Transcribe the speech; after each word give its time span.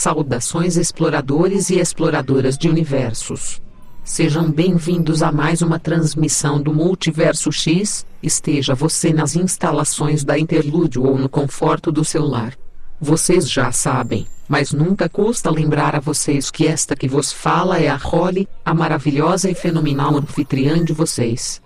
Saudações 0.00 0.78
exploradores 0.78 1.68
e 1.68 1.78
exploradoras 1.78 2.56
de 2.56 2.70
universos. 2.70 3.60
Sejam 4.02 4.50
bem-vindos 4.50 5.22
a 5.22 5.30
mais 5.30 5.60
uma 5.60 5.78
transmissão 5.78 6.58
do 6.58 6.72
Multiverso 6.72 7.52
X, 7.52 8.06
esteja 8.22 8.74
você 8.74 9.12
nas 9.12 9.36
instalações 9.36 10.24
da 10.24 10.38
Interlúdio 10.38 11.04
ou 11.04 11.18
no 11.18 11.28
conforto 11.28 11.92
do 11.92 12.02
celular. 12.02 12.54
Vocês 12.98 13.50
já 13.50 13.70
sabem, 13.72 14.26
mas 14.48 14.72
nunca 14.72 15.06
custa 15.06 15.50
lembrar 15.50 15.94
a 15.94 16.00
vocês 16.00 16.50
que 16.50 16.66
esta 16.66 16.96
que 16.96 17.06
vos 17.06 17.30
fala 17.30 17.78
é 17.78 17.90
a 17.90 17.96
Holly, 17.96 18.48
a 18.64 18.72
maravilhosa 18.72 19.50
e 19.50 19.54
fenomenal 19.54 20.16
anfitriã 20.16 20.82
de 20.82 20.94
vocês. 20.94 21.60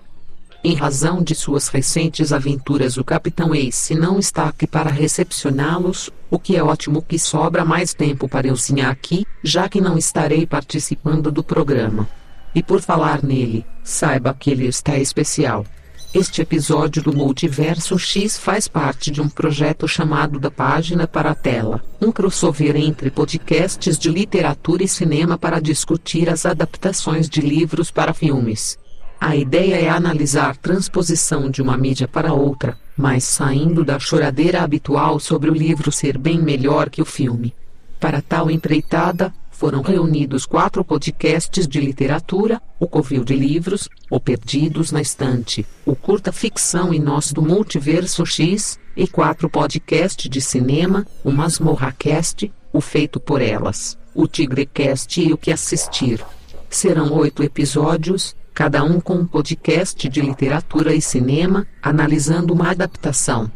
Em 0.67 0.73
razão 0.73 1.23
de 1.23 1.35
suas 1.35 1.69
recentes 1.69 2.33
aventuras, 2.33 2.97
o 2.97 3.05
Capitão 3.05 3.55
Ace 3.55 3.95
não 3.95 4.19
está 4.19 4.45
aqui 4.45 4.67
para 4.67 4.89
recepcioná-los, 4.89 6.09
o 6.30 6.39
que 6.39 6.57
é 6.57 6.65
ótimo 6.65 7.02
que 7.02 7.19
sobra 7.19 7.66
mais 7.66 7.93
tempo 7.93 8.27
para 8.27 8.47
eu 8.47 8.57
sim 8.57 8.80
aqui, 8.80 9.27
já 9.43 9.69
que 9.69 9.79
não 9.79 9.98
estarei 9.98 10.47
participando 10.47 11.30
do 11.30 11.45
programa. 11.45 12.09
E 12.55 12.62
por 12.62 12.80
falar 12.80 13.23
nele, 13.23 13.66
saiba 13.83 14.33
que 14.33 14.51
ele 14.51 14.66
está 14.66 14.97
especial. 14.97 15.66
Este 16.15 16.41
episódio 16.41 17.02
do 17.02 17.15
Multiverso 17.15 17.99
X 17.99 18.38
faz 18.38 18.66
parte 18.66 19.10
de 19.10 19.21
um 19.21 19.29
projeto 19.29 19.87
chamado 19.87 20.41
Da 20.41 20.51
Página 20.51 21.07
para 21.07 21.33
a 21.33 21.35
Tela, 21.35 21.85
um 22.01 22.10
crossover 22.10 22.74
entre 22.74 23.10
podcasts 23.10 23.99
de 23.99 24.09
literatura 24.09 24.83
e 24.83 24.88
cinema 24.88 25.37
para 25.37 25.60
discutir 25.60 26.30
as 26.30 26.46
adaptações 26.46 27.29
de 27.29 27.43
livros 27.43 27.91
para 27.91 28.15
filmes. 28.15 28.79
A 29.27 29.34
ideia 29.34 29.77
é 29.77 29.88
analisar 29.88 30.55
transposição 30.55 31.51
de 31.51 31.62
uma 31.62 31.78
mídia 31.78 32.06
para 32.06 32.34
outra, 32.34 32.77
mas 32.95 33.24
saindo 33.24 33.82
da 33.82 33.98
choradeira 33.98 34.60
habitual 34.60 35.19
sobre 35.19 35.48
o 35.48 35.55
livro 35.55 35.91
ser 35.91 36.19
bem 36.19 36.38
melhor 36.38 36.91
que 36.91 37.01
o 37.01 37.06
filme. 37.06 37.55
Para 37.98 38.20
tal 38.20 38.51
empreitada, 38.51 39.32
foram 39.51 39.80
reunidos 39.80 40.45
quatro 40.45 40.84
podcasts 40.84 41.66
de 41.66 41.80
literatura, 41.80 42.60
o 42.79 42.87
Covil 42.87 43.24
de 43.24 43.34
Livros, 43.34 43.88
o 44.10 44.21
Perdidos 44.21 44.93
na 44.93 45.01
Estante, 45.01 45.65
o 45.87 45.96
Curta 45.96 46.30
Ficção 46.30 46.93
e 46.93 46.99
Nós 46.99 47.32
do 47.32 47.40
Multiverso 47.40 48.27
X, 48.27 48.79
e 48.95 49.09
quatro 49.09 49.49
podcasts 49.49 50.29
de 50.29 50.43
cinema, 50.43 51.06
o 51.24 51.30
Masmorracast, 51.32 52.52
o 52.71 52.80
Feito 52.82 53.18
por 53.18 53.40
Elas, 53.40 53.96
o 54.15 54.29
Tigrecast 54.29 55.18
e 55.18 55.32
o 55.32 55.38
Que 55.38 55.51
Assistir. 55.51 56.23
Serão 56.68 57.10
oito 57.15 57.43
episódios, 57.43 58.37
cada 58.55 58.85
um 58.85 59.01
com 59.01 59.15
um 59.15 59.27
podcast 59.27 60.09
de 60.09 60.21
literatura 60.21 60.95
e 60.95 61.02
cinema, 61.02 61.66
analisando 61.83 62.55
uma 62.55 62.71
adaptação. 62.71 63.51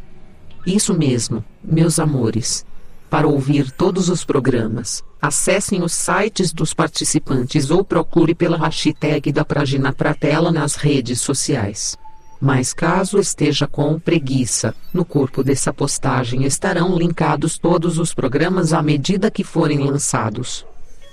Isso 0.66 0.92
mesmo, 0.92 1.44
meus 1.62 2.00
amores. 2.00 2.66
Para 3.08 3.28
ouvir 3.28 3.70
todos 3.70 4.08
os 4.08 4.24
programas, 4.24 5.02
acessem 5.22 5.82
os 5.82 5.92
sites 5.92 6.52
dos 6.52 6.74
participantes 6.74 7.70
ou 7.70 7.84
procure 7.84 8.34
pela 8.34 8.58
hashtag 8.58 9.32
da 9.32 9.44
Página 9.44 9.92
Pratela 9.92 10.50
nas 10.50 10.74
redes 10.74 11.20
sociais. 11.20 11.96
Mas 12.40 12.74
caso 12.74 13.18
esteja 13.18 13.66
com 13.66 13.98
preguiça, 13.98 14.74
no 14.92 15.04
corpo 15.04 15.42
dessa 15.42 15.72
postagem 15.72 16.44
estarão 16.44 16.96
linkados 16.96 17.56
todos 17.56 17.98
os 17.98 18.12
programas 18.12 18.72
à 18.72 18.82
medida 18.82 19.30
que 19.30 19.42
forem 19.42 19.78
lançados. 19.78 20.66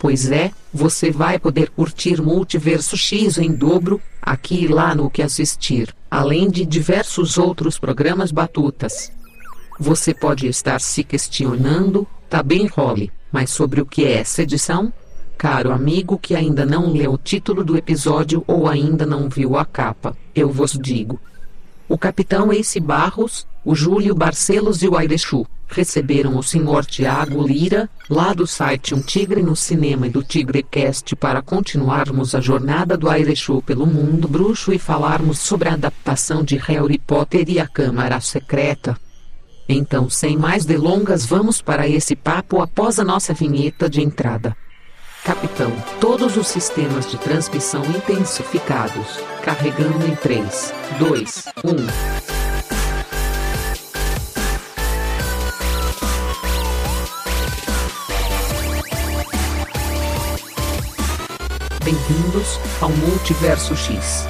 Pois 0.05 0.29
é, 0.29 0.51
você 0.71 1.09
vai 1.09 1.39
poder 1.39 1.71
curtir 1.71 2.21
Multiverso 2.21 2.95
X 2.95 3.39
em 3.39 3.51
dobro, 3.51 3.99
aqui 4.21 4.65
e 4.65 4.67
lá 4.67 4.93
no 4.93 5.09
que 5.09 5.23
assistir, 5.23 5.91
além 6.11 6.47
de 6.47 6.63
diversos 6.63 7.39
outros 7.39 7.79
programas 7.79 8.31
batutas. 8.31 9.11
Você 9.79 10.13
pode 10.13 10.45
estar 10.45 10.79
se 10.79 11.03
questionando, 11.03 12.07
tá 12.29 12.43
bem 12.43 12.67
role, 12.67 13.11
mas 13.31 13.49
sobre 13.49 13.81
o 13.81 13.85
que 13.87 14.05
é 14.05 14.19
essa 14.19 14.43
edição? 14.43 14.93
Caro 15.39 15.71
amigo 15.71 16.19
que 16.19 16.35
ainda 16.35 16.67
não 16.67 16.93
leu 16.93 17.13
o 17.13 17.17
título 17.17 17.63
do 17.63 17.75
episódio 17.75 18.43
ou 18.45 18.69
ainda 18.69 19.07
não 19.07 19.27
viu 19.27 19.57
a 19.57 19.65
capa, 19.65 20.15
eu 20.35 20.51
vos 20.51 20.73
digo. 20.73 21.19
O 21.87 21.97
capitão 21.97 22.51
Ace 22.51 22.79
Barros, 22.79 23.45
o 23.63 23.75
Júlio 23.75 24.15
Barcelos 24.15 24.81
e 24.81 24.87
o 24.87 24.97
Airechu 24.97 25.45
receberam 25.67 26.37
o 26.37 26.43
Sr. 26.43 26.85
Tiago 26.85 27.45
Lira, 27.45 27.89
lá 28.09 28.33
do 28.33 28.47
site 28.47 28.93
Um 28.93 29.01
Tigre 29.01 29.41
no 29.41 29.55
Cinema 29.55 30.07
e 30.07 30.09
do 30.09 30.23
Tigrecast 30.23 31.15
para 31.15 31.41
continuarmos 31.41 32.33
a 32.33 32.41
jornada 32.41 32.97
do 32.97 33.09
Airechu 33.09 33.61
pelo 33.61 33.85
mundo 33.85 34.27
bruxo 34.27 34.73
e 34.73 34.79
falarmos 34.79 35.39
sobre 35.39 35.69
a 35.69 35.73
adaptação 35.73 36.43
de 36.43 36.57
Harry 36.57 36.97
Potter 36.97 37.49
e 37.49 37.59
a 37.59 37.67
Câmara 37.67 38.19
Secreta. 38.19 38.97
Então, 39.67 40.09
sem 40.09 40.37
mais 40.37 40.65
delongas, 40.65 41.25
vamos 41.25 41.61
para 41.61 41.87
esse 41.87 42.15
papo 42.15 42.61
após 42.61 42.99
a 42.99 43.03
nossa 43.03 43.33
vinheta 43.33 43.89
de 43.89 44.01
entrada. 44.01 44.55
Capitão, 45.25 45.71
todos 45.99 46.37
os 46.37 46.45
sistemas 46.45 47.09
de 47.09 47.17
transmissão 47.17 47.83
intensificados. 47.85 49.17
Carregando 49.41 50.05
em 50.05 50.15
3, 50.17 50.71
2, 50.99 51.45
1. 51.63 51.75
Bem-vindos 61.83 62.59
ao 62.79 62.91
Multiverso 62.91 63.75
X. 63.75 64.27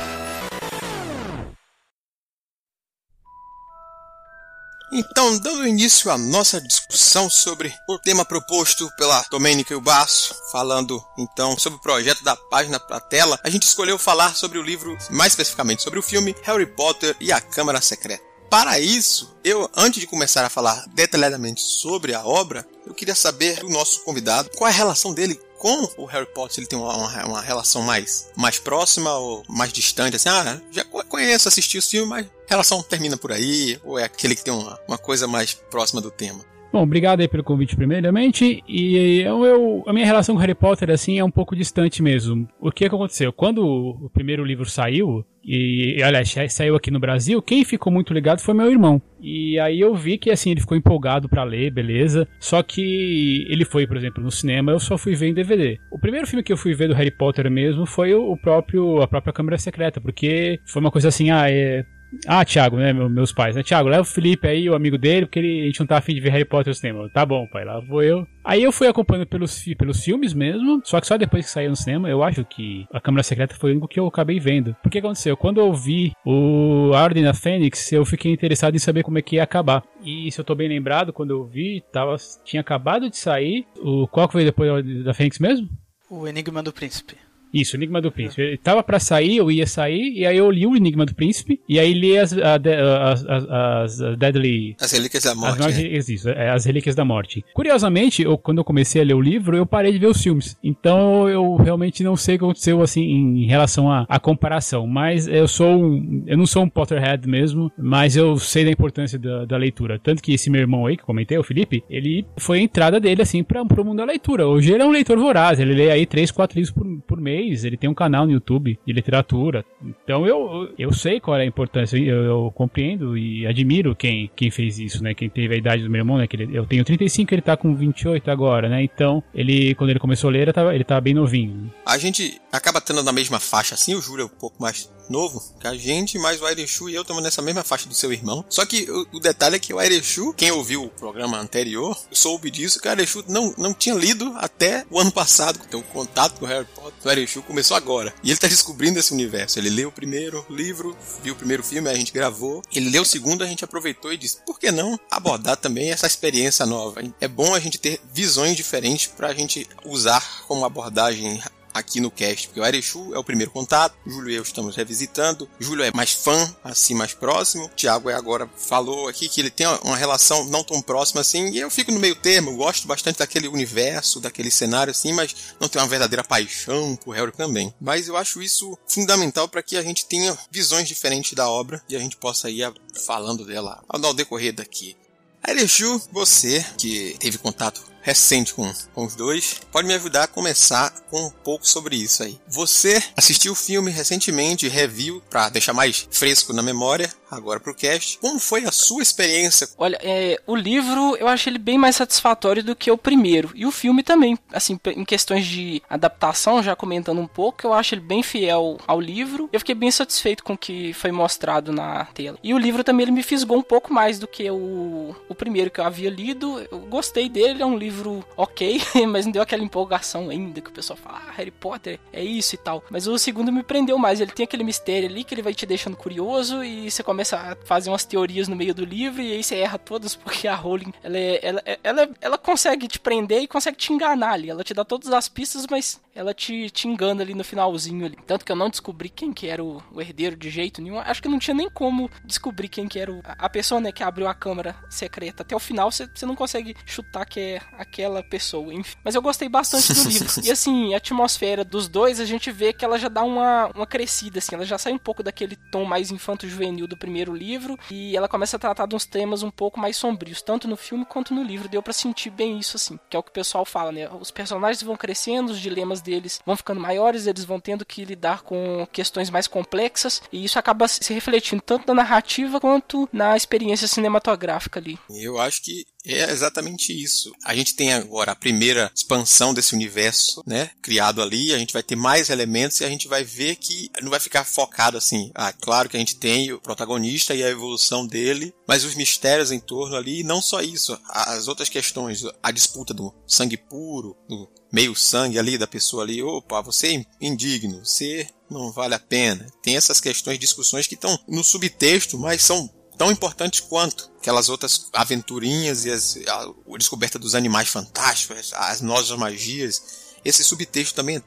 Então, 4.97 5.38
dando 5.38 5.67
início 5.67 6.09
à 6.09 6.17
nossa 6.17 6.61
discussão 6.61 7.29
sobre 7.29 7.75
o 7.85 8.00
tema 8.00 8.23
proposto 8.23 8.89
pela 8.95 9.25
Domênica 9.29 9.75
o 9.75 9.81
Baço, 9.81 10.33
falando 10.53 11.06
então 11.17 11.59
sobre 11.59 11.78
o 11.78 11.81
projeto 11.81 12.23
da 12.23 12.33
página 12.33 12.79
para 12.79 13.01
tela, 13.01 13.38
a 13.44 13.50
gente 13.50 13.63
escolheu 13.63 14.00
falar 14.00 14.34
sobre 14.38 14.57
o 14.57 14.63
livro, 14.63 14.97
mais 15.09 15.34
especificamente 15.34 15.84
sobre 15.84 16.00
o 16.00 16.01
filme 16.01 16.34
Harry 16.44 16.66
Potter 16.66 17.13
e 17.19 17.29
a 17.29 17.41
Câmara 17.41 17.81
Secreta. 17.81 18.23
Para 18.50 18.79
isso, 18.79 19.35
eu, 19.44 19.69
antes 19.75 20.00
de 20.00 20.07
começar 20.07 20.45
a 20.45 20.50
falar 20.50 20.85
detalhadamente 20.94 21.61
sobre 21.61 22.13
a 22.13 22.25
obra, 22.25 22.66
eu 22.88 22.94
queria 22.94 23.16
saber 23.16 23.59
do 23.59 23.67
nosso 23.67 24.01
convidado 24.05 24.50
qual 24.55 24.69
é 24.69 24.72
a 24.72 24.78
relação 24.78 25.13
dele 25.13 25.38
com 25.57 25.89
o 25.97 26.05
Harry 26.05 26.25
Potter 26.25 26.59
ele 26.59 26.67
tem 26.67 26.77
uma, 26.77 26.95
uma, 26.95 27.25
uma, 27.25 27.41
relação 27.41 27.81
mais, 27.81 28.29
mais 28.35 28.59
próxima 28.59 29.13
ou 29.16 29.43
mais 29.47 29.71
distante, 29.71 30.16
assim, 30.16 30.29
ah, 30.29 30.61
já 30.71 30.83
conheço, 30.83 31.47
assisti 31.47 31.77
o 31.77 31.81
filme, 31.81 32.07
mas 32.07 32.25
a 32.25 32.29
relação 32.49 32.83
termina 32.83 33.17
por 33.17 33.31
aí, 33.31 33.79
ou 33.83 33.97
é 33.97 34.03
aquele 34.03 34.35
que 34.35 34.43
tem 34.43 34.53
uma, 34.53 34.79
uma 34.88 34.97
coisa 34.97 35.27
mais 35.27 35.53
próxima 35.53 36.01
do 36.01 36.11
tema? 36.11 36.43
Bom, 36.72 36.84
obrigado 36.84 37.22
aí 37.22 37.28
pelo 37.28 37.44
convite 37.44 37.76
primeiramente. 37.76 38.64
E 38.68 39.22
eu, 39.22 39.46
eu, 39.46 39.84
a 39.88 39.94
minha 39.94 40.06
relação 40.06 40.36
com 40.36 40.42
Harry 40.42 40.56
Potter 40.56 40.90
assim 40.90 41.18
é 41.20 41.24
um 41.24 41.31
pouco 41.31 41.56
distante 41.56 42.03
mesmo. 42.03 42.48
O 42.59 42.72
que, 42.72 42.90
que 42.90 42.96
aconteceu? 42.96 43.31
Quando 43.31 43.66
o 43.66 44.09
primeiro 44.09 44.44
livro 44.44 44.66
saiu, 44.66 45.26
e 45.48 46.02
aliás, 46.03 46.36
saiu 46.50 46.76
aqui 46.76 46.90
no 46.90 47.00
Brasil, 47.00 47.42
quem 47.42 47.64
ficou 47.64 47.94
muito 47.94 48.14
ligado 48.14 48.42
foi 48.42 48.53
meu 48.53 48.70
irmão. 48.70 49.02
E 49.22 49.59
aí 49.59 49.80
eu 49.80 49.94
vi 49.94 50.18
que 50.18 50.31
assim, 50.31 50.52
ele 50.52 50.59
ficou 50.59 50.76
empolgado 50.76 51.30
para 51.30 51.44
ler, 51.44 51.72
beleza. 51.72 52.28
Só 52.40 52.62
que 52.64 53.46
ele 53.47 53.64
foi, 53.64 53.86
por 53.86 53.96
exemplo, 53.96 54.24
no 54.24 54.32
cinema, 54.32 54.72
eu 54.72 54.80
só 54.80 54.97
fui 54.97 55.16
ver 55.16 55.28
em 55.28 55.34
DVD. 55.34 55.78
O 55.92 56.00
primeiro 56.00 56.28
filme 56.28 56.44
que 56.44 56.52
eu 56.52 56.58
fui 56.58 56.74
ver 56.74 56.88
do 56.88 56.96
Harry 56.96 57.12
Potter 57.12 57.50
mesmo 57.50 57.86
foi 57.86 58.14
o 58.14 58.36
próprio 58.36 59.02
a 59.02 59.08
própria 59.08 59.34
Câmara 59.34 59.58
Secreta, 59.58 60.02
porque 60.02 60.59
foi 60.66 60.82
uma 60.82 60.92
coisa 60.92 61.09
assim, 61.09 61.30
ah, 61.30 61.50
é 61.50 61.86
ah, 62.28 62.46
Thiago, 62.46 62.78
né? 62.78 62.94
Meus 62.94 63.31
pais, 63.31 63.56
né? 63.56 63.64
Thiago, 63.64 63.90
leva 63.90 64.02
o 64.02 64.06
Felipe 64.06 64.48
aí, 64.48 64.70
o 64.70 64.76
amigo 64.76 64.98
dele, 64.98 65.26
porque 65.26 65.40
ele, 65.40 65.62
a 65.62 65.66
gente 65.66 65.80
não 65.80 65.88
tá 65.88 65.98
afim 65.98 66.14
de 66.14 66.22
ver 66.22 66.31
Harry 66.31 66.46
Potter 66.46 66.72
no 66.72 66.76
cinema. 66.76 67.09
Tá 67.09 67.26
bom, 67.26 67.48
pai, 67.48 67.66
lá 67.66 67.80
vou 67.80 68.03
eu. 68.03 68.26
Aí 68.44 68.62
eu 68.62 68.72
fui 68.72 68.88
acompanhando 68.88 69.28
pelos, 69.28 69.64
pelos 69.78 70.03
filmes 70.03 70.34
mesmo, 70.34 70.80
só 70.84 71.02
que 71.02 71.08
só 71.08 71.18
depois 71.18 71.46
que 71.46 71.52
saiu 71.52 71.72
no 71.72 71.76
cinema, 71.76 72.08
eu 72.08 72.24
acho 72.24 72.46
que 72.46 72.86
a 72.94 73.02
Câmara 73.02 73.24
Secreta 73.24 73.56
foi 73.56 73.72
o 73.72 73.74
único 73.74 73.88
que 73.88 74.00
eu 74.00 74.06
acabei 74.06 74.40
vendo. 74.40 74.76
Porque 74.84 75.00
aconteceu? 75.00 75.36
Quando 75.36 75.59
eu 75.59 75.74
vi 75.74 76.14
o 76.24 76.92
A 76.94 77.08
da 77.08 77.34
Fênix, 77.34 77.92
eu 77.92 78.06
fiquei 78.06 78.32
interessado 78.32 78.76
em 78.76 78.80
saber 78.80 79.03
como 79.03 79.18
é 79.18 79.22
que 79.22 79.38
ia 79.38 79.44
acabar. 79.44 79.84
E 80.03 80.32
se 80.32 80.40
eu 80.40 80.46
tô 80.46 80.53
bem 80.53 80.70
lembrado, 80.70 81.12
quando 81.12 81.32
eu 81.32 81.46
vi, 81.46 81.84
tava, 81.91 82.16
tinha 82.44 82.61
acabado 82.61 83.09
de 83.09 83.18
sair. 83.18 83.66
O, 83.78 84.08
qual 84.08 84.28
que 84.28 84.34
foi 84.34 84.46
depois 84.46 85.03
da 85.03 85.14
Fênix 85.14 85.40
mesmo? 85.40 85.68
O 86.09 86.28
Enigma 86.28 86.61
do 86.61 86.72
Príncipe. 86.72 87.24
Isso, 87.55 87.78
Enigma 87.78 88.02
do 88.02 88.11
Príncipe. 88.11 88.41
Ele 88.41 88.57
tava 88.57 88.84
pra 88.84 88.99
sair, 88.99 89.37
eu 89.37 89.49
ia 89.49 89.66
sair, 89.66 90.11
e 90.13 90.25
aí 90.25 90.37
eu 90.37 90.52
li 90.52 90.67
o 90.67 90.75
Enigma 90.75 91.05
do 91.05 91.16
Príncipe, 91.16 91.61
e 91.69 91.79
aí 91.79 91.93
li 91.93 92.17
as, 92.17 92.34
a, 92.34 92.55
as, 92.55 93.25
as, 93.25 94.02
as 94.02 94.17
Deadly... 94.17 94.75
As 94.79 94.91
Relíquias 94.91 95.23
da 95.23 95.35
Morte. 95.35 95.63
As, 95.63 95.78
é. 95.78 96.13
isso, 96.13 96.29
é, 96.29 96.49
as 96.49 96.66
Relíquias 96.66 96.96
da 96.96 97.05
Morte. 97.05 97.46
Curiosamente, 97.53 98.23
eu, 98.23 98.37
quando 98.37 98.57
eu 98.57 98.63
comecei 98.63 99.02
a 99.02 99.05
ler 99.05 99.13
o 99.13 99.22
livro, 99.22 99.55
eu 99.55 99.66
parei 99.66 99.93
de 99.93 99.97
ver 99.97 100.07
os 100.07 100.22
filmes. 100.22 100.57
Então 100.61 101.29
eu 101.29 101.55
realmente 101.55 102.03
não 102.03 102.17
sei 102.17 102.35
o 102.35 102.40
que 102.40 102.46
aconteceu, 102.46 102.81
assim, 102.81 103.03
em 103.03 103.46
relação 103.46 103.90
à, 103.90 104.19
comparação. 104.19 104.85
Mas 104.85 105.28
eu 105.28 105.47
sou 105.47 105.81
um... 105.81 106.23
Eu 106.28 106.37
não 106.37 106.46
sou 106.46 106.63
um 106.63 106.69
Potterhead 106.69 107.28
mesmo, 107.28 107.72
mas 107.78 108.17
eu 108.17 108.37
sei 108.37 108.66
da 108.66 108.72
importância 108.72 109.17
da, 109.17 109.46
da 109.46 109.58
leitura. 109.58 109.97
Tanto 109.97 110.22
que 110.22 110.34
esse 110.34 110.49
meu 110.49 110.59
irmão 110.59 110.85
aí, 110.85 110.97
que 110.97 111.03
eu 111.03 111.08
comentei, 111.08 111.37
o 111.37 111.43
Felipe, 111.43 111.84
ele 111.90 112.25
foi 112.37 112.59
a 112.59 112.61
entrada 112.61 112.99
dele, 112.99 113.22
assim, 113.22 113.43
pra, 113.43 113.63
pro 113.63 113.85
mundo 113.85 113.97
da 113.97 114.05
leitura. 114.05 114.47
Hoje 114.47 114.73
ele 114.73 114.84
é 114.84 114.85
um 114.85 114.91
leitor 114.91 115.17
voraz, 115.17 115.59
ele 115.59 115.73
lê 115.73 115.91
aí 115.91 116.05
três, 116.05 116.31
quatro 116.31 116.58
livros 116.58 116.73
por, 116.73 116.85
por 117.08 117.22
mês, 117.22 117.45
fez, 117.46 117.64
ele 117.64 117.78
tem 117.78 117.90
um 117.90 117.94
canal 117.94 118.26
no 118.26 118.32
YouTube 118.32 118.78
de 118.86 118.94
literatura. 118.94 119.66
Então 119.84 120.26
eu, 120.26 120.74
eu 120.78 120.92
sei 120.94 121.20
qual 121.20 121.38
é 121.38 121.44
a 121.44 121.46
importância, 121.46 121.97
eu, 121.97 122.24
eu 122.24 122.52
compreendo 122.53 123.18
e 123.18 123.46
admiro 123.46 123.96
quem, 123.96 124.30
quem 124.36 124.50
fez 124.50 124.80
isso, 124.80 125.03
né? 125.03 125.14
Quem 125.14 125.30
teve 125.30 125.53
a 125.53 125.58
idade 125.58 125.84
do 125.84 125.90
meu 125.90 126.00
irmão, 126.00 126.18
né? 126.18 126.28
Que 126.28 126.36
ele, 126.36 126.58
eu 126.58 126.66
tenho 126.66 126.84
35, 126.84 127.34
ele 127.34 127.42
tá 127.42 127.56
com 127.56 127.76
28 127.76 128.30
agora, 128.30 128.70
né? 128.70 128.84
Então, 128.84 129.24
ele, 129.34 129.76
quando 129.76 129.90
ele 129.90 130.00
começou 130.00 130.30
a 130.30 130.34
ler, 130.34 130.42
ele 130.44 130.53
tava, 130.53 130.76
ele 130.76 130.84
tava 130.84 131.02
bem 131.02 131.14
novinho. 131.14 131.72
A 131.86 131.97
gente 131.97 132.42
acaba 132.52 132.82
tendo 132.82 133.03
na 133.03 133.12
mesma 133.12 133.40
faixa 133.40 133.76
assim, 133.76 133.96
o 133.96 134.02
Júlio 134.02 134.24
é 134.24 134.26
um 134.26 134.30
pouco 134.40 134.62
mais 134.62 134.92
novo 135.09 135.43
que 135.59 135.67
a 135.67 135.75
gente, 135.75 136.17
mas 136.17 136.41
o 136.41 136.46
Airechu 136.46 136.90
e 136.90 136.96
eu 136.96 137.02
estamos 137.02 137.23
nessa 137.23 137.41
mesma 137.41 137.63
faixa 137.63 137.87
do 137.87 137.96
seu 137.96 138.11
irmão. 138.11 138.46
Só 138.49 138.66
que 138.66 138.90
o, 138.90 139.17
o 139.17 139.19
detalhe 139.19 139.55
é 139.55 139.59
que 139.59 139.73
o 139.73 139.79
Airechu, 139.79 140.34
quem 140.34 140.52
ouviu 140.52 140.84
o 140.84 140.90
programa 140.90 141.37
anterior, 141.37 141.97
soube 142.11 142.49
disso, 142.52 142.79
que 142.79 142.87
o 142.87 142.91
Airechu 142.91 143.23
não, 143.28 143.53
não 143.57 143.73
tinha 143.73 143.96
lido 143.96 144.34
até 144.37 144.85
o 144.90 144.99
ano 144.99 145.11
passado, 145.11 145.59
então 145.67 145.79
o 145.79 145.84
contato 145.84 146.40
com 146.40 146.46
o 146.46 146.47
Harry 146.47 146.67
Potter. 146.75 146.93
O 147.03 147.09
Airechu 147.09 147.41
começou 147.41 147.78
agora. 147.78 148.13
E 148.23 148.28
ele 148.28 148.34
está 148.34 148.47
descobrindo 148.47 148.99
esse 148.99 149.13
universo. 149.13 149.59
Ele 149.59 149.69
leu 149.69 149.90
o 149.90 149.91
primeiro 149.91 150.46
livro, 150.49 150.96
viu 151.23 151.34
o 151.34 151.37
primeiro 151.37 151.63
filme, 151.63 151.90
a 151.90 151.96
gente 151.96 152.11
gravou. 152.11 152.61
Ele 152.73 152.90
leu 152.90 153.03
o 153.03 153.05
segundo, 153.05 153.43
a 153.43 153.47
gente 153.47 153.63
aproveitou 153.63 154.11
e 154.11 154.17
disse, 154.17 154.37
por 154.46 154.59
que 154.59 154.72
não 154.72 154.99
abordar 155.09 155.58
também 155.58 155.91
essa 155.91 156.08
experiência 156.08 156.66
nova? 156.66 157.01
É 157.19 157.28
bom 157.28 157.53
a 157.53 157.59
gente 157.59 157.78
ter 157.78 157.99
visões 158.13 158.55
diferentes 158.55 159.08
para 159.08 159.28
a 159.28 159.34
gente 159.34 159.67
usar 159.84 160.43
como 160.47 160.66
abordagem 160.66 161.41
aqui 161.75 161.99
no 161.99 162.09
cast, 162.09 162.47
porque 162.47 162.59
o 162.59 162.63
Arechu 162.63 163.13
é 163.13 163.19
o 163.19 163.23
primeiro 163.23 163.51
contato, 163.51 163.95
Júlio 164.07 164.31
e 164.31 164.35
eu 164.35 164.43
estamos 164.43 164.75
revisitando, 164.75 165.47
Júlio 165.59 165.83
é 165.83 165.91
mais 165.93 166.13
fã, 166.13 166.55
assim, 166.63 166.93
mais 166.93 167.13
próximo, 167.13 167.66
o 167.66 167.69
Thiago 167.69 168.09
é 168.09 168.13
agora 168.13 168.49
falou 168.57 169.09
aqui 169.09 169.27
que 169.27 169.41
ele 169.41 169.49
tem 169.49 169.67
uma 169.83 169.97
relação 169.97 170.45
não 170.45 170.63
tão 170.63 170.81
próxima 170.81 171.19
assim, 171.22 171.49
e 171.51 171.59
eu 171.59 171.69
fico 171.69 171.91
no 171.91 171.99
meio 171.99 172.16
termo, 172.16 172.55
gosto 172.55 172.87
bastante 172.87 173.19
daquele 173.19 173.49
universo, 173.49 174.22
daquele 174.22 174.49
cenário 174.49 174.91
assim, 174.91 175.11
mas 175.11 175.35
não 175.59 175.67
tenho 175.67 175.83
uma 175.83 175.89
verdadeira 175.89 176.23
paixão 176.23 176.95
por 176.95 177.13
Harry 177.13 177.33
também. 177.33 177.73
Mas 177.79 178.07
eu 178.07 178.16
acho 178.16 178.41
isso 178.41 178.77
fundamental 178.87 179.47
para 179.49 179.61
que 179.61 179.75
a 179.75 179.81
gente 179.81 180.05
tenha 180.05 180.37
visões 180.49 180.87
diferentes 180.87 181.33
da 181.33 181.49
obra 181.49 181.83
e 181.89 181.95
a 181.95 181.99
gente 181.99 182.16
possa 182.16 182.49
ir 182.49 182.72
falando 183.05 183.45
dela 183.45 183.83
ao 183.89 184.13
decorrer 184.13 184.53
daqui. 184.53 184.95
Arechu, 185.43 186.01
você 186.11 186.66
que 186.77 187.16
teve 187.19 187.37
contato 187.37 187.83
recente 188.05 188.53
com, 188.53 188.72
com 188.93 189.03
os 189.03 189.16
dois, 189.16 189.59
pode 189.72 189.87
me 189.87 189.96
ajudar 189.96 190.25
a 190.25 190.28
começar 190.28 190.91
com 191.09 191.25
um 191.25 191.31
pouco 191.31 191.67
sobre 191.67 191.96
isso 191.96 192.22
aí. 192.22 192.40
Você 192.47 193.02
assistiu 193.17 193.53
o 193.53 193.55
filme 193.55 193.90
recentemente, 193.90 194.67
review, 194.67 195.23
para 195.28 195.49
deixar 195.49 195.73
mais 195.73 196.07
fresco 196.11 196.53
na 196.53 196.61
memória, 196.61 197.11
agora 197.35 197.59
pro 197.59 197.76
cast. 197.76 198.20
Como 198.20 198.40
foi 198.40 198.66
a 198.66 198.72
sua 198.72 199.02
experiência? 199.02 199.67
Olha, 199.78 199.99
é, 200.02 200.40
o 200.46 200.55
livro 200.55 201.16
eu 201.17 201.28
achei 201.28 201.52
ele 201.52 201.59
bem 201.59 201.78
mais 201.78 201.96
satisfatório 201.96 202.64
do 202.64 202.76
que 202.76 202.91
o 202.91 202.97
primeiro. 202.97 203.52
E 203.55 203.66
o 203.66 203.72
filme 203.72 204.03
também, 204.03 204.37
assim, 204.52 204.79
em 204.87 205.05
questões 205.05 205.46
de 205.46 205.82
adaptação, 205.90 206.61
já 206.61 206.76
comentando 206.76 207.20
um 207.20 207.28
pouco, 207.28 207.66
eu 207.66 207.73
acho 207.73 207.96
ele 207.96 208.02
bem 208.02 208.22
fiel 208.22 208.78
ao 208.87 208.99
livro. 208.99 209.49
Eu 209.52 209.59
fiquei 209.59 209.76
bem 209.76 209.91
satisfeito 209.91 210.43
com 210.43 210.53
o 210.53 210.58
que 210.58 210.93
foi 210.93 211.11
mostrado 211.11 211.72
na 211.72 212.05
tela. 212.05 212.37
E 212.43 212.53
o 212.53 212.58
livro 212.58 212.84
também 212.84 213.05
ele 213.05 213.11
me 213.11 213.23
fisgou 213.23 213.58
um 213.58 213.64
pouco 213.64 213.93
mais 213.93 214.20
do 214.20 214.28
que 214.28 214.49
o, 214.49 215.16
o 215.29 215.35
primeiro 215.35 215.72
que 215.72 215.79
eu 215.79 215.85
havia 215.85 216.09
lido. 216.09 216.66
Eu 216.72 216.79
gostei 216.79 217.29
dele, 217.29 217.61
é 217.61 217.66
um 217.66 217.78
livro 217.78 217.96
livro 217.96 218.26
ok, 218.35 218.82
mas 219.08 219.26
não 219.26 219.32
deu 219.32 219.41
aquela 219.41 219.64
empolgação 219.64 220.29
ainda 220.29 220.61
que 220.61 220.70
o 220.70 220.73
pessoal 220.73 220.97
fala, 220.97 221.22
ah, 221.28 221.32
Harry 221.32 221.52
Potter 221.52 221.99
é 222.11 222.23
isso 222.23 222.55
e 222.55 222.58
tal. 222.58 222.84
Mas 222.90 223.08
o 223.08 223.17
segundo 223.17 223.52
me 223.52 223.64
prendeu 223.64 223.97
mais, 223.97 224.20
ele 224.20 224.32
tem 224.32 224.43
aquele 224.43 224.64
mistério 224.64 225.09
ali 225.09 225.23
que 225.23 225.34
ele 225.34 225.41
vai 225.41 225.53
te 225.53 225.66
deixando 225.66 225.96
curioso 225.96 226.64
e 226.64 226.90
você 226.90 227.02
começa 227.02 227.24
a 227.33 227.55
fazer 227.66 227.89
umas 227.89 228.05
teorias 228.05 228.47
no 228.47 228.55
meio 228.55 228.73
do 228.73 228.85
livro 228.85 229.22
e 229.22 229.33
aí 229.33 229.43
você 229.43 229.57
erra 229.57 229.77
todas 229.77 230.16
porque 230.16 230.47
a 230.47 230.55
Rowling, 230.55 230.93
ela, 231.03 231.17
é, 231.17 231.39
ela, 231.41 231.63
ela, 231.83 232.09
ela 232.22 232.37
consegue 232.37 232.87
te 232.87 232.99
prender 232.99 233.41
e 233.41 233.47
consegue 233.47 233.77
te 233.77 233.93
enganar 233.93 234.33
ali. 234.33 234.49
Ela 234.49 234.63
te 234.63 234.73
dá 234.73 234.83
todas 234.83 235.11
as 235.11 235.27
pistas, 235.29 235.66
mas 235.69 235.99
ela 236.13 236.33
te, 236.33 236.69
te 236.69 236.87
engana 236.87 237.22
ali 237.22 237.33
no 237.33 237.43
finalzinho 237.43 238.05
ali. 238.05 238.17
Tanto 238.25 238.45
que 238.45 238.51
eu 238.51 238.55
não 238.55 238.69
descobri 238.69 239.09
quem 239.09 239.33
que 239.33 239.47
era 239.47 239.63
o, 239.63 239.83
o 239.91 240.01
herdeiro 240.01 240.35
de 240.35 240.49
jeito 240.49 240.81
nenhum. 240.81 240.99
Acho 240.99 241.22
que 241.22 241.27
não 241.27 241.39
tinha 241.39 241.53
nem 241.53 241.69
como 241.69 242.09
descobrir 242.23 242.69
quem 242.69 242.87
que 242.87 242.97
era 242.97 243.11
o, 243.11 243.22
a 243.25 243.49
pessoa, 243.49 243.81
né, 243.81 243.91
que 243.91 244.01
abriu 244.01 244.27
a 244.27 244.33
câmara 244.33 244.75
secreta. 244.89 245.43
Até 245.43 245.55
o 245.55 245.59
final 245.59 245.91
você, 245.91 246.07
você 246.07 246.25
não 246.25 246.35
consegue 246.35 246.75
chutar 246.85 247.25
que 247.25 247.39
é 247.39 247.61
aquela 247.77 248.23
pessoa, 248.23 248.73
enfim. 248.73 248.95
Mas 249.03 249.16
eu 249.16 249.22
gostei 249.22 249.49
bastante 249.49 249.93
do 249.93 250.09
livro. 250.09 250.25
E 250.45 250.51
assim, 250.51 250.93
a 250.93 250.97
atmosfera 250.97 251.63
dos 251.63 251.87
dois, 251.87 252.19
a 252.19 252.25
gente 252.25 252.51
vê 252.51 252.72
que 252.72 252.85
ela 252.85 252.99
já 252.99 253.09
dá 253.09 253.23
uma, 253.23 253.67
uma 253.75 253.87
crescida, 253.87 254.39
assim. 254.39 254.55
Ela 254.55 254.66
já 254.66 254.77
sai 254.77 254.93
um 254.93 254.97
pouco 254.97 255.23
daquele 255.23 255.55
tom 255.72 255.85
mais 255.85 256.12
infanto-juvenil 256.12 256.88
do 256.88 256.98
primeiro 257.05 257.36
livro 257.36 257.77
e 257.91 258.17
ela 258.17 258.27
começa 258.27 258.57
a 258.57 258.60
tratar 258.60 258.88
de 258.88 258.96
uns 258.96 259.05
temas 259.05 259.43
um 259.43 259.51
pouco 259.51 259.79
mais 259.79 259.96
sombrios, 259.96 260.41
tanto 260.41 260.67
no 260.67 260.75
filme 260.75 261.05
quanto 261.05 261.36
no 261.36 261.43
livro. 261.43 261.69
Deu 261.69 261.84
para 261.84 261.93
sentir 261.93 262.31
bem 262.31 262.57
isso, 262.57 262.75
assim. 262.75 263.00
Que 263.10 263.15
é 263.15 263.19
o 263.19 263.24
que 263.24 263.29
o 263.29 263.34
pessoal 263.34 263.63
fala, 263.63 263.91
né? 263.91 264.10
Os 264.19 264.31
personagens 264.31 264.81
vão 264.81 264.98
crescendo, 264.98 265.51
os 265.51 265.60
dilemas 265.60 266.01
deles 266.01 266.41
vão 266.43 266.57
ficando 266.57 266.81
maiores, 266.81 267.27
eles 267.27 267.46
vão 267.46 267.60
tendo 267.60 267.86
que 267.86 268.03
lidar 268.03 268.41
com 268.41 268.88
questões 268.91 269.29
mais 269.29 269.48
complexas 269.48 270.22
e 270.31 270.43
isso 270.43 270.57
acaba 270.57 270.88
se 270.88 271.13
refletindo 271.13 271.62
tanto 271.62 271.88
na 271.88 271.93
narrativa 271.93 272.60
quanto 272.60 273.08
na 273.13 273.38
experiência 273.38 273.88
cinematográfica 273.88 274.79
ali. 274.79 274.98
Eu 275.10 275.39
acho 275.39 275.62
que 275.62 275.86
é 276.13 276.29
exatamente 276.29 276.91
isso. 276.91 277.31
A 277.43 277.55
gente 277.55 277.75
tem 277.75 277.93
agora 277.93 278.31
a 278.31 278.36
primeira 278.36 278.91
expansão 278.96 279.53
desse 279.53 279.74
universo, 279.74 280.43
né? 280.46 280.72
Criado 280.81 281.22
ali, 281.22 281.53
a 281.53 281.57
gente 281.57 281.74
vai 281.74 281.84
ter 281.84 281.96
mais 281.96 282.29
elementos 282.29 282.79
e 282.79 282.86
a 282.86 282.89
gente 282.89 283.07
vai 283.07 283.24
ver 283.24 283.55
que 283.55 283.89
não 284.01 284.10
vai 284.10 284.19
ficar 284.19 284.43
focado 284.43 284.98
assim. 284.98 285.31
Ah, 285.34 285.53
claro 285.53 285.89
que 285.89 285.98
a 285.98 286.00
gente 286.00 286.17
tem 286.17 286.51
o 286.51 286.60
protagonista 286.60 287.34
e 287.34 287.43
a 287.43 287.50
evolução 287.50 288.05
dele, 288.05 288.53
mas 288.67 288.84
os 288.84 288.96
mistérios 288.96 289.51
em 289.51 289.60
torno 289.60 289.96
ali, 289.96 290.19
e 290.19 290.24
não 290.24 290.41
só 290.41 290.62
isso, 290.62 291.00
as 291.10 291.48
outras 291.48 291.69
questões, 291.69 292.24
a 292.41 292.51
disputa 292.51 292.93
do 292.93 293.13
sangue 293.27 293.58
puro, 293.58 294.15
do 294.27 294.50
meio 294.72 294.96
sangue 294.96 295.39
ali 295.39 295.58
da 295.58 295.67
pessoa 295.67 296.03
ali, 296.03 296.22
opa, 296.22 296.62
você 296.62 296.96
é 296.96 297.05
indigno, 297.22 297.86
você 297.86 298.27
não 298.50 298.72
vale 298.72 298.93
a 298.93 299.00
pena. 299.00 299.48
Tem 299.62 299.77
essas 299.77 300.00
questões, 300.00 300.39
discussões 300.39 300.88
que 300.88 300.96
estão 300.96 301.17
no 301.27 301.43
subtexto, 301.43 302.17
mas 302.17 302.43
são 302.43 302.69
tão 302.98 303.12
importantes 303.12 303.60
quanto 303.60 304.12
aquelas 304.18 304.50
outras 304.50 304.88
aventurinhas 304.94 305.86
e 305.86 305.92
as, 305.92 306.18
a, 306.27 306.44
a 306.44 306.77
descoberta 306.77 307.20
dos 307.20 307.36
animais 307.36 307.70
fantásticos, 307.70 308.51
as 308.53 308.82
novas 308.82 309.10
magias. 309.12 310.15
Esse 310.24 310.44
subtexto 310.44 310.96
também 310.96 311.18
é 311.18 311.24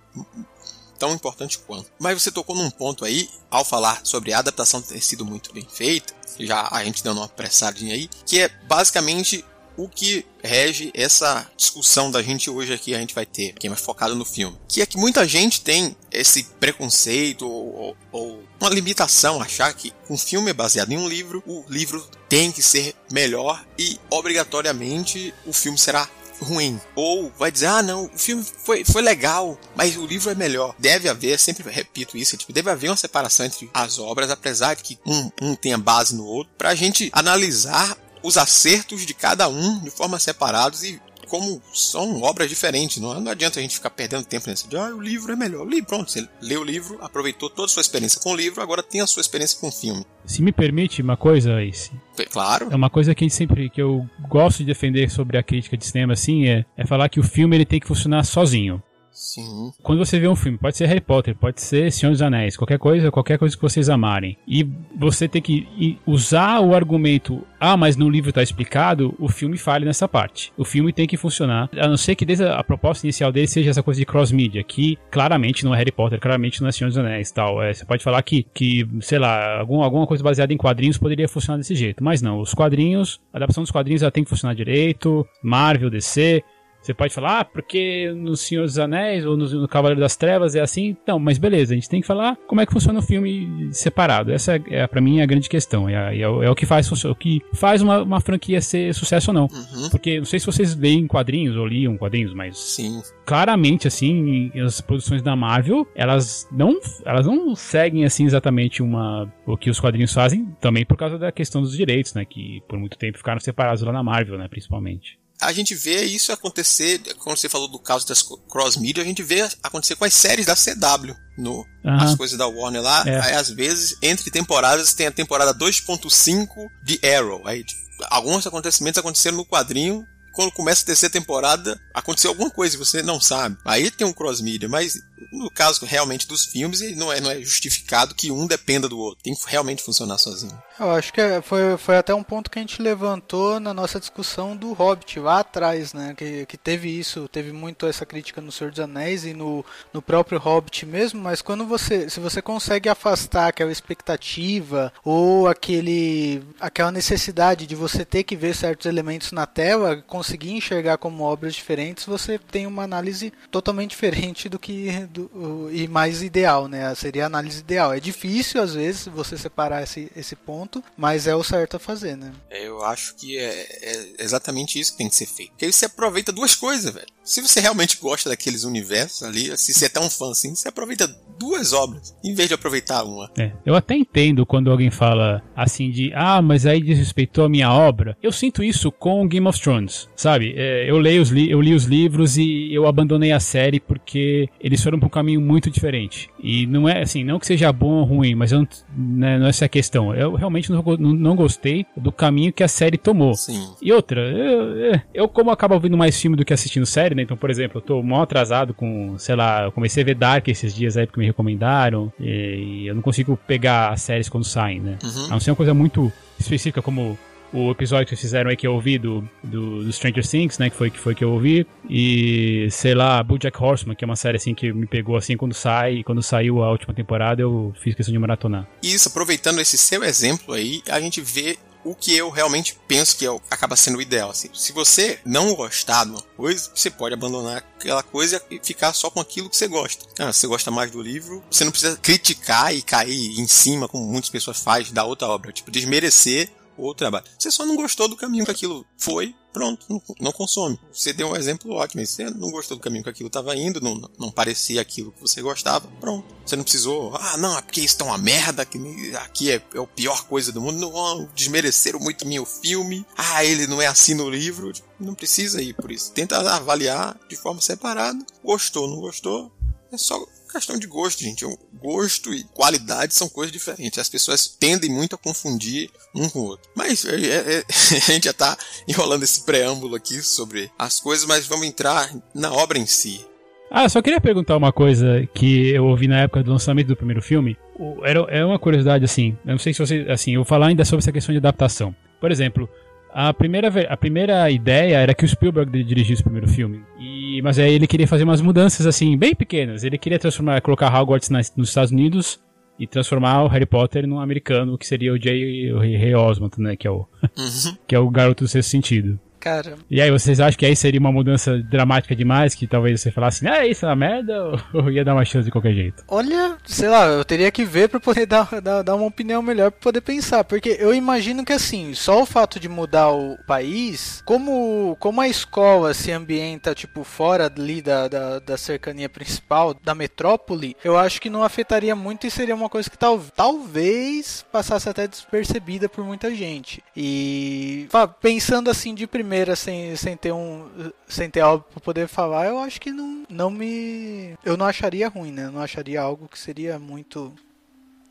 tão 0.98 1.12
importante 1.12 1.58
quanto. 1.58 1.90
Mas 1.98 2.20
você 2.20 2.30
tocou 2.30 2.56
num 2.56 2.70
ponto 2.70 3.04
aí, 3.04 3.30
ao 3.50 3.64
falar 3.64 4.00
sobre 4.04 4.32
a 4.32 4.40
adaptação 4.40 4.82
ter 4.82 5.00
sido 5.00 5.24
muito 5.24 5.52
bem 5.52 5.66
feita, 5.70 6.12
já 6.40 6.68
a 6.70 6.84
gente 6.84 7.02
deu 7.02 7.12
uma 7.12 7.28
pressadinha 7.28 7.94
aí, 7.94 8.08
que 8.26 8.40
é 8.40 8.48
basicamente 8.48 9.44
o 9.78 9.88
que 9.88 10.26
rege 10.42 10.90
essa 10.92 11.48
discussão 11.56 12.10
da 12.10 12.20
gente 12.20 12.50
hoje 12.50 12.74
aqui 12.74 12.94
a 12.94 12.98
gente 12.98 13.14
vai 13.14 13.24
ter, 13.24 13.52
que 13.52 13.68
é 13.68 13.70
mais 13.70 13.80
focado 13.80 14.14
no 14.16 14.24
filme. 14.24 14.58
Que 14.68 14.82
é 14.82 14.86
que 14.86 14.98
muita 14.98 15.26
gente 15.26 15.60
tem 15.60 15.96
esse 16.10 16.42
preconceito 16.58 17.48
ou, 17.48 17.96
ou 18.10 18.42
uma 18.60 18.70
limitação, 18.70 19.40
achar 19.40 19.72
que 19.72 19.92
um 20.10 20.18
filme 20.18 20.50
é 20.50 20.54
baseado 20.54 20.90
em 20.90 20.98
um 20.98 21.08
livro, 21.08 21.42
o 21.46 21.64
livro 21.68 22.04
tem 22.28 22.50
que 22.50 22.60
ser 22.60 22.92
melhor 23.12 23.64
e 23.78 23.98
obrigatoriamente 24.10 25.32
o 25.46 25.52
filme 25.52 25.78
será 25.78 26.08
ruim. 26.40 26.80
Ou 26.94 27.30
vai 27.38 27.50
dizer, 27.50 27.66
ah 27.66 27.82
não, 27.82 28.06
o 28.06 28.18
filme 28.18 28.44
foi, 28.64 28.84
foi 28.84 29.02
legal, 29.02 29.58
mas 29.76 29.96
o 29.96 30.06
livro 30.06 30.30
é 30.30 30.34
melhor. 30.34 30.74
Deve 30.78 31.08
haver, 31.08 31.38
sempre 31.38 31.70
repito 31.70 32.16
isso, 32.16 32.36
tipo, 32.36 32.52
deve 32.52 32.70
haver 32.70 32.90
uma 32.90 32.96
separação 32.96 33.46
entre 33.46 33.70
as 33.72 33.98
obras, 33.98 34.30
apesar 34.30 34.74
de 34.74 34.82
que 34.82 34.98
um, 35.06 35.30
um 35.40 35.54
tenha 35.54 35.78
base 35.78 36.14
no 36.14 36.24
outro, 36.24 36.52
pra 36.56 36.74
gente 36.74 37.10
analisar 37.12 37.96
os 38.22 38.36
acertos 38.36 39.04
de 39.06 39.14
cada 39.14 39.48
um 39.48 39.80
de 39.80 39.90
forma 39.90 40.18
separados 40.18 40.82
e 40.82 41.00
como 41.28 41.62
são 41.72 42.22
obras 42.22 42.48
diferentes, 42.48 42.98
não, 42.98 43.20
não 43.20 43.30
adianta 43.30 43.58
a 43.58 43.62
gente 43.62 43.74
ficar 43.74 43.90
perdendo 43.90 44.24
tempo 44.24 44.48
nesse 44.48 44.66
de, 44.66 44.76
ah, 44.76 44.94
o 44.94 45.00
livro 45.00 45.32
é 45.32 45.36
melhor. 45.36 45.66
Li, 45.66 45.82
pronto, 45.82 46.10
você 46.10 46.26
leu 46.40 46.62
o 46.62 46.64
livro, 46.64 46.98
aproveitou 47.02 47.48
toda 47.48 47.66
a 47.66 47.68
sua 47.68 47.82
experiência 47.82 48.20
com 48.20 48.32
o 48.32 48.36
livro, 48.36 48.62
agora 48.62 48.82
tem 48.82 49.00
a 49.00 49.06
sua 49.06 49.20
experiência 49.20 49.58
com 49.60 49.68
o 49.68 49.72
filme. 49.72 50.04
Se 50.24 50.42
me 50.42 50.52
permite 50.52 51.00
uma 51.02 51.16
coisa, 51.16 51.62
Ace. 51.62 51.92
Claro. 52.30 52.68
É 52.70 52.76
uma 52.76 52.90
coisa 52.90 53.14
que 53.14 53.28
sempre 53.30 53.70
que 53.70 53.80
eu 53.80 54.08
gosto 54.28 54.58
de 54.58 54.64
defender 54.64 55.10
sobre 55.10 55.38
a 55.38 55.42
crítica 55.42 55.76
de 55.76 55.86
cinema 55.86 56.14
assim 56.14 56.48
é, 56.48 56.64
é 56.76 56.86
falar 56.86 57.08
que 57.08 57.20
o 57.20 57.22
filme 57.22 57.56
ele 57.56 57.66
tem 57.66 57.78
que 57.78 57.86
funcionar 57.86 58.24
sozinho. 58.24 58.82
Sim. 59.18 59.72
Quando 59.82 59.98
você 59.98 60.20
vê 60.20 60.28
um 60.28 60.36
filme, 60.36 60.56
pode 60.56 60.76
ser 60.76 60.86
Harry 60.86 61.00
Potter, 61.00 61.34
pode 61.34 61.60
ser 61.60 61.90
Senhor 61.90 62.12
dos 62.12 62.22
Anéis, 62.22 62.56
qualquer 62.56 62.78
coisa, 62.78 63.10
qualquer 63.10 63.36
coisa 63.36 63.56
que 63.56 63.60
vocês 63.60 63.90
amarem, 63.90 64.38
e 64.46 64.64
você 64.96 65.26
tem 65.26 65.42
que 65.42 65.98
usar 66.06 66.60
o 66.60 66.72
argumento, 66.72 67.44
ah, 67.58 67.76
mas 67.76 67.96
no 67.96 68.08
livro 68.08 68.28
está 68.28 68.44
explicado, 68.44 69.12
o 69.18 69.28
filme 69.28 69.58
fale 69.58 69.84
nessa 69.84 70.06
parte. 70.06 70.52
O 70.56 70.64
filme 70.64 70.92
tem 70.92 71.04
que 71.04 71.16
funcionar, 71.16 71.68
a 71.76 71.88
não 71.88 71.96
ser 71.96 72.14
que 72.14 72.24
desde 72.24 72.44
a, 72.44 72.62
proposta 72.62 73.04
inicial 73.04 73.32
dele 73.32 73.48
seja 73.48 73.70
essa 73.70 73.82
coisa 73.82 73.98
de 73.98 74.06
cross-media, 74.06 74.62
que 74.62 74.96
claramente 75.10 75.64
não 75.64 75.74
é 75.74 75.78
Harry 75.78 75.90
Potter, 75.90 76.20
claramente 76.20 76.60
não 76.60 76.68
é 76.68 76.72
Senhor 76.72 76.88
dos 76.88 76.98
Anéis 76.98 77.32
tal. 77.32 77.60
É, 77.60 77.74
você 77.74 77.84
pode 77.84 78.04
falar 78.04 78.22
que, 78.22 78.44
que 78.54 78.86
sei 79.00 79.18
lá, 79.18 79.58
algum, 79.58 79.82
alguma 79.82 80.06
coisa 80.06 80.22
baseada 80.22 80.52
em 80.52 80.56
quadrinhos 80.56 80.96
poderia 80.96 81.26
funcionar 81.26 81.58
desse 81.58 81.74
jeito, 81.74 82.04
mas 82.04 82.22
não. 82.22 82.38
Os 82.38 82.54
quadrinhos, 82.54 83.20
a 83.32 83.38
adaptação 83.38 83.64
dos 83.64 83.72
quadrinhos 83.72 84.02
ela 84.02 84.12
tem 84.12 84.22
que 84.22 84.30
funcionar 84.30 84.54
direito, 84.54 85.26
Marvel, 85.42 85.90
DC 85.90 86.44
Você 86.88 86.94
pode 86.94 87.12
falar, 87.12 87.40
ah, 87.40 87.44
porque 87.44 88.10
no 88.16 88.34
Senhor 88.34 88.62
dos 88.62 88.78
Anéis 88.78 89.26
ou 89.26 89.36
no, 89.36 89.46
no 89.46 89.68
Cavaleiro 89.68 90.00
das 90.00 90.16
Trevas 90.16 90.54
é 90.54 90.60
assim. 90.62 90.96
Não, 91.06 91.18
mas 91.18 91.36
beleza, 91.36 91.74
a 91.74 91.76
gente 91.76 91.86
tem 91.86 92.00
que 92.00 92.06
falar 92.06 92.34
como 92.46 92.62
é 92.62 92.66
que 92.66 92.72
funciona 92.72 92.98
o 92.98 93.02
filme 93.02 93.68
separado. 93.72 94.32
Essa 94.32 94.56
é, 94.56 94.62
é 94.70 94.86
para 94.86 94.98
mim, 94.98 95.20
a 95.20 95.26
grande 95.26 95.50
questão. 95.50 95.86
É, 95.86 96.16
é, 96.16 96.22
é, 96.22 96.28
o 96.28 96.54
que 96.54 96.64
faz, 96.64 96.90
o 97.04 97.14
que 97.14 97.42
faz 97.52 97.82
uma, 97.82 98.02
uma 98.02 98.20
franquia 98.22 98.62
ser 98.62 98.94
sucesso 98.94 99.32
ou 99.32 99.34
não. 99.34 99.48
Uhum. 99.52 99.90
Porque 99.90 100.16
não 100.16 100.24
sei 100.24 100.40
se 100.40 100.46
vocês 100.46 100.74
leem 100.74 101.06
quadrinhos 101.06 101.56
ou 101.56 101.66
liam 101.66 101.94
quadrinhos, 101.98 102.32
mas. 102.32 102.56
Sim. 102.56 103.02
Claramente, 103.26 103.86
assim, 103.86 104.50
as 104.58 104.80
produções 104.80 105.20
da 105.20 105.36
Marvel, 105.36 105.86
elas 105.94 106.48
não, 106.50 106.80
elas 107.04 107.26
não 107.26 107.54
seguem, 107.54 108.06
assim, 108.06 108.24
exatamente 108.24 108.82
uma, 108.82 109.30
o 109.44 109.58
que 109.58 109.68
os 109.68 109.78
quadrinhos 109.78 110.14
fazem, 110.14 110.46
também 110.58 110.86
por 110.86 110.96
causa 110.96 111.18
da 111.18 111.30
questão 111.30 111.60
dos 111.60 111.76
direitos, 111.76 112.14
né? 112.14 112.24
Que 112.24 112.62
por 112.66 112.78
muito 112.78 112.96
tempo 112.96 113.18
ficaram 113.18 113.40
separados 113.40 113.82
lá 113.82 113.92
na 113.92 114.02
Marvel, 114.02 114.38
né? 114.38 114.48
Principalmente 114.48 115.18
a 115.40 115.52
gente 115.52 115.74
vê 115.74 116.04
isso 116.04 116.32
acontecer, 116.32 117.00
quando 117.18 117.36
você 117.36 117.48
falou 117.48 117.68
do 117.68 117.78
caso 117.78 118.06
das 118.06 118.22
cross-media, 118.22 119.02
a 119.02 119.06
gente 119.06 119.22
vê 119.22 119.48
acontecer 119.62 119.94
com 119.96 120.04
as 120.04 120.14
séries 120.14 120.46
da 120.46 120.56
CW, 120.56 121.14
no, 121.36 121.58
uhum. 121.58 121.66
as 121.84 122.14
coisas 122.14 122.36
da 122.36 122.46
Warner 122.46 122.82
lá. 122.82 123.04
É. 123.06 123.20
Aí, 123.20 123.34
às 123.34 123.48
vezes, 123.50 123.96
entre 124.02 124.30
temporadas, 124.30 124.94
tem 124.94 125.06
a 125.06 125.12
temporada 125.12 125.54
2.5 125.54 126.48
de 126.82 127.00
Arrow. 127.06 127.46
Aí, 127.46 127.64
alguns 128.10 128.46
acontecimentos 128.46 128.98
aconteceram 128.98 129.36
no 129.36 129.46
quadrinho 129.46 130.04
quando 130.38 130.52
começa 130.52 130.84
a 130.84 130.86
terceira 130.86 131.12
temporada, 131.12 131.80
aconteceu 131.92 132.30
alguma 132.30 132.48
coisa 132.48 132.76
que 132.76 132.84
você 132.84 133.02
não 133.02 133.20
sabe. 133.20 133.58
Aí 133.64 133.90
tem 133.90 134.06
um 134.06 134.12
cross-media, 134.12 134.68
mas 134.68 134.94
no 135.32 135.50
caso 135.50 135.84
realmente 135.84 136.28
dos 136.28 136.44
filmes, 136.44 136.80
não 136.96 137.12
é, 137.12 137.20
não 137.20 137.28
é 137.28 137.40
justificado 137.40 138.14
que 138.14 138.30
um 138.30 138.46
dependa 138.46 138.88
do 138.88 138.96
outro. 138.96 139.20
Tem 139.24 139.34
que 139.34 139.42
realmente 139.48 139.82
funcionar 139.82 140.16
sozinho. 140.16 140.56
Eu 140.78 140.92
acho 140.92 141.12
que 141.12 141.20
é, 141.20 141.42
foi, 141.42 141.76
foi 141.76 141.96
até 141.96 142.14
um 142.14 142.22
ponto 142.22 142.50
que 142.50 142.58
a 142.58 142.62
gente 142.62 142.80
levantou 142.80 143.58
na 143.58 143.74
nossa 143.74 143.98
discussão 143.98 144.56
do 144.56 144.72
Hobbit 144.72 145.18
lá 145.18 145.40
atrás, 145.40 145.92
né? 145.92 146.14
Que, 146.16 146.46
que 146.46 146.56
teve 146.56 146.88
isso, 146.88 147.28
teve 147.28 147.52
muito 147.52 147.86
essa 147.86 148.06
crítica 148.06 148.40
no 148.40 148.52
Senhor 148.52 148.70
dos 148.70 148.78
Anéis 148.78 149.24
e 149.24 149.34
no, 149.34 149.64
no 149.92 150.00
próprio 150.00 150.38
Hobbit 150.38 150.86
mesmo, 150.86 151.20
mas 151.20 151.42
quando 151.42 151.66
você, 151.66 152.08
se 152.08 152.20
você 152.20 152.40
consegue 152.40 152.88
afastar 152.88 153.48
aquela 153.48 153.72
expectativa 153.72 154.92
ou 155.04 155.48
aquele, 155.48 156.42
aquela 156.60 156.92
necessidade 156.92 157.66
de 157.66 157.74
você 157.74 158.04
ter 158.04 158.22
que 158.22 158.36
ver 158.36 158.54
certos 158.54 158.86
elementos 158.86 159.32
na 159.32 159.46
tela, 159.46 159.96
conseguir 160.06 160.52
enxergar 160.52 160.98
como 160.98 161.24
obras 161.24 161.54
diferentes, 161.54 162.04
você 162.04 162.38
tem 162.38 162.66
uma 162.66 162.84
análise 162.84 163.32
totalmente 163.50 163.90
diferente 163.98 164.48
do 164.48 164.58
que 164.58 165.08
do, 165.10 165.70
e 165.72 165.88
mais 165.88 166.22
ideal, 166.22 166.68
né? 166.68 166.94
Seria 166.94 167.24
a 167.24 167.26
análise 167.26 167.60
ideal. 167.60 167.92
É 167.92 167.98
difícil 167.98 168.62
às 168.62 168.74
vezes 168.74 169.06
você 169.06 169.36
separar 169.36 169.82
esse, 169.82 170.10
esse 170.14 170.36
ponto, 170.36 170.67
mas 170.96 171.26
é 171.26 171.34
o 171.34 171.44
certo 171.44 171.76
a 171.76 171.80
fazer, 171.80 172.16
né? 172.16 172.32
Eu 172.50 172.84
acho 172.84 173.14
que 173.14 173.38
é, 173.38 173.66
é 173.82 174.22
exatamente 174.22 174.78
isso 174.78 174.92
que 174.92 174.98
tem 174.98 175.08
que 175.08 175.16
ser 175.16 175.26
feito. 175.26 175.50
Porque 175.50 175.64
aí 175.64 175.72
você 175.72 175.86
aproveita 175.86 176.32
duas 176.32 176.54
coisas, 176.54 176.92
velho. 176.92 177.06
Se 177.24 177.40
você 177.40 177.60
realmente 177.60 177.98
gosta 177.98 178.28
daqueles 178.28 178.64
universos 178.64 179.22
ali, 179.22 179.56
se 179.56 179.72
você 179.72 179.86
é 179.86 179.88
tão 179.88 180.08
fã 180.08 180.30
assim, 180.30 180.54
você 180.54 180.68
aproveita 180.68 181.06
duas 181.38 181.72
obras, 181.72 182.16
em 182.24 182.34
vez 182.34 182.48
de 182.48 182.54
aproveitar 182.54 183.04
uma. 183.04 183.30
É, 183.38 183.52
eu 183.64 183.74
até 183.74 183.94
entendo 183.94 184.44
quando 184.44 184.70
alguém 184.70 184.90
fala 184.90 185.42
assim 185.54 185.90
de, 185.90 186.12
ah, 186.14 186.42
mas 186.42 186.66
aí 186.66 186.82
desrespeitou 186.82 187.44
a 187.44 187.48
minha 187.48 187.72
obra. 187.72 188.16
Eu 188.22 188.32
sinto 188.32 188.62
isso 188.62 188.90
com 188.90 189.26
Game 189.26 189.46
of 189.46 189.60
Thrones 189.60 190.08
sabe? 190.16 190.54
É, 190.56 190.90
eu, 190.90 190.98
leio 190.98 191.22
os 191.22 191.30
eu 191.30 191.60
li 191.60 191.74
os 191.74 191.84
livros 191.84 192.36
e 192.36 192.72
eu 192.72 192.86
abandonei 192.86 193.32
a 193.32 193.40
série 193.40 193.80
porque 193.80 194.48
eles 194.60 194.82
foram 194.82 194.98
para 194.98 195.06
um 195.06 195.10
caminho 195.10 195.40
muito 195.40 195.70
diferente. 195.70 196.28
E 196.42 196.66
não 196.66 196.88
é 196.88 197.02
assim, 197.02 197.24
não 197.24 197.38
que 197.38 197.46
seja 197.46 197.72
bom 197.72 198.00
ou 198.00 198.04
ruim, 198.04 198.34
mas 198.34 198.52
eu, 198.52 198.66
né, 198.96 199.38
não 199.38 199.46
é 199.46 199.50
essa 199.50 199.64
a 199.64 199.68
questão. 199.68 200.14
Eu 200.14 200.34
realmente 200.34 200.70
não, 200.70 200.82
não, 200.82 201.12
não, 201.12 201.36
gostei 201.36 201.86
do 201.96 202.10
caminho 202.10 202.52
que 202.52 202.62
a 202.62 202.68
série 202.68 202.98
tomou. 202.98 203.34
Sim. 203.34 203.68
E 203.80 203.92
outra, 203.92 204.20
eu, 204.20 205.00
eu, 205.14 205.28
como 205.28 205.50
acabo 205.50 205.74
ouvindo 205.74 205.96
mais 205.96 206.20
filme 206.20 206.36
do 206.36 206.44
que 206.44 206.52
assistindo 206.52 206.86
série, 206.86 207.14
né? 207.14 207.22
Então, 207.22 207.36
por 207.36 207.50
exemplo, 207.50 207.78
eu 207.78 207.82
tô 207.82 208.02
mó 208.02 208.22
atrasado 208.22 208.74
com, 208.74 209.16
sei 209.18 209.36
lá, 209.36 209.64
eu 209.64 209.72
comecei 209.72 210.02
a 210.02 210.06
ver 210.06 210.14
Dark 210.14 210.48
esses 210.48 210.74
dias 210.74 210.96
aí 210.96 211.06
porque 211.06 211.20
me 211.20 211.27
recomendaram. 211.28 212.12
E, 212.18 212.86
eu 212.86 212.94
não 212.94 213.02
consigo 213.02 213.38
pegar 213.46 213.90
as 213.90 214.02
séries 214.02 214.28
quando 214.28 214.44
saem, 214.44 214.80
né? 214.80 214.98
Uhum. 215.02 215.24
A 215.26 215.28
não 215.30 215.40
ser 215.40 215.50
uma 215.50 215.56
coisa 215.56 215.74
muito 215.74 216.12
específica 216.38 216.82
como 216.82 217.18
o 217.52 217.70
episódio 217.70 218.04
que 218.06 218.10
vocês 218.10 218.20
fizeram 218.20 218.50
aí 218.50 218.56
que 218.56 218.66
eu 218.66 218.74
ouvi 218.74 218.98
do, 218.98 219.26
do, 219.42 219.84
do, 219.84 219.92
Stranger 219.92 220.26
Things, 220.26 220.58
né? 220.58 220.68
Que 220.68 220.76
foi, 220.76 220.90
que 220.90 220.98
foi 220.98 221.14
que 221.14 221.24
eu 221.24 221.32
ouvi. 221.32 221.66
E, 221.88 222.68
sei 222.70 222.94
lá, 222.94 223.22
BoJack 223.22 223.62
Horseman, 223.62 223.94
que 223.94 224.04
é 224.04 224.06
uma 224.06 224.16
série 224.16 224.36
assim 224.36 224.54
que 224.54 224.72
me 224.72 224.86
pegou 224.86 225.16
assim 225.16 225.36
quando 225.36 225.54
sai, 225.54 226.02
quando 226.02 226.22
saiu 226.22 226.62
a 226.62 226.70
última 226.70 226.92
temporada, 226.92 227.40
eu 227.40 227.72
fiz 227.80 227.94
questão 227.94 228.12
de 228.12 228.18
maratonar. 228.18 228.68
Isso, 228.82 229.08
aproveitando 229.08 229.60
esse 229.60 229.78
seu 229.78 230.04
exemplo 230.04 230.54
aí, 230.54 230.82
a 230.90 231.00
gente 231.00 231.20
vê 231.20 231.56
o 231.84 231.94
que 231.94 232.14
eu 232.14 232.30
realmente 232.30 232.78
penso 232.86 233.16
que 233.16 233.26
é, 233.26 233.40
acaba 233.50 233.76
sendo 233.76 233.98
o 233.98 234.02
ideal. 234.02 234.30
Assim. 234.30 234.48
Se 234.54 234.72
você 234.72 235.20
não 235.24 235.54
gostar 235.54 236.04
de 236.04 236.10
uma 236.10 236.22
coisa, 236.22 236.70
você 236.74 236.90
pode 236.90 237.14
abandonar 237.14 237.58
aquela 237.58 238.02
coisa 238.02 238.42
e 238.50 238.60
ficar 238.62 238.92
só 238.92 239.10
com 239.10 239.20
aquilo 239.20 239.48
que 239.48 239.56
você 239.56 239.68
gosta. 239.68 240.04
Ah, 240.18 240.32
você 240.32 240.46
gosta 240.46 240.70
mais 240.70 240.90
do 240.90 241.00
livro, 241.00 241.42
você 241.50 241.64
não 241.64 241.70
precisa 241.70 241.96
criticar 241.96 242.74
e 242.74 242.82
cair 242.82 243.38
em 243.38 243.46
cima, 243.46 243.88
como 243.88 244.04
muitas 244.04 244.30
pessoas 244.30 244.58
fazem, 244.58 244.92
da 244.92 245.04
outra 245.04 245.28
obra. 245.28 245.52
Tipo, 245.52 245.70
desmerecer 245.70 246.50
o 246.76 246.94
trabalho. 246.94 247.24
Você 247.38 247.50
só 247.50 247.66
não 247.66 247.76
gostou 247.76 248.08
do 248.08 248.16
caminho 248.16 248.44
que 248.44 248.50
aquilo 248.50 248.86
foi, 248.96 249.34
pronto, 249.52 249.86
não, 250.20 250.32
consome. 250.32 250.78
Você 250.92 251.12
deu 251.12 251.28
um 251.28 251.36
exemplo 251.36 251.72
ótimo. 251.72 252.04
Você 252.04 252.30
não 252.30 252.50
gostou 252.50 252.76
do 252.76 252.82
caminho 252.82 253.02
que 253.02 253.10
aquilo 253.10 253.28
estava 253.28 253.56
indo, 253.56 253.80
não, 253.80 254.08
não 254.18 254.30
parecia 254.30 254.80
aquilo 254.80 255.12
que 255.12 255.20
você 255.20 255.42
gostava, 255.42 255.88
pronto. 256.00 256.26
Você 256.44 256.56
não 256.56 256.62
precisou, 256.62 257.14
ah, 257.16 257.36
não, 257.36 257.58
é 257.58 257.62
porque 257.62 257.80
isso 257.80 257.98
tá 257.98 258.04
uma 258.04 258.18
merda, 258.18 258.64
que 258.64 258.78
aqui 259.16 259.50
é, 259.50 259.56
é 259.74 259.78
a 259.78 259.86
pior 259.86 260.24
coisa 260.26 260.52
do 260.52 260.60
mundo. 260.60 260.78
Não, 260.78 261.28
desmereceram 261.34 261.98
muito 261.98 262.26
meu 262.26 262.44
filme. 262.44 263.04
Ah, 263.16 263.44
ele 263.44 263.66
não 263.66 263.80
é 263.82 263.86
assim 263.86 264.14
no 264.14 264.30
livro. 264.30 264.72
Não 264.98 265.14
precisa 265.14 265.60
ir 265.60 265.74
por 265.74 265.90
isso. 265.90 266.12
Tenta 266.12 266.38
avaliar 266.38 267.18
de 267.28 267.36
forma 267.36 267.60
separada. 267.60 268.18
Gostou, 268.42 268.88
não 268.88 269.00
gostou? 269.00 269.52
É 269.92 269.96
só 269.96 270.18
questão 270.48 270.78
de 270.78 270.86
gosto, 270.86 271.22
gente. 271.22 271.44
Gosto 271.74 272.32
e 272.34 272.42
qualidade 272.44 273.14
são 273.14 273.28
coisas 273.28 273.52
diferentes. 273.52 273.98
As 273.98 274.08
pessoas 274.08 274.46
tendem 274.48 274.90
muito 274.90 275.14
a 275.14 275.18
confundir 275.18 275.90
um 276.14 276.28
com 276.28 276.40
o 276.40 276.44
outro. 276.44 276.70
Mas 276.74 277.04
é, 277.04 277.14
é, 277.14 277.58
é 277.58 277.64
a 277.68 278.12
gente 278.12 278.24
já 278.24 278.30
está 278.30 278.56
enrolando 278.86 279.22
esse 279.22 279.44
preâmbulo 279.44 279.94
aqui 279.94 280.22
sobre 280.22 280.70
as 280.78 281.00
coisas, 281.00 281.26
mas 281.26 281.46
vamos 281.46 281.66
entrar 281.66 282.12
na 282.34 282.52
obra 282.52 282.78
em 282.78 282.86
si. 282.86 283.24
Ah, 283.70 283.88
só 283.88 284.00
queria 284.00 284.20
perguntar 284.20 284.56
uma 284.56 284.72
coisa 284.72 285.28
que 285.34 285.68
eu 285.68 285.84
ouvi 285.84 286.08
na 286.08 286.20
época 286.20 286.42
do 286.42 286.50
lançamento 286.50 286.86
do 286.86 286.96
primeiro 286.96 287.20
filme. 287.20 287.56
Era, 288.02 288.20
é 288.30 288.44
uma 288.44 288.58
curiosidade 288.58 289.04
assim. 289.04 289.36
Eu 289.44 289.52
não 289.52 289.58
sei 289.58 289.74
se 289.74 289.78
você. 289.78 290.06
Assim, 290.08 290.34
eu 290.34 290.40
vou 290.40 290.46
falar 290.46 290.68
ainda 290.68 290.84
sobre 290.84 291.02
essa 291.02 291.12
questão 291.12 291.32
de 291.32 291.38
adaptação. 291.38 291.94
Por 292.18 292.32
exemplo, 292.32 292.68
a 293.12 293.32
primeira, 293.32 293.68
a 293.88 293.96
primeira 293.96 294.50
ideia 294.50 294.96
era 294.96 295.14
que 295.14 295.24
o 295.24 295.28
Spielberg 295.28 295.82
dirigisse 295.82 296.22
o 296.22 296.24
primeiro 296.24 296.48
filme. 296.48 296.82
E, 296.98 297.40
mas 297.42 297.58
aí 297.58 297.72
ele 297.72 297.86
queria 297.86 298.06
fazer 298.06 298.24
umas 298.24 298.40
mudanças 298.40 298.86
assim, 298.86 299.16
bem 299.16 299.34
pequenas. 299.34 299.84
Ele 299.84 299.98
queria 299.98 300.18
transformar, 300.18 300.60
colocar 300.60 300.94
Hogwarts 300.94 301.30
nas, 301.30 301.54
nos 301.56 301.68
Estados 301.68 301.90
Unidos 301.90 302.40
e 302.78 302.86
transformar 302.86 303.42
o 303.42 303.48
Harry 303.48 303.66
Potter 303.66 304.06
num 304.06 304.20
americano, 304.20 304.78
que 304.78 304.86
seria 304.86 305.12
o 305.12 305.18
J. 305.18 305.72
Ray 305.72 306.14
Osmond, 306.14 306.54
né? 306.58 306.76
Que 306.76 306.86
é 306.86 306.90
o, 306.90 307.06
uhum. 307.22 307.76
que 307.86 307.94
é 307.94 307.98
o 307.98 308.08
garoto 308.08 308.44
do 308.44 308.48
sexto 308.48 308.70
sentido. 308.70 309.18
Cara. 309.48 309.78
E 309.90 310.00
aí, 310.02 310.10
vocês 310.10 310.40
acham 310.40 310.58
que 310.58 310.66
aí 310.66 310.76
seria 310.76 311.00
uma 311.00 311.10
mudança 311.10 311.58
dramática 311.58 312.14
demais? 312.14 312.54
Que 312.54 312.66
talvez 312.66 313.00
você 313.00 313.10
falasse, 313.10 313.48
ah, 313.48 313.66
isso 313.66 313.86
é 313.86 313.88
uma 313.88 313.96
merda? 313.96 314.52
Ou 314.74 314.90
ia 314.90 315.04
dar 315.04 315.14
uma 315.14 315.24
chance 315.24 315.46
de 315.46 315.50
qualquer 315.50 315.72
jeito? 315.72 316.04
Olha, 316.06 316.58
sei 316.66 316.88
lá, 316.88 317.06
eu 317.06 317.24
teria 317.24 317.50
que 317.50 317.64
ver 317.64 317.88
pra 317.88 317.98
poder 317.98 318.26
dar, 318.26 318.60
dar, 318.60 318.82
dar 318.82 318.94
uma 318.94 319.06
opinião 319.06 319.40
melhor 319.40 319.70
pra 319.70 319.80
poder 319.80 320.02
pensar. 320.02 320.44
Porque 320.44 320.76
eu 320.78 320.94
imagino 320.94 321.44
que 321.44 321.52
assim, 321.52 321.94
só 321.94 322.22
o 322.22 322.26
fato 322.26 322.60
de 322.60 322.68
mudar 322.68 323.10
o 323.10 323.38
país, 323.46 324.22
como, 324.26 324.96
como 325.00 325.20
a 325.20 325.28
escola 325.28 325.94
se 325.94 326.12
ambienta, 326.12 326.74
tipo, 326.74 327.02
fora 327.02 327.46
ali 327.46 327.80
da, 327.80 328.06
da, 328.06 328.38
da 328.38 328.56
cercania 328.58 329.08
principal, 329.08 329.72
da 329.72 329.94
metrópole, 329.94 330.76
eu 330.84 330.98
acho 330.98 331.20
que 331.20 331.30
não 331.30 331.42
afetaria 331.42 331.96
muito 331.96 332.26
e 332.26 332.30
seria 332.30 332.54
uma 332.54 332.68
coisa 332.68 332.90
que 332.90 332.98
tal, 332.98 333.18
talvez 333.34 334.44
passasse 334.52 334.88
até 334.88 335.08
despercebida 335.08 335.88
por 335.88 336.04
muita 336.04 336.34
gente. 336.34 336.82
E 336.94 337.88
pensando 338.20 338.70
assim 338.70 338.94
de 338.94 339.06
primeiro 339.06 339.37
sem, 339.56 339.96
sem 339.96 340.16
ter 340.16 340.32
um 340.32 340.68
sem 341.08 341.30
ter 341.30 341.40
algo 341.40 341.64
para 341.70 341.80
poder 341.80 342.08
falar, 342.08 342.46
eu 342.46 342.58
acho 342.58 342.80
que 342.80 342.90
não, 342.90 343.24
não 343.28 343.50
me 343.50 344.36
eu 344.44 344.56
não 344.56 344.66
acharia 344.66 345.08
ruim, 345.08 345.32
né? 345.32 345.46
Eu 345.46 345.52
não 345.52 345.60
acharia 345.60 346.00
algo 346.00 346.28
que 346.28 346.38
seria 346.38 346.78
muito 346.78 347.34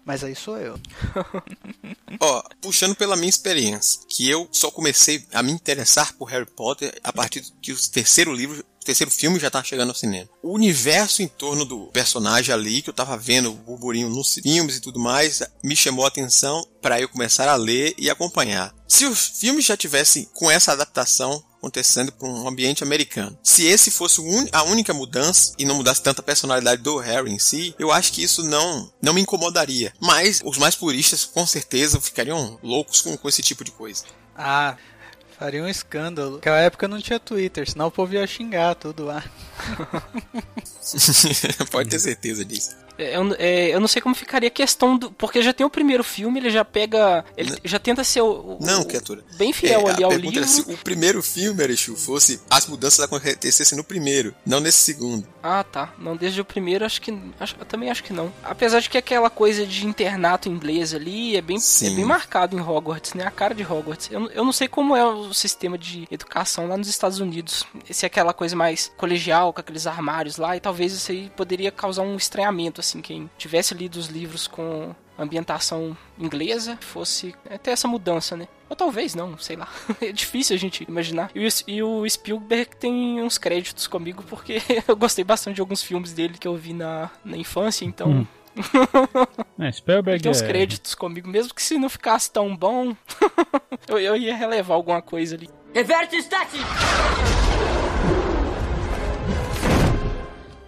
mas 0.08 0.24
aí 0.24 0.34
sou 0.34 0.58
eu. 0.58 0.80
Ó, 2.22 2.42
puxando 2.62 2.96
pela 2.96 3.18
minha 3.18 3.28
experiência, 3.28 4.00
que 4.08 4.30
eu 4.30 4.48
só 4.54 4.72
comecei 4.72 5.26
a 5.34 5.44
me 5.44 5.52
interessar 5.52 6.14
por 6.14 6.30
Harry 6.30 6.46
Potter 6.46 6.98
a 7.04 7.12
partir 7.12 7.44
que 7.62 7.74
o 7.74 7.90
terceiro 7.92 8.34
livro 8.34 8.64
terceiro 8.88 9.12
filme 9.12 9.40
já 9.40 9.52
tá 9.52 9.64
chegando 9.64 9.90
ao 9.90 9.96
cinema. 9.96 10.30
O 10.42 10.54
universo 10.54 11.22
em 11.22 11.28
torno 11.28 11.66
do 11.66 11.88
personagem 11.88 12.54
ali, 12.54 12.82
que 12.82 12.90
eu 12.90 12.94
tava 12.94 13.18
vendo 13.18 13.52
o 13.52 13.54
burburinho 13.54 14.10
nos 14.10 14.34
filmes 14.36 14.78
e 14.78 14.82
tudo 14.82 15.00
mais, 15.00 15.44
me 15.64 15.76
chamou 15.76 16.06
a 16.06 16.08
atenção 16.08 16.66
para 16.82 17.00
eu 17.00 17.10
começar 17.10 17.50
a 17.50 17.56
ler 17.56 17.94
e 17.98 18.10
acompanhar. 18.10 18.74
Se 18.88 19.06
os 19.06 19.28
filmes 19.40 19.66
já 19.66 19.76
tivessem 19.76 20.30
com 20.34 20.50
essa 20.50 20.72
adaptação 20.72 21.44
acontecendo 21.58 22.12
para 22.12 22.28
um 22.30 22.48
ambiente 22.48 22.84
americano. 22.84 23.38
Se 23.44 23.66
esse 23.66 23.92
fosse 23.92 24.22
a 24.54 24.64
única 24.64 24.94
mudança 24.94 25.54
e 25.58 25.66
não 25.66 25.76
mudasse 25.76 26.02
tanta 26.02 26.22
personalidade 26.24 26.82
do 26.82 26.98
Harry 26.98 27.32
em 27.32 27.40
si, 27.40 27.76
eu 27.80 27.92
acho 27.92 28.14
que 28.14 28.24
isso 28.24 28.44
não 28.44 28.90
não 29.02 29.14
me 29.14 29.22
incomodaria. 29.22 29.92
Mas 30.00 30.40
os 30.46 30.58
mais 30.58 30.76
puristas 30.76 31.26
com 31.26 31.46
certeza 31.46 32.00
ficariam 32.00 32.60
loucos 32.64 33.02
com, 33.02 33.18
com 33.18 33.28
esse 33.28 33.42
tipo 33.42 33.64
de 33.64 33.72
coisa. 33.72 34.04
Ah, 34.36 34.78
Faria 35.38 35.64
um 35.64 35.68
escândalo. 35.68 36.36
Naquela 36.36 36.60
época 36.60 36.88
não 36.88 37.00
tinha 37.00 37.20
Twitter, 37.20 37.70
senão 37.70 37.88
o 37.88 37.92
povo 37.92 38.14
ia 38.14 38.26
xingar 38.26 38.74
tudo 38.76 39.06
lá. 39.06 39.24
Pode 41.70 41.90
ter 41.90 42.00
certeza 42.00 42.44
disso. 42.44 42.87
É, 42.98 43.16
eu, 43.16 43.36
é, 43.38 43.76
eu 43.76 43.80
não 43.80 43.88
sei 43.88 44.02
como 44.02 44.16
ficaria 44.16 44.48
a 44.48 44.52
questão 44.52 44.98
do. 44.98 45.12
Porque 45.12 45.42
já 45.42 45.54
tem 45.54 45.66
o 45.66 45.70
primeiro 45.70 46.04
filme, 46.04 46.40
ele 46.40 46.50
já 46.50 46.66
pega. 46.66 47.24
Ele 47.36 47.52
não, 47.52 47.58
já 47.64 47.80
tenta 47.80 48.04
ser 48.04 48.22
o. 48.22 48.28
o 48.28 48.58
não, 48.62 48.84
criatura. 48.84 49.24
Bem 49.36 49.54
fiel 49.54 49.88
é, 49.88 49.92
ali 49.92 50.04
ao 50.04 50.12
livro. 50.12 50.46
se 50.48 50.62
o 50.62 50.78
primeiro 50.78 51.22
filme, 51.22 51.64
Erechu, 51.64 51.96
fosse 51.96 52.40
as 52.50 52.68
mudanças 52.68 53.00
acontecessem 53.00 53.78
no 53.78 53.84
primeiro, 53.84 54.34
não 54.46 54.60
nesse 54.60 54.80
segundo. 54.80 55.28
Ah, 55.42 55.64
tá. 55.64 55.94
Não, 55.98 56.16
desde 56.16 56.42
o 56.42 56.46
primeiro, 56.46 56.86
acho 56.86 57.02
que. 57.02 57.18
Acho, 57.40 57.56
eu 57.60 57.66
também 57.66 57.90
acho 57.90 58.04
que 58.04 58.14
não. 58.14 58.32
Apesar 58.44 58.80
de 58.80 58.90
que 58.90 58.98
aquela 58.98 59.30
coisa 59.30 59.66
de 59.66 59.86
internato 59.86 60.50
inglês 60.50 60.94
ali 60.94 61.36
é 61.36 61.42
bem, 61.42 61.58
é 61.58 61.90
bem 61.90 62.06
marcado 62.06 62.58
em 62.58 62.62
Hogwarts, 62.62 63.14
né? 63.14 63.26
A 63.26 63.32
cara 63.32 63.54
de 63.54 63.64
Hogwarts. 63.64 64.10
Eu, 64.12 64.30
eu 64.32 64.44
não 64.44 64.52
sei 64.52 64.68
como 64.68 64.96
é 64.96 65.06
o 65.06 65.34
sistema 65.34 65.78
de 65.78 66.08
educação 66.12 66.68
lá 66.68 66.78
nos 66.78 66.88
Estados 66.88 67.20
Unidos. 67.20 67.66
Se 67.90 68.06
é 68.06 68.08
aquela 68.08 68.34
coisa 68.34 68.56
mais 68.56 68.92
colegial, 68.98 69.54
com 69.54 69.60
aqueles 69.60 69.88
armários 69.88 70.38
lá, 70.38 70.56
e 70.56 70.60
talvez 70.60 70.94
isso 70.94 71.12
aí 71.12 71.32
poderia 71.36 71.72
causar 71.72 72.02
um 72.02 72.16
estranhamento, 72.16 72.82
assim, 72.82 72.87
quem 73.02 73.30
tivesse 73.38 73.74
lido 73.74 73.96
os 73.96 74.08
livros 74.08 74.48
com 74.48 74.96
ambientação 75.18 75.98
inglesa 76.18 76.78
fosse 76.80 77.34
até 77.50 77.72
essa 77.72 77.88
mudança, 77.88 78.38
né? 78.38 78.48
Ou 78.70 78.76
talvez 78.76 79.16
não, 79.16 79.38
sei 79.38 79.56
lá. 79.56 79.68
É 80.02 80.12
difícil 80.12 80.56
a 80.56 80.60
gente 80.60 80.86
imaginar. 80.88 81.32
E 81.34 81.46
o, 81.46 81.50
e 81.68 81.84
o 81.84 82.10
Spielberg 82.10 82.76
tem 82.76 83.22
uns 83.22 83.38
créditos 83.38 83.88
comigo 83.88 84.24
porque 84.30 84.62
eu 84.88 84.96
gostei 84.96 85.24
bastante 85.24 85.56
de 85.56 85.62
alguns 85.62 85.82
filmes 85.82 86.14
dele 86.14 86.38
que 86.38 86.48
eu 86.48 86.56
vi 86.56 86.74
na, 86.74 87.10
na 87.26 87.38
infância, 87.38 87.86
então. 87.86 88.10
Hum. 88.10 88.28
é, 89.60 89.72
Spielberg 89.72 90.22
tem 90.22 90.32
uns 90.32 90.42
é... 90.42 90.48
créditos 90.48 90.96
comigo, 90.96 91.28
mesmo 91.28 91.54
que 91.54 91.62
se 91.62 91.78
não 91.78 91.90
ficasse 91.90 92.32
tão 92.32 92.56
bom, 92.56 92.96
eu, 93.88 94.00
eu 94.00 94.16
ia 94.16 94.36
relevar 94.36 94.76
alguma 94.76 95.02
coisa 95.02 95.36
ali. 95.36 95.50
Reverte 95.74 96.16
estático! 96.16 96.64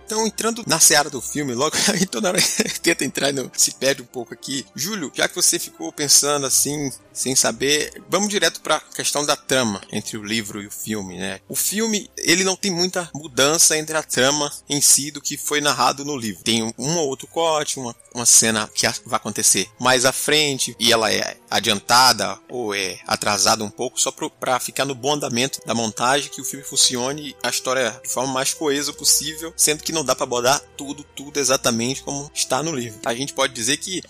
Então, 0.10 0.26
entrando 0.26 0.64
na 0.66 0.80
seara 0.80 1.08
do 1.08 1.22
filme, 1.22 1.54
logo 1.54 1.78
aí 1.94 2.04
toda 2.04 2.30
hora 2.30 2.40
tenta 2.82 3.06
entrar, 3.06 3.32
no, 3.32 3.52
se 3.56 3.76
perde 3.76 4.02
um 4.02 4.06
pouco 4.06 4.34
aqui. 4.34 4.66
Júlio, 4.76 5.12
já 5.14 5.30
que 5.30 5.36
você 5.36 5.60
ficou 5.60 5.94
pensando 5.94 6.48
assim, 6.48 6.92
sem 7.14 7.36
saber, 7.36 8.02
vamos 8.10 8.28
direto 8.28 8.60
para 8.60 8.78
a 8.78 8.80
questão 8.80 9.24
da 9.24 9.36
trama 9.36 9.80
entre 9.92 10.18
o 10.18 10.24
livro 10.24 10.64
e 10.64 10.66
o 10.66 10.72
filme, 10.72 11.20
né? 11.20 11.40
O 11.48 11.56
filme, 11.56 12.10
ele 12.18 12.44
não 12.44 12.56
tem 12.56 12.72
muita 12.72 13.08
mudança 13.14 13.78
entre 13.78 13.96
a 13.96 14.02
trama 14.02 14.52
em 14.68 14.82
si 14.82 15.12
do 15.12 15.22
que 15.22 15.38
foi 15.38 15.62
narrado 15.62 16.04
no 16.04 16.18
livro. 16.18 16.44
Tem 16.44 16.64
um 16.64 16.98
ou 16.98 17.08
outro 17.08 17.28
corte, 17.28 17.78
uma, 17.78 17.96
uma 18.16 18.26
cena 18.26 18.68
que 18.74 18.88
vai 19.06 19.18
acontecer 19.18 19.70
mais 19.80 20.06
à 20.06 20.12
frente 20.12 20.76
e 20.80 20.92
ela 20.92 21.14
é 21.14 21.38
adiantada 21.50 22.38
ou 22.50 22.74
é 22.74 23.00
atrasada 23.08 23.64
um 23.64 23.70
pouco 23.70 24.00
só 24.00 24.12
para 24.12 24.60
ficar 24.60 24.86
no 24.86 24.96
bom 24.96 25.14
andamento 25.14 25.60
da 25.66 25.74
montagem, 25.74 26.30
que 26.30 26.42
o 26.42 26.46
filme 26.46 26.66
funcione 26.66 27.36
a 27.44 27.50
história 27.50 28.00
de 28.04 28.10
forma 28.10 28.34
mais 28.34 28.54
coesa 28.54 28.94
possível, 28.94 29.54
sendo 29.56 29.84
que 29.84 29.92
não 29.92 30.04
dá 30.04 30.16
para 30.16 30.24
abordar 30.24 30.62
tudo, 30.78 31.04
tudo 31.16 31.40
exatamente 31.40 32.04
como 32.04 32.30
está 32.34 32.62
no 32.62 32.76
livro. 32.76 33.00
A 33.06 33.14
gente 33.14 33.34
pode 33.34 33.54
dizer 33.54 33.78
que 33.78 34.02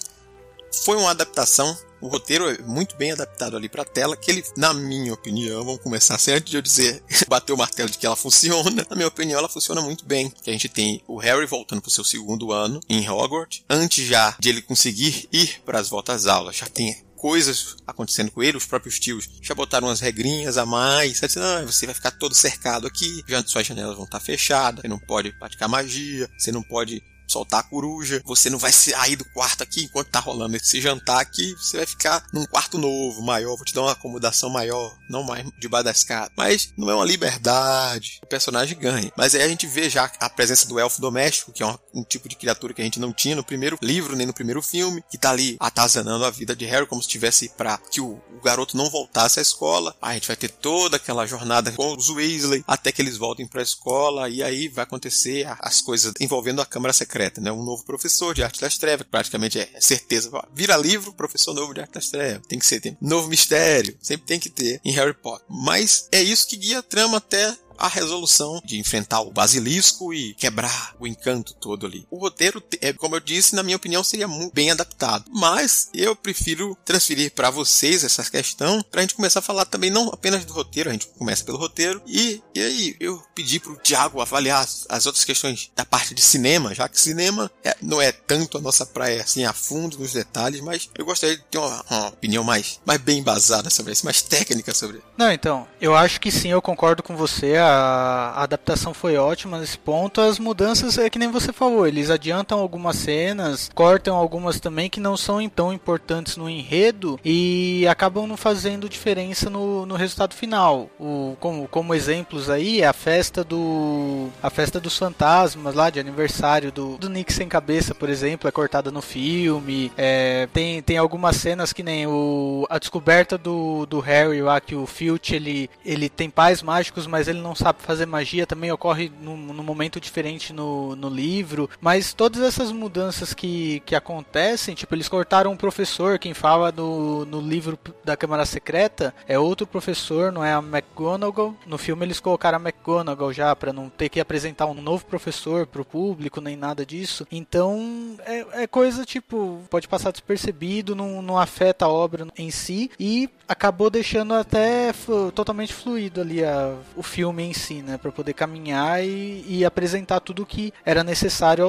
foi 0.72 0.98
uma 0.98 1.12
adaptação 1.12 1.78
o 2.02 2.08
roteiro 2.08 2.50
é 2.50 2.58
muito 2.60 2.96
bem 2.96 3.12
adaptado 3.12 3.58
ali 3.58 3.68
para 3.68 3.84
tela, 3.84 4.16
que 4.16 4.32
ele, 4.32 4.44
na 4.56 4.74
minha 4.74 5.14
opinião, 5.14 5.66
vamos 5.66 5.82
começar 5.82 6.16
assim, 6.16 6.32
antes 6.32 6.50
de 6.50 6.58
eu 6.58 6.62
dizer, 6.62 7.04
bater 7.28 7.52
o 7.52 7.58
martelo 7.58 7.90
de 7.90 7.98
que 7.98 8.06
ela 8.06 8.16
funciona, 8.16 8.86
na 8.90 8.96
minha 8.96 9.08
opinião, 9.08 9.38
ela 9.38 9.50
funciona 9.50 9.82
muito 9.82 10.06
bem. 10.06 10.32
Que 10.42 10.50
a 10.50 10.54
gente 10.54 10.70
tem 10.70 11.02
o 11.08 11.18
Harry 11.18 11.46
voltando 11.46 11.82
pro 11.82 11.92
seu 11.92 12.04
segundo 12.04 12.52
ano 12.52 12.80
em 12.88 13.10
Hogwarts, 13.10 13.64
antes 13.70 14.06
já 14.06 14.36
de 14.40 14.50
ele 14.50 14.62
conseguir 14.62 15.28
ir 15.32 15.62
para 15.66 15.80
as 15.80 15.90
voltas 15.90 16.26
aulas, 16.26 16.56
já 16.56 16.68
tem 16.68 17.04
coisas 17.20 17.76
acontecendo 17.86 18.32
com 18.32 18.42
ele, 18.42 18.58
os 18.58 18.66
próprios 18.66 18.98
tios 18.98 19.30
já 19.42 19.54
botaram 19.54 19.90
umas 19.90 20.00
regrinhas 20.00 20.58
a 20.58 20.66
mais, 20.66 21.20
dizendo, 21.20 21.46
ah, 21.46 21.66
você 21.66 21.86
vai 21.86 21.94
ficar 21.94 22.12
todo 22.12 22.34
cercado 22.34 22.88
aqui, 22.88 23.22
suas 23.46 23.68
janelas 23.68 23.96
vão 23.96 24.06
estar 24.06 24.22
fechadas, 24.22 24.82
você 24.82 24.88
não 24.88 24.98
pode 24.98 25.34
praticar 25.34 25.68
magia, 25.68 26.30
você 26.38 26.50
não 26.50 26.64
pode 26.64 27.04
soltar 27.32 27.62
a 27.62 27.64
coruja, 27.64 28.22
você 28.26 28.50
não 28.50 28.58
vai 28.58 28.72
sair 28.72 29.16
do 29.16 29.26
quarto 29.26 29.64
aqui 29.64 29.84
enquanto 29.84 30.10
tá 30.10 30.20
rolando 30.20 30.56
esse 30.56 30.82
jantar 30.82 31.20
aqui, 31.20 31.54
você 31.54 31.78
vai 31.78 31.86
ficar 31.86 32.26
num 32.34 32.46
quarto 32.46 32.78
novo, 32.78 33.22
maior, 33.22 33.56
vou 33.56 33.66
te 33.66 33.74
dar 33.74 33.82
uma 33.82 33.92
acomodação 33.92 34.50
maior, 34.50 34.96
não 35.10 35.24
mais 35.24 35.46
debaixo 35.60 35.86
da 35.86 35.92
escada. 35.92 36.32
Mas 36.36 36.74
não 36.78 36.90
é 36.90 36.96
uma 36.96 37.06
liberdade, 37.06 38.20
o 38.24 38.28
personagem 38.28 38.78
ganha. 38.78 39.12
Mas 39.16 39.36
aí 39.36 39.42
a 39.42 39.48
gente 39.48 39.68
vê 39.68 39.90
já 39.90 40.12
a 40.20 40.30
presença 40.30 40.68
do 40.68 40.80
elfo 40.80 41.02
doméstico, 41.02 41.52
que 41.52 41.64
é 41.64 41.66
um, 41.66 41.78
um 41.94 42.04
tipo 42.04 42.28
de 42.28 42.36
criatura 42.36 42.74
que 42.74 42.82
a 42.82 42.84
gente 42.84 43.00
não 43.00 43.14
tinha 43.14 43.36
no 43.36 43.44
primeiro 43.44 43.78
livro, 43.82 44.16
nem 44.16 44.28
no 44.28 44.34
primeiro 44.34 44.62
filme, 44.62 45.04
que 45.10 45.18
tá 45.18 45.32
ali 45.32 45.58
atazanando 45.60 46.26
a 46.26 46.32
vida 46.32 46.56
de 46.56 46.66
Harry 46.66 46.88
como 46.88 47.02
se 47.02 47.08
estivesse 47.08 47.50
para 47.58 47.78
que 47.78 48.02
o, 48.02 48.22
o, 48.32 48.42
garoto 48.44 48.76
não 48.76 48.90
voltasse 48.90 49.40
à 49.40 49.42
escola. 49.42 49.96
Aí 50.02 50.12
a 50.12 50.14
gente 50.16 50.28
vai 50.28 50.36
ter 50.36 50.50
toda 50.50 50.98
aquela 50.98 51.26
jornada 51.26 51.72
com 51.74 51.96
os 51.96 52.10
Weasley 52.10 52.64
até 52.68 52.92
que 52.92 53.02
eles 53.02 53.18
voltem 53.18 53.48
para 53.48 53.62
a 53.62 53.64
escola 53.64 54.30
e 54.30 54.42
aí 54.42 54.68
vai 54.68 54.84
acontecer 54.84 55.46
as 55.60 55.82
coisas 55.82 56.14
envolvendo 56.20 56.62
a 56.62 56.66
Câmara 56.66 56.94
Secreta 56.94 57.19
secreta, 57.20 57.42
né? 57.42 57.52
Um 57.52 57.64
novo 57.64 57.84
professor 57.84 58.34
de 58.34 58.42
arte 58.42 58.62
das 58.62 58.78
trevas, 58.78 59.06
praticamente 59.10 59.60
é 59.60 59.70
certeza. 59.82 60.32
Vira 60.54 60.78
livro, 60.78 61.14
professor 61.14 61.54
novo 61.54 61.74
de 61.74 61.82
arte 61.82 61.94
das 61.94 62.10
trevas. 62.10 62.48
Tem 62.48 62.58
que 62.58 62.66
ser, 62.66 62.80
tem 62.80 62.98
novo 63.02 63.28
mistério, 63.28 63.98
sempre 64.02 64.26
tem 64.26 64.40
que 64.40 64.50
ter 64.50 64.80
em 64.86 64.92
Harry 64.94 65.14
Potter. 65.14 65.46
Mas 65.50 66.08
é 66.12 66.22
isso 66.22 66.48
que 66.48 66.56
guia 66.56 66.80
a 66.80 66.84
trama 66.84 67.18
até 67.18 67.54
a 67.80 67.88
resolução 67.88 68.62
de 68.64 68.78
enfrentar 68.78 69.22
o 69.22 69.32
basilisco 69.32 70.14
e 70.14 70.34
quebrar 70.34 70.96
o 71.00 71.08
encanto 71.08 71.54
todo 71.54 71.86
ali. 71.86 72.06
O 72.10 72.18
roteiro, 72.18 72.62
é, 72.82 72.94
como 72.94 73.16
eu 73.16 73.20
disse, 73.20 73.56
na 73.56 73.64
minha 73.64 73.78
opinião, 73.78 74.04
seria 74.04 74.28
muito 74.28 74.54
bem 74.54 74.72
adaptado. 74.72 75.26
Mas 75.34 75.90
eu 75.94 76.16
prefiro 76.16 76.78
transferir 76.86 77.32
para 77.32 77.50
vocês 77.50 78.04
essa 78.04 78.24
questão 78.30 78.84
para 78.92 79.02
a 79.02 79.04
gente 79.04 79.16
começar 79.16 79.40
a 79.40 79.44
falar 79.44 79.66
também 79.66 79.90
não 79.90 80.10
apenas 80.10 80.44
do 80.46 80.54
roteiro, 80.54 80.90
a 80.90 80.94
gente 80.94 81.08
começa 81.08 81.44
pelo 81.44 81.58
roteiro 81.58 82.02
e, 82.06 82.42
e 82.54 82.62
aí 82.62 82.96
eu 83.00 83.22
pedi 83.34 83.60
para 83.60 83.72
o 83.72 83.78
Thiago 83.78 84.22
avaliar 84.22 84.64
as, 84.64 84.86
as, 84.90 85.06
outras 85.06 85.24
questões 85.24 85.72
da 85.76 85.86
parte 85.86 86.14
de 86.14 86.22
cinema, 86.22 86.74
já 86.74 86.88
que 86.90 87.00
cinema 87.00 87.50
é, 87.64 87.76
não 87.82 88.02
é 88.02 88.12
tanto 88.12 88.58
a 88.58 88.62
nossa 88.62 88.86
praia 88.86 89.22
assim 89.22 89.46
a 89.46 89.54
fundo 89.54 89.98
nos 89.98 90.14
detalhes, 90.14 90.62
mas 90.62 90.90
eu 90.98 91.06
gostaria 91.06 91.38
de 91.38 91.44
ter 91.44 91.58
uma, 91.58 91.86
uma 91.90 92.08
opinião 92.08 92.44
mais, 92.44 92.80
mais 92.86 93.00
bem 93.00 93.20
embasada 93.20 93.70
sobre 93.70 93.94
isso, 93.94 94.06
mais 94.06 94.22
técnica 94.22 94.74
sobre. 94.74 95.02
Não, 95.18 95.32
então, 95.32 95.68
eu 95.80 95.96
acho 95.96 96.20
que 96.20 96.32
sim, 96.32 96.50
eu 96.50 96.62
concordo 96.62 97.04
com 97.04 97.16
você. 97.16 97.58
A 97.58 97.69
a 97.70 98.44
adaptação 98.44 98.94
foi 98.94 99.18
ótima 99.18 99.60
nesse 99.60 99.78
ponto. 99.78 100.22
As 100.22 100.40
mudanças 100.40 100.98
é 100.98 101.10
que 101.10 101.20
nem 101.20 101.32
você 101.32 101.52
falou, 101.52 101.88
eles 101.88 102.10
adiantam 102.10 102.60
algumas 102.60 102.98
cenas, 102.98 103.70
cortam 103.74 104.16
algumas 104.16 104.60
também 104.60 104.90
que 104.90 105.00
não 105.00 105.16
são 105.16 105.40
tão 105.50 105.72
importantes 105.72 106.36
no 106.36 106.50
enredo 106.50 107.20
e 107.24 107.88
acabam 107.88 108.28
não 108.28 108.38
fazendo 108.38 108.90
diferença 108.90 109.50
no, 109.50 109.86
no 109.86 109.96
resultado 109.96 110.34
final. 110.34 110.90
O, 111.00 111.36
como, 111.40 111.68
como 111.68 111.94
exemplos 111.94 112.50
aí, 112.50 112.84
a 112.84 112.94
festa 112.94 113.44
do 113.44 114.28
a 114.42 114.50
festa 114.50 114.80
dos 114.80 114.98
fantasmas 114.98 115.76
lá 115.76 115.90
de 115.90 116.00
aniversário 116.00 116.72
do, 116.72 116.98
do 116.98 117.10
Nick 117.10 117.32
sem 117.32 117.48
cabeça, 117.48 117.96
por 117.96 118.10
exemplo, 118.10 118.48
é 118.48 118.52
cortada 118.52 118.92
no 118.92 119.02
filme. 119.02 119.92
É, 119.98 120.48
tem, 120.54 120.82
tem 120.82 120.98
algumas 120.98 121.36
cenas 121.38 121.74
que 121.74 121.84
nem 121.84 122.08
o, 122.08 122.66
a 122.70 122.78
descoberta 122.80 123.38
do, 123.38 123.86
do 123.86 124.00
Harry 124.00 124.42
lá 124.42 124.60
que 124.60 124.76
o 124.76 124.86
Filch 124.86 125.36
ele, 125.36 125.70
ele 125.86 126.10
tem 126.10 126.30
pais 126.30 126.62
mágicos, 126.62 127.08
mas 127.08 127.28
ele 127.28 127.42
não 127.42 127.56
sabe 127.60 127.82
fazer 127.82 128.06
magia 128.06 128.48
também 128.48 128.72
ocorre 128.72 129.12
num, 129.22 129.36
num, 129.38 129.64
momento 129.64 130.00
diferente 130.00 130.54
no, 130.54 130.96
no 130.96 131.10
livro, 131.10 131.70
mas 131.80 132.14
todas 132.14 132.42
essas 132.42 132.72
mudanças 132.72 133.34
que, 133.34 133.82
que 133.86 133.96
acontecem, 133.96 134.74
tipo, 134.74 134.96
eles 134.96 135.10
cortaram 135.10 135.52
um 135.52 135.58
professor, 135.58 136.18
quem 136.18 136.34
fala 136.34 136.72
no, 136.72 137.26
no 137.26 137.42
livro 137.42 137.78
da 138.04 138.16
Câmara 138.16 138.46
Secreta 138.46 139.14
é 139.28 139.38
outro 139.38 139.68
professor, 139.68 140.32
não 140.32 140.44
é 140.44 140.54
a 140.54 140.60
McGonagall. 140.60 141.56
No 141.66 141.78
filme 141.78 142.06
eles 142.06 142.20
colocaram 142.20 142.58
a 142.58 142.62
McGonagall 142.62 143.34
já 143.34 143.56
para 143.56 143.74
não 143.74 143.90
ter 143.90 144.10
que 144.10 144.20
apresentar 144.20 144.66
um 144.66 144.82
novo 144.82 145.06
professor 145.06 145.68
pro 145.68 145.86
público, 145.86 146.42
nem 146.42 146.56
nada 146.56 146.86
disso. 146.86 147.28
Então, 147.32 148.16
é, 148.26 148.64
é 148.64 148.68
coisa 148.68 149.06
tipo, 149.06 149.62
pode 149.70 149.88
passar 149.88 150.12
despercebido, 150.12 150.96
não, 150.96 151.22
não 151.22 151.38
afeta 151.38 151.86
a 151.86 151.90
obra 151.90 152.28
em 152.38 152.50
si 152.50 152.90
e 153.00 153.30
acabou 153.50 153.90
deixando 153.90 154.36
até 154.36 154.94
totalmente 155.34 155.74
fluido 155.74 156.22
ali 156.22 156.44
a, 156.44 156.76
o 156.96 157.02
filme 157.02 157.44
em 157.44 157.54
si, 157.54 157.82
né, 157.82 157.98
para 157.98 158.12
poder 158.12 158.34
caminhar 158.34 159.04
e, 159.04 159.44
e, 159.48 159.66
apresentar 159.66 160.20
tudo 160.20 160.44
o 160.44 160.46
que 160.46 160.72
era 160.86 161.04
necessário 161.04 161.68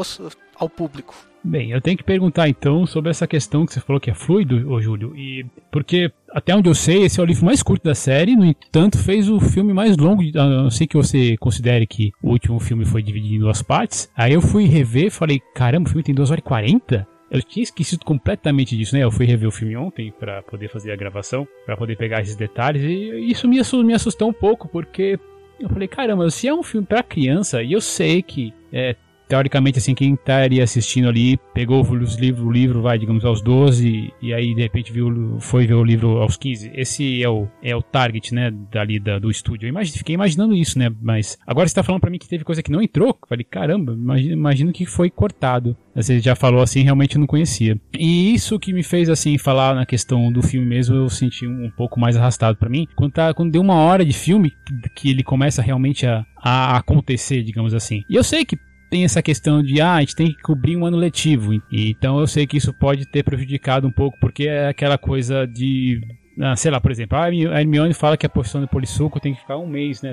ao 0.54 0.68
público. 0.68 1.14
Bem, 1.42 1.70
eu 1.70 1.80
tenho 1.80 1.96
que 1.96 2.04
perguntar 2.04 2.50
então 2.50 2.84
sobre 2.84 3.10
essa 3.10 3.26
questão 3.26 3.64
que 3.64 3.72
você 3.72 3.80
falou 3.80 3.98
que 3.98 4.10
é 4.10 4.14
fluido, 4.14 4.70
ô 4.70 4.78
Júlio, 4.78 5.16
e 5.16 5.46
porque 5.72 6.12
até 6.32 6.54
onde 6.54 6.68
eu 6.68 6.74
sei, 6.74 7.04
esse 7.04 7.18
é 7.18 7.22
o 7.22 7.26
livro 7.26 7.46
mais 7.46 7.62
curto 7.62 7.82
da 7.82 7.94
série, 7.94 8.36
no 8.36 8.44
entanto, 8.44 8.98
fez 8.98 9.28
o 9.30 9.40
filme 9.40 9.72
mais 9.72 9.96
longo, 9.96 10.22
a 10.38 10.46
não 10.46 10.70
ser 10.70 10.86
que 10.86 10.98
você 10.98 11.36
considere 11.38 11.86
que 11.86 12.12
o 12.22 12.30
último 12.30 12.60
filme 12.60 12.84
foi 12.84 13.02
dividido 13.02 13.36
em 13.36 13.38
duas 13.38 13.62
partes. 13.62 14.10
Aí 14.14 14.34
eu 14.34 14.42
fui 14.42 14.66
rever 14.66 15.10
falei, 15.10 15.40
caramba, 15.54 15.88
o 15.88 15.90
filme 15.90 16.04
tem 16.04 16.14
2 16.14 16.30
horas 16.30 16.40
e 16.40 16.46
40? 16.46 17.08
Eu 17.30 17.42
tinha 17.42 17.62
esquecido 17.62 18.04
completamente 18.04 18.76
disso, 18.76 18.94
né? 18.94 19.04
Eu 19.04 19.10
fui 19.10 19.24
rever 19.24 19.48
o 19.48 19.52
filme 19.52 19.76
ontem 19.76 20.12
para 20.18 20.42
poder 20.42 20.68
fazer 20.68 20.90
a 20.90 20.96
gravação, 20.96 21.46
para 21.64 21.76
poder 21.76 21.96
pegar 21.96 22.20
esses 22.20 22.34
detalhes 22.34 22.82
e 22.82 23.30
isso 23.30 23.48
me 23.48 23.94
assustou 23.94 24.28
um 24.28 24.32
pouco, 24.32 24.68
porque 24.68 25.18
eu 25.60 25.68
falei, 25.68 25.86
caramba, 25.86 26.28
se 26.30 26.48
é 26.48 26.54
um 26.54 26.62
filme 26.62 26.86
para 26.86 27.02
criança, 27.02 27.62
e 27.62 27.72
eu 27.72 27.80
sei 27.80 28.22
que 28.22 28.52
é, 28.72 28.96
teoricamente, 29.30 29.78
assim, 29.78 29.94
quem 29.94 30.14
estaria 30.14 30.64
assistindo 30.64 31.08
ali 31.08 31.38
pegou 31.54 31.80
os 31.82 32.16
livros, 32.16 32.44
o 32.44 32.50
livro, 32.50 32.82
vai, 32.82 32.98
digamos, 32.98 33.24
aos 33.24 33.40
12 33.40 34.12
e 34.20 34.34
aí 34.34 34.52
de 34.56 34.60
repente 34.60 34.92
viu, 34.92 35.38
foi 35.38 35.68
ver 35.68 35.74
o 35.74 35.84
livro 35.84 36.18
aos 36.18 36.36
15. 36.36 36.72
Esse 36.74 37.22
é 37.22 37.28
o, 37.28 37.46
é 37.62 37.74
o 37.76 37.80
target, 37.80 38.34
né, 38.34 38.50
dali 38.72 38.98
da, 38.98 39.20
do 39.20 39.30
estúdio. 39.30 39.66
Eu 39.66 39.70
imagine, 39.70 39.98
fiquei 39.98 40.16
imaginando 40.16 40.52
isso, 40.56 40.76
né, 40.76 40.90
mas 41.00 41.38
agora 41.46 41.68
você 41.68 41.74
tá 41.76 41.84
falando 41.84 42.00
para 42.00 42.10
mim 42.10 42.18
que 42.18 42.28
teve 42.28 42.42
coisa 42.42 42.60
que 42.60 42.72
não 42.72 42.82
entrou. 42.82 43.16
Falei, 43.28 43.44
caramba, 43.44 43.96
imagino, 44.18 44.72
que 44.72 44.84
foi 44.84 45.08
cortado. 45.08 45.76
Você 45.94 46.18
já 46.18 46.34
falou 46.34 46.60
assim, 46.60 46.82
realmente 46.82 47.16
não 47.16 47.26
conhecia. 47.26 47.80
E 47.96 48.34
isso 48.34 48.58
que 48.58 48.72
me 48.72 48.82
fez, 48.82 49.08
assim, 49.08 49.38
falar 49.38 49.76
na 49.76 49.86
questão 49.86 50.32
do 50.32 50.42
filme 50.42 50.66
mesmo, 50.66 50.96
eu 50.96 51.08
senti 51.08 51.46
um, 51.46 51.70
pouco 51.76 52.00
mais 52.00 52.16
arrastado 52.16 52.58
para 52.58 52.68
mim. 52.68 52.88
Quando, 52.96 53.12
tá, 53.12 53.32
quando 53.32 53.52
deu 53.52 53.62
uma 53.62 53.76
hora 53.76 54.04
de 54.04 54.12
filme, 54.12 54.50
que, 54.50 54.90
que 54.96 55.10
ele 55.10 55.22
começa 55.22 55.62
realmente 55.62 56.04
a, 56.04 56.26
a 56.36 56.78
acontecer, 56.78 57.44
digamos 57.44 57.74
assim. 57.74 58.02
E 58.10 58.16
eu 58.16 58.24
sei 58.24 58.44
que 58.44 58.56
tem 58.90 59.04
essa 59.04 59.22
questão 59.22 59.62
de 59.62 59.80
ah, 59.80 59.94
a 59.94 60.00
gente 60.00 60.16
tem 60.16 60.26
que 60.26 60.42
cobrir 60.42 60.76
um 60.76 60.84
ano 60.84 60.96
letivo. 60.96 61.52
Então 61.72 62.18
eu 62.18 62.26
sei 62.26 62.46
que 62.46 62.56
isso 62.56 62.74
pode 62.74 63.06
ter 63.06 63.22
prejudicado 63.22 63.86
um 63.86 63.92
pouco, 63.92 64.18
porque 64.20 64.48
é 64.48 64.68
aquela 64.68 64.98
coisa 64.98 65.46
de. 65.46 66.00
Ah, 66.40 66.56
sei 66.56 66.70
lá, 66.70 66.80
por 66.80 66.90
exemplo, 66.90 67.16
a 67.16 67.28
Hermione 67.28 67.94
fala 67.94 68.16
que 68.16 68.26
a 68.26 68.30
posição 68.30 68.60
do 68.60 68.68
polissuco 68.68 69.20
tem 69.20 69.34
que 69.34 69.40
ficar 69.40 69.56
um 69.56 69.66
mês, 69.66 70.02
né? 70.02 70.12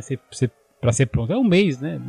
para 0.79 0.91
ser 0.91 1.07
pronto. 1.07 1.33
É 1.33 1.37
um 1.37 1.43
mês, 1.43 1.81
né? 1.81 1.99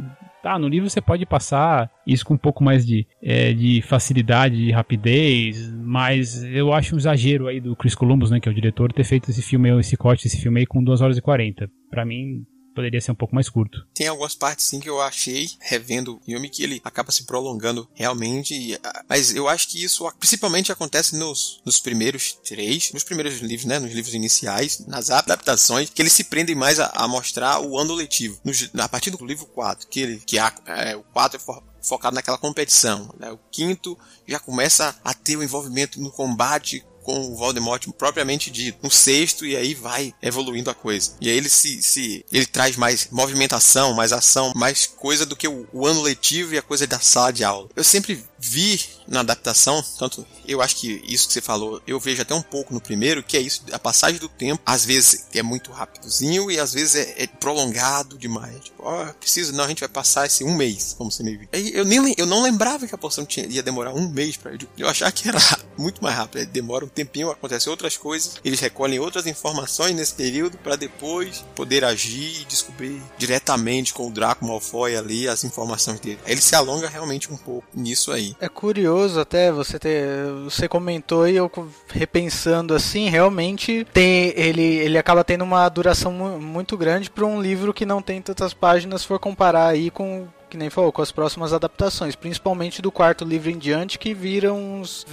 Tá, 0.43 0.59
no 0.59 0.69
livro 0.69 0.89
você 0.89 1.01
pode 1.01 1.27
passar 1.27 1.91
isso 2.07 2.25
com 2.25 2.35
um 2.35 2.39
pouco 2.39 2.63
mais 2.63 2.87
de, 2.87 3.07
é, 3.23 3.53
de 3.53 3.83
facilidade, 3.83 4.57
de 4.57 4.71
rapidez, 4.71 5.73
mas 5.73 6.45
eu 6.45 6.73
acho 6.73 6.95
um 6.95 6.99
exagero 6.99 7.49
aí 7.49 7.61
do 7.61 7.75
Chris 7.75 7.95
Columbus, 7.95 8.31
né, 8.31 8.39
que 8.39 8.49
é 8.49 8.53
o 8.53 8.55
diretor, 8.55 8.93
ter 8.93 9.05
feito 9.05 9.31
esse 9.31 9.43
filme, 9.43 9.69
esse 9.81 9.97
corte, 9.97 10.27
esse 10.27 10.41
filme 10.41 10.61
aí 10.61 10.67
com 10.67 10.83
2 10.83 11.01
horas 11.01 11.17
e 11.17 11.23
40. 11.23 11.69
Para 11.91 12.05
mim, 12.05 12.45
poderia 12.79 13.01
ser 13.01 13.11
um 13.11 13.17
pouco 13.17 13.35
mais 13.35 13.49
curto. 13.49 13.85
Tem 13.93 14.07
algumas 14.07 14.37
partes 14.37 14.67
sim 14.67 14.79
que 14.79 14.89
eu 14.89 15.03
achei, 15.03 15.51
revendo 15.59 16.15
o 16.15 16.21
filme, 16.25 16.49
que 16.49 16.63
ele 16.63 16.81
acaba 16.85 17.11
se 17.11 17.25
prolongando 17.25 17.89
realmente, 17.93 18.79
ah, 18.85 19.05
mas 19.09 19.35
eu 19.35 19.49
acho 19.49 19.69
que 19.69 19.83
isso 19.83 20.09
principalmente 20.13 20.71
acontece 20.71 21.17
nos, 21.17 21.61
nos 21.67 21.81
primeiros 21.81 22.39
três, 22.45 22.93
nos 22.93 23.03
primeiros 23.03 23.41
livros, 23.41 23.67
né, 23.67 23.81
nos 23.81 23.93
livros 23.93 24.15
iniciais, 24.15 24.87
nas 24.87 25.11
adaptações, 25.11 25.91
que 25.91 26.01
eles 26.01 26.13
se 26.13 26.23
prendem 26.23 26.55
mais 26.55 26.79
a, 26.79 26.87
a 26.95 27.09
mostrar 27.09 27.61
o 27.61 27.77
ano 27.77 27.95
letivo. 27.95 28.41
A 28.79 28.89
partir 28.89 29.11
do 29.11 29.27
livro 29.27 29.47
4, 29.47 29.89
que, 29.89 30.01
ele, 30.01 30.23
que 30.25 30.39
há, 30.39 30.55
é, 30.67 30.95
o 30.95 31.03
4 31.03 31.37
é 31.37 31.41
for, 31.41 31.61
focado 31.83 32.15
naquela 32.15 32.39
competição. 32.39 33.13
Né? 33.19 33.33
O 33.33 33.39
quinto 33.51 33.99
já 34.25 34.39
começa 34.39 34.95
a 35.03 35.13
ter 35.13 35.37
o 35.37 35.43
envolvimento 35.43 36.01
no 36.01 36.13
combate 36.13 36.85
com 37.09 37.33
o 37.33 37.35
Voldemort 37.35 37.83
propriamente 37.97 38.51
dito. 38.51 38.81
No 38.83 38.91
sexto, 38.91 39.47
e 39.47 39.57
aí 39.57 39.73
vai 39.73 40.13
evoluindo 40.21 40.69
a 40.69 40.75
coisa. 40.75 41.13
E 41.23 41.31
aí 41.31 41.39
ele 41.39 41.49
se, 41.49 41.81
se 41.81 42.23
ele 42.31 42.45
traz 42.45 42.77
mais 42.77 43.09
movimentação, 43.11 43.95
mais 43.95 44.13
ação, 44.13 44.53
mais 44.55 44.87
coisa 44.87 45.25
do 45.25 45.35
que 45.35 45.49
o, 45.49 45.67
o 45.73 45.87
ano 45.87 46.03
letivo 46.03 46.53
e 46.53 46.59
a 46.59 46.63
coisa 46.63 46.87
da 46.87 47.01
sala 47.01 47.33
de 47.33 47.43
aula. 47.43 47.71
Eu 47.75 47.83
sempre 47.83 48.23
vi 48.39 48.81
na 49.07 49.21
adaptação, 49.21 49.83
tanto 49.99 50.27
eu 50.47 50.63
acho 50.63 50.77
que 50.77 51.03
isso 51.07 51.27
que 51.27 51.35
você 51.35 51.41
falou, 51.41 51.83
eu 51.87 51.99
vejo 51.99 52.23
até 52.23 52.35
um 52.35 52.43
pouco 52.43 52.73
no 52.73 52.81
primeiro, 52.81 53.23
que 53.23 53.37
é 53.37 53.41
isso, 53.41 53.63
a 53.73 53.79
passagem 53.79 54.19
do 54.19 54.29
tempo, 54.29 54.63
às 54.65 54.85
vezes 54.85 55.27
é 55.35 55.43
muito 55.43 55.73
rapidozinho 55.73 56.51
e 56.51 56.59
às 56.59 56.73
vezes 56.73 56.97
é, 56.97 57.23
é 57.23 57.27
prolongado 57.27 58.17
demais. 58.19 58.65
Tipo, 58.65 58.83
oh, 58.85 59.15
preciso, 59.15 59.53
não, 59.53 59.65
a 59.65 59.69
gente 59.69 59.81
vai 59.81 59.89
passar 59.89 60.27
esse 60.27 60.45
um 60.45 60.55
mês, 60.55 60.95
como 60.97 61.11
você 61.11 61.23
me 61.23 61.37
viu. 61.37 61.49
Eu, 61.53 61.85
nem, 61.85 62.15
eu 62.17 62.27
não 62.27 62.43
lembrava 62.43 62.87
que 62.87 62.95
a 62.95 62.99
poção 62.99 63.25
tinha, 63.27 63.47
ia 63.47 63.63
demorar 63.63 63.93
um 63.93 64.09
mês 64.09 64.37
para 64.37 64.53
eu, 64.53 64.59
eu 64.77 64.89
achava 64.89 65.13
que 65.13 65.29
era 65.29 65.39
muito 65.77 66.03
mais 66.03 66.15
rápido, 66.15 66.47
demora 66.51 66.85
um 66.85 66.89
tempinho, 66.89 67.31
acontece 67.31 67.69
outras 67.69 67.97
coisas, 67.97 68.37
eles 68.45 68.61
recolhem 68.61 68.99
outras 68.99 69.27
informações 69.27 69.95
nesse 69.95 70.15
período 70.15 70.59
para 70.59 70.77
depois 70.77 71.45
poder 71.55 71.85
agir 71.85 72.43
e 72.43 72.45
descobrir 72.45 73.03
diretamente 73.17 73.93
com 73.93 74.09
o 74.09 74.11
Draco 74.11 74.45
Malfoy 74.45 74.97
ali 74.97 75.29
as 75.29 75.45
informações 75.45 76.01
dele. 76.01 76.19
Ele 76.27 76.41
se 76.41 76.55
alonga 76.55 76.89
realmente 76.89 77.33
um 77.33 77.37
pouco 77.37 77.67
nisso 77.75 78.13
aí. 78.13 78.28
É 78.41 78.49
curioso 78.49 79.21
até 79.21 79.51
você 79.53 79.79
ter. 79.79 80.07
Você 80.45 80.69
comentou 80.69 81.29
e 81.29 81.37
eu 81.37 81.51
repensando 81.89 82.75
assim, 82.75 83.09
realmente 83.09 83.87
tem 83.93 84.33
ele, 84.37 84.63
ele 84.63 84.99
acaba 84.99 85.25
tendo 85.25 85.45
uma 85.45 85.69
duração 85.69 86.13
muito 86.13 86.77
grande 86.77 87.11
para 87.11 87.25
um 87.25 87.41
livro 87.41 87.73
que 87.73 87.87
não 87.87 88.03
tem 88.03 88.21
tantas 88.21 88.53
páginas, 88.55 89.05
for 89.05 89.19
comparar 89.19 89.69
aí 89.69 89.91
com 89.91 90.27
que 90.49 90.57
nem 90.57 90.71
falou, 90.71 90.91
com 90.91 91.03
as 91.03 91.13
próximas 91.13 91.53
adaptações, 91.53 92.17
principalmente 92.17 92.81
do 92.81 92.91
quarto 92.91 93.25
livro 93.25 93.51
em 93.51 93.59
diante, 93.59 93.99
que 93.99 94.15
viram 94.15 94.81
uns, 94.81 95.07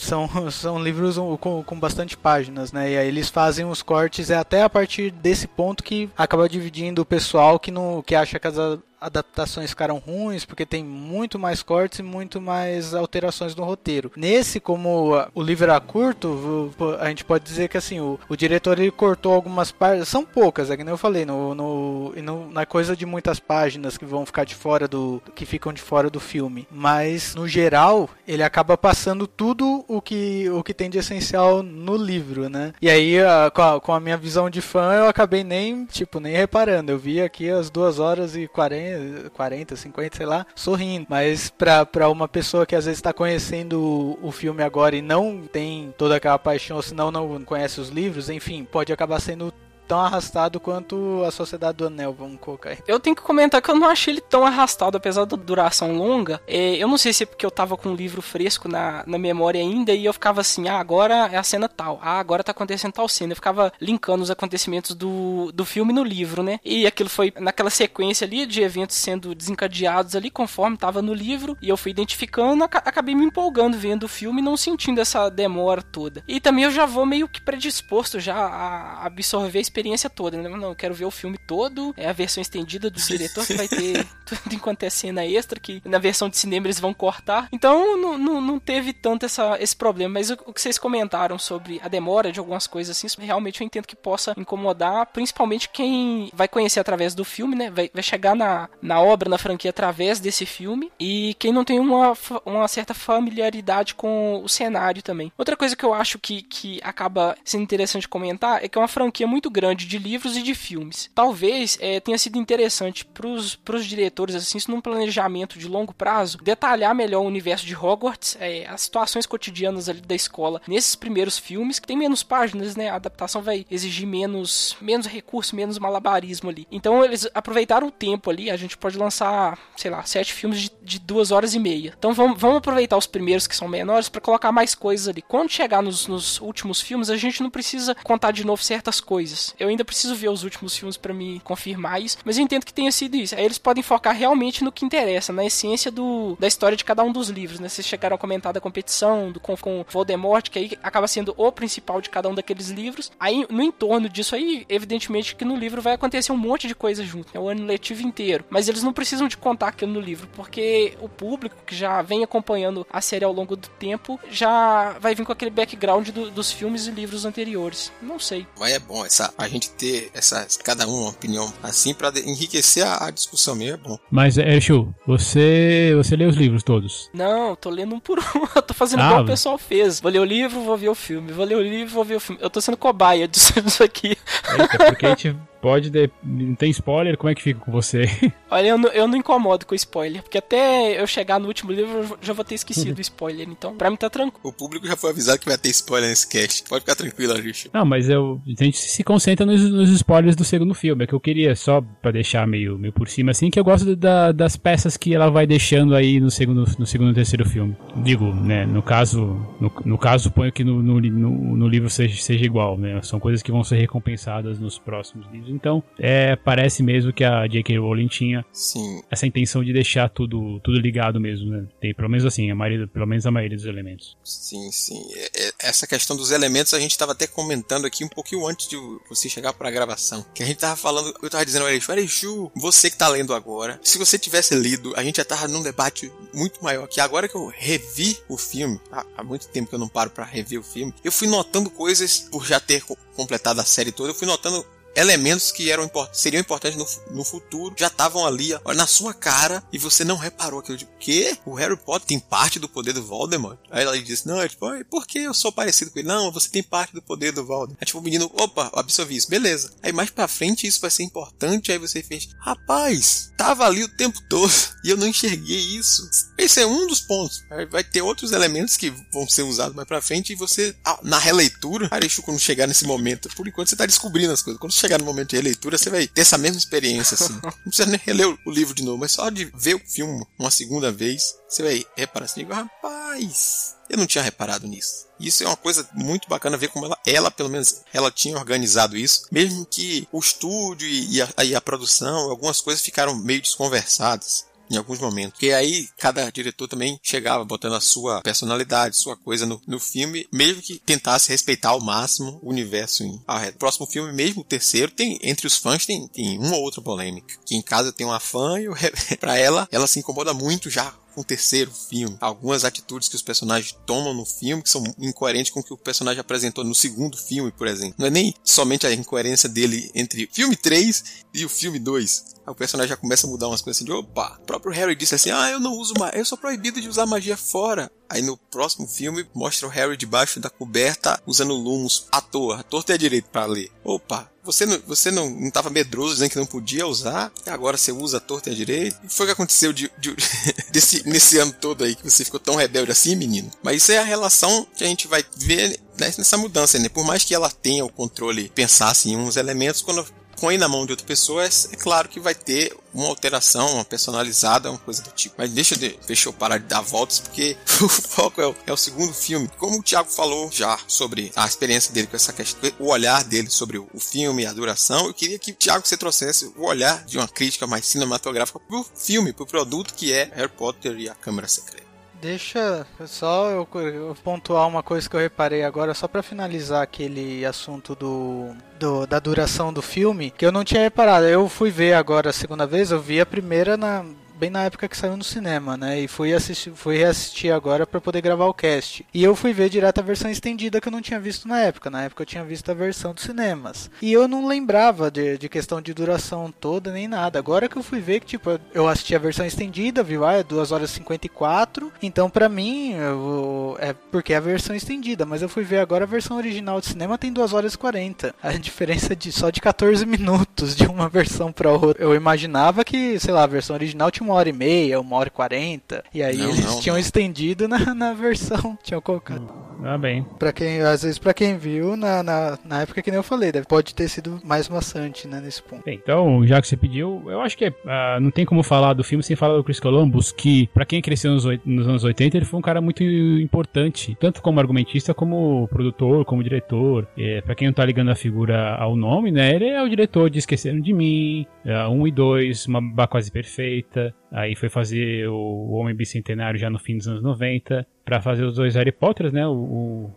são, 0.00 0.28
são 0.50 0.82
livros 0.82 1.16
com, 1.40 1.62
com 1.62 1.78
bastante 1.78 2.16
páginas, 2.16 2.72
né? 2.72 2.90
E 2.90 2.96
aí 2.96 3.08
eles 3.08 3.28
fazem 3.28 3.64
os 3.64 3.82
cortes, 3.82 4.30
é 4.30 4.36
até 4.36 4.62
a 4.62 4.68
partir 4.68 5.10
desse 5.10 5.46
ponto 5.46 5.84
que 5.84 6.10
acaba 6.16 6.48
dividindo 6.48 7.02
o 7.02 7.06
pessoal 7.06 7.58
que, 7.58 7.70
não, 7.70 8.02
que 8.02 8.14
acha 8.14 8.38
que 8.38 8.46
as 8.48 8.56
adaptações 9.02 9.70
ficaram 9.70 9.98
ruins 9.98 10.44
porque 10.44 10.64
tem 10.64 10.84
muito 10.84 11.38
mais 11.38 11.62
cortes 11.62 11.98
e 11.98 12.02
muito 12.02 12.40
mais 12.40 12.94
alterações 12.94 13.54
no 13.54 13.64
roteiro. 13.64 14.12
Nesse, 14.16 14.60
como 14.60 15.12
o 15.34 15.42
livro 15.42 15.64
era 15.64 15.80
curto, 15.80 16.72
a 17.00 17.08
gente 17.08 17.24
pode 17.24 17.44
dizer 17.44 17.68
que 17.68 17.76
assim, 17.76 18.00
o, 18.00 18.18
o 18.28 18.36
diretor 18.36 18.78
ele 18.78 18.90
cortou 18.90 19.32
algumas 19.32 19.72
partes, 19.72 20.08
são 20.08 20.24
poucas, 20.24 20.70
é 20.70 20.76
que 20.76 20.84
nem 20.84 20.92
eu 20.92 20.98
falei, 20.98 21.24
no, 21.24 21.54
no, 21.54 22.12
no, 22.22 22.50
na 22.50 22.64
coisa 22.64 22.96
de 22.96 23.04
muitas 23.04 23.40
páginas 23.40 23.98
que 23.98 24.04
vão 24.04 24.24
ficar 24.24 24.44
de 24.44 24.54
fora 24.54 24.86
do. 24.86 25.20
que 25.34 25.44
ficam 25.44 25.72
de 25.72 25.82
fora 25.82 26.08
do 26.08 26.20
filme. 26.20 26.66
Mas, 26.70 27.34
no 27.34 27.48
geral, 27.48 28.08
ele 28.26 28.42
acaba 28.42 28.76
passando 28.76 29.26
tudo 29.26 29.84
o 29.88 30.00
que, 30.00 30.48
o 30.50 30.62
que 30.62 30.74
tem 30.74 30.88
de 30.88 30.98
essencial 30.98 31.62
no 31.62 31.96
livro, 31.96 32.48
né? 32.48 32.72
E 32.80 32.88
aí, 32.88 33.16
com, 33.54 33.62
a, 33.62 33.80
com 33.80 33.92
a 33.92 34.00
minha 34.00 34.16
visão 34.16 34.48
de 34.48 34.60
fã, 34.60 34.92
eu 34.94 35.08
acabei 35.08 35.42
nem, 35.42 35.84
tipo, 35.86 36.20
nem 36.20 36.34
reparando. 36.34 36.92
Eu 36.92 36.98
vi 36.98 37.20
aqui 37.20 37.50
as 37.50 37.70
duas 37.70 37.98
horas 37.98 38.36
e 38.36 38.46
40 38.46 38.91
40, 39.32 39.76
50, 39.76 40.16
sei 40.16 40.26
lá, 40.26 40.46
sorrindo. 40.54 41.06
Mas 41.08 41.50
pra, 41.50 42.08
uma 42.08 42.28
pessoa 42.28 42.66
que 42.66 42.76
às 42.76 42.84
vezes 42.84 42.98
está 42.98 43.12
conhecendo 43.12 43.80
o, 43.80 44.28
o, 44.28 44.32
filme 44.32 44.62
agora 44.62 44.96
e 44.96 45.02
não 45.02 45.42
tem 45.46 45.94
toda 45.96 46.16
aquela 46.16 46.38
paixão, 46.38 46.76
ou 46.76 46.82
senão 46.82 47.10
não 47.10 47.42
conhece 47.44 47.80
os 47.80 47.88
livros, 47.88 48.28
enfim, 48.28 48.64
pode 48.64 48.92
acabar 48.92 49.20
sendo 49.20 49.52
tão 49.86 50.00
arrastado 50.00 50.60
quanto 50.60 51.22
a 51.26 51.30
Sociedade 51.30 51.78
do 51.78 51.86
Anel, 51.86 52.12
vamos 52.12 52.38
colocar 52.40 52.70
aí. 52.70 52.78
Eu 52.86 53.00
tenho 53.00 53.16
que 53.16 53.22
comentar 53.22 53.60
que 53.60 53.70
eu 53.70 53.74
não 53.74 53.88
achei 53.88 54.14
ele 54.14 54.20
tão 54.20 54.44
arrastado, 54.44 54.96
apesar 54.96 55.24
da 55.24 55.36
duração 55.36 55.96
longa. 55.96 56.40
É, 56.46 56.76
eu 56.76 56.88
não 56.88 56.98
sei 56.98 57.12
se 57.12 57.24
é 57.24 57.26
porque 57.26 57.44
eu 57.44 57.50
tava 57.50 57.76
com 57.76 57.90
um 57.90 57.94
livro 57.94 58.22
fresco 58.22 58.68
na, 58.68 59.04
na 59.06 59.18
memória 59.18 59.60
ainda 59.60 59.92
e 59.92 60.04
eu 60.04 60.12
ficava 60.12 60.40
assim, 60.40 60.68
ah, 60.68 60.78
agora 60.78 61.28
é 61.32 61.36
a 61.36 61.42
cena 61.42 61.68
tal, 61.68 61.98
ah, 62.02 62.18
agora 62.18 62.44
tá 62.44 62.52
acontecendo 62.52 62.92
tal 62.92 63.08
cena. 63.08 63.32
Eu 63.32 63.36
ficava 63.36 63.72
linkando 63.80 64.22
os 64.22 64.30
acontecimentos 64.30 64.94
do, 64.94 65.50
do 65.52 65.64
filme 65.64 65.92
no 65.92 66.04
livro, 66.04 66.42
né? 66.42 66.58
E 66.64 66.86
aquilo 66.86 67.08
foi 67.08 67.32
naquela 67.38 67.70
sequência 67.70 68.26
ali 68.26 68.46
de 68.46 68.62
eventos 68.62 68.96
sendo 68.96 69.34
desencadeados 69.34 70.16
ali 70.16 70.30
conforme 70.30 70.76
tava 70.76 71.02
no 71.02 71.14
livro 71.14 71.56
e 71.60 71.68
eu 71.68 71.76
fui 71.76 71.90
identificando, 71.90 72.64
acabei 72.64 73.14
me 73.14 73.24
empolgando 73.24 73.76
vendo 73.76 74.04
o 74.04 74.08
filme 74.08 74.40
e 74.40 74.44
não 74.44 74.56
sentindo 74.56 75.00
essa 75.00 75.28
demora 75.28 75.82
toda. 75.82 76.22
E 76.28 76.40
também 76.40 76.64
eu 76.64 76.70
já 76.70 76.86
vou 76.86 77.06
meio 77.06 77.28
que 77.28 77.40
predisposto 77.40 78.20
já 78.20 78.36
a 78.36 79.06
absorver 79.06 79.60
experiência 79.72 80.10
toda, 80.10 80.36
né? 80.36 80.48
Não, 80.48 80.68
eu 80.68 80.74
quero 80.74 80.94
ver 80.94 81.06
o 81.06 81.10
filme 81.10 81.38
todo, 81.38 81.94
é 81.96 82.08
a 82.08 82.12
versão 82.12 82.42
estendida 82.42 82.90
do 82.90 83.00
diretor 83.00 83.46
que 83.46 83.54
vai 83.54 83.66
ter 83.66 84.06
tudo 84.26 84.54
enquanto 84.54 84.82
é 84.82 84.90
cena 84.90 85.24
extra, 85.24 85.58
que 85.58 85.80
na 85.84 85.98
versão 85.98 86.28
de 86.28 86.36
cinema 86.36 86.66
eles 86.66 86.78
vão 86.78 86.92
cortar. 86.92 87.48
Então 87.50 87.96
não, 87.96 88.18
não, 88.18 88.40
não 88.40 88.58
teve 88.58 88.92
tanto 88.92 89.24
essa, 89.24 89.56
esse 89.58 89.74
problema. 89.74 90.14
Mas 90.14 90.30
o, 90.30 90.34
o, 90.46 90.52
que 90.52 90.60
vocês 90.60 90.78
comentaram 90.78 91.38
sobre 91.38 91.80
a 91.82 91.88
demora 91.88 92.30
de 92.30 92.38
algumas 92.38 92.66
coisas 92.66 92.96
assim, 92.96 93.08
realmente 93.24 93.60
eu 93.60 93.64
entendo 93.64 93.86
que 93.86 93.96
possa 93.96 94.34
incomodar, 94.36 95.06
principalmente 95.06 95.70
quem 95.70 96.30
vai 96.34 96.46
conhecer 96.46 96.80
através 96.80 97.14
do 97.14 97.24
filme, 97.24 97.56
né? 97.56 97.70
Vai, 97.70 97.90
vai 97.92 98.02
chegar 98.02 98.36
na, 98.36 98.68
na 98.80 99.00
obra, 99.00 99.30
na 99.30 99.38
franquia 99.38 99.70
através 99.70 100.20
desse 100.20 100.44
filme. 100.44 100.92
E 101.00 101.34
quem 101.38 101.52
não 101.52 101.64
tem 101.64 101.80
uma, 101.80 102.12
uma 102.44 102.68
certa 102.68 102.92
familiaridade 102.92 103.94
com 103.94 104.42
o 104.44 104.48
cenário 104.48 105.02
também. 105.02 105.32
Outra 105.38 105.56
coisa 105.56 105.74
que 105.74 105.84
eu 105.84 105.94
acho 105.94 106.18
que, 106.18 106.42
que 106.42 106.78
acaba 106.82 107.36
sendo 107.44 107.62
interessante 107.62 108.08
comentar 108.08 108.62
é 108.62 108.68
que 108.68 108.76
é 108.76 108.80
uma 108.80 108.88
franquia 108.88 109.26
muito 109.26 109.50
grande 109.50 109.61
grande 109.62 109.86
de 109.86 109.96
livros 109.96 110.36
e 110.36 110.42
de 110.42 110.56
filmes. 110.56 111.08
Talvez 111.14 111.78
é, 111.80 112.00
tenha 112.00 112.18
sido 112.18 112.36
interessante 112.36 113.04
para 113.04 113.28
os 113.28 113.86
diretores, 113.86 114.34
assim, 114.34 114.58
num 114.68 114.80
planejamento 114.80 115.56
de 115.56 115.68
longo 115.68 115.94
prazo, 115.94 116.38
detalhar 116.38 116.92
melhor 116.92 117.22
o 117.22 117.26
universo 117.26 117.64
de 117.64 117.76
Hogwarts, 117.76 118.36
é, 118.40 118.66
as 118.66 118.82
situações 118.82 119.24
cotidianas 119.24 119.88
ali 119.88 120.00
da 120.00 120.16
escola 120.16 120.60
nesses 120.66 120.96
primeiros 120.96 121.38
filmes, 121.38 121.78
que 121.78 121.86
tem 121.86 121.96
menos 121.96 122.24
páginas, 122.24 122.74
né? 122.74 122.88
A 122.88 122.96
adaptação 122.96 123.40
vai 123.40 123.64
exigir 123.70 124.06
menos, 124.06 124.76
menos 124.80 125.06
recurso, 125.06 125.54
menos 125.54 125.78
malabarismo 125.78 126.50
ali. 126.50 126.66
Então 126.70 127.04
eles 127.04 127.28
aproveitaram 127.32 127.86
o 127.86 127.92
tempo 127.92 128.30
ali, 128.30 128.50
a 128.50 128.56
gente 128.56 128.76
pode 128.76 128.98
lançar, 128.98 129.56
sei 129.76 129.92
lá, 129.92 130.02
sete 130.04 130.32
filmes 130.32 130.58
de, 130.58 130.72
de 130.82 130.98
duas 130.98 131.30
horas 131.30 131.54
e 131.54 131.60
meia. 131.60 131.94
Então 131.96 132.12
vamos, 132.12 132.40
vamos 132.40 132.56
aproveitar 132.56 132.96
os 132.96 133.06
primeiros 133.06 133.46
que 133.46 133.54
são 133.54 133.68
menores 133.68 134.08
para 134.08 134.20
colocar 134.20 134.50
mais 134.50 134.74
coisas 134.74 135.06
ali. 135.06 135.22
Quando 135.22 135.50
chegar 135.50 135.82
nos, 135.82 136.08
nos 136.08 136.40
últimos 136.40 136.80
filmes, 136.80 137.10
a 137.10 137.16
gente 137.16 137.42
não 137.42 137.50
precisa 137.50 137.94
contar 138.02 138.32
de 138.32 138.44
novo 138.44 138.62
certas 138.62 139.00
coisas. 139.00 139.51
Eu 139.58 139.68
ainda 139.68 139.84
preciso 139.84 140.14
ver 140.14 140.28
os 140.28 140.44
últimos 140.44 140.76
filmes 140.76 140.96
para 140.96 141.12
me 141.12 141.40
confirmar 141.40 142.00
isso, 142.00 142.18
mas 142.24 142.38
eu 142.38 142.44
entendo 142.44 142.64
que 142.64 142.72
tenha 142.72 142.92
sido 142.92 143.16
isso. 143.16 143.34
Aí 143.34 143.44
eles 143.44 143.58
podem 143.58 143.82
focar 143.82 144.14
realmente 144.14 144.64
no 144.64 144.72
que 144.72 144.84
interessa, 144.84 145.32
na 145.32 145.44
essência 145.44 145.90
do, 145.90 146.36
da 146.38 146.46
história 146.46 146.76
de 146.76 146.84
cada 146.84 147.02
um 147.02 147.12
dos 147.12 147.28
livros, 147.28 147.60
né? 147.60 147.68
Vocês 147.68 147.86
chegaram 147.86 148.14
a 148.16 148.18
comentar 148.18 148.52
da 148.52 148.60
competição, 148.60 149.30
do 149.30 149.40
com, 149.40 149.56
com 149.56 149.84
Voldemort, 149.88 150.48
que 150.48 150.58
aí 150.58 150.78
acaba 150.82 151.06
sendo 151.06 151.34
o 151.36 151.52
principal 151.52 152.00
de 152.00 152.10
cada 152.10 152.28
um 152.28 152.34
daqueles 152.34 152.68
livros. 152.68 153.10
Aí, 153.18 153.46
no 153.50 153.62
entorno 153.62 154.08
disso 154.08 154.34
aí, 154.34 154.64
evidentemente 154.68 155.34
que 155.34 155.44
no 155.44 155.56
livro 155.56 155.82
vai 155.82 155.94
acontecer 155.94 156.32
um 156.32 156.36
monte 156.36 156.66
de 156.66 156.74
coisa 156.74 157.04
junto, 157.04 157.30
né? 157.34 157.40
O 157.40 157.48
ano 157.48 157.64
letivo 157.64 158.02
inteiro. 158.02 158.44
Mas 158.50 158.68
eles 158.68 158.82
não 158.82 158.92
precisam 158.92 159.28
de 159.28 159.36
contar 159.36 159.68
aquilo 159.68 159.92
no 159.92 160.00
livro, 160.00 160.28
porque 160.34 160.96
o 161.00 161.08
público 161.08 161.56
que 161.66 161.74
já 161.74 162.02
vem 162.02 162.22
acompanhando 162.22 162.86
a 162.90 163.00
série 163.00 163.24
ao 163.24 163.32
longo 163.32 163.56
do 163.56 163.68
tempo 163.68 164.18
já 164.30 164.96
vai 164.98 165.14
vir 165.14 165.24
com 165.24 165.32
aquele 165.32 165.50
background 165.50 166.08
do, 166.10 166.30
dos 166.30 166.52
filmes 166.52 166.86
e 166.86 166.90
livros 166.90 167.24
anteriores. 167.24 167.92
Não 168.00 168.18
sei. 168.18 168.46
Mas 168.58 168.72
é 168.72 168.78
bom 168.78 169.04
essa, 169.04 169.32
a 169.42 169.48
gente 169.48 169.70
ter 169.70 170.10
essa, 170.14 170.46
cada 170.62 170.86
um 170.86 171.02
uma 171.02 171.10
opinião 171.10 171.52
assim 171.62 171.94
para 171.94 172.12
enriquecer 172.20 172.86
a, 172.86 173.06
a, 173.06 173.10
discussão 173.10 173.54
mesmo, 173.54 173.74
é 173.74 173.88
bom. 173.88 173.98
Mas, 174.10 174.38
Ershu, 174.38 174.94
você, 175.06 175.92
você 175.96 176.16
lê 176.16 176.24
os 176.24 176.36
livros 176.36 176.62
todos? 176.62 177.10
Não, 177.12 177.56
tô 177.56 177.70
lendo 177.70 177.94
um 177.94 178.00
por 178.00 178.18
um. 178.18 178.22
eu 178.54 178.62
tô 178.62 178.74
fazendo 178.74 179.00
ah, 179.00 179.06
igual 179.06 179.22
o 179.22 179.26
pessoal 179.26 179.58
fez. 179.58 180.00
Vou 180.00 180.10
ler 180.10 180.20
o 180.20 180.24
livro, 180.24 180.60
vou 180.60 180.76
ver 180.76 180.88
o 180.88 180.94
filme. 180.94 181.32
Vou 181.32 181.44
ler 181.44 181.56
o 181.56 181.62
livro, 181.62 181.94
vou 181.94 182.04
ver 182.04 182.16
o 182.16 182.20
filme. 182.20 182.40
Eu 182.42 182.50
tô 182.50 182.60
sendo 182.60 182.76
cobaia 182.76 183.26
disso 183.26 183.52
aqui. 183.82 184.16
Eita, 184.58 184.86
porque 184.86 185.06
a 185.06 185.08
gente 185.10 185.36
Pode. 185.62 185.90
De... 185.90 186.10
Não 186.24 186.56
tem 186.56 186.70
spoiler? 186.70 187.16
Como 187.16 187.30
é 187.30 187.34
que 187.36 187.42
fica 187.42 187.60
com 187.60 187.70
você? 187.70 188.04
Olha, 188.50 188.66
eu 188.66 188.76
não, 188.76 188.90
eu 188.90 189.06
não 189.06 189.16
incomodo 189.16 189.64
com 189.64 189.74
spoiler, 189.76 190.20
porque 190.20 190.38
até 190.38 191.00
eu 191.00 191.06
chegar 191.06 191.38
no 191.38 191.46
último 191.46 191.70
livro 191.70 191.98
eu 191.98 192.18
já 192.20 192.32
vou 192.32 192.44
ter 192.44 192.56
esquecido 192.56 192.98
o 192.98 193.00
spoiler, 193.00 193.48
então 193.48 193.76
pra 193.76 193.88
mim 193.88 193.96
tá 193.96 194.10
tranquilo. 194.10 194.40
O 194.42 194.52
público 194.52 194.86
já 194.86 194.96
foi 194.96 195.10
avisado 195.10 195.38
que 195.38 195.48
vai 195.48 195.56
ter 195.56 195.70
spoiler 195.70 196.10
nesse 196.10 196.28
cast. 196.28 196.68
Pode 196.68 196.80
ficar 196.80 196.96
tranquilo, 196.96 197.32
Alicia. 197.32 197.70
Não, 197.72 197.84
mas 197.84 198.10
eu, 198.10 198.42
a 198.46 198.64
gente 198.64 198.76
se 198.76 199.04
concentra 199.04 199.46
nos, 199.46 199.62
nos, 199.70 199.90
spoilers 199.90 200.34
do 200.34 200.44
segundo 200.44 200.74
filme. 200.74 201.04
É 201.04 201.06
que 201.06 201.12
eu 201.12 201.20
queria, 201.20 201.54
só 201.54 201.80
pra 201.80 202.10
deixar 202.10 202.46
meio, 202.46 202.76
meio 202.76 202.92
por 202.92 203.08
cima, 203.08 203.30
assim, 203.30 203.48
que 203.48 203.58
eu 203.58 203.64
gosto 203.64 203.94
da, 203.94 204.32
das 204.32 204.56
peças 204.56 204.96
que 204.96 205.14
ela 205.14 205.30
vai 205.30 205.46
deixando 205.46 205.94
aí 205.94 206.18
no 206.18 206.30
segundo, 206.30 206.64
no 206.78 206.86
segundo 206.86 207.12
e 207.12 207.14
terceiro 207.14 207.48
filme. 207.48 207.76
Digo, 207.96 208.34
né, 208.34 208.66
no 208.66 208.82
caso, 208.82 209.20
no, 209.60 209.72
no 209.84 209.96
caso, 209.96 210.30
ponho 210.32 210.52
que 210.52 210.64
no, 210.64 210.82
no, 210.82 211.00
no, 211.00 211.56
no 211.56 211.68
livro 211.68 211.88
seja, 211.88 212.20
seja 212.20 212.44
igual, 212.44 212.76
né? 212.76 213.00
São 213.02 213.20
coisas 213.20 213.42
que 213.42 213.52
vão 213.52 213.62
ser 213.62 213.76
recompensadas 213.76 214.58
nos 214.58 214.78
próximos 214.78 215.26
livros. 215.30 215.51
Então, 215.54 215.82
é, 215.98 216.36
parece 216.36 216.82
mesmo 216.82 217.12
que 217.12 217.24
a 217.24 217.46
J.K. 217.46 217.78
Rowling 217.78 218.08
tinha 218.08 218.44
Sim. 218.52 219.02
essa 219.10 219.26
intenção 219.26 219.64
de 219.64 219.72
deixar 219.72 220.08
tudo, 220.08 220.60
tudo 220.60 220.78
ligado 220.78 221.20
mesmo, 221.20 221.50
né? 221.50 221.66
Tem 221.80 221.94
pelo 221.94 222.08
menos 222.08 222.24
assim, 222.24 222.50
a 222.50 222.54
maioria, 222.54 222.86
pelo 222.86 223.06
menos 223.06 223.26
a 223.26 223.30
maioria 223.30 223.56
dos 223.56 223.66
elementos. 223.66 224.16
Sim, 224.24 224.70
sim. 224.70 225.02
É, 225.14 225.46
é, 225.46 225.52
essa 225.60 225.86
questão 225.86 226.16
dos 226.16 226.30
elementos 226.30 226.74
a 226.74 226.80
gente 226.80 226.92
estava 226.92 227.12
até 227.12 227.26
comentando 227.26 227.86
aqui 227.86 228.04
um 228.04 228.08
pouquinho 228.08 228.46
antes 228.46 228.68
de 228.68 228.76
você 229.08 229.28
chegar 229.28 229.52
para 229.52 229.68
a 229.68 229.72
gravação. 229.72 230.24
Que 230.34 230.42
a 230.42 230.46
gente 230.46 230.58
tava 230.58 230.76
falando, 230.76 231.14
eu 231.22 231.30
tava 231.30 231.44
dizendo, 231.44 231.68
Erechu, 231.68 231.92
Erechu, 231.92 232.52
você 232.54 232.90
que 232.90 232.96
tá 232.96 233.08
lendo 233.08 233.34
agora, 233.34 233.78
se 233.82 233.98
você 233.98 234.18
tivesse 234.18 234.54
lido, 234.54 234.92
a 234.96 235.02
gente 235.02 235.16
já 235.16 235.24
tava 235.24 235.48
num 235.48 235.62
debate 235.62 236.12
muito 236.34 236.62
maior. 236.62 236.86
Que 236.86 237.00
agora 237.00 237.28
que 237.28 237.34
eu 237.34 237.46
revi 237.46 238.18
o 238.28 238.36
filme, 238.36 238.80
há, 238.90 239.04
há 239.16 239.24
muito 239.24 239.48
tempo 239.48 239.68
que 239.68 239.74
eu 239.74 239.78
não 239.78 239.88
paro 239.88 240.10
para 240.10 240.24
rever 240.24 240.58
o 240.58 240.62
filme, 240.62 240.94
eu 241.04 241.12
fui 241.12 241.28
notando 241.28 241.70
coisas 241.70 242.20
por 242.30 242.46
já 242.46 242.58
ter 242.60 242.82
completado 243.14 243.60
a 243.60 243.64
série 243.64 243.92
toda, 243.92 244.10
eu 244.10 244.14
fui 244.14 244.26
notando 244.26 244.64
elementos 244.94 245.50
que 245.50 245.70
eram 245.70 245.90
seriam 246.12 246.40
importantes 246.40 246.78
no, 246.78 247.16
no 247.16 247.24
futuro 247.24 247.74
já 247.78 247.86
estavam 247.86 248.26
ali 248.26 248.54
ó, 248.64 248.74
na 248.74 248.86
sua 248.86 249.14
cara 249.14 249.62
e 249.72 249.78
você 249.78 250.04
não 250.04 250.16
reparou 250.16 250.60
aquilo. 250.60 250.78
De 250.78 250.88
que 250.98 251.36
o 251.44 251.54
Harry 251.54 251.76
Potter 251.76 252.08
tem 252.08 252.18
parte 252.18 252.58
do 252.58 252.68
poder 252.68 252.92
do 252.92 253.02
Voldemort? 253.02 253.58
Aí 253.70 253.82
ela 253.82 254.00
disse 254.00 254.26
não. 254.26 254.40
É 254.40 254.48
tipo 254.48 254.66
por 254.90 255.06
que 255.06 255.20
eu 255.20 255.34
sou 255.34 255.52
parecido 255.52 255.90
com 255.90 255.98
ele? 255.98 256.08
Não 256.08 256.32
você 256.32 256.48
tem 256.48 256.62
parte 256.62 256.94
do 256.94 257.02
poder 257.02 257.32
do 257.32 257.44
Voldemort. 257.44 257.78
Aí 257.80 257.86
tipo 257.86 257.98
o 257.98 258.02
menino 258.02 258.30
opa 258.34 258.70
absorvi 258.74 259.16
isso 259.16 259.28
beleza. 259.28 259.72
Aí 259.82 259.92
mais 259.92 260.10
para 260.10 260.28
frente 260.28 260.66
isso 260.66 260.80
vai 260.80 260.90
ser 260.90 261.02
importante 261.02 261.72
aí 261.72 261.78
você 261.78 262.02
fez 262.02 262.28
rapaz 262.40 263.32
tava 263.42 263.66
ali 263.66 263.82
o 263.82 263.88
tempo 263.88 264.20
todo 264.28 264.52
e 264.84 264.90
eu 264.90 264.96
não 264.96 265.06
enxerguei 265.06 265.58
isso. 265.76 266.08
Esse 266.38 266.60
é 266.60 266.66
um 266.66 266.86
dos 266.86 267.00
pontos. 267.00 267.44
Vai 267.70 267.82
ter 267.82 268.00
outros 268.00 268.32
elementos 268.32 268.76
que 268.76 268.90
vão 269.12 269.28
ser 269.28 269.42
usados 269.42 269.74
mais 269.74 269.88
para 269.88 270.00
frente 270.00 270.32
e 270.32 270.36
você 270.36 270.74
na 271.02 271.18
releitura 271.18 271.88
cara, 271.88 272.06
quando 272.22 272.38
chegar 272.38 272.66
nesse 272.66 272.84
momento 272.84 273.28
por 273.34 273.48
enquanto 273.48 273.68
você 273.68 273.76
tá 273.76 273.86
descobrindo 273.86 274.32
as 274.32 274.42
coisas. 274.42 274.60
Quando 274.60 274.72
chegar 274.82 274.98
no 274.98 275.04
momento 275.04 275.30
de 275.30 275.36
releitura, 275.36 275.78
você 275.78 275.90
vai 275.90 276.06
ter 276.06 276.20
essa 276.20 276.38
mesma 276.38 276.58
experiência, 276.58 277.14
assim. 277.14 277.32
Não 277.42 277.52
precisa 277.64 277.86
nem 277.86 278.00
reler 278.04 278.28
o 278.44 278.50
livro 278.50 278.74
de 278.74 278.82
novo, 278.82 278.98
mas 278.98 279.12
só 279.12 279.30
de 279.30 279.50
ver 279.54 279.74
o 279.74 279.80
filme 279.80 280.24
uma 280.38 280.50
segunda 280.50 280.92
vez, 280.92 281.34
você 281.48 281.62
vai 281.62 281.86
reparar 281.96 282.26
assim, 282.26 282.44
rapaz, 282.44 283.76
eu 283.88 283.98
não 283.98 284.06
tinha 284.06 284.24
reparado 284.24 284.66
nisso. 284.66 285.06
Isso 285.20 285.44
é 285.44 285.46
uma 285.46 285.56
coisa 285.56 285.86
muito 285.92 286.28
bacana 286.28 286.56
ver 286.56 286.68
como 286.68 286.86
ela, 286.86 286.98
ela 287.06 287.30
pelo 287.30 287.48
menos, 287.48 287.82
ela 287.92 288.10
tinha 288.10 288.36
organizado 288.36 288.96
isso, 288.96 289.26
mesmo 289.30 289.66
que 289.66 290.08
o 290.10 290.18
estúdio 290.18 290.88
e 290.88 291.20
a, 291.20 291.44
e 291.44 291.54
a 291.54 291.60
produção, 291.60 292.30
algumas 292.30 292.60
coisas 292.60 292.82
ficaram 292.82 293.14
meio 293.14 293.42
desconversadas 293.42 294.46
em 294.70 294.76
alguns 294.76 294.98
momentos. 294.98 295.32
Porque 295.32 295.52
aí 295.52 295.88
cada 295.98 296.30
diretor 296.30 296.68
também 296.68 296.98
chegava 297.02 297.44
botando 297.44 297.74
a 297.74 297.80
sua 297.80 298.20
personalidade, 298.22 298.96
sua 298.96 299.16
coisa 299.16 299.46
no, 299.46 299.60
no 299.66 299.78
filme, 299.78 300.26
mesmo 300.32 300.62
que 300.62 300.78
tentasse 300.78 301.30
respeitar 301.30 301.70
ao 301.70 301.80
máximo 301.80 302.38
o 302.42 302.50
universo 302.50 303.04
em. 303.04 303.20
Próximo 303.58 303.86
filme, 303.86 304.12
mesmo 304.12 304.42
o 304.42 304.44
terceiro, 304.44 304.90
tem 304.90 305.18
entre 305.22 305.46
os 305.46 305.56
fãs 305.56 305.86
tem, 305.86 306.06
tem 306.08 306.38
uma 306.38 306.56
ou 306.56 306.62
outra 306.62 306.80
polêmica. 306.80 307.34
Que 307.44 307.54
em 307.54 307.62
casa 307.62 307.92
tem 307.92 308.06
uma 308.06 308.20
fã 308.20 308.58
e 308.60 308.66
para 309.18 309.36
ela, 309.36 309.68
ela 309.70 309.86
se 309.86 309.98
incomoda 309.98 310.32
muito 310.32 310.70
já 310.70 310.94
o 311.16 311.24
terceiro 311.24 311.70
filme. 311.70 312.16
Algumas 312.20 312.64
atitudes 312.64 313.08
que 313.08 313.16
os 313.16 313.22
personagens 313.22 313.76
tomam 313.86 314.14
no 314.14 314.24
filme 314.24 314.62
que 314.62 314.70
são 314.70 314.82
incoerentes 314.98 315.52
com 315.52 315.60
o 315.60 315.62
que 315.62 315.72
o 315.72 315.76
personagem 315.76 316.20
apresentou 316.20 316.64
no 316.64 316.74
segundo 316.74 317.16
filme, 317.16 317.50
por 317.52 317.66
exemplo. 317.66 317.94
Não 317.98 318.06
é 318.06 318.10
nem 318.10 318.34
somente 318.44 318.86
a 318.86 318.92
incoerência 318.92 319.48
dele 319.48 319.90
entre 319.94 320.24
o 320.24 320.28
filme 320.32 320.56
3 320.56 321.04
e 321.34 321.44
o 321.44 321.48
filme 321.48 321.78
2. 321.78 322.24
Aí 322.46 322.52
o 322.52 322.54
personagem 322.54 322.90
já 322.90 322.96
começa 322.96 323.26
a 323.26 323.30
mudar 323.30 323.48
umas 323.48 323.62
coisas 323.62 323.78
assim 323.78 323.84
de 323.84 323.92
opa. 323.92 324.38
O 324.42 324.46
próprio 324.46 324.72
Harry 324.72 324.94
disse 324.94 325.14
assim: 325.14 325.30
Ah, 325.30 325.50
eu 325.50 325.60
não 325.60 325.72
uso 325.74 325.94
mais, 325.98 326.14
eu 326.14 326.24
sou 326.24 326.36
proibido 326.36 326.80
de 326.80 326.88
usar 326.88 327.06
magia 327.06 327.36
fora. 327.36 327.90
Aí 328.12 328.20
no 328.20 328.36
próximo 328.36 328.86
filme 328.86 329.26
mostra 329.34 329.66
o 329.66 329.70
Harry 329.70 329.96
debaixo 329.96 330.38
da 330.38 330.50
coberta 330.50 331.18
usando 331.26 331.54
lumos 331.54 332.04
à 332.12 332.20
toa. 332.20 332.60
A 332.60 332.62
torta 332.62 332.94
é 332.94 332.98
direito 332.98 333.30
para 333.30 333.46
ler. 333.46 333.72
Opa, 333.82 334.30
você 334.44 334.66
não, 334.66 334.78
você 334.86 335.10
não, 335.10 335.30
não 335.30 335.50
tava 335.50 335.70
medroso 335.70 336.12
dizendo 336.12 336.28
que 336.30 336.36
não 336.36 336.44
podia 336.44 336.86
usar, 336.86 337.32
e 337.46 337.48
agora 337.48 337.78
você 337.78 337.90
usa 337.90 338.18
a 338.18 338.20
torta 338.20 338.50
e 338.50 338.52
a 338.52 338.56
direita. 338.56 338.98
O 339.02 339.08
que 339.08 339.14
foi 339.14 339.24
que 339.24 339.32
aconteceu 339.32 339.72
de, 339.72 339.90
de, 339.98 340.14
desse, 340.70 341.08
nesse 341.08 341.38
ano 341.38 341.54
todo 341.58 341.84
aí 341.84 341.94
que 341.94 342.08
você 342.08 342.22
ficou 342.22 342.38
tão 342.38 342.54
rebelde 342.54 342.92
assim, 342.92 343.16
menino? 343.16 343.50
Mas 343.62 343.76
isso 343.76 343.92
é 343.92 343.98
a 343.98 344.04
relação 344.04 344.66
que 344.76 344.84
a 344.84 344.86
gente 344.86 345.08
vai 345.08 345.24
ver 345.36 345.80
nessa 345.96 346.36
mudança, 346.36 346.78
né? 346.78 346.90
Por 346.90 347.06
mais 347.06 347.24
que 347.24 347.34
ela 347.34 347.50
tenha 347.50 347.84
o 347.84 347.92
controle, 347.92 348.50
pensasse 348.54 349.08
em 349.08 349.16
uns 349.16 349.36
elementos, 349.36 349.80
quando 349.80 350.04
põe 350.42 350.58
na 350.58 350.68
mão 350.68 350.84
de 350.84 350.90
outra 350.90 351.06
pessoa, 351.06 351.44
é, 351.44 351.46
é, 351.46 351.76
claro 351.76 352.08
que 352.08 352.18
vai 352.18 352.34
ter 352.34 352.76
uma 352.92 353.06
alteração, 353.06 353.74
uma 353.74 353.84
personalizada, 353.84 354.70
uma 354.70 354.78
coisa 354.78 355.00
do 355.00 355.10
tipo. 355.12 355.36
Mas 355.38 355.52
deixa, 355.52 355.76
de, 355.76 355.96
deixa 356.04 356.28
eu 356.28 356.32
parar 356.32 356.58
de 356.58 356.64
dar 356.64 356.80
voltas, 356.80 357.20
porque 357.20 357.56
o 357.80 357.88
foco 357.88 358.40
é 358.40 358.48
o, 358.48 358.56
é 358.66 358.72
o, 358.72 358.76
segundo 358.76 359.14
filme. 359.14 359.48
Como 359.56 359.78
o 359.78 359.82
Thiago 359.84 360.10
falou 360.10 360.50
já 360.50 360.76
sobre 360.88 361.30
a 361.36 361.46
experiência 361.46 361.94
dele 361.94 362.08
com 362.08 362.16
essa 362.16 362.32
questão, 362.32 362.72
o 362.80 362.88
olhar 362.88 363.22
dele 363.22 363.50
sobre 363.50 363.78
o, 363.78 363.88
o 363.94 364.00
filme, 364.00 364.44
a 364.44 364.52
duração, 364.52 365.06
eu 365.06 365.14
queria 365.14 365.38
que, 365.38 365.52
Thiago, 365.52 365.86
você 365.86 365.96
trouxesse 365.96 366.52
o 366.56 366.66
olhar 366.66 367.04
de 367.04 367.18
uma 367.18 367.28
crítica 367.28 367.64
mais 367.64 367.86
cinematográfica 367.86 368.58
pro 368.58 368.84
filme, 368.96 369.32
pro 369.32 369.46
produto 369.46 369.94
que 369.94 370.12
é 370.12 370.28
Harry 370.34 370.50
Potter 370.50 370.98
e 370.98 371.08
a 371.08 371.14
Câmara 371.14 371.46
Secreta. 371.46 371.91
Deixa 372.22 372.86
só 373.04 373.50
eu, 373.50 373.68
eu, 373.80 374.16
pontuar 374.22 374.68
uma 374.68 374.80
coisa 374.80 375.10
que 375.10 375.16
eu 375.16 375.20
reparei 375.20 375.64
agora, 375.64 375.92
só 375.92 376.06
para 376.06 376.22
finalizar 376.22 376.80
aquele 376.80 377.44
assunto 377.44 377.96
do, 377.96 378.54
do, 378.78 379.04
da 379.08 379.18
duração 379.18 379.72
do 379.72 379.82
filme, 379.82 380.30
que 380.30 380.46
eu 380.46 380.52
não 380.52 380.62
tinha 380.62 380.82
reparado. 380.82 381.26
Eu 381.26 381.48
fui 381.48 381.68
ver 381.68 381.94
agora 381.94 382.30
a 382.30 382.32
segunda 382.32 382.64
vez, 382.64 382.92
eu 382.92 383.00
vi 383.00 383.20
a 383.20 383.26
primeira 383.26 383.76
na, 383.76 384.04
bem 384.42 384.50
na 384.50 384.64
época 384.64 384.88
que 384.88 384.96
saiu 384.96 385.16
no 385.16 385.22
cinema, 385.22 385.76
né? 385.76 386.00
E 386.00 386.08
fui 386.08 386.34
assistir, 386.34 386.72
fui 386.74 386.96
reassistir 386.96 387.54
agora 387.54 387.86
para 387.86 388.00
poder 388.00 388.20
gravar 388.20 388.46
o 388.46 388.54
cast. 388.54 389.06
E 389.14 389.22
eu 389.22 389.36
fui 389.36 389.52
ver 389.52 389.70
direto 389.70 390.00
a 390.00 390.02
versão 390.02 390.28
estendida 390.28 390.80
que 390.80 390.88
eu 390.88 390.90
não 390.90 391.00
tinha 391.00 391.20
visto 391.20 391.46
na 391.46 391.60
época. 391.60 391.88
Na 391.88 392.02
época 392.02 392.22
eu 392.22 392.26
tinha 392.26 392.42
visto 392.42 392.68
a 392.68 392.74
versão 392.74 393.14
dos 393.14 393.22
cinemas. 393.22 393.88
E 394.02 394.12
eu 394.12 394.26
não 394.26 394.48
lembrava 394.48 395.12
de, 395.12 395.38
de 395.38 395.48
questão 395.48 395.80
de 395.80 395.94
duração 395.94 396.50
toda 396.50 396.90
nem 396.90 397.06
nada. 397.06 397.38
Agora 397.38 397.68
que 397.68 397.76
eu 397.76 397.84
fui 397.84 398.00
ver 398.00 398.18
que, 398.18 398.26
tipo, 398.26 398.58
eu 398.74 398.88
assisti 398.88 399.14
a 399.14 399.18
versão 399.20 399.46
estendida, 399.46 400.02
viu? 400.02 400.24
Ah, 400.24 400.32
é 400.32 400.42
2 400.42 400.72
horas 400.72 400.90
e 400.90 400.94
54. 400.94 401.92
Então, 402.02 402.28
pra 402.28 402.48
mim, 402.48 402.94
eu, 402.94 403.76
é 403.78 403.92
porque 403.92 404.32
é 404.32 404.38
a 404.38 404.40
versão 404.40 404.74
estendida. 404.74 405.24
Mas 405.24 405.40
eu 405.40 405.48
fui 405.48 405.62
ver 405.62 405.78
agora 405.78 406.02
a 406.02 406.08
versão 406.08 406.36
original 406.36 406.80
de 406.80 406.88
cinema 406.88 407.16
tem 407.16 407.32
2 407.32 407.52
horas 407.52 407.74
e 407.74 407.78
40. 407.78 408.34
A 408.42 408.50
diferença 408.58 409.14
de 409.14 409.30
só 409.30 409.50
de 409.50 409.60
14 409.60 410.04
minutos 410.04 410.74
de 410.74 410.88
uma 410.88 411.06
versão 411.08 411.52
pra 411.52 411.70
outra. 411.70 412.02
Eu 412.02 412.12
imaginava 412.12 412.84
que, 412.84 413.20
sei 413.20 413.32
lá, 413.32 413.44
a 413.44 413.46
versão 413.46 413.76
original 413.76 414.10
tinha 414.10 414.31
uma 414.32 414.38
hora 414.38 414.48
e 414.48 414.52
meia, 414.52 415.00
uma 415.00 415.16
hora 415.16 415.28
e 415.28 415.30
quarenta. 415.30 416.02
E 416.12 416.22
aí 416.22 416.38
não, 416.38 416.50
eles 416.50 416.64
não, 416.64 416.80
tinham 416.80 416.94
não. 416.94 417.00
estendido 417.00 417.68
na, 417.68 417.94
na 417.94 418.12
versão. 418.14 418.78
Tinham 418.82 419.00
colocado. 419.00 419.46
Ah, 419.84 419.98
bem. 419.98 420.24
Pra 420.38 420.52
quem, 420.52 420.80
às 420.80 421.02
vezes, 421.02 421.18
pra 421.18 421.34
quem 421.34 421.56
viu, 421.56 421.96
na, 421.96 422.22
na, 422.22 422.58
na 422.64 422.82
época 422.82 423.02
que 423.02 423.10
nem 423.10 423.18
eu 423.18 423.22
falei, 423.22 423.50
deve, 423.50 423.66
pode 423.66 423.94
ter 423.94 424.08
sido 424.08 424.40
mais 424.44 424.68
maçante, 424.68 425.26
né, 425.26 425.40
nesse 425.40 425.62
ponto. 425.62 425.84
Bem, 425.84 426.00
então, 426.02 426.46
já 426.46 426.60
que 426.60 426.68
você 426.68 426.76
pediu, 426.76 427.22
eu 427.26 427.40
acho 427.40 427.58
que 427.58 427.68
uh, 427.68 428.20
não 428.20 428.30
tem 428.30 428.44
como 428.44 428.62
falar 428.62 428.94
do 428.94 429.02
filme 429.02 429.22
sem 429.22 429.34
falar 429.34 429.56
do 429.56 429.64
Chris 429.64 429.80
Columbus, 429.80 430.30
que, 430.30 430.68
pra 430.68 430.86
quem 430.86 431.02
cresceu 431.02 431.32
nos, 431.32 431.44
nos 431.64 431.88
anos 431.88 432.04
80, 432.04 432.36
ele 432.36 432.46
foi 432.46 432.58
um 432.58 432.62
cara 432.62 432.80
muito 432.80 433.02
importante, 433.02 434.16
tanto 434.20 434.40
como 434.40 434.60
argumentista, 434.60 435.12
como 435.12 435.66
produtor, 435.68 436.24
como 436.24 436.44
diretor. 436.44 437.08
É, 437.18 437.40
pra 437.40 437.54
quem 437.54 437.66
não 437.66 437.74
tá 437.74 437.84
ligando 437.84 438.10
a 438.10 438.14
figura 438.14 438.76
ao 438.76 438.94
nome, 438.94 439.32
né, 439.32 439.54
ele 439.54 439.66
é 439.66 439.82
o 439.82 439.88
diretor 439.88 440.30
de 440.30 440.38
Esqueceram 440.38 440.80
de 440.80 440.92
Mim, 440.92 441.44
1 441.61 441.61
uh, 441.64 441.90
um 441.90 442.06
e 442.06 442.12
2, 442.12 442.66
Uma 442.66 443.06
Quase 443.06 443.30
Perfeita, 443.30 444.14
Aí 444.32 444.56
foi 444.56 444.70
fazer 444.70 445.28
o 445.28 445.72
Homem 445.72 445.94
Bicentenário 445.94 446.58
já 446.58 446.70
no 446.70 446.78
fim 446.78 446.96
dos 446.96 447.06
anos 447.06 447.22
90 447.22 447.86
para 448.02 448.20
fazer 448.22 448.44
os 448.44 448.56
dois 448.56 448.74
Harry 448.76 448.90
Potters, 448.90 449.30
né? 449.30 449.46
O, 449.46 449.52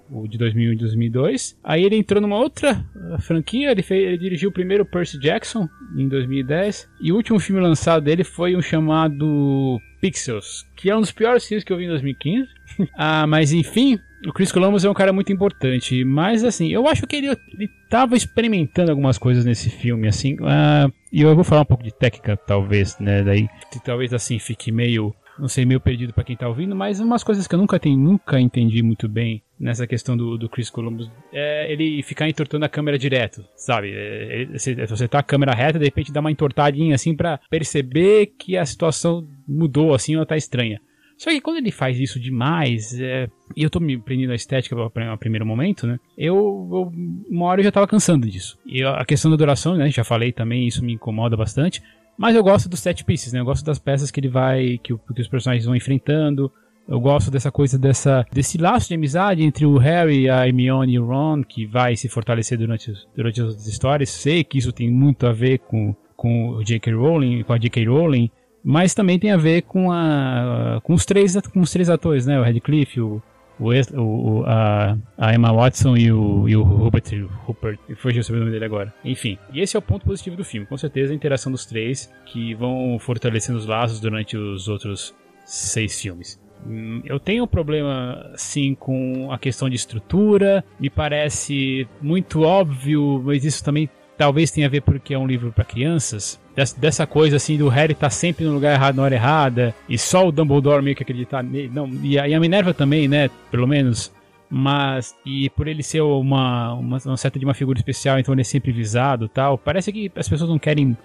o, 0.10 0.22
o, 0.22 0.28
de 0.28 0.38
2001 0.38 0.72
e 0.72 0.76
2002. 0.78 1.60
Aí 1.62 1.84
ele 1.84 1.98
entrou 1.98 2.22
numa 2.22 2.38
outra 2.38 2.86
uh, 2.96 3.22
franquia, 3.22 3.72
ele, 3.72 3.84
fez, 3.84 4.08
ele 4.08 4.18
dirigiu 4.18 4.50
o 4.50 4.54
primeiro 4.54 4.86
Percy 4.86 5.20
Jackson 5.20 5.68
em 5.98 6.08
2010 6.08 6.90
e 7.02 7.12
o 7.12 7.16
último 7.16 7.40
filme 7.40 7.62
lançado 7.62 8.04
dele 8.04 8.24
foi 8.24 8.56
um 8.56 8.62
chamado 8.62 9.82
Pixels, 10.00 10.66
que 10.78 10.90
é 10.90 10.96
um 10.96 11.02
dos 11.02 11.12
piores 11.12 11.46
filmes 11.46 11.66
que 11.66 11.74
eu 11.74 11.78
vi 11.78 11.84
em 11.84 11.90
2015. 11.90 12.48
ah, 12.98 13.28
mas 13.28 13.52
enfim, 13.52 14.00
o 14.26 14.34
Chris 14.34 14.52
Columbus 14.52 14.84
é 14.84 14.90
um 14.90 14.94
cara 14.94 15.14
muito 15.14 15.32
importante, 15.32 16.04
mas 16.04 16.44
assim, 16.44 16.70
eu 16.70 16.88
acho 16.88 17.06
que 17.06 17.16
ele, 17.16 17.28
ele 17.28 17.70
tava 17.90 18.16
experimentando 18.16 18.92
algumas 18.92 19.18
coisas 19.18 19.46
nesse 19.46 19.70
filme, 19.70 20.08
assim, 20.08 20.36
uh, 20.36 20.92
e 21.12 21.22
eu 21.22 21.36
vou 21.36 21.44
falar 21.44 21.62
um 21.62 21.66
pouco 21.66 21.84
de 21.84 21.94
técnica, 21.94 22.36
talvez, 22.36 22.98
né, 23.00 23.24
daí, 23.24 23.48
talvez 23.84 24.14
assim 24.14 24.40
fique 24.40 24.72
meio, 24.72 25.14
não 25.38 25.48
sei, 25.48 25.66
meio 25.66 25.80
perdido 25.80 26.14
para 26.14 26.24
quem 26.24 26.36
tá 26.36 26.48
ouvindo, 26.48 26.76
mas 26.76 27.00
umas 27.00 27.24
coisas 27.24 27.48
que 27.48 27.56
eu 27.56 27.60
nunca 27.60 27.80
tenho, 27.80 27.98
nunca 27.98 28.40
entendi 28.40 28.82
muito 28.82 29.08
bem 29.08 29.42
nessa 29.60 29.86
questão 29.86 30.18
do, 30.18 30.38
do 30.38 30.50
Chris 30.50 30.70
Columbus, 30.70 31.10
é 31.32 31.72
ele 31.72 32.02
ficar 32.02 32.28
entortando 32.28 32.66
a 32.66 32.70
câmera 32.70 32.98
direto, 32.98 33.46
sabe, 33.56 33.92
é, 33.92 34.42
ele, 34.42 34.60
se 34.60 34.74
você 34.88 35.08
tá 35.08 35.20
a 35.20 35.24
câmera 35.24 35.54
reta, 35.54 35.80
de 35.80 35.86
repente 35.86 36.12
dá 36.12 36.20
uma 36.20 36.32
entortadinha 36.32 36.96
assim 36.96 37.16
para 37.16 37.40
perceber 37.50 38.34
que 38.38 38.58
a 38.58 38.66
situação 38.66 39.28
mudou, 39.48 39.94
assim, 39.94 40.16
ou 40.16 40.26
tá 40.26 40.36
estranha. 40.36 40.82
Só 41.18 41.30
que 41.30 41.42
quando 41.42 41.58
ele 41.58 41.72
faz 41.72 42.00
isso 42.00 42.20
demais, 42.20 43.00
é, 43.00 43.30
e 43.56 43.64
eu 43.64 43.70
tô 43.70 43.80
me 43.80 43.98
prendendo 43.98 44.32
a 44.32 44.36
estética 44.36 44.76
no 44.76 45.18
primeiro 45.18 45.46
momento, 45.46 45.88
né? 45.88 46.00
Eu, 46.18 46.36
eu, 46.36 46.92
uma 47.30 47.46
hora 47.46 47.62
eu 47.62 47.64
já 47.64 47.72
tava 47.72 47.88
cansando 47.88 48.30
disso. 48.30 48.58
E 48.66 48.84
a 48.84 49.06
questão 49.06 49.32
da 49.32 49.38
duração, 49.38 49.76
né? 49.76 49.90
Já 49.90 50.04
falei 50.04 50.32
também, 50.32 50.68
isso 50.68 50.84
me 50.84 50.94
incomoda 50.94 51.38
bastante. 51.38 51.82
Mas 52.18 52.36
eu 52.36 52.44
gosto 52.44 52.70
dos 52.70 52.80
set 52.80 53.04
pieces, 53.04 53.34
né? 53.34 53.40
Eu 53.40 53.46
gosto 53.46 53.66
das 53.66 53.80
peças 53.80 54.12
que 54.12 54.20
ele 54.20 54.30
vai, 54.30 54.78
que, 54.84 54.96
que 54.96 55.22
os 55.22 55.28
personagens 55.28 55.66
vão 55.66 55.76
enfrentando. 55.76 56.52
Eu 56.88 57.00
gosto 57.00 57.32
dessa 57.32 57.52
coisa 57.52 57.80
dessa 57.80 58.26
desse 58.32 58.60
laço 58.60 58.88
de 58.90 58.94
amizade 58.94 59.44
entre 59.44 59.66
o 59.66 59.78
Harry, 59.78 60.30
a 60.30 60.48
Hermione 60.48 60.94
e 60.94 61.00
o 61.00 61.06
Ron, 61.06 61.44
que 61.44 61.66
vai 61.66 61.96
se 61.96 62.08
fortalecer 62.08 62.58
durante, 62.58 62.94
durante 63.16 63.42
as 63.42 63.66
histórias. 63.66 64.10
Sei 64.10 64.44
que 64.44 64.60
isso 64.60 64.72
tem 64.72 64.90
muito 64.90 65.26
a 65.26 65.32
ver 65.32 65.60
com, 65.60 65.96
com 66.16 66.50
o 66.50 66.64
J.K. 66.64 66.94
Rowling, 66.94 67.44
com 67.44 67.54
a 67.54 67.58
J.K. 67.58 67.86
Rowling, 67.86 68.30
mas 68.66 68.96
também 68.96 69.20
tem 69.20 69.32
a 69.32 69.38
ver 69.38 69.62
com, 69.62 69.92
a, 69.92 70.80
com, 70.84 70.96
os, 70.96 71.06
três, 71.06 71.40
com 71.54 71.62
os 71.62 71.70
três 71.70 71.88
atores, 71.88 72.26
né? 72.26 72.40
O 72.40 72.44
Radcliffe, 72.44 73.00
o, 73.00 73.22
o, 73.60 73.70
o 74.00 74.44
a, 74.44 74.98
a, 75.16 75.36
Emma 75.36 75.54
Watson 75.54 75.96
e 75.96 76.12
o, 76.12 76.50
e 76.50 76.56
o 76.56 76.64
Rupert, 76.64 77.28
Rupert 77.46 77.78
fugiu 77.96 78.24
o 78.28 78.40
nome 78.40 78.50
dele 78.50 78.66
agora. 78.66 78.92
Enfim, 79.06 79.38
e 79.54 79.62
esse 79.62 79.76
é 79.76 79.80
o 79.80 79.84
ponto 79.84 80.04
positivo 80.04 80.36
do 80.36 80.44
filme. 80.44 80.66
Com 80.66 80.76
certeza 80.78 81.14
a 81.14 81.16
interação 81.16 81.52
dos 81.52 81.64
três 81.64 82.12
que 82.26 82.56
vão 82.56 82.98
fortalecendo 82.98 83.60
os 83.60 83.68
laços 83.68 84.00
durante 84.00 84.36
os 84.36 84.68
outros 84.68 85.14
seis 85.46 86.02
filmes. 86.02 86.42
Hum, 86.66 87.04
eu 87.06 87.20
tenho 87.20 87.44
um 87.44 87.48
problema, 87.48 88.34
sim, 88.36 88.74
com 88.74 89.32
a 89.32 89.38
questão 89.38 89.70
de 89.70 89.76
estrutura. 89.76 90.66
Me 90.80 90.90
parece 90.90 91.88
muito 92.02 92.42
óbvio, 92.42 93.22
mas 93.24 93.46
isso 93.46 93.64
também 93.64 93.88
talvez 94.18 94.50
tenha 94.50 94.66
a 94.66 94.70
ver 94.72 94.82
porque 94.82 95.14
é 95.14 95.20
um 95.20 95.28
livro 95.28 95.52
para 95.52 95.64
crianças 95.64 96.44
dessa 96.78 97.06
coisa 97.06 97.36
assim 97.36 97.58
do 97.58 97.68
Harry 97.68 97.94
tá 97.94 98.10
sempre 98.10 98.46
no 98.46 98.54
lugar 98.54 98.74
errado 98.74 98.96
na 98.96 99.04
hora 99.04 99.16
errada 99.16 99.76
e 99.90 99.98
só 99.98 100.28
o 100.28 100.32
Dumbledore 100.32 100.82
meio 100.82 100.96
que 100.96 101.04
acreditar 101.04 101.44
nele. 101.44 101.70
Não, 101.74 101.90
e 102.02 102.18
a, 102.18 102.28
e 102.28 102.34
a 102.34 102.40
Minerva 102.40 102.74
também, 102.74 103.08
né? 103.08 103.30
Pelo 103.52 103.68
menos. 103.68 104.14
Mas, 104.50 105.16
e 105.26 105.50
por 105.50 105.68
ele 105.68 105.84
ser 105.84 106.02
uma, 106.02 106.74
uma, 106.74 106.98
uma 107.04 107.18
certa 107.18 107.40
de 107.40 107.46
uma 107.46 107.54
figura 107.54 107.78
especial, 107.78 108.20
então 108.20 108.34
ele 108.34 108.42
é 108.42 108.46
sempre 108.46 108.72
visado 108.72 109.28
tal. 109.28 109.58
Parece 109.58 109.92
que 109.92 110.12
as 110.16 110.30
pessoas 110.30 110.50
não 110.50 110.60
querem 110.60 110.96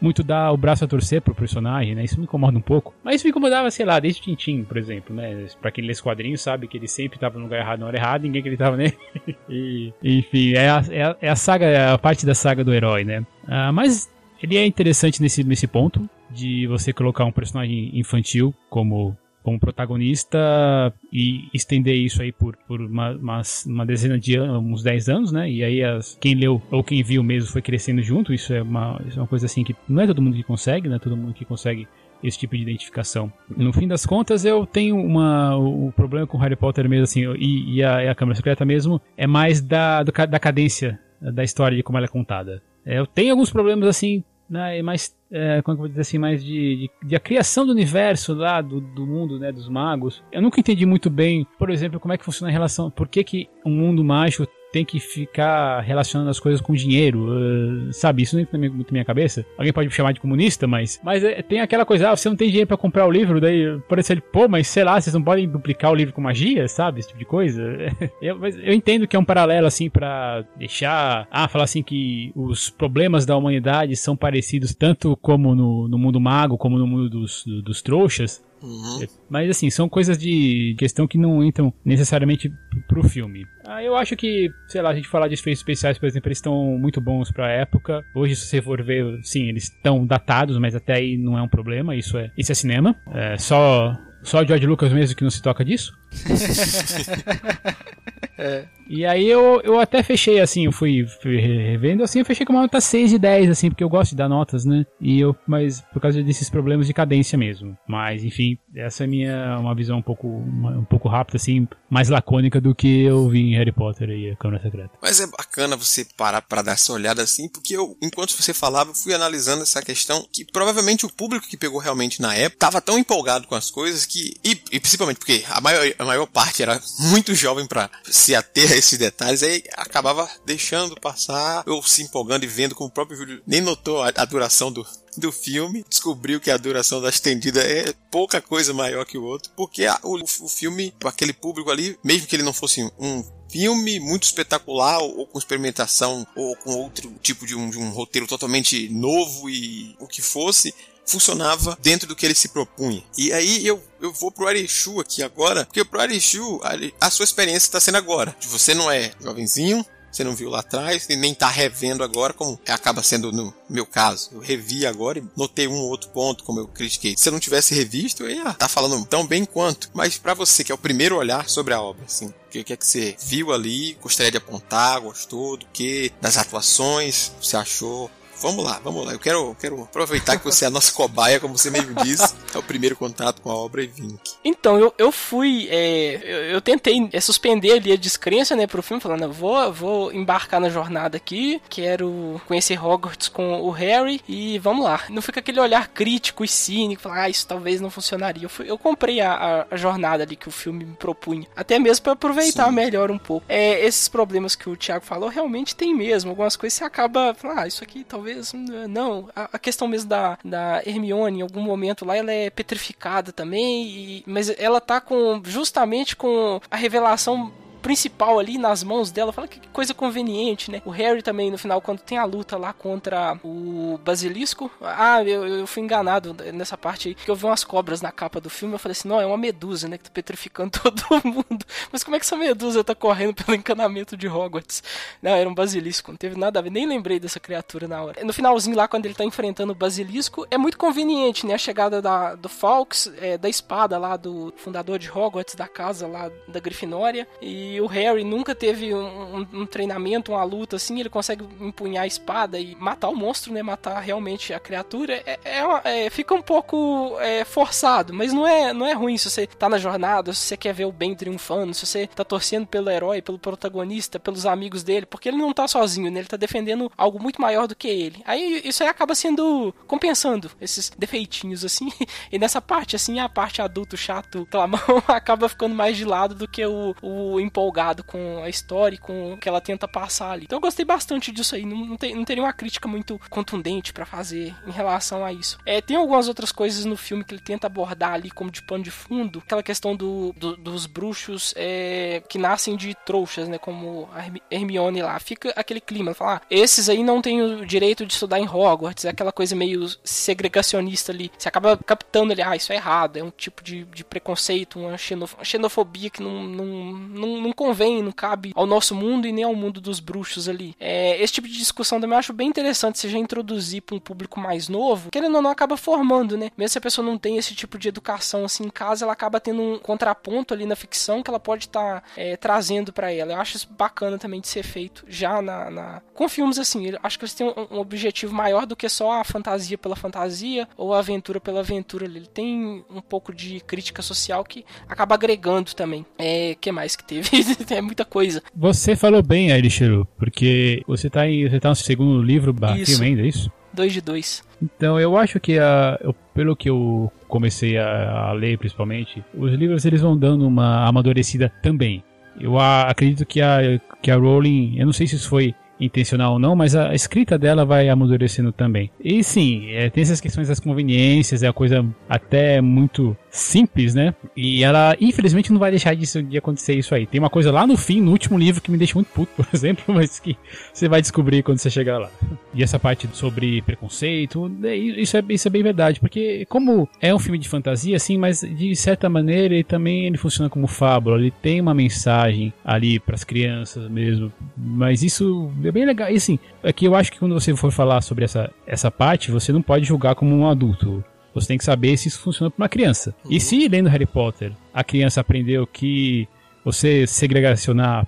muito 0.00 0.22
dar 0.22 0.52
o 0.52 0.56
braço 0.56 0.84
a 0.84 0.88
torcer 0.88 1.20
pro 1.20 1.34
personagem, 1.34 1.94
né? 1.94 2.04
Isso 2.04 2.18
me 2.18 2.24
incomoda 2.24 2.56
um 2.56 2.60
pouco. 2.60 2.94
Mas 3.02 3.16
isso 3.16 3.24
me 3.24 3.30
incomodava, 3.30 3.70
sei 3.70 3.84
lá, 3.84 3.98
desde 3.98 4.20
Tintin, 4.20 4.62
por 4.62 4.76
exemplo, 4.76 5.14
né? 5.14 5.46
Pra 5.60 5.70
quem 5.70 5.84
lê 5.84 5.92
esse 5.92 6.02
quadrinho 6.02 6.38
sabe 6.38 6.68
que 6.68 6.76
ele 6.76 6.88
sempre 6.88 7.18
tava 7.18 7.38
no 7.38 7.44
lugar 7.44 7.60
errado 7.60 7.80
na 7.80 7.86
hora 7.86 7.96
errada, 7.96 8.22
ninguém 8.24 8.40
acreditava 8.40 8.76
nele. 8.76 8.96
e, 9.48 9.92
enfim, 10.02 10.54
é 10.54 10.68
a, 10.68 10.84
é, 10.90 11.02
a, 11.02 11.16
é 11.22 11.28
a 11.28 11.36
saga, 11.36 11.66
é 11.66 11.90
a 11.90 11.98
parte 11.98 12.24
da 12.24 12.34
saga 12.34 12.62
do 12.62 12.72
herói, 12.72 13.04
né? 13.04 13.24
Ah, 13.46 13.72
mas 13.72 14.08
ele 14.42 14.56
é 14.56 14.66
interessante 14.66 15.20
nesse, 15.20 15.44
nesse 15.44 15.66
ponto 15.66 16.08
de 16.30 16.66
você 16.66 16.92
colocar 16.92 17.24
um 17.24 17.32
personagem 17.32 17.90
infantil 17.98 18.54
como 18.68 19.16
como 19.48 19.58
protagonista 19.58 20.92
e 21.10 21.48
estender 21.54 21.96
isso 21.96 22.20
aí 22.20 22.30
por, 22.30 22.54
por 22.66 22.82
uma, 22.82 23.12
uma, 23.12 23.42
uma 23.66 23.86
dezena 23.86 24.18
de 24.18 24.36
anos, 24.36 24.62
uns 24.62 24.82
10 24.82 25.08
anos, 25.08 25.32
né? 25.32 25.50
E 25.50 25.64
aí 25.64 25.82
as, 25.82 26.18
quem 26.20 26.34
leu 26.34 26.60
ou 26.70 26.84
quem 26.84 27.02
viu 27.02 27.22
mesmo 27.22 27.50
foi 27.50 27.62
crescendo 27.62 28.02
junto. 28.02 28.34
Isso 28.34 28.52
é, 28.52 28.60
uma, 28.60 29.00
isso 29.06 29.18
é 29.18 29.22
uma 29.22 29.28
coisa 29.28 29.46
assim 29.46 29.64
que 29.64 29.74
não 29.88 30.02
é 30.02 30.06
todo 30.06 30.20
mundo 30.20 30.36
que 30.36 30.42
consegue, 30.42 30.86
né? 30.88 30.98
Todo 30.98 31.16
mundo 31.16 31.32
que 31.32 31.46
consegue 31.46 31.88
esse 32.22 32.38
tipo 32.38 32.56
de 32.56 32.62
identificação. 32.62 33.32
No 33.48 33.72
fim 33.72 33.88
das 33.88 34.04
contas, 34.04 34.44
eu 34.44 34.66
tenho 34.66 34.96
uma. 34.96 35.56
O 35.56 35.92
problema 35.92 36.26
com 36.26 36.36
Harry 36.36 36.56
Potter 36.56 36.88
mesmo, 36.88 37.04
assim, 37.04 37.24
e, 37.36 37.76
e, 37.76 37.82
a, 37.82 38.10
a 38.10 38.14
Câmara 38.14 38.36
Secreta 38.36 38.64
mesmo, 38.64 39.00
é 39.16 39.26
mais 39.26 39.60
da, 39.60 40.02
do, 40.02 40.12
da 40.12 40.38
cadência 40.38 40.98
da 41.20 41.42
história 41.42 41.76
de 41.76 41.82
como 41.82 41.96
ela 41.96 42.06
é 42.06 42.10
contada. 42.10 42.62
É, 42.88 42.98
eu 42.98 43.06
tenho 43.06 43.32
alguns 43.32 43.50
problemas 43.50 43.86
assim, 43.86 44.24
né, 44.48 44.80
mais, 44.80 45.14
é, 45.30 45.60
como 45.60 45.74
é 45.74 45.76
eu 45.76 45.78
vou 45.80 45.88
dizer 45.88 46.00
assim, 46.00 46.16
mais 46.16 46.42
de, 46.42 46.76
de, 46.76 46.90
de, 47.08 47.14
a 47.14 47.20
criação 47.20 47.66
do 47.66 47.72
universo 47.72 48.32
lá, 48.32 48.62
do, 48.62 48.80
do 48.80 49.06
mundo, 49.06 49.38
né, 49.38 49.52
dos 49.52 49.68
magos. 49.68 50.24
Eu 50.32 50.40
nunca 50.40 50.58
entendi 50.58 50.86
muito 50.86 51.10
bem, 51.10 51.46
por 51.58 51.68
exemplo, 51.68 52.00
como 52.00 52.14
é 52.14 52.16
que 52.16 52.24
funciona 52.24 52.50
a 52.50 52.52
relação, 52.52 52.90
por 52.90 53.06
que 53.06 53.22
que 53.22 53.50
um 53.62 53.70
mundo 53.70 54.02
mágico 54.02 54.48
tem 54.72 54.84
que 54.84 55.00
ficar 55.00 55.80
relacionando 55.80 56.30
as 56.30 56.40
coisas 56.40 56.60
com 56.60 56.74
dinheiro, 56.74 57.26
uh, 57.26 57.92
sabe? 57.92 58.22
Isso 58.22 58.36
não 58.36 58.42
entra 58.42 58.58
muito 58.58 58.88
na 58.88 58.92
minha 58.92 59.04
cabeça. 59.04 59.44
Alguém 59.56 59.72
pode 59.72 59.88
me 59.88 59.94
chamar 59.94 60.12
de 60.12 60.20
comunista, 60.20 60.66
mas. 60.66 61.00
Mas 61.02 61.24
é, 61.24 61.42
tem 61.42 61.60
aquela 61.60 61.84
coisa, 61.84 62.10
ah, 62.10 62.16
você 62.16 62.28
não 62.28 62.36
tem 62.36 62.48
dinheiro 62.48 62.68
para 62.68 62.76
comprar 62.76 63.06
o 63.06 63.10
livro, 63.10 63.40
daí 63.40 63.78
parece 63.88 64.12
ele, 64.12 64.20
pô, 64.20 64.48
mas 64.48 64.68
sei 64.68 64.84
lá, 64.84 65.00
vocês 65.00 65.14
não 65.14 65.22
podem 65.22 65.48
duplicar 65.48 65.90
o 65.90 65.94
livro 65.94 66.14
com 66.14 66.20
magia, 66.20 66.68
sabe? 66.68 67.00
Esse 67.00 67.08
tipo 67.08 67.18
de 67.18 67.24
coisa. 67.24 67.62
eu, 68.20 68.38
eu 68.44 68.74
entendo 68.74 69.06
que 69.06 69.16
é 69.16 69.18
um 69.18 69.24
paralelo, 69.24 69.66
assim, 69.66 69.88
para 69.88 70.44
deixar. 70.56 71.26
Ah, 71.30 71.48
falar 71.48 71.64
assim 71.64 71.82
que 71.82 72.32
os 72.34 72.70
problemas 72.70 73.24
da 73.24 73.36
humanidade 73.36 73.96
são 73.96 74.16
parecidos 74.16 74.74
tanto 74.74 75.16
como 75.16 75.54
no, 75.54 75.88
no 75.88 75.98
mundo 75.98 76.20
mago, 76.20 76.58
como 76.58 76.78
no 76.78 76.86
mundo 76.86 77.08
dos, 77.08 77.44
dos 77.64 77.82
trouxas. 77.82 78.42
Uhum. 78.62 79.06
Mas 79.28 79.50
assim, 79.50 79.70
são 79.70 79.88
coisas 79.88 80.18
de 80.18 80.74
questão 80.78 81.06
que 81.06 81.18
não 81.18 81.44
entram 81.44 81.72
necessariamente 81.84 82.50
pro 82.88 83.02
filme. 83.08 83.46
Ah, 83.66 83.82
eu 83.82 83.96
acho 83.96 84.16
que, 84.16 84.50
sei 84.66 84.82
lá, 84.82 84.90
a 84.90 84.94
gente 84.94 85.08
falar 85.08 85.28
de 85.28 85.34
efeitos 85.34 85.60
especiais, 85.60 85.98
por 85.98 86.06
exemplo, 86.06 86.28
eles 86.28 86.38
estão 86.38 86.54
muito 86.78 87.00
bons 87.00 87.30
pra 87.30 87.50
época. 87.50 88.02
Hoje, 88.14 88.34
se 88.34 88.46
você 88.46 88.62
for 88.62 88.82
ver, 88.82 89.20
sim, 89.22 89.48
eles 89.48 89.64
estão 89.64 90.06
datados, 90.06 90.58
mas 90.58 90.74
até 90.74 90.94
aí 90.94 91.16
não 91.16 91.38
é 91.38 91.42
um 91.42 91.48
problema. 91.48 91.94
Isso 91.94 92.16
é, 92.18 92.30
isso 92.36 92.52
é 92.52 92.54
cinema. 92.54 92.96
É 93.12 93.36
só, 93.36 93.96
só 94.28 94.44
George 94.44 94.66
Lucas 94.66 94.92
mesmo 94.92 95.16
que 95.16 95.24
não 95.24 95.30
se 95.30 95.42
toca 95.42 95.64
disso. 95.64 95.92
é. 98.38 98.66
E 98.88 99.04
aí 99.04 99.28
eu, 99.28 99.60
eu 99.62 99.78
até 99.78 100.02
fechei 100.02 100.40
assim, 100.40 100.64
eu 100.64 100.72
fui, 100.72 101.06
fui 101.20 101.36
revendo 101.36 102.02
assim, 102.02 102.20
eu 102.20 102.24
fechei 102.24 102.46
com 102.46 102.54
uma 102.54 102.62
nota 102.62 102.80
6 102.80 103.10
de 103.10 103.18
10, 103.18 103.50
assim, 103.50 103.68
porque 103.68 103.84
eu 103.84 103.88
gosto 103.88 104.10
de 104.10 104.16
dar 104.16 104.28
notas, 104.28 104.64
né? 104.64 104.86
E 104.98 105.20
eu, 105.20 105.36
mas 105.46 105.82
por 105.92 106.00
causa 106.00 106.22
desses 106.22 106.48
problemas 106.48 106.86
de 106.86 106.94
cadência 106.94 107.36
mesmo. 107.36 107.76
Mas, 107.86 108.24
enfim, 108.24 108.58
essa 108.74 109.04
é 109.04 109.06
minha 109.06 109.58
uma 109.58 109.74
visão 109.74 109.98
um 109.98 110.02
pouco, 110.02 110.26
uma, 110.26 110.70
um 110.70 110.84
pouco 110.84 111.06
rápida, 111.06 111.36
assim, 111.36 111.68
mais 111.90 112.08
lacônica 112.08 112.60
do 112.60 112.74
que 112.74 113.02
eu 113.02 113.28
vi 113.28 113.40
em 113.40 113.56
Harry 113.56 113.72
Potter 113.72 114.08
e 114.08 114.30
a 114.30 114.36
Câmara 114.36 114.62
Secreta. 114.62 114.90
Mas 115.02 115.20
é 115.20 115.26
bacana 115.26 115.76
você 115.76 116.06
parar 116.16 116.40
para 116.40 116.62
dar 116.62 116.72
essa 116.72 116.92
olhada 116.92 117.22
assim, 117.22 117.46
porque 117.48 117.76
eu, 117.76 117.94
enquanto 118.02 118.32
você 118.32 118.54
falava, 118.54 118.90
eu 118.90 118.94
fui 118.94 119.12
analisando 119.12 119.62
essa 119.62 119.82
questão 119.82 120.26
que 120.32 120.46
provavelmente 120.46 121.04
o 121.04 121.12
público 121.12 121.46
que 121.46 121.58
pegou 121.58 121.78
realmente 121.78 122.22
na 122.22 122.34
época 122.34 122.58
tava 122.58 122.80
tão 122.80 122.98
empolgado 122.98 123.46
com 123.46 123.54
as 123.54 123.70
coisas 123.70 124.06
que, 124.18 124.36
e, 124.42 124.60
e 124.72 124.80
principalmente 124.80 125.18
porque 125.18 125.44
a 125.48 125.60
maior, 125.60 125.94
a 125.96 126.04
maior 126.04 126.26
parte 126.26 126.62
era 126.62 126.80
muito 126.98 127.34
jovem 127.34 127.66
para 127.66 127.88
se 128.10 128.34
ater 128.34 128.72
a 128.72 128.76
esses 128.76 128.98
detalhes, 128.98 129.42
aí 129.44 129.62
acabava 129.74 130.28
deixando 130.44 131.00
passar, 131.00 131.62
ou 131.68 131.82
se 131.82 132.02
empolgando 132.02 132.44
e 132.44 132.48
vendo 132.48 132.74
como 132.74 132.88
o 132.88 132.92
próprio 132.92 133.16
Júlio 133.16 133.42
nem 133.46 133.60
notou 133.60 134.02
a, 134.02 134.12
a 134.14 134.24
duração 134.24 134.72
do, 134.72 134.84
do 135.16 135.30
filme, 135.30 135.84
descobriu 135.88 136.40
que 136.40 136.50
a 136.50 136.56
duração 136.56 137.00
da 137.00 137.08
estendida 137.08 137.60
é 137.60 137.92
pouca 138.10 138.40
coisa 138.40 138.74
maior 138.74 139.06
que 139.06 139.16
o 139.16 139.24
outro, 139.24 139.52
porque 139.56 139.84
a, 139.84 139.98
o, 140.02 140.16
o 140.16 140.48
filme, 140.48 140.92
aquele 141.04 141.32
público 141.32 141.70
ali, 141.70 141.96
mesmo 142.02 142.26
que 142.26 142.34
ele 142.34 142.42
não 142.42 142.52
fosse 142.52 142.82
um 142.98 143.24
filme 143.48 143.98
muito 144.00 144.24
espetacular 144.24 144.98
ou, 144.98 145.20
ou 145.20 145.26
com 145.26 145.38
experimentação 145.38 146.26
ou 146.36 146.56
com 146.56 146.70
outro 146.72 147.10
tipo 147.22 147.46
de 147.46 147.54
um, 147.54 147.70
de 147.70 147.78
um 147.78 147.90
roteiro 147.90 148.26
totalmente 148.26 148.88
novo 148.90 149.48
e 149.48 149.96
o 149.98 150.06
que 150.06 150.20
fosse, 150.20 150.74
funcionava 151.08 151.76
dentro 151.80 152.06
do 152.06 152.14
que 152.14 152.26
ele 152.26 152.34
se 152.34 152.48
propunha. 152.48 153.02
E 153.16 153.32
aí 153.32 153.66
eu, 153.66 153.82
eu 154.00 154.12
vou 154.12 154.30
pro 154.30 154.46
Arishu 154.46 155.00
aqui 155.00 155.22
agora, 155.22 155.64
porque 155.64 155.84
pro 155.84 156.00
Arishu 156.00 156.60
a, 156.62 157.06
a 157.06 157.10
sua 157.10 157.24
experiência 157.24 157.66
está 157.66 157.80
sendo 157.80 157.98
agora. 157.98 158.36
Você 158.42 158.74
não 158.74 158.90
é 158.90 159.12
jovenzinho, 159.20 159.84
você 160.10 160.24
não 160.24 160.34
viu 160.34 160.50
lá 160.50 160.60
atrás 160.60 161.06
e 161.08 161.16
nem 161.16 161.34
tá 161.34 161.48
revendo 161.48 162.02
agora, 162.02 162.32
como 162.32 162.58
acaba 162.66 163.02
sendo 163.02 163.30
no 163.30 163.54
meu 163.68 163.86
caso. 163.86 164.30
Eu 164.32 164.40
revi 164.40 164.86
agora 164.86 165.18
e 165.18 165.24
notei 165.36 165.68
um 165.68 165.76
ou 165.76 165.88
outro 165.88 166.10
ponto, 166.10 166.44
como 166.44 166.60
eu 166.60 166.68
critiquei. 166.68 167.14
Se 167.16 167.28
eu 167.28 167.32
não 167.32 167.40
tivesse 167.40 167.74
revisto, 167.74 168.24
eu 168.24 168.30
ia 168.30 168.54
tá 168.54 168.68
falando 168.68 169.04
tão 169.06 169.26
bem 169.26 169.44
quanto. 169.44 169.90
Mas 169.94 170.18
para 170.18 170.34
você, 170.34 170.64
que 170.64 170.72
é 170.72 170.74
o 170.74 170.78
primeiro 170.78 171.16
olhar 171.16 171.48
sobre 171.48 171.74
a 171.74 171.80
obra, 171.80 172.04
assim, 172.04 172.26
o 172.26 172.50
que 172.50 172.72
é 172.72 172.76
que 172.76 172.86
você 172.86 173.16
viu 173.22 173.52
ali, 173.52 173.96
gostaria 174.00 174.32
de 174.32 174.38
apontar, 174.38 175.00
gostou 175.00 175.56
do 175.56 175.66
que, 175.66 176.10
das 176.20 176.36
atuações, 176.36 177.32
você 177.40 177.56
achou? 177.56 178.10
Vamos 178.40 178.64
lá, 178.64 178.80
vamos 178.82 179.04
lá. 179.04 179.12
Eu 179.12 179.18
quero, 179.18 179.56
quero 179.60 179.82
aproveitar 179.82 180.38
que 180.38 180.44
você 180.44 180.64
é 180.64 180.68
a 180.68 180.70
nossa 180.70 180.92
cobaia, 180.92 181.40
como 181.40 181.56
você 181.56 181.70
mesmo 181.70 181.94
disse. 182.02 182.34
É 182.54 182.58
o 182.58 182.62
primeiro 182.62 182.96
contato 182.96 183.42
com 183.42 183.50
a 183.50 183.54
obra 183.54 183.82
e 183.82 183.86
Vink. 183.86 184.32
Então, 184.44 184.78
eu, 184.78 184.94
eu 184.96 185.10
fui. 185.10 185.68
É, 185.70 186.20
eu, 186.22 186.42
eu, 186.52 186.60
tentei 186.60 187.08
é, 187.12 187.20
suspender 187.20 187.72
ali 187.72 187.92
a 187.92 187.96
descrença, 187.96 188.54
né, 188.54 188.66
pro 188.66 188.82
filme, 188.82 189.00
falando, 189.00 189.32
vou, 189.32 189.72
vou 189.72 190.12
embarcar 190.12 190.60
na 190.60 190.68
jornada 190.68 191.16
aqui, 191.16 191.60
quero 191.68 192.40
conhecer 192.46 192.82
Hogwarts 192.82 193.28
com 193.28 193.60
o 193.60 193.70
Harry 193.70 194.20
e 194.28 194.58
vamos 194.58 194.84
lá. 194.84 195.02
Não 195.08 195.20
fica 195.20 195.40
aquele 195.40 195.60
olhar 195.60 195.88
crítico 195.88 196.44
e 196.44 196.48
cínico, 196.48 197.02
falar, 197.02 197.22
ah, 197.22 197.28
isso 197.28 197.46
talvez 197.46 197.80
não 197.80 197.90
funcionaria. 197.90 198.44
Eu, 198.44 198.48
fui, 198.48 198.70
eu 198.70 198.78
comprei 198.78 199.20
a, 199.20 199.32
a, 199.32 199.66
a, 199.70 199.76
jornada 199.76 200.22
ali 200.22 200.36
que 200.36 200.48
o 200.48 200.52
filme 200.52 200.84
me 200.84 200.94
propunha. 200.94 201.46
Até 201.56 201.78
mesmo 201.78 202.04
para 202.04 202.12
aproveitar 202.12 202.68
Sim. 202.68 202.74
melhor 202.74 203.10
um 203.10 203.18
pouco. 203.18 203.44
É, 203.48 203.84
esses 203.84 204.08
problemas 204.08 204.54
que 204.54 204.68
o 204.68 204.76
Thiago 204.76 205.04
falou, 205.04 205.28
realmente 205.28 205.74
tem 205.74 205.94
mesmo. 205.94 206.30
Algumas 206.30 206.56
coisas 206.56 206.78
você 206.78 206.84
acaba, 206.84 207.36
ah, 207.56 207.66
isso 207.66 207.82
aqui 207.82 208.04
talvez 208.04 208.27
talvez. 208.28 208.52
Não, 208.88 209.28
a, 209.34 209.50
a 209.54 209.58
questão 209.58 209.88
mesmo 209.88 210.08
da, 210.08 210.38
da 210.44 210.82
Hermione, 210.84 211.38
em 211.38 211.42
algum 211.42 211.60
momento 211.60 212.04
lá, 212.04 212.16
ela 212.16 212.32
é 212.32 212.50
petrificada 212.50 213.32
também, 213.32 213.86
e, 213.86 214.24
mas 214.26 214.50
ela 214.58 214.80
tá 214.80 215.00
com. 215.00 215.40
justamente 215.44 216.16
com 216.16 216.60
a 216.70 216.76
revelação 216.76 217.52
principal 217.78 218.38
ali 218.38 218.58
nas 218.58 218.82
mãos 218.82 219.10
dela. 219.10 219.32
Fala 219.32 219.48
que 219.48 219.60
coisa 219.68 219.94
conveniente, 219.94 220.70
né? 220.70 220.82
O 220.84 220.90
Harry 220.90 221.22
também, 221.22 221.50
no 221.50 221.58
final, 221.58 221.80
quando 221.80 222.00
tem 222.00 222.18
a 222.18 222.24
luta 222.24 222.56
lá 222.56 222.72
contra 222.72 223.38
o 223.42 223.98
Basilisco. 224.04 224.70
Ah, 224.80 225.22
eu, 225.24 225.46
eu 225.46 225.66
fui 225.66 225.82
enganado 225.82 226.34
nessa 226.52 226.76
parte 226.76 227.08
aí. 227.08 227.14
Que 227.14 227.30
eu 227.30 227.36
vi 227.36 227.44
umas 227.44 227.64
cobras 227.64 228.00
na 228.00 228.12
capa 228.12 228.40
do 228.40 228.50
filme. 228.50 228.74
Eu 228.74 228.78
falei 228.78 228.92
assim: 228.92 229.08
não, 229.08 229.20
é 229.20 229.26
uma 229.26 229.36
medusa, 229.36 229.88
né? 229.88 229.98
Que 229.98 230.04
tá 230.04 230.10
petrificando 230.12 230.70
todo 230.82 231.24
mundo. 231.24 231.64
Mas 231.92 232.04
como 232.04 232.16
é 232.16 232.18
que 232.18 232.24
essa 232.24 232.36
medusa 232.36 232.82
tá 232.82 232.94
correndo 232.94 233.34
pelo 233.34 233.56
encanamento 233.56 234.16
de 234.16 234.28
Hogwarts? 234.28 234.82
Não, 235.22 235.32
era 235.32 235.48
um 235.48 235.54
basilisco. 235.54 236.10
Não 236.10 236.18
teve 236.18 236.38
nada 236.38 236.58
a 236.58 236.62
ver. 236.62 236.70
Nem 236.70 236.86
lembrei 236.86 237.20
dessa 237.20 237.40
criatura 237.40 237.86
na 237.86 238.02
hora. 238.02 238.24
No 238.24 238.32
finalzinho 238.32 238.76
lá, 238.76 238.88
quando 238.88 239.06
ele 239.06 239.14
tá 239.14 239.24
enfrentando 239.24 239.72
o 239.72 239.76
basilisco, 239.76 240.46
é 240.50 240.58
muito 240.58 240.78
conveniente, 240.78 241.46
né? 241.46 241.54
A 241.54 241.58
chegada 241.58 242.00
da, 242.02 242.34
do 242.34 242.48
Fawkes, 242.48 243.12
é, 243.20 243.38
da 243.38 243.48
espada 243.48 243.98
lá 243.98 244.16
do 244.16 244.52
fundador 244.56 244.98
de 244.98 245.10
Hogwarts, 245.10 245.54
da 245.54 245.68
casa 245.68 246.06
lá 246.06 246.30
da 246.46 246.60
Grifinória. 246.60 247.26
E 247.40 247.67
e 247.74 247.80
o 247.80 247.86
Harry 247.86 248.24
nunca 248.24 248.54
teve 248.54 248.94
um, 248.94 249.46
um, 249.52 249.66
treinamento, 249.66 250.32
uma 250.32 250.44
luta 250.44 250.76
assim, 250.76 250.98
ele 251.00 251.08
consegue 251.08 251.44
empunhar 251.60 252.04
a 252.04 252.06
espada 252.06 252.58
e 252.58 252.74
matar 252.76 253.08
o 253.08 253.16
monstro, 253.16 253.52
né? 253.52 253.62
Matar 253.62 254.00
realmente 254.00 254.54
a 254.54 254.60
criatura. 254.60 255.22
É, 255.26 255.38
é, 255.44 255.64
uma, 255.64 255.82
é 255.84 256.10
fica 256.10 256.34
um 256.34 256.42
pouco 256.42 257.16
é, 257.20 257.44
forçado, 257.44 258.12
mas 258.12 258.32
não 258.32 258.46
é, 258.46 258.72
não 258.72 258.86
é 258.86 258.92
ruim 258.92 259.18
se 259.18 259.30
você 259.30 259.46
tá 259.46 259.68
na 259.68 259.78
jornada, 259.78 260.32
se 260.32 260.40
você 260.40 260.56
quer 260.56 260.72
ver 260.72 260.86
o 260.86 260.92
bem 260.92 261.14
triunfando, 261.14 261.74
se 261.74 261.86
você 261.86 262.06
tá 262.06 262.24
torcendo 262.24 262.66
pelo 262.66 262.90
herói, 262.90 263.20
pelo 263.20 263.38
protagonista, 263.38 264.18
pelos 264.18 264.46
amigos 264.46 264.82
dele, 264.82 265.06
porque 265.06 265.28
ele 265.28 265.36
não 265.36 265.52
tá 265.52 265.68
sozinho, 265.68 266.10
né? 266.10 266.20
Ele 266.20 266.28
tá 266.28 266.36
defendendo 266.36 266.90
algo 266.96 267.22
muito 267.22 267.40
maior 267.40 267.66
do 267.66 267.76
que 267.76 267.88
ele. 267.88 268.22
Aí 268.24 268.62
isso 268.64 268.82
aí 268.82 268.88
acaba 268.88 269.14
sendo 269.14 269.74
compensando 269.86 270.50
esses 270.60 270.90
defeitinhos 270.96 271.64
assim. 271.64 271.88
E 272.30 272.38
nessa 272.38 272.60
parte, 272.60 272.96
assim, 272.96 273.18
a 273.20 273.28
parte 273.28 273.62
adulto 273.62 273.96
chato, 273.96 274.46
clamão, 274.50 274.80
acaba 275.08 275.48
ficando 275.48 275.74
mais 275.74 275.96
de 275.96 276.04
lado 276.04 276.34
do 276.34 276.48
que 276.48 276.64
o, 276.64 276.94
o 277.02 277.40
empolgado 277.58 278.04
com 278.04 278.42
a 278.44 278.48
história 278.48 278.94
e 278.94 278.98
com 278.98 279.32
o 279.32 279.36
que 279.36 279.48
ela 279.48 279.60
tenta 279.60 279.88
passar 279.88 280.30
ali. 280.30 280.44
Então 280.44 280.58
eu 280.58 280.62
gostei 280.62 280.84
bastante 280.84 281.32
disso 281.32 281.56
aí. 281.56 281.66
Não, 281.66 281.76
não, 281.76 281.96
não 282.14 282.24
teria 282.24 282.42
uma 282.42 282.52
crítica 282.52 282.86
muito 282.86 283.20
contundente 283.28 283.92
para 283.92 284.06
fazer 284.06 284.54
em 284.64 284.70
relação 284.70 285.24
a 285.24 285.32
isso. 285.32 285.58
É, 285.66 285.80
tem 285.80 285.96
algumas 285.96 286.28
outras 286.28 286.52
coisas 286.52 286.84
no 286.84 286.96
filme 286.96 287.24
que 287.24 287.34
ele 287.34 287.42
tenta 287.42 287.66
abordar 287.66 288.12
ali 288.12 288.30
como 288.30 288.50
de 288.50 288.62
pano 288.62 288.84
de 288.84 288.92
fundo. 288.92 289.42
Aquela 289.44 289.62
questão 289.62 289.96
do, 289.96 290.32
do 290.36 290.56
dos 290.56 290.86
bruxos 290.86 291.52
é, 291.56 292.22
que 292.28 292.38
nascem 292.38 292.76
de 292.76 292.94
trouxas, 293.04 293.48
né? 293.48 293.58
Como 293.58 294.08
a 294.14 294.24
Hermione 294.54 295.02
lá. 295.02 295.18
Fica 295.18 295.52
aquele 295.56 295.80
clima. 295.80 296.14
Falar, 296.14 296.36
ah, 296.36 296.46
esses 296.50 296.88
aí 296.88 297.02
não 297.02 297.20
têm 297.20 297.42
o 297.42 297.66
direito 297.66 298.06
de 298.06 298.12
estudar 298.12 298.38
em 298.38 298.48
Hogwarts. 298.48 299.04
É 299.04 299.10
aquela 299.10 299.32
coisa 299.32 299.56
meio 299.56 299.86
segregacionista 300.04 301.10
ali. 301.10 301.30
Você 301.36 301.48
acaba 301.48 301.76
captando 301.76 302.32
ali, 302.32 302.42
ah, 302.42 302.54
isso 302.54 302.72
é 302.72 302.76
errado. 302.76 303.16
É 303.16 303.22
um 303.22 303.30
tipo 303.30 303.62
de, 303.64 303.84
de 303.84 304.04
preconceito, 304.04 304.78
uma 304.78 304.96
xenofobia 305.42 306.10
que 306.10 306.22
não, 306.22 306.44
não, 306.44 306.64
não, 306.64 307.40
não 307.40 307.47
convém, 307.52 308.02
não 308.02 308.12
cabe 308.12 308.52
ao 308.54 308.66
nosso 308.66 308.94
mundo 308.94 309.26
e 309.26 309.32
nem 309.32 309.44
ao 309.44 309.54
mundo 309.54 309.80
dos 309.80 310.00
bruxos 310.00 310.48
ali. 310.48 310.74
É, 310.78 311.20
esse 311.22 311.32
tipo 311.32 311.48
de 311.48 311.56
discussão 311.56 312.00
também 312.00 312.14
eu 312.14 312.18
acho 312.18 312.32
bem 312.32 312.48
interessante 312.48 312.98
se 312.98 313.08
já 313.08 313.18
introduzir 313.18 313.82
para 313.82 313.96
um 313.96 314.00
público 314.00 314.40
mais 314.40 314.68
novo, 314.68 315.10
querendo 315.10 315.36
ou 315.36 315.42
não, 315.42 315.50
acaba 315.50 315.76
formando, 315.76 316.36
né? 316.36 316.50
Mesmo 316.56 316.70
se 316.70 316.78
a 316.78 316.80
pessoa 316.80 317.06
não 317.06 317.18
tem 317.18 317.36
esse 317.36 317.54
tipo 317.54 317.78
de 317.78 317.88
educação 317.88 318.44
assim 318.44 318.64
em 318.64 318.70
casa, 318.70 319.04
ela 319.04 319.12
acaba 319.12 319.40
tendo 319.40 319.62
um 319.62 319.78
contraponto 319.78 320.54
ali 320.54 320.66
na 320.66 320.76
ficção 320.76 321.22
que 321.22 321.30
ela 321.30 321.40
pode 321.40 321.66
estar 321.66 322.00
tá, 322.00 322.02
é, 322.16 322.36
trazendo 322.36 322.92
para 322.92 323.12
ela. 323.12 323.32
Eu 323.32 323.40
acho 323.40 323.56
isso 323.56 323.68
bacana 323.70 324.18
também 324.18 324.40
de 324.40 324.48
ser 324.48 324.62
feito 324.62 325.04
já 325.08 325.40
na, 325.42 325.70
na... 325.70 326.02
com 326.14 326.28
filmes 326.28 326.58
assim. 326.58 326.92
Acho 327.02 327.18
que 327.18 327.24
eles 327.24 327.34
têm 327.34 327.46
um, 327.46 327.76
um, 327.76 327.78
objetivo 327.78 328.34
maior 328.34 328.66
do 328.66 328.76
que 328.76 328.88
só 328.88 329.20
a 329.20 329.24
fantasia 329.24 329.78
pela 329.78 329.96
fantasia 329.96 330.68
ou 330.76 330.94
a 330.94 330.98
aventura 330.98 331.40
pela 331.40 331.60
aventura. 331.60 332.04
Ele 332.04 332.26
tem 332.26 332.84
um 332.90 333.00
pouco 333.00 333.32
de 333.32 333.60
crítica 333.60 334.02
social 334.02 334.44
que 334.44 334.64
acaba 334.88 335.14
agregando 335.14 335.74
também. 335.74 336.04
É, 336.18 336.56
que 336.60 336.70
mais 336.72 336.96
que 336.96 337.04
teve? 337.04 337.37
é 337.70 337.80
muita 337.80 338.04
coisa. 338.04 338.42
Você 338.54 338.96
falou 338.96 339.22
bem, 339.22 339.52
Arishiru, 339.52 340.06
porque 340.16 340.82
você 340.86 341.08
tá, 341.10 341.28
em, 341.28 341.48
você 341.48 341.60
tá 341.60 341.68
no 341.68 341.76
segundo 341.76 342.22
livro 342.22 342.54
filme 342.84 343.06
ainda, 343.06 343.22
é 343.22 343.26
isso? 343.26 343.50
Dois 343.72 343.92
de 343.92 344.00
dois. 344.00 344.42
Então, 344.62 344.98
eu 344.98 345.16
acho 345.16 345.38
que, 345.38 345.58
a, 345.58 345.98
eu, 346.00 346.12
pelo 346.34 346.56
que 346.56 346.68
eu 346.68 347.12
comecei 347.28 347.78
a, 347.78 348.28
a, 348.28 348.32
ler, 348.32 348.58
principalmente, 348.58 349.22
os 349.34 349.52
livros 349.52 349.84
eles 349.84 350.00
vão 350.00 350.16
dando 350.16 350.46
uma 350.46 350.86
amadurecida 350.86 351.52
também. 351.62 352.02
Eu 352.40 352.58
a, 352.58 352.82
acredito 352.82 353.24
que 353.26 353.40
a, 353.40 353.80
que 354.02 354.10
a 354.10 354.16
Rowling, 354.16 354.78
eu 354.78 354.86
não 354.86 354.92
sei 354.92 355.06
se 355.06 355.16
isso 355.16 355.28
foi 355.28 355.54
intencional 355.80 356.32
ou 356.34 356.38
não, 356.38 356.56
mas 356.56 356.74
a 356.74 356.94
escrita 356.94 357.38
dela 357.38 357.64
vai 357.64 357.88
amadurecendo 357.88 358.52
também. 358.52 358.90
E 359.00 359.22
sim, 359.22 359.70
é, 359.70 359.88
tem 359.88 360.02
essas 360.02 360.20
questões 360.20 360.48
das 360.48 360.60
conveniências, 360.60 361.42
é 361.42 361.48
a 361.48 361.52
coisa 361.52 361.86
até 362.08 362.60
muito 362.60 363.16
simples, 363.30 363.94
né? 363.94 364.14
E 364.36 364.62
ela, 364.62 364.96
infelizmente, 365.00 365.52
não 365.52 365.58
vai 365.58 365.70
deixar 365.70 365.94
de 365.94 366.38
acontecer 366.38 366.74
isso 366.74 366.94
aí. 366.94 367.06
Tem 367.06 367.20
uma 367.20 367.30
coisa 367.30 367.52
lá 367.52 367.66
no 367.66 367.76
fim, 367.76 368.00
no 368.00 368.10
último 368.10 368.38
livro, 368.38 368.60
que 368.60 368.70
me 368.70 368.78
deixa 368.78 368.94
muito 368.94 369.08
puto, 369.08 369.32
por 369.36 369.46
exemplo, 369.52 369.94
mas 369.94 370.18
que 370.18 370.36
você 370.72 370.88
vai 370.88 371.00
descobrir 371.00 371.42
quando 371.42 371.58
você 371.58 371.70
chegar 371.70 371.98
lá. 371.98 372.10
E 372.54 372.62
essa 372.62 372.78
parte 372.78 373.08
sobre 373.12 373.62
preconceito, 373.62 374.50
é, 374.64 374.74
isso 374.76 375.16
é, 375.16 375.24
isso 375.28 375.48
é 375.48 375.50
bem 375.50 375.62
verdade, 375.62 376.00
porque 376.00 376.46
como 376.48 376.88
é 377.00 377.14
um 377.14 377.18
filme 377.18 377.38
de 377.38 377.48
fantasia, 377.48 377.96
assim, 377.96 378.16
mas 378.16 378.40
de 378.40 378.74
certa 378.74 379.08
maneira 379.08 379.54
ele 379.54 379.64
também 379.64 380.06
ele 380.06 380.16
funciona 380.16 380.48
como 380.48 380.66
fábula, 380.66 381.18
ele 381.18 381.30
tem 381.30 381.60
uma 381.60 381.74
mensagem 381.74 382.52
ali 382.64 382.98
para 382.98 383.14
as 383.14 383.24
crianças 383.24 383.88
mesmo, 383.88 384.32
mas 384.56 385.02
isso 385.02 385.50
é 385.64 385.70
bem 385.70 385.84
legal. 385.84 386.10
E 386.10 386.16
assim, 386.16 386.38
é 386.62 386.72
eu 386.80 386.94
acho 386.94 387.12
que 387.12 387.18
quando 387.18 387.34
você 387.34 387.54
for 387.54 387.70
falar 387.70 388.00
sobre 388.00 388.24
essa, 388.24 388.50
essa 388.66 388.90
parte, 388.90 389.30
você 389.30 389.52
não 389.52 389.60
pode 389.60 389.84
julgar 389.84 390.14
como 390.14 390.34
um 390.34 390.48
adulto. 390.48 391.04
Você 391.34 391.48
tem 391.48 391.58
que 391.58 391.64
saber 391.64 391.96
se 391.96 392.08
isso 392.08 392.20
funciona 392.20 392.50
para 392.50 392.62
uma 392.62 392.68
criança. 392.68 393.14
Uhum. 393.24 393.32
E 393.32 393.40
se 393.40 393.68
lendo 393.68 393.88
Harry 393.88 394.06
Potter 394.06 394.52
a 394.72 394.84
criança 394.84 395.20
aprendeu 395.20 395.66
que 395.66 396.28
você 396.64 397.06
segregacionar 397.06 398.06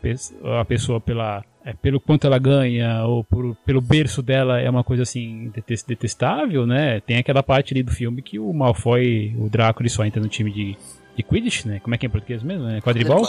a 0.61 0.65
pessoa 0.65 1.01
pela, 1.01 1.43
é, 1.65 1.73
pelo 1.73 2.01
quanto 2.01 2.27
ela 2.27 2.39
ganha 2.39 3.05
ou 3.05 3.25
por, 3.25 3.57
pelo 3.65 3.81
berço 3.81 4.23
dela 4.23 4.61
é 4.61 4.69
uma 4.69 4.85
coisa 4.85 5.03
assim 5.03 5.53
detestável, 5.87 6.67
né? 6.67 7.01
Tem 7.01 7.17
aquela 7.17 7.43
parte 7.43 7.75
ali 7.75 7.83
do 7.83 7.91
filme 7.91 8.23
que 8.23 8.39
o 8.39 8.53
Malfoy, 8.53 9.35
o 9.39 9.49
Draco, 9.49 9.83
ele 9.83 9.89
só 9.89 10.05
entra 10.05 10.21
no 10.21 10.29
time 10.29 10.51
de, 10.51 10.77
de 11.17 11.23
Quidditch, 11.23 11.65
né? 11.65 11.81
Como 11.81 11.95
é 11.95 11.99
que 11.99 12.07
é 12.07 12.09
em 12.09 12.11
português 12.11 12.43
mesmo? 12.43 12.69
É 12.69 12.81
quadribol? 12.81 13.27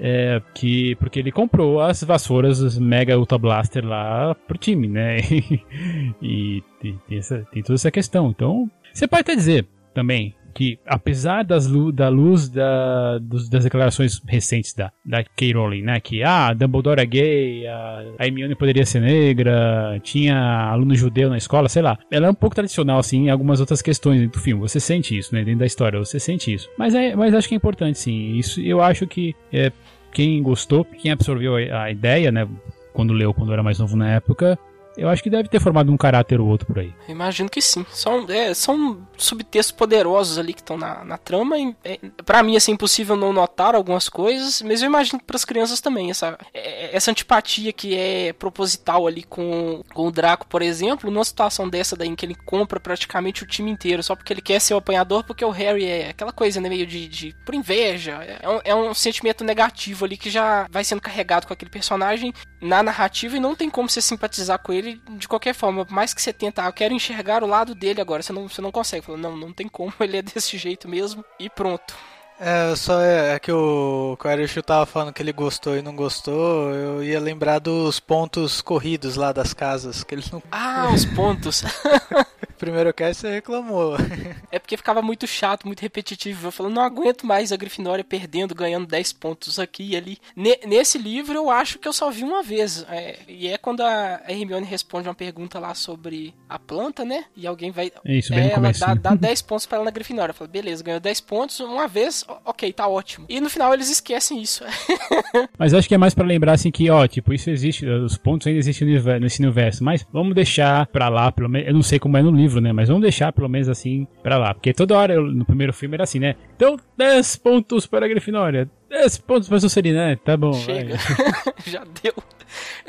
É, 0.00 0.42
que, 0.52 0.96
porque 0.96 1.20
ele 1.20 1.30
comprou 1.30 1.80
as 1.80 2.02
vassouras 2.02 2.78
Mega 2.78 3.16
Ultra 3.16 3.38
Blaster 3.38 3.86
lá 3.86 4.34
pro 4.34 4.58
time, 4.58 4.88
né? 4.88 5.18
e, 6.20 6.62
e 6.82 6.94
tem, 7.08 7.18
essa, 7.18 7.46
tem 7.52 7.62
toda 7.62 7.74
essa 7.74 7.90
questão. 7.90 8.30
Então, 8.30 8.70
você 8.94 9.08
pode 9.08 9.22
até 9.22 9.34
dizer 9.34 9.66
também 9.92 10.34
que, 10.54 10.78
apesar 10.86 11.42
das 11.42 11.68
da 11.92 12.08
luz 12.08 12.48
da, 12.48 13.18
dos, 13.18 13.48
das 13.48 13.64
declarações 13.64 14.22
recentes 14.24 14.72
da, 14.72 14.92
da 15.04 15.24
K. 15.24 15.52
Rowling, 15.52 15.82
né? 15.82 16.00
Que, 16.00 16.22
ah, 16.22 16.54
Dumbledore 16.54 17.00
é 17.00 17.06
gay, 17.06 17.66
a, 17.66 18.04
a 18.18 18.24
Hermione 18.24 18.54
poderia 18.54 18.86
ser 18.86 19.00
negra, 19.00 19.98
tinha 20.02 20.38
aluno 20.70 20.94
judeu 20.94 21.28
na 21.28 21.36
escola, 21.36 21.68
sei 21.68 21.82
lá. 21.82 21.98
Ela 22.10 22.28
é 22.28 22.30
um 22.30 22.34
pouco 22.34 22.54
tradicional, 22.54 23.00
assim, 23.00 23.26
em 23.26 23.30
algumas 23.30 23.58
outras 23.60 23.82
questões 23.82 24.30
do 24.30 24.38
filme. 24.38 24.60
Você 24.62 24.78
sente 24.78 25.18
isso, 25.18 25.34
né? 25.34 25.42
Dentro 25.42 25.60
da 25.60 25.66
história, 25.66 25.98
você 25.98 26.20
sente 26.20 26.54
isso. 26.54 26.70
Mas, 26.78 26.94
é, 26.94 27.16
mas 27.16 27.34
acho 27.34 27.48
que 27.48 27.54
é 27.54 27.56
importante, 27.56 27.98
sim. 27.98 28.36
Isso 28.36 28.60
eu 28.60 28.80
acho 28.80 29.06
que 29.08 29.34
é, 29.52 29.72
quem 30.12 30.40
gostou, 30.40 30.84
quem 30.84 31.10
absorveu 31.10 31.56
a, 31.56 31.82
a 31.82 31.90
ideia, 31.90 32.30
né? 32.30 32.48
Quando 32.92 33.12
leu, 33.12 33.34
quando 33.34 33.52
era 33.52 33.62
mais 33.62 33.80
novo 33.80 33.96
na 33.96 34.08
época, 34.08 34.56
eu 34.96 35.08
acho 35.08 35.22
que 35.22 35.30
deve 35.30 35.48
ter 35.48 35.60
formado 35.60 35.92
um 35.92 35.96
caráter 35.96 36.40
ou 36.40 36.48
outro 36.48 36.66
por 36.66 36.78
aí. 36.78 36.94
Imagino 37.08 37.48
que 37.48 37.60
sim. 37.60 37.84
São, 37.90 38.26
é, 38.28 38.54
são 38.54 39.06
subtextos 39.16 39.72
poderosos 39.72 40.38
ali 40.38 40.52
que 40.52 40.60
estão 40.60 40.76
na, 40.76 41.04
na 41.04 41.18
trama. 41.18 41.58
E, 41.58 41.76
é, 41.84 41.98
para 42.24 42.42
mim, 42.42 42.56
assim, 42.56 42.72
é 42.72 42.74
impossível 42.74 43.16
não 43.16 43.32
notar 43.32 43.74
algumas 43.74 44.08
coisas, 44.08 44.62
mas 44.62 44.82
eu 44.82 44.86
imagino 44.86 45.18
que 45.18 45.24
para 45.24 45.36
as 45.36 45.44
crianças 45.44 45.80
também. 45.80 46.10
Essa, 46.10 46.38
é, 46.52 46.94
essa 46.96 47.10
antipatia 47.10 47.72
que 47.72 47.96
é 47.96 48.32
proposital 48.32 49.06
ali 49.06 49.22
com, 49.22 49.82
com 49.92 50.06
o 50.06 50.10
Draco, 50.10 50.46
por 50.46 50.62
exemplo, 50.62 51.10
numa 51.10 51.24
situação 51.24 51.68
dessa 51.68 51.96
daí 51.96 52.08
em 52.08 52.14
que 52.14 52.24
ele 52.24 52.34
compra 52.34 52.78
praticamente 52.78 53.42
o 53.42 53.46
time 53.46 53.70
inteiro 53.70 54.02
só 54.02 54.14
porque 54.14 54.32
ele 54.32 54.42
quer 54.42 54.60
ser 54.60 54.74
o 54.74 54.78
apanhador, 54.78 55.24
porque 55.24 55.44
o 55.44 55.50
Harry 55.50 55.86
é 55.86 56.10
aquela 56.10 56.32
coisa, 56.32 56.60
né, 56.60 56.68
meio 56.68 56.86
de, 56.86 57.08
de 57.08 57.36
por 57.44 57.54
inveja. 57.54 58.12
É 58.40 58.48
um, 58.48 58.60
é 58.64 58.74
um 58.74 58.94
sentimento 58.94 59.42
negativo 59.42 60.04
ali 60.04 60.16
que 60.16 60.30
já 60.30 60.66
vai 60.70 60.84
sendo 60.84 61.00
carregado 61.00 61.46
com 61.46 61.52
aquele 61.52 61.70
personagem 61.70 62.32
na 62.60 62.82
narrativa 62.82 63.36
e 63.36 63.40
não 63.40 63.54
tem 63.54 63.68
como 63.68 63.88
você 63.88 64.00
simpatizar 64.00 64.58
com 64.58 64.72
ele 64.72 64.83
de 64.92 65.28
qualquer 65.28 65.54
forma. 65.54 65.84
Por 65.84 65.94
mais 65.94 66.12
que 66.14 66.20
você 66.20 66.32
tenta, 66.32 66.62
ah, 66.62 66.66
eu 66.68 66.72
quero 66.72 66.94
enxergar 66.94 67.42
o 67.42 67.46
lado 67.46 67.74
dele 67.74 68.00
agora, 68.00 68.22
você 68.22 68.32
não, 68.32 68.48
você 68.48 68.60
não 68.60 68.70
consegue. 68.70 69.10
Não, 69.16 69.36
não 69.36 69.52
tem 69.52 69.68
como, 69.68 69.92
ele 70.00 70.18
é 70.18 70.22
desse 70.22 70.56
jeito 70.56 70.88
mesmo 70.88 71.24
e 71.38 71.48
pronto. 71.48 71.94
É, 72.38 72.74
só 72.76 73.00
é, 73.00 73.34
é 73.34 73.38
que 73.38 73.52
o, 73.52 74.16
que 74.18 74.58
o 74.58 74.62
tava 74.62 74.86
falando 74.86 75.12
que 75.12 75.22
ele 75.22 75.32
gostou 75.32 75.76
e 75.76 75.82
não 75.82 75.94
gostou, 75.94 76.70
eu 76.70 77.04
ia 77.04 77.20
lembrar 77.20 77.58
dos 77.58 78.00
pontos 78.00 78.60
corridos 78.60 79.16
lá 79.16 79.32
das 79.32 79.54
casas, 79.54 80.02
que 80.02 80.14
eles 80.14 80.30
não... 80.30 80.42
Ah, 80.50 80.90
os 80.92 81.04
pontos! 81.04 81.62
Primeiro 82.58 82.94
cast 82.94 83.20
você 83.20 83.30
reclamou. 83.30 83.96
é 84.50 84.58
porque 84.58 84.76
ficava 84.76 85.02
muito 85.02 85.26
chato, 85.26 85.66
muito 85.66 85.80
repetitivo. 85.80 86.46
Eu 86.46 86.52
falando, 86.52 86.74
não 86.74 86.82
aguento 86.82 87.26
mais 87.26 87.52
a 87.52 87.56
Grifinória 87.56 88.04
perdendo, 88.04 88.54
ganhando 88.54 88.86
10 88.86 89.12
pontos 89.14 89.58
aqui 89.58 89.90
e 89.90 89.96
ali. 89.96 90.18
nesse 90.34 90.96
livro 90.96 91.34
eu 91.34 91.50
acho 91.50 91.78
que 91.78 91.86
eu 91.86 91.92
só 91.92 92.10
vi 92.10 92.22
uma 92.22 92.42
vez. 92.42 92.84
É, 92.88 93.18
e 93.28 93.48
é 93.48 93.58
quando 93.58 93.82
a 93.82 94.22
Hermione 94.28 94.66
responde 94.66 95.08
uma 95.08 95.14
pergunta 95.14 95.58
lá 95.58 95.74
sobre 95.74 96.34
a 96.48 96.58
planta, 96.58 97.04
né? 97.04 97.24
E 97.36 97.46
alguém 97.46 97.70
vai. 97.70 97.92
Isso, 98.04 98.30
bem 98.30 98.48
é, 98.48 98.52
ela 98.52 98.72
dá, 98.72 98.94
dá 98.94 99.14
10 99.14 99.42
pontos 99.42 99.66
para 99.66 99.76
ela 99.76 99.84
na 99.84 99.90
Grifinória. 99.90 100.32
Fala, 100.32 100.48
beleza, 100.48 100.82
ganhou 100.82 101.00
10 101.00 101.20
pontos 101.20 101.60
uma 101.60 101.88
vez, 101.88 102.23
ok, 102.44 102.72
tá 102.72 102.86
ótimo. 102.88 103.26
E 103.28 103.40
no 103.40 103.50
final 103.50 103.74
eles 103.74 103.90
esquecem 103.90 104.40
isso. 104.40 104.64
mas 105.58 105.74
acho 105.74 105.88
que 105.88 105.94
é 105.94 105.98
mais 105.98 106.14
para 106.14 106.26
lembrar 106.26 106.52
assim 106.52 106.70
que, 106.70 106.88
ó, 106.88 107.06
tipo, 107.06 107.32
isso 107.32 107.50
existe, 107.50 107.86
os 107.86 108.16
pontos 108.16 108.46
ainda 108.46 108.58
existem 108.58 108.88
nesse 109.20 109.42
universo. 109.42 109.82
Mas 109.84 110.06
vamos 110.12 110.34
deixar 110.34 110.86
pra 110.86 111.08
lá, 111.08 111.30
pelo 111.32 111.48
menos. 111.48 111.68
Eu 111.68 111.74
não 111.74 111.82
sei 111.82 111.98
como 111.98 112.16
é 112.16 112.22
no 112.22 112.30
livro 112.30 112.44
livro, 112.44 112.60
né? 112.60 112.72
Mas 112.72 112.88
vamos 112.88 113.02
deixar 113.02 113.32
pelo 113.32 113.48
menos 113.48 113.68
assim 113.68 114.06
pra 114.22 114.38
lá. 114.38 114.54
Porque 114.54 114.72
toda 114.72 114.96
hora 114.96 115.14
eu, 115.14 115.22
no 115.22 115.44
primeiro 115.44 115.72
filme 115.72 115.94
era 115.94 116.04
assim, 116.04 116.18
né? 116.18 116.36
Então, 116.54 116.76
10 116.96 117.36
pontos 117.36 117.86
para 117.86 118.06
a 118.06 118.08
Grifinória. 118.08 118.70
10 118.88 119.18
pontos 119.18 119.48
para 119.48 119.56
a 119.56 119.60
Sonserina, 119.60 120.06
né? 120.08 120.16
Tá 120.16 120.36
bom. 120.36 120.52
Chega. 120.52 120.96
Já 121.66 121.84
deu. 122.02 122.14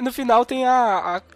E 0.06 0.08
no 0.08 0.14
final 0.14 0.45
tem 0.45 0.68
a, 0.68 0.72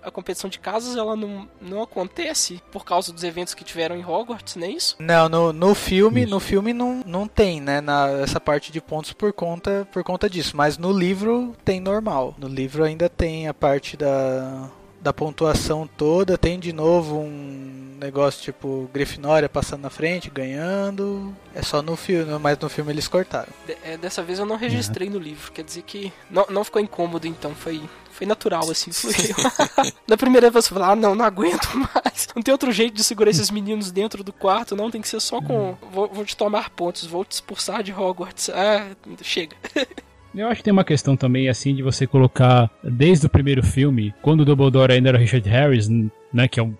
a, 0.03 0.07
a, 0.07 0.11
competição 0.11 0.47
de 0.47 0.59
casas, 0.59 0.95
ela 0.95 1.15
não, 1.15 1.49
não 1.59 1.82
acontece 1.82 2.61
por 2.72 2.86
causa 2.86 3.11
dos 3.11 3.24
eventos 3.24 3.55
que 3.55 3.63
tiveram 3.63 3.95
em 3.95 4.05
Hogwarts, 4.05 4.55
não 4.57 4.67
é 4.67 4.70
isso? 4.70 4.95
Não, 4.99 5.28
no, 5.28 5.51
no 5.51 5.74
filme, 5.74 6.24
no 6.28 6.39
filme 6.39 6.72
não, 6.72 7.01
não 7.03 7.28
tem, 7.28 7.59
né, 7.59 7.82
na, 7.82 8.09
essa 8.22 8.39
parte 8.39 8.72
de 8.72 8.80
pontos 8.80 9.11
por 9.11 9.34
conta, 9.34 9.88
por 9.91 10.03
conta 10.03 10.30
disso, 10.30 10.55
mas 10.55 10.78
no 10.78 10.91
livro 10.91 11.55
tem 11.65 11.80
normal. 11.80 12.36
No 12.38 12.47
livro 12.47 12.84
ainda 12.84 13.09
tem 13.09 13.47
a 13.47 13.53
parte 13.55 13.97
da, 13.97 14.70
da 15.01 15.13
pontuação 15.13 15.88
toda, 15.88 16.38
tem 16.38 16.59
de 16.59 16.74
novo 16.74 17.17
um 17.17 17.97
negócio 17.99 18.41
tipo 18.41 18.89
Grifinória 18.93 19.49
passando 19.49 19.82
na 19.82 19.89
frente, 19.89 20.30
ganhando. 20.30 21.36
É 21.53 21.61
só 21.61 21.82
no 21.82 21.95
filme, 21.95 22.38
mas 22.39 22.57
no 22.57 22.70
filme 22.70 22.91
eles 22.91 23.07
cortaram. 23.07 23.51
De, 23.65 23.78
é, 23.84 23.97
dessa 23.97 24.24
vez 24.24 24.39
eu 24.39 24.45
não 24.45 24.55
registrei 24.55 25.07
uhum. 25.07 25.15
no 25.15 25.20
livro, 25.20 25.51
quer 25.51 25.63
dizer 25.63 25.84
que 25.84 26.11
não, 26.30 26.45
não 26.49 26.63
ficou 26.63 26.82
incômodo 26.82 27.28
então, 27.28 27.53
foi, 27.53 27.82
foi 28.20 28.28
natural, 28.28 28.70
assim, 28.70 28.91
fluiu. 28.91 29.34
Na 30.05 30.17
primeira 30.17 30.51
vez 30.51 30.65
eu 30.65 30.74
falei, 30.76 30.91
ah, 30.91 30.95
não, 30.95 31.15
não 31.15 31.24
aguento 31.24 31.70
mais. 31.74 32.28
Não 32.36 32.43
tem 32.43 32.51
outro 32.51 32.70
jeito 32.70 32.93
de 32.93 33.03
segurar 33.03 33.32
esses 33.32 33.49
meninos 33.49 33.91
dentro 33.91 34.24
do 34.26 34.34
quarto, 34.34 34.76
não, 34.76 34.91
tem 34.91 35.01
que 35.01 35.07
ser 35.07 35.22
só 35.22 35.41
com. 35.41 35.78
Vou, 35.89 36.09
vou 36.09 36.26
te 36.26 36.36
tomar 36.36 36.70
pontos, 36.70 37.05
vou 37.05 37.24
te 37.24 37.32
expulsar 37.32 37.82
de 37.82 37.93
Hogwarts. 37.93 38.49
Ah, 38.49 38.88
chega. 39.24 39.55
Eu 40.36 40.47
acho 40.47 40.57
que 40.57 40.63
tem 40.63 40.74
uma 40.74 40.84
questão 40.84 41.15
também, 41.15 41.47
assim, 41.47 41.74
de 41.74 41.82
você 41.82 42.05
colocar 42.05 42.70
desde 42.84 43.26
o 43.26 43.30
primeiro 43.30 43.63
filme, 43.63 44.13
quando 44.22 44.41
o 44.41 44.45
Dumbledore 44.45 44.91
ainda 44.91 45.09
era 45.09 45.17
Richard 45.17 45.49
Harris, 45.49 45.88
né, 45.89 46.47
que 46.47 46.59
é 46.59 46.63
um, 46.63 46.76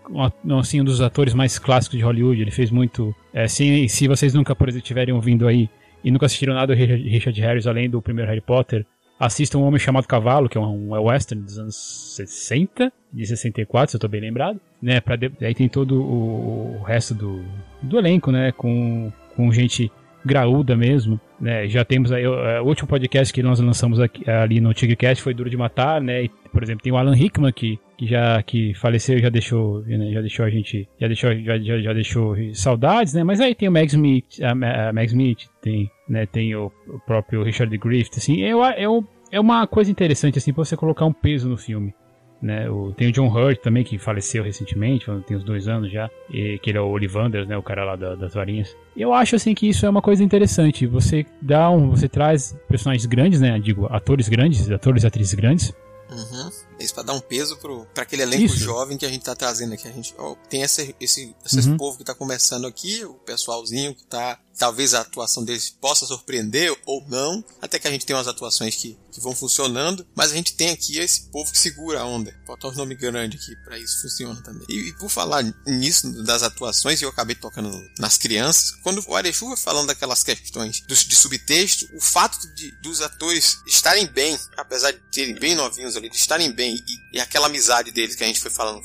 um, 0.46 0.60
assim, 0.60 0.82
um 0.82 0.84
dos 0.84 1.02
atores 1.02 1.34
mais 1.34 1.58
clássicos 1.58 1.98
de 1.98 2.04
Hollywood, 2.04 2.42
ele 2.42 2.52
fez 2.52 2.70
muito... 2.70 3.16
É, 3.34 3.48
se, 3.48 3.90
se 3.90 4.08
vocês 4.08 4.34
nunca, 4.34 4.54
por 4.54 4.68
exemplo, 4.68 4.84
estiverem 4.84 5.16
ouvindo 5.16 5.48
aí 5.48 5.68
e 6.04 6.12
nunca 6.12 6.28
assistiram 6.28 6.54
nada 6.54 6.76
do 6.76 6.78
Richard 6.78 7.42
Harris 7.42 7.66
além 7.66 7.90
do 7.90 8.02
primeiro 8.02 8.30
Harry 8.30 8.42
Potter, 8.42 8.86
assistam 9.20 9.60
Um 9.60 9.64
Homem 9.64 9.80
Chamado 9.80 10.08
Cavalo, 10.08 10.48
que 10.48 10.58
é 10.58 10.62
um, 10.62 10.94
um 10.94 11.02
western 11.04 11.44
dos 11.44 11.60
anos 11.60 12.16
60, 12.16 12.92
de 13.12 13.26
64, 13.26 13.92
se 13.92 13.96
eu 13.96 13.98
estou 13.98 14.10
bem 14.10 14.22
lembrado, 14.22 14.60
né, 14.82 15.02
de, 15.18 15.46
aí 15.46 15.54
tem 15.54 15.68
todo 15.68 16.02
o, 16.02 16.78
o 16.80 16.84
resto 16.84 17.14
do, 17.14 17.44
do 17.82 17.98
elenco, 17.98 18.32
né, 18.32 18.52
com, 18.52 19.12
com 19.36 19.52
gente 19.52 19.92
graúda 20.24 20.76
mesmo, 20.76 21.20
né? 21.40 21.68
Já 21.68 21.86
temos 21.86 22.12
aí 22.12 22.26
o, 22.28 22.64
último 22.64 22.88
podcast 22.88 23.34
que 23.34 23.42
nós 23.42 23.60
lançamos 23.60 24.00
aqui, 24.00 24.30
ali 24.30 24.60
no 24.60 24.74
Tigrecast 24.74 25.24
foi 25.24 25.34
Duro 25.34 25.50
de 25.50 25.58
Matar, 25.58 26.02
né? 26.02 26.24
E, 26.24 26.30
por 26.52 26.62
exemplo, 26.62 26.84
tem 26.84 26.92
o 26.92 26.98
Alan 26.98 27.16
Rickman 27.16 27.52
que, 27.52 27.80
que 27.98 28.06
já 28.06 28.42
que 28.44 28.74
faleceu 28.74 29.18
já 29.20 29.30
deixou, 29.30 29.82
né? 29.82 30.12
já 30.12 30.22
deixou 30.22 30.46
a 30.46 30.50
gente, 30.50 30.88
já 31.00 31.08
deixou, 31.08 31.34
já, 31.36 31.58
já, 31.58 31.80
já 31.80 31.94
deixou 31.94 32.36
saudades, 32.54 33.14
né? 33.14 33.24
Mas 33.24 33.40
aí 33.40 33.56
tem 33.56 33.70
o 33.70 33.72
Max 33.72 33.94
Smith, 33.94 34.40
a, 34.42 34.90
a 34.90 34.94
Max 34.94 35.12
Smith, 35.12 35.48
tem, 35.62 35.90
né? 36.10 36.26
Tem 36.26 36.56
o, 36.56 36.72
próprio 37.06 37.44
Richard 37.44 37.78
Griffith, 37.78 38.18
assim, 38.18 38.42
é, 38.42 38.52
é, 38.52 38.86
é 39.32 39.40
uma 39.40 39.68
coisa 39.68 39.92
interessante 39.92 40.38
assim 40.38 40.52
para 40.52 40.66
você 40.66 40.76
colocar 40.76 41.06
um 41.06 41.14
peso 41.14 41.48
no 41.48 41.58
filme. 41.58 41.94
Né, 42.42 42.70
o, 42.70 42.94
tem 42.94 43.10
o 43.10 43.12
John 43.12 43.28
Hurt 43.28 43.60
também, 43.60 43.84
que 43.84 43.98
faleceu 43.98 44.42
recentemente, 44.42 45.08
tem 45.28 45.36
uns 45.36 45.44
dois 45.44 45.68
anos 45.68 45.92
já, 45.92 46.10
e, 46.30 46.58
que 46.60 46.70
ele 46.70 46.78
é 46.78 46.82
o 46.82 46.88
Ollivanders, 46.88 47.46
né, 47.46 47.58
o 47.58 47.62
cara 47.62 47.84
lá 47.84 47.98
da, 47.98 48.16
das 48.16 48.34
varinhas. 48.34 48.76
Eu 48.96 49.14
acho 49.14 49.36
assim 49.36 49.54
que 49.54 49.68
isso 49.68 49.86
é 49.86 49.90
uma 49.90 50.02
coisa 50.02 50.24
interessante. 50.24 50.88
Você 50.88 51.26
dá 51.42 51.70
um, 51.70 51.90
você 51.90 52.08
traz 52.08 52.58
personagens 52.70 53.06
grandes, 53.06 53.42
né, 53.42 53.60
digo, 53.60 53.88
atores 53.92 54.30
grandes, 54.30 54.72
atores 54.72 55.04
e 55.04 55.08
atrizes 55.08 55.34
grandes. 55.34 55.74
Uhum. 56.10 56.69
Isso 56.80 56.94
pra 56.94 57.04
dar 57.04 57.14
um 57.14 57.20
peso 57.20 57.58
pro, 57.58 57.86
pra 57.94 58.04
aquele 58.04 58.24
elenco 58.24 58.46
Isso. 58.46 58.58
jovem 58.58 58.98
que 58.98 59.06
a 59.06 59.10
gente 59.10 59.24
tá 59.24 59.36
trazendo 59.36 59.74
aqui. 59.74 59.88
A 59.88 59.92
gente 59.92 60.14
ó, 60.18 60.36
tem 60.50 60.62
esse, 60.62 60.96
esse, 61.00 61.36
esse 61.46 61.70
uhum. 61.70 61.78
povo 61.78 61.98
que 61.98 62.04
tá 62.04 62.16
começando 62.16 62.66
aqui, 62.66 63.04
o 63.06 63.14
pessoalzinho 63.16 63.96
que 63.96 64.06
tá 64.06 64.40
talvez 64.60 64.94
a 64.94 65.00
atuação 65.00 65.44
deles 65.44 65.70
possa 65.70 66.06
surpreender 66.06 66.78
ou 66.86 67.04
não, 67.08 67.44
até 67.62 67.80
que 67.80 67.88
a 67.88 67.92
gente 67.92 68.06
tem 68.06 68.16
umas 68.16 68.28
atuações 68.28 68.76
que, 68.76 69.00
que 69.10 69.22
vão 69.22 69.34
funcionando, 69.34 70.06
mas 70.14 70.32
a 70.32 70.36
gente 70.36 70.54
tem 70.54 70.70
aqui 70.70 71.00
esse 71.00 71.32
povo 71.32 71.50
que 71.50 71.58
segura 71.58 72.02
a 72.02 72.06
onda. 72.06 72.36
Botar 72.46 72.68
um 72.68 72.74
nome 72.74 72.94
grande 72.94 73.38
aqui 73.38 73.56
para 73.64 73.80
isso 73.80 74.02
funciona 74.02 74.40
também. 74.44 74.66
E, 74.70 74.90
e, 74.90 74.98
por 74.98 75.10
falar 75.10 75.44
nisso, 75.66 76.12
das 76.24 76.44
atuações, 76.44 77.02
eu 77.02 77.10
acabei 77.10 77.36
tocando 77.36 77.72
nas 77.98 78.18
crianças, 78.18 78.72
quando 78.84 79.02
o 79.08 79.16
Arechu 79.16 79.48
vai 79.48 79.58
falando 79.58 79.88
daquelas 79.88 80.24
questões 80.24 80.82
do, 80.82 80.94
de 80.94 81.16
subtexto, 81.16 81.88
o 81.96 82.02
fato 82.02 82.38
de, 82.54 82.70
dos 82.82 83.02
atores 83.02 83.60
estarem 83.66 84.08
bem, 84.08 84.38
apesar 84.58 84.92
de 84.92 85.00
terem 85.12 85.36
bem 85.36 85.56
novinhos 85.56 85.96
ali, 85.96 86.10
de 86.10 86.18
estarem 86.18 86.52
bem, 86.52 86.69
e, 86.76 87.18
e 87.18 87.20
aquela 87.20 87.48
amizade 87.48 87.92
deles 87.92 88.16
que 88.16 88.24
a 88.24 88.28
gente 88.28 88.40
foi 88.40 88.52
falando, 88.52 88.82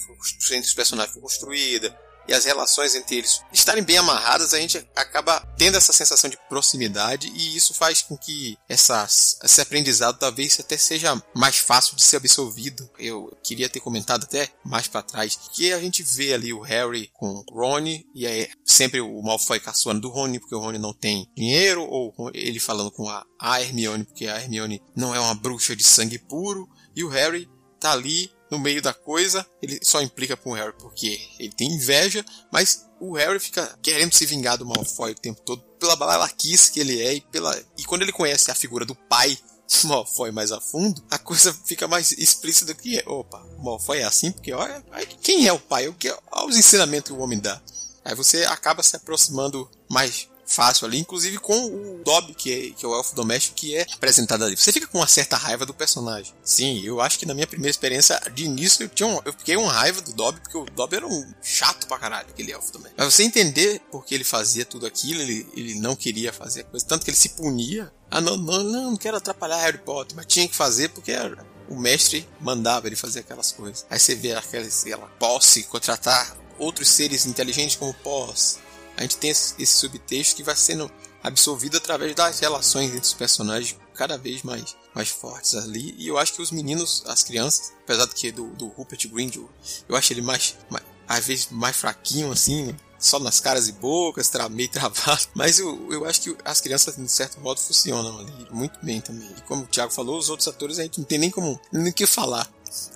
entre 0.50 0.68
os 0.68 0.74
personagens 0.74 1.12
foi 1.12 1.22
construída, 1.22 1.96
e 2.26 2.32
as 2.32 2.44
relações 2.44 2.94
entre 2.94 3.16
eles 3.16 3.40
estarem 3.52 3.82
bem 3.82 3.98
amarradas, 3.98 4.54
a 4.54 4.58
gente 4.58 4.78
acaba 4.96 5.40
tendo 5.58 5.76
essa 5.76 5.92
sensação 5.92 6.28
de 6.30 6.38
proximidade 6.48 7.28
e 7.28 7.56
isso 7.56 7.74
faz 7.74 8.02
com 8.02 8.16
que 8.16 8.56
essas, 8.68 9.38
esse 9.42 9.60
aprendizado 9.60 10.18
talvez 10.18 10.58
até 10.58 10.76
seja 10.76 11.20
mais 11.34 11.58
fácil 11.58 11.96
de 11.96 12.02
ser 12.02 12.16
absorvido. 12.16 12.88
Eu 12.98 13.36
queria 13.42 13.68
ter 13.68 13.80
comentado 13.80 14.24
até 14.24 14.50
mais 14.64 14.88
para 14.88 15.02
trás 15.02 15.38
que 15.52 15.72
a 15.72 15.80
gente 15.80 16.02
vê 16.02 16.32
ali 16.32 16.52
o 16.52 16.60
Harry 16.60 17.10
com 17.12 17.28
o 17.28 17.44
Rony 17.52 18.06
e 18.14 18.26
é 18.26 18.48
sempre 18.64 19.00
o 19.00 19.22
Malfoy 19.22 19.60
caçoando 19.60 20.00
do 20.00 20.10
Rony 20.10 20.40
porque 20.40 20.54
o 20.54 20.60
Rony 20.60 20.78
não 20.78 20.92
tem 20.92 21.28
dinheiro 21.36 21.82
ou 21.82 22.14
ele 22.32 22.58
falando 22.58 22.90
com 22.90 23.08
a 23.08 23.60
Hermione 23.60 24.04
porque 24.04 24.26
a 24.26 24.40
Hermione 24.40 24.82
não 24.96 25.14
é 25.14 25.20
uma 25.20 25.34
bruxa 25.34 25.76
de 25.76 25.84
sangue 25.84 26.18
puro 26.18 26.68
e 26.96 27.02
o 27.02 27.08
Harry 27.08 27.48
tá 27.84 27.92
ali 27.92 28.32
no 28.50 28.58
meio 28.58 28.80
da 28.80 28.94
coisa, 28.94 29.46
ele 29.60 29.78
só 29.82 30.00
implica 30.00 30.36
com 30.36 30.50
o 30.50 30.54
Harry 30.54 30.72
porque 30.78 31.20
ele 31.38 31.52
tem 31.52 31.68
inveja, 31.70 32.24
mas 32.50 32.86
o 32.98 33.12
Harry 33.14 33.38
fica 33.38 33.78
querendo 33.82 34.14
se 34.14 34.24
vingar 34.24 34.56
do 34.56 34.64
Malfoy 34.64 35.12
o 35.12 35.14
tempo 35.14 35.42
todo 35.42 35.60
pela 35.78 35.94
balalaquice 35.94 36.72
que 36.72 36.80
ele 36.80 37.02
é 37.02 37.14
e 37.14 37.20
pela 37.20 37.54
e 37.76 37.84
quando 37.84 38.02
ele 38.02 38.12
conhece 38.12 38.50
a 38.50 38.54
figura 38.54 38.86
do 38.86 38.94
pai 38.94 39.38
do 39.82 39.88
Malfoy 39.88 40.30
mais 40.30 40.50
a 40.50 40.60
fundo, 40.60 41.04
a 41.10 41.18
coisa 41.18 41.52
fica 41.66 41.86
mais 41.86 42.12
explícita 42.12 42.72
do 42.72 42.80
que 42.80 42.98
é. 42.98 43.02
Opa, 43.06 43.38
o 43.58 43.62
Malfoy 43.62 43.98
é 43.98 44.04
assim 44.04 44.32
porque 44.32 44.52
olha, 44.52 44.82
quem 45.20 45.46
é 45.46 45.52
o 45.52 45.58
pai? 45.58 45.88
O 45.88 45.94
que 45.94 46.10
olha 46.10 46.48
os 46.48 46.56
ensinamentos 46.56 47.10
que 47.10 47.18
o 47.18 47.20
homem 47.20 47.38
dá. 47.38 47.60
Aí 48.02 48.14
você 48.14 48.44
acaba 48.44 48.82
se 48.82 48.96
aproximando 48.96 49.70
mais 49.90 50.28
fácil 50.54 50.86
ali, 50.86 50.98
inclusive 50.98 51.38
com 51.38 51.66
o 51.66 52.02
Dobby, 52.04 52.34
que 52.34 52.52
é, 52.52 52.70
que 52.70 52.84
é 52.84 52.88
o 52.88 52.94
elfo 52.94 53.14
doméstico, 53.14 53.56
que 53.56 53.76
é 53.76 53.86
apresentado 53.92 54.44
ali. 54.44 54.56
Você 54.56 54.72
fica 54.72 54.86
com 54.86 54.98
uma 54.98 55.06
certa 55.06 55.36
raiva 55.36 55.66
do 55.66 55.74
personagem. 55.74 56.32
Sim, 56.42 56.82
eu 56.84 57.00
acho 57.00 57.18
que 57.18 57.26
na 57.26 57.34
minha 57.34 57.46
primeira 57.46 57.70
experiência, 57.70 58.20
de 58.32 58.44
início, 58.44 58.84
eu, 58.84 58.88
tinha 58.88 59.06
um, 59.06 59.20
eu 59.24 59.32
fiquei 59.32 59.56
uma 59.56 59.72
raiva 59.72 60.00
do 60.00 60.12
Dobby, 60.12 60.40
porque 60.40 60.56
o 60.56 60.64
Dobby 60.64 60.96
era 60.96 61.06
um 61.06 61.34
chato 61.42 61.86
pra 61.86 61.98
caralho, 61.98 62.28
aquele 62.28 62.52
elfo 62.52 62.72
também. 62.72 62.92
Mas 62.96 63.12
você 63.12 63.24
entender 63.24 63.80
porque 63.90 64.14
ele 64.14 64.24
fazia 64.24 64.64
tudo 64.64 64.86
aquilo, 64.86 65.20
ele, 65.20 65.46
ele 65.56 65.74
não 65.76 65.96
queria 65.96 66.32
fazer 66.32 66.62
a 66.62 66.64
coisa, 66.64 66.86
tanto 66.86 67.04
que 67.04 67.10
ele 67.10 67.16
se 67.16 67.30
punia. 67.30 67.92
Ah, 68.10 68.20
não, 68.20 68.36
não, 68.36 68.62
não, 68.62 68.90
não 68.90 68.96
quero 68.96 69.16
atrapalhar 69.16 69.56
Harry 69.56 69.78
Potter, 69.78 70.16
mas 70.16 70.26
tinha 70.26 70.46
que 70.46 70.54
fazer 70.54 70.88
porque 70.90 71.10
era, 71.10 71.44
o 71.68 71.76
mestre 71.76 72.28
mandava 72.40 72.86
ele 72.86 72.96
fazer 72.96 73.20
aquelas 73.20 73.52
coisas. 73.52 73.86
Aí 73.90 73.98
você 73.98 74.14
vê 74.14 74.34
aquelas, 74.34 74.82
aquela 74.82 75.06
posse 75.18 75.64
contratar 75.64 76.36
outros 76.58 76.88
seres 76.88 77.26
inteligentes 77.26 77.76
como 77.76 77.92
pós. 77.94 78.58
A 78.96 79.02
gente 79.02 79.16
tem 79.16 79.30
esse, 79.30 79.54
esse 79.58 79.72
subtexto 79.72 80.36
que 80.36 80.42
vai 80.42 80.56
sendo 80.56 80.90
absorvido 81.22 81.78
através 81.78 82.14
das 82.14 82.38
relações 82.38 82.90
entre 82.90 83.00
os 83.00 83.14
personagens 83.14 83.76
cada 83.94 84.18
vez 84.18 84.42
mais, 84.42 84.76
mais 84.94 85.08
fortes 85.08 85.54
ali. 85.54 85.94
E 85.96 86.06
eu 86.06 86.18
acho 86.18 86.34
que 86.34 86.42
os 86.42 86.50
meninos, 86.50 87.02
as 87.06 87.22
crianças, 87.22 87.72
apesar 87.82 88.04
do 88.04 88.14
que 88.14 88.30
do, 88.30 88.48
do 88.50 88.68
Rupert 88.68 89.08
Grint, 89.08 89.36
eu, 89.36 89.96
acho 89.96 90.12
ele 90.12 90.20
mais, 90.20 90.56
mais, 90.68 90.84
às 91.08 91.26
vezes 91.26 91.48
mais 91.50 91.76
fraquinho 91.76 92.30
assim, 92.30 92.76
só 92.98 93.18
nas 93.18 93.40
caras 93.40 93.68
e 93.68 93.72
bocas, 93.72 94.28
tra 94.28 94.48
meio 94.48 94.68
travado. 94.70 95.26
Mas 95.34 95.58
eu, 95.58 95.92
eu 95.92 96.04
acho 96.04 96.20
que 96.20 96.36
as 96.44 96.60
crianças, 96.60 96.96
de 96.96 97.08
certo 97.08 97.40
modo, 97.40 97.60
funcionam 97.60 98.18
ali 98.18 98.48
muito 98.50 98.78
bem 98.84 99.00
também. 99.00 99.28
E 99.36 99.40
como 99.42 99.62
o 99.62 99.66
Thiago 99.66 99.92
falou, 99.92 100.18
os 100.18 100.28
outros 100.28 100.48
atores 100.48 100.78
a 100.78 100.82
gente 100.82 100.98
não 100.98 101.06
tem 101.06 101.18
nem 101.18 101.30
como 101.30 101.60
nem 101.72 101.90
o 101.90 101.92
que 101.92 102.06
falar. 102.06 102.50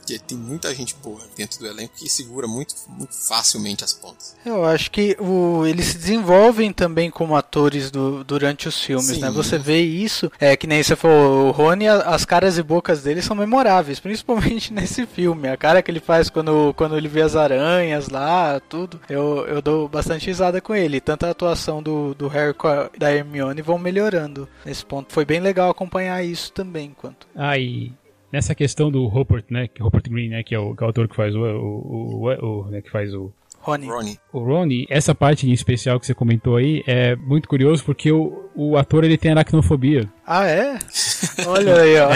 Porque 0.08 0.18
tem 0.20 0.38
muita 0.38 0.74
gente 0.74 0.94
boa 1.02 1.20
dentro 1.36 1.58
do 1.58 1.66
elenco 1.66 1.92
que 1.96 2.08
segura 2.08 2.46
muito, 2.46 2.74
muito 2.88 3.14
facilmente 3.14 3.84
as 3.84 3.92
pontas. 3.92 4.34
Eu 4.44 4.64
acho 4.64 4.90
que 4.90 5.14
o, 5.20 5.66
eles 5.66 5.86
se 5.86 5.98
desenvolvem 5.98 6.72
também 6.72 7.10
como 7.10 7.36
atores 7.36 7.90
do, 7.90 8.24
durante 8.24 8.66
os 8.66 8.82
filmes, 8.82 9.06
Sim. 9.06 9.20
né? 9.20 9.30
Você 9.30 9.58
vê 9.58 9.80
isso, 9.80 10.32
é 10.40 10.56
que 10.56 10.66
nem 10.66 10.82
você 10.82 10.96
falou, 10.96 11.48
o 11.48 11.50
Rony, 11.50 11.88
as 11.88 12.24
caras 12.24 12.56
e 12.56 12.62
bocas 12.62 13.02
dele 13.02 13.20
são 13.20 13.36
memoráveis, 13.36 14.00
principalmente 14.00 14.72
nesse 14.72 15.04
filme. 15.04 15.48
A 15.48 15.56
cara 15.58 15.82
que 15.82 15.90
ele 15.90 16.00
faz 16.00 16.30
quando, 16.30 16.72
quando 16.74 16.96
ele 16.96 17.08
vê 17.08 17.20
as 17.20 17.36
aranhas 17.36 18.08
lá, 18.08 18.60
tudo. 18.60 18.98
Eu, 19.10 19.46
eu 19.46 19.60
dou 19.60 19.88
bastante 19.88 20.26
risada 20.26 20.60
com 20.60 20.74
ele. 20.74 21.00
Tanto 21.00 21.26
a 21.26 21.30
atuação 21.30 21.82
do, 21.82 22.14
do 22.14 22.28
Harry 22.28 22.54
da 22.98 23.12
Hermione 23.12 23.60
vão 23.60 23.78
melhorando 23.78 24.48
nesse 24.64 24.84
ponto. 24.84 25.12
Foi 25.12 25.26
bem 25.26 25.40
legal 25.40 25.68
acompanhar 25.68 26.24
isso 26.24 26.50
também. 26.52 26.94
Quanto. 26.98 27.26
Aí, 27.36 27.92
nessa 28.32 28.54
questão 28.54 28.90
do 28.90 29.06
Rupert, 29.06 29.44
né, 29.50 29.68
que 29.68 29.82
Rupert 29.82 30.08
Green, 30.08 30.28
né, 30.28 30.42
que 30.42 30.54
é 30.54 30.58
o, 30.58 30.74
que 30.74 30.82
é 30.82 30.86
o 30.86 30.90
ator 30.90 31.08
que 31.08 31.16
faz 31.16 31.34
o, 31.34 31.40
o, 31.40 32.26
o, 32.26 32.46
o 32.46 32.70
né, 32.70 32.80
que 32.80 32.90
faz 32.90 33.14
o 33.14 33.32
Ronnie. 33.60 34.18
O 34.32 34.38
Ronnie, 34.38 34.86
essa 34.88 35.14
parte 35.14 35.48
em 35.48 35.52
especial 35.52 35.98
que 36.00 36.06
você 36.06 36.14
comentou 36.14 36.56
aí 36.56 36.82
é 36.86 37.14
muito 37.16 37.48
curioso 37.48 37.84
porque 37.84 38.10
o, 38.10 38.48
o 38.54 38.76
ator 38.76 39.04
ele 39.04 39.18
tem 39.18 39.30
aracnofobia. 39.32 40.08
Ah, 40.26 40.46
é? 40.46 40.78
Olha 41.46 41.76
aí, 41.76 41.98
ó. 41.98 42.08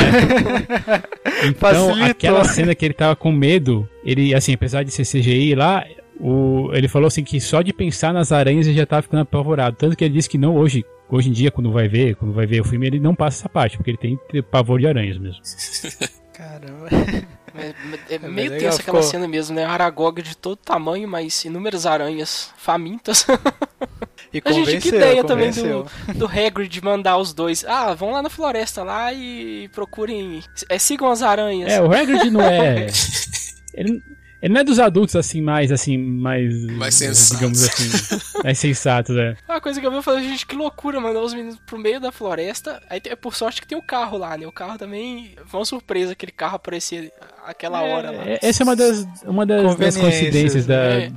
então, 1.47 1.55
Facilitou. 1.61 2.05
aquela 2.05 2.45
cena 2.45 2.75
que 2.75 2.85
ele 2.85 2.95
tava 2.95 3.17
com 3.17 3.31
medo, 3.33 3.89
ele, 4.05 4.35
assim, 4.35 4.55
apesar 4.55 4.83
de 4.83 4.93
ser 4.93 5.05
CGI 5.05 5.55
lá, 5.55 5.85
o, 6.21 6.71
ele 6.73 6.89
falou 6.89 7.09
assim 7.09 7.25
que 7.25 7.41
só 7.41 7.63
de 7.63 7.73
pensar 7.73 8.13
nas 8.13 8.33
aranhas 8.33 8.67
ele 8.67 8.77
já 8.77 8.87
tava 8.87 9.03
ficando 9.03 9.23
apavorado. 9.23 9.77
Tanto 9.77 9.97
que 9.97 10.05
ele 10.05 10.15
disse 10.15 10.29
que 10.29 10.39
não 10.39 10.57
hoje, 10.57 10.85
hoje 11.09 11.29
em 11.29 11.33
dia, 11.33 11.51
quando 11.51 11.71
vai 11.71 11.89
ver, 11.89 12.17
quando 12.17 12.33
vai 12.33 12.47
ver 12.47 12.61
o 12.61 12.65
filme, 12.65 12.87
ele 12.87 13.01
não 13.01 13.15
passa 13.15 13.41
essa 13.41 13.49
parte, 13.49 13.77
porque 13.77 13.91
ele 13.91 13.99
tem 13.99 14.19
pavor 14.43 14.79
de 14.79 14.87
aranhas 14.87 15.19
mesmo. 15.19 15.41
Caramba. 16.33 16.89
É, 17.55 18.15
é, 18.15 18.15
é 18.15 18.19
meio 18.19 18.51
tenso 18.51 18.81
aquela 18.81 18.99
ficou... 18.99 19.03
cena 19.03 19.29
mesmo, 19.29 19.55
né? 19.55 19.65
Aragog 19.65 20.23
de 20.23 20.37
todo 20.37 20.57
tamanho, 20.57 21.07
mas 21.07 21.45
inúmeras 21.45 21.85
aranhas 21.85 22.51
famintas. 22.57 23.27
E 24.33 24.41
a 24.45 24.53
gente, 24.53 24.79
que 24.79 24.89
ideia 24.89 25.23
também 25.23 25.51
do, 25.51 25.87
do 26.15 26.27
Hagrid 26.27 26.83
mandar 26.83 27.19
os 27.19 27.35
dois. 27.35 27.65
Ah, 27.65 27.95
vão 27.95 28.13
lá 28.13 28.23
na 28.23 28.31
floresta 28.31 28.83
lá 28.83 29.13
e 29.13 29.69
procurem. 29.69 30.43
É, 30.69 30.79
sigam 30.79 31.11
as 31.11 31.23
aranhas. 31.23 31.71
É, 31.71 31.83
o 31.83 31.93
Hagrid 31.93 32.31
não 32.31 32.41
é. 32.41 32.87
Ele, 33.75 34.03
ele 34.43 34.55
não 34.55 34.61
é 34.61 34.65
dos 34.65 34.81
adultos, 34.81 35.15
assim, 35.15 35.41
mais, 35.41 35.71
assim, 35.71 35.97
mais... 35.97 36.67
Mais 36.73 36.97
sensatos. 36.97 37.39
Digamos 37.39 37.63
assim, 37.63 38.41
mais 38.43 38.59
sensatos, 38.59 39.17
é. 39.17 39.37
Uma 39.49 39.61
coisa 39.61 39.81
que 39.81 39.87
eu 39.87 39.91
vi, 39.93 39.99
eu 39.99 40.03
falei, 40.03 40.29
gente, 40.29 40.45
que 40.45 40.57
loucura, 40.57 41.01
mandar 41.01 41.21
os 41.21 41.33
meninos 41.33 41.61
pro 41.65 41.79
meio 41.79 42.01
da 42.01 42.11
floresta. 42.11 42.83
Aí, 42.91 43.01
é 43.05 43.15
por 43.15 43.37
sorte 43.37 43.61
que 43.61 43.69
tem 43.69 43.79
o 43.79 43.87
carro 43.87 44.19
lá, 44.19 44.37
né? 44.37 44.45
O 44.45 44.51
carro 44.51 44.77
também... 44.77 45.37
Foi 45.47 45.61
uma 45.61 45.65
surpresa 45.65 46.11
aquele 46.11 46.33
carro 46.33 46.57
aparecer 46.57 47.13
aquela 47.47 47.85
é, 47.85 47.95
hora 47.95 48.11
lá. 48.11 48.25
É, 48.29 48.41
essa 48.43 48.63
é 48.63 48.65
uma 48.65 48.75
das, 48.75 49.07
uma 49.25 49.47
das, 49.47 49.77
das 49.77 49.97
coincidências, 49.97 50.67
da, 50.67 50.75
é. 50.75 51.13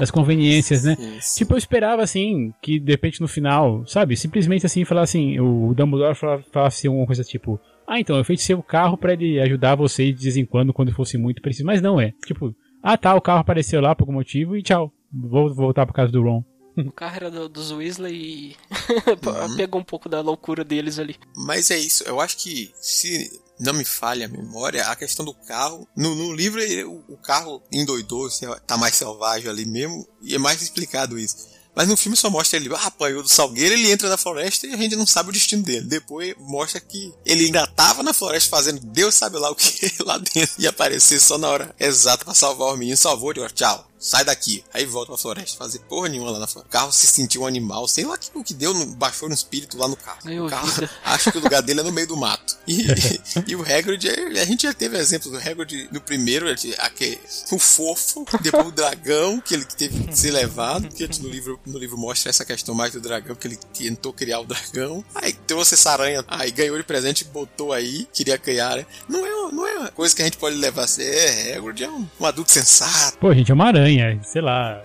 das 0.00 0.10
conveniências, 0.10 0.82
né? 0.82 0.96
Isso. 0.98 1.36
Tipo, 1.36 1.54
eu 1.54 1.58
esperava, 1.58 2.02
assim, 2.02 2.52
que 2.60 2.80
de 2.80 2.90
repente 2.90 3.20
no 3.20 3.28
final, 3.28 3.86
sabe? 3.86 4.16
Simplesmente 4.16 4.66
assim, 4.66 4.84
falar 4.84 5.02
assim, 5.02 5.38
o 5.38 5.72
Dumbledore 5.74 6.16
falasse 6.16 6.78
assim, 6.78 6.88
alguma 6.88 7.06
coisa 7.06 7.22
tipo... 7.22 7.60
Ah, 7.86 8.00
então, 8.00 8.16
eu 8.16 8.24
fiz 8.24 8.48
o 8.50 8.62
carro 8.62 8.96
para 8.96 9.12
ele 9.12 9.38
ajudar 9.40 9.74
você 9.74 10.10
de 10.10 10.22
vez 10.22 10.36
em 10.38 10.44
quando, 10.44 10.72
quando 10.72 10.90
fosse 10.92 11.18
muito 11.18 11.42
preciso. 11.42 11.66
Mas 11.66 11.82
não 11.82 12.00
é. 12.00 12.14
Tipo, 12.24 12.54
ah 12.84 12.98
tá, 12.98 13.14
o 13.14 13.20
carro 13.20 13.40
apareceu 13.40 13.80
lá 13.80 13.94
por 13.94 14.02
algum 14.02 14.12
motivo 14.12 14.56
e 14.56 14.62
tchau. 14.62 14.92
Vou 15.10 15.54
voltar 15.54 15.86
pra 15.86 15.94
casa 15.94 16.12
do 16.12 16.22
Ron. 16.22 16.44
O 16.76 16.92
carro 16.92 17.16
era 17.16 17.30
do, 17.30 17.48
dos 17.48 17.70
Weasley 17.70 18.14
e 18.14 18.56
uhum. 19.26 19.56
pegou 19.56 19.80
um 19.80 19.84
pouco 19.84 20.08
da 20.08 20.20
loucura 20.20 20.62
deles 20.64 20.98
ali. 20.98 21.16
Mas 21.34 21.70
é 21.70 21.78
isso, 21.78 22.04
eu 22.04 22.20
acho 22.20 22.36
que 22.36 22.72
se 22.80 23.40
não 23.60 23.72
me 23.72 23.84
falha 23.84 24.26
a 24.26 24.28
memória, 24.28 24.84
a 24.86 24.96
questão 24.96 25.24
do 25.24 25.32
carro. 25.32 25.86
No, 25.96 26.14
no 26.14 26.34
livro, 26.34 26.60
o, 26.88 27.14
o, 27.14 27.16
carro 27.16 27.62
endoidou, 27.72 28.26
assim, 28.26 28.46
tá 28.66 28.76
mais 28.76 28.96
selvagem 28.96 29.48
ali 29.48 29.64
mesmo, 29.64 30.06
e 30.20 30.34
é 30.34 30.38
mais 30.38 30.60
explicado 30.60 31.18
isso. 31.18 31.53
Mas 31.74 31.88
no 31.88 31.96
filme 31.96 32.16
só 32.16 32.30
mostra 32.30 32.56
ele, 32.56 32.72
ah, 32.74 32.86
apanhou 32.86 33.22
do 33.22 33.28
Salgueiro, 33.28 33.74
ele 33.74 33.90
entra 33.90 34.08
na 34.08 34.16
floresta 34.16 34.66
e 34.66 34.72
a 34.72 34.76
gente 34.76 34.94
não 34.94 35.06
sabe 35.06 35.30
o 35.30 35.32
destino 35.32 35.62
dele. 35.62 35.86
Depois 35.86 36.34
mostra 36.38 36.80
que 36.80 37.12
ele 37.26 37.46
ainda 37.46 37.66
tava 37.66 38.02
na 38.02 38.12
floresta 38.12 38.48
fazendo 38.48 38.80
Deus 38.80 39.14
sabe 39.14 39.38
lá 39.38 39.50
o 39.50 39.56
que 39.56 39.92
lá 40.04 40.18
dentro 40.18 40.54
e 40.58 40.66
aparecer 40.66 41.20
só 41.20 41.36
na 41.36 41.48
hora 41.48 41.74
exata 41.80 42.24
para 42.24 42.34
salvar 42.34 42.72
o 42.72 42.76
menino. 42.76 42.96
Salvou, 42.96 43.32
de 43.32 43.46
tchau 43.48 43.93
sai 44.04 44.22
daqui. 44.22 44.62
Aí 44.72 44.84
volta 44.84 45.08
pra 45.08 45.16
floresta, 45.16 45.56
fazer 45.56 45.78
porra 45.80 46.10
nenhuma 46.10 46.30
lá 46.30 46.38
na 46.38 46.46
floresta. 46.46 46.68
O 46.68 46.70
carro 46.70 46.92
se 46.92 47.06
sentiu 47.06 47.42
um 47.42 47.46
animal, 47.46 47.88
sei 47.88 48.04
lá 48.04 48.18
o 48.34 48.44
que 48.44 48.52
deu, 48.52 48.74
baixou 48.96 49.28
no 49.28 49.34
espírito 49.34 49.78
lá 49.78 49.88
no 49.88 49.96
carro. 49.96 50.18
Meu 50.24 50.44
o 50.44 50.48
carro 50.48 50.68
acha 51.02 51.32
que 51.32 51.38
o 51.38 51.40
lugar 51.40 51.62
dele 51.62 51.80
é 51.80 51.82
no 51.82 51.90
meio 51.90 52.06
do 52.06 52.16
mato. 52.16 52.58
E, 52.68 52.84
e 53.48 53.56
o 53.56 53.62
Hagrid, 53.62 54.06
a 54.38 54.44
gente 54.44 54.64
já 54.64 54.74
teve 54.74 54.98
exemplos 54.98 55.32
do 55.32 55.38
Hagrid 55.38 55.88
no 55.90 56.00
primeiro, 56.02 56.46
aquele, 56.78 57.18
o 57.50 57.58
fofo, 57.58 58.26
depois 58.42 58.66
o 58.66 58.72
dragão, 58.72 59.40
que 59.40 59.54
ele 59.54 59.64
teve 59.64 60.04
que 60.04 60.18
ser 60.18 60.32
levado, 60.32 60.88
que 60.88 61.08
no 61.22 61.28
livro, 61.28 61.58
no 61.64 61.78
livro 61.78 61.96
mostra 61.96 62.28
essa 62.28 62.44
questão 62.44 62.74
mais 62.74 62.92
do 62.92 63.00
dragão, 63.00 63.34
que 63.34 63.48
ele 63.48 63.58
tentou 63.72 64.12
criar 64.12 64.40
o 64.40 64.44
dragão. 64.44 65.02
Aí 65.14 65.32
trouxe 65.32 65.74
essa 65.74 65.92
aranha, 65.92 66.22
aí 66.28 66.50
ganhou 66.50 66.76
de 66.76 66.84
presente, 66.84 67.24
botou 67.24 67.72
aí, 67.72 68.06
queria 68.12 68.36
criar, 68.36 68.76
né? 68.76 68.86
Não 69.08 69.24
é, 69.24 69.52
não 69.52 69.66
é 69.66 69.78
uma 69.78 69.90
coisa 69.90 70.14
que 70.14 70.20
a 70.20 70.24
gente 70.26 70.36
pode 70.36 70.56
levar 70.56 70.84
a 70.84 70.86
ser, 70.86 71.04
é, 71.04 71.56
Hagrid 71.56 71.84
é 71.84 71.88
um, 71.88 72.06
um 72.20 72.26
adulto 72.26 72.52
sensato. 72.52 73.16
Pô, 73.18 73.32
gente, 73.32 73.50
é 73.50 73.54
uma 73.54 73.66
aranha 73.66 73.93
aranha, 74.02 74.22
sei 74.22 74.42
lá. 74.42 74.82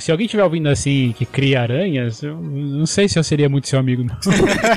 Se 0.00 0.10
alguém 0.10 0.24
estiver 0.24 0.42
ouvindo 0.42 0.68
assim 0.68 1.12
que 1.12 1.26
cria 1.26 1.60
aranhas, 1.60 2.22
eu 2.22 2.40
não 2.40 2.86
sei 2.86 3.06
se 3.08 3.18
eu 3.18 3.22
seria 3.22 3.48
muito 3.48 3.68
seu 3.68 3.78
amigo, 3.78 4.02
não. 4.02 4.16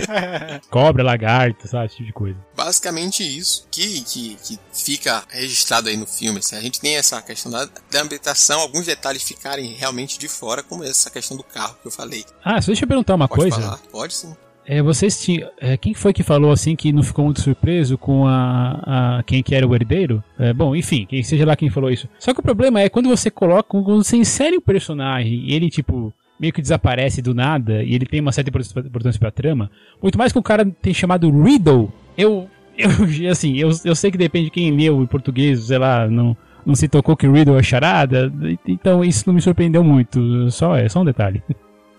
Cobra, 0.70 1.02
lagarto, 1.02 1.68
sabe? 1.68 1.86
Esse 1.86 1.96
tipo 1.96 2.08
de 2.08 2.14
coisa. 2.14 2.38
Basicamente 2.56 3.24
isso 3.24 3.68
que, 3.72 4.02
que, 4.02 4.36
que 4.36 4.60
fica 4.74 5.24
registrado 5.30 5.88
aí 5.88 5.96
no 5.96 6.06
filme. 6.06 6.40
Assim, 6.40 6.58
a 6.58 6.62
gente 6.62 6.80
tem 6.82 6.98
essa 6.98 7.22
questão 7.22 7.52
da, 7.52 7.70
da 7.90 8.02
ambientação, 8.02 8.60
alguns 8.60 8.86
detalhes 8.86 9.24
ficarem 9.24 9.74
realmente 9.74 10.20
de 10.20 10.28
fora, 10.28 10.62
como 10.62 10.84
essa 10.84 11.10
questão 11.10 11.38
do 11.38 11.44
carro 11.44 11.76
que 11.82 11.88
eu 11.88 11.92
falei. 11.92 12.26
Ah, 12.44 12.62
só 12.62 12.68
deixa 12.68 12.84
eu 12.84 12.90
perguntar 12.90 13.16
uma 13.16 13.30
Pode 13.30 13.42
coisa. 13.42 13.62
Falar? 13.62 13.78
Pode 13.92 14.14
sim. 14.14 14.36
É, 14.66 14.82
vocês 14.82 15.22
tinham. 15.22 15.50
É, 15.60 15.76
quem 15.76 15.94
foi 15.94 16.14
que 16.14 16.24
falou 16.24 16.52
assim 16.52 16.76
que 16.76 16.94
não 16.94 17.04
ficou 17.04 17.26
muito 17.26 17.42
surpreso 17.42 17.98
com 17.98 18.28
a, 18.28 19.18
a 19.20 19.24
quem 19.24 19.42
que 19.42 19.56
era 19.56 19.68
o 19.68 19.74
herdeiro? 19.74 20.24
É, 20.38 20.54
bom, 20.54 20.76
enfim, 20.76 21.06
quem 21.06 21.24
seja 21.24 21.46
lá 21.46 21.56
quem 21.56 21.70
falou 21.70 21.90
isso. 21.90 22.08
Só 22.20 22.34
que 22.34 22.40
o 22.40 22.44
problema 22.44 22.80
é 22.80 22.90
quando 22.90 23.10
você 23.10 23.32
coloca, 23.32 23.70
quando 23.70 24.04
você 24.04 24.18
insere 24.18 24.58
o 24.58 24.62
personagem 24.62 25.34
e 25.46 25.54
ele, 25.54 25.70
tipo, 25.70 26.14
meio 26.40 26.54
que 26.54 26.62
desaparece 26.62 27.22
do 27.22 27.34
nada 27.34 27.84
e 27.84 27.94
ele 27.94 28.06
tem 28.06 28.20
uma 28.20 28.32
certa 28.32 28.50
importância 28.50 29.20
pra 29.20 29.32
trama, 29.32 29.70
muito 30.02 30.18
mais 30.18 30.32
que 30.32 30.40
o 30.40 30.44
cara 30.44 30.66
tem 30.66 30.94
chamado 30.94 31.30
Riddle, 31.30 31.92
eu. 32.18 32.48
eu 32.78 32.90
assim, 33.30 33.58
eu, 33.58 33.70
eu 33.84 33.96
sei 33.96 34.12
que 34.12 34.18
depende 34.18 34.46
de 34.46 34.52
quem 34.52 34.76
leu 34.76 35.02
em 35.02 35.08
português, 35.08 35.64
sei 35.66 35.78
lá, 35.78 36.08
não 36.08 36.38
não 36.64 36.76
se 36.76 36.88
tocou 36.88 37.18
que 37.18 37.28
Riddle 37.28 37.58
é 37.58 37.64
charada, 37.64 38.32
então 38.68 39.04
isso 39.04 39.24
não 39.26 39.34
me 39.34 39.42
surpreendeu 39.42 39.84
muito, 39.84 40.50
só 40.52 40.76
é 40.76 40.88
só 40.88 41.02
um 41.02 41.06
detalhe. 41.06 41.44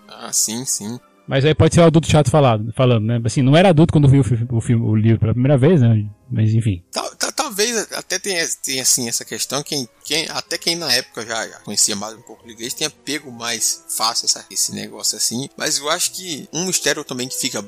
Ah, 0.07 0.31
sim, 0.31 0.63
sim. 0.63 0.97
Mas 1.27 1.45
aí 1.45 1.55
pode 1.55 1.73
ser 1.73 1.81
o 1.81 1.85
adulto 1.85 2.09
chato 2.09 2.29
falado, 2.29 2.71
falando, 2.73 3.05
né? 3.05 3.21
Assim, 3.23 3.41
não 3.41 3.55
era 3.55 3.69
adulto 3.69 3.93
quando 3.93 4.09
viu 4.09 4.21
o, 4.21 4.61
filme, 4.61 4.83
o 4.83 4.95
livro 4.95 5.19
pela 5.19 5.33
primeira 5.33 5.57
vez, 5.57 5.81
né? 5.81 6.05
Mas 6.29 6.53
enfim. 6.53 6.83
Tal, 6.91 7.15
tal, 7.15 7.31
talvez 7.31 7.91
até 7.93 8.19
tenha, 8.19 8.45
tenha 8.61 8.81
assim 8.81 9.07
essa 9.07 9.23
questão, 9.23 9.63
quem, 9.63 9.87
quem, 10.03 10.27
até 10.29 10.57
quem 10.57 10.75
na 10.75 10.91
época 10.91 11.25
já, 11.25 11.47
já 11.47 11.59
conhecia 11.59 11.95
mais 11.95 12.15
um 12.15 12.21
pouco 12.21 12.45
de 12.45 12.53
inglês 12.53 12.73
tenha 12.73 12.89
pego 12.89 13.31
mais 13.31 13.85
fácil 13.89 14.25
essa, 14.25 14.45
esse 14.51 14.73
negócio 14.73 15.17
assim. 15.17 15.47
Mas 15.57 15.77
eu 15.77 15.89
acho 15.89 16.11
que 16.11 16.47
um 16.51 16.65
mistério 16.65 17.03
também 17.03 17.27
que 17.27 17.35
fica 17.35 17.63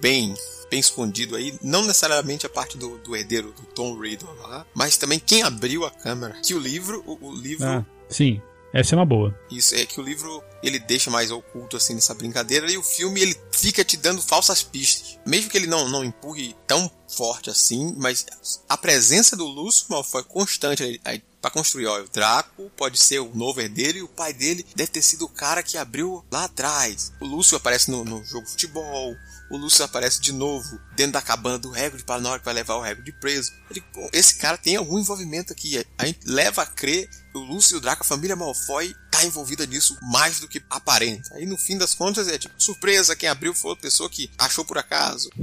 bem 0.00 0.34
bem 0.70 0.78
escondido 0.78 1.34
aí, 1.34 1.58
não 1.62 1.84
necessariamente 1.84 2.46
a 2.46 2.48
parte 2.48 2.78
do, 2.78 2.96
do 2.98 3.16
herdeiro 3.16 3.52
do 3.52 3.62
Tom 3.74 3.98
Riddle 3.98 4.32
lá, 4.40 4.64
mas 4.72 4.96
também 4.96 5.18
quem 5.18 5.42
abriu 5.42 5.84
a 5.84 5.90
câmera. 5.90 6.34
Que 6.42 6.54
o 6.54 6.60
livro, 6.60 7.02
o, 7.04 7.28
o 7.28 7.34
livro. 7.34 7.66
Ah, 7.66 7.84
sim. 8.08 8.40
Essa 8.72 8.94
é 8.94 8.96
uma 8.96 9.06
boa. 9.06 9.34
Isso, 9.50 9.74
é 9.74 9.84
que 9.84 10.00
o 10.00 10.02
livro 10.02 10.42
ele 10.62 10.78
deixa 10.78 11.10
mais 11.10 11.30
oculto 11.30 11.76
assim 11.76 11.94
nessa 11.94 12.14
brincadeira 12.14 12.70
e 12.70 12.78
o 12.78 12.82
filme 12.82 13.20
ele 13.20 13.36
fica 13.52 13.84
te 13.84 13.96
dando 13.96 14.22
falsas 14.22 14.62
pistas. 14.62 15.18
Mesmo 15.26 15.50
que 15.50 15.58
ele 15.58 15.66
não, 15.66 15.88
não 15.88 16.04
empurre 16.04 16.54
tão 16.66 16.90
forte 17.08 17.50
assim, 17.50 17.94
mas 17.96 18.26
a 18.68 18.76
presença 18.76 19.36
do 19.36 19.46
Lúcio 19.46 19.86
foi 20.04 20.22
constante. 20.22 21.00
Para 21.40 21.50
construir. 21.50 21.86
Ó, 21.86 22.00
o 22.00 22.08
Draco 22.08 22.70
pode 22.76 22.98
ser 22.98 23.20
o 23.20 23.34
novo 23.34 23.60
herdeiro 23.60 23.98
e 23.98 24.02
o 24.02 24.08
pai 24.08 24.32
dele 24.32 24.64
deve 24.74 24.90
ter 24.90 25.02
sido 25.02 25.24
o 25.24 25.28
cara 25.28 25.62
que 25.62 25.78
abriu 25.78 26.24
lá 26.30 26.44
atrás. 26.44 27.12
O 27.20 27.26
Lúcio 27.26 27.56
aparece 27.56 27.90
no, 27.90 28.04
no 28.04 28.24
jogo 28.24 28.44
de 28.44 28.52
futebol. 28.52 29.16
O 29.50 29.56
Lúcio 29.56 29.84
aparece 29.84 30.20
de 30.20 30.32
novo 30.32 30.78
dentro 30.94 31.12
da 31.12 31.22
cabana 31.22 31.58
do 31.58 31.74
Hagrid 31.74 32.04
para 32.04 32.20
na 32.20 32.30
hora 32.30 32.38
que 32.38 32.44
vai 32.44 32.54
levar 32.54 32.76
o 32.76 32.84
Hagrid 32.84 33.12
preso. 33.20 33.52
Ele, 33.68 33.80
pô, 33.92 34.08
esse 34.12 34.36
cara 34.36 34.56
tem 34.56 34.76
algum 34.76 34.98
envolvimento 34.98 35.52
aqui. 35.52 35.84
A 35.98 36.06
gente 36.06 36.20
leva 36.24 36.62
a 36.62 36.66
crer 36.66 37.08
que 37.08 37.38
o 37.38 37.40
Lúcio 37.40 37.74
e 37.74 37.78
o 37.78 37.80
Draco, 37.80 38.02
a 38.02 38.06
família 38.06 38.36
Malfoy, 38.36 38.94
tá 39.10 39.24
envolvida 39.24 39.66
nisso 39.66 39.98
mais 40.02 40.38
do 40.38 40.46
que 40.46 40.62
aparenta. 40.70 41.34
Aí 41.34 41.46
no 41.46 41.58
fim 41.58 41.76
das 41.76 41.94
contas 41.94 42.28
é 42.28 42.38
tipo, 42.38 42.54
surpresa, 42.58 43.16
quem 43.16 43.28
abriu 43.28 43.52
foi 43.52 43.70
outra 43.70 43.82
pessoa 43.82 44.08
que 44.08 44.30
achou 44.38 44.64
por 44.64 44.78
acaso. 44.78 45.30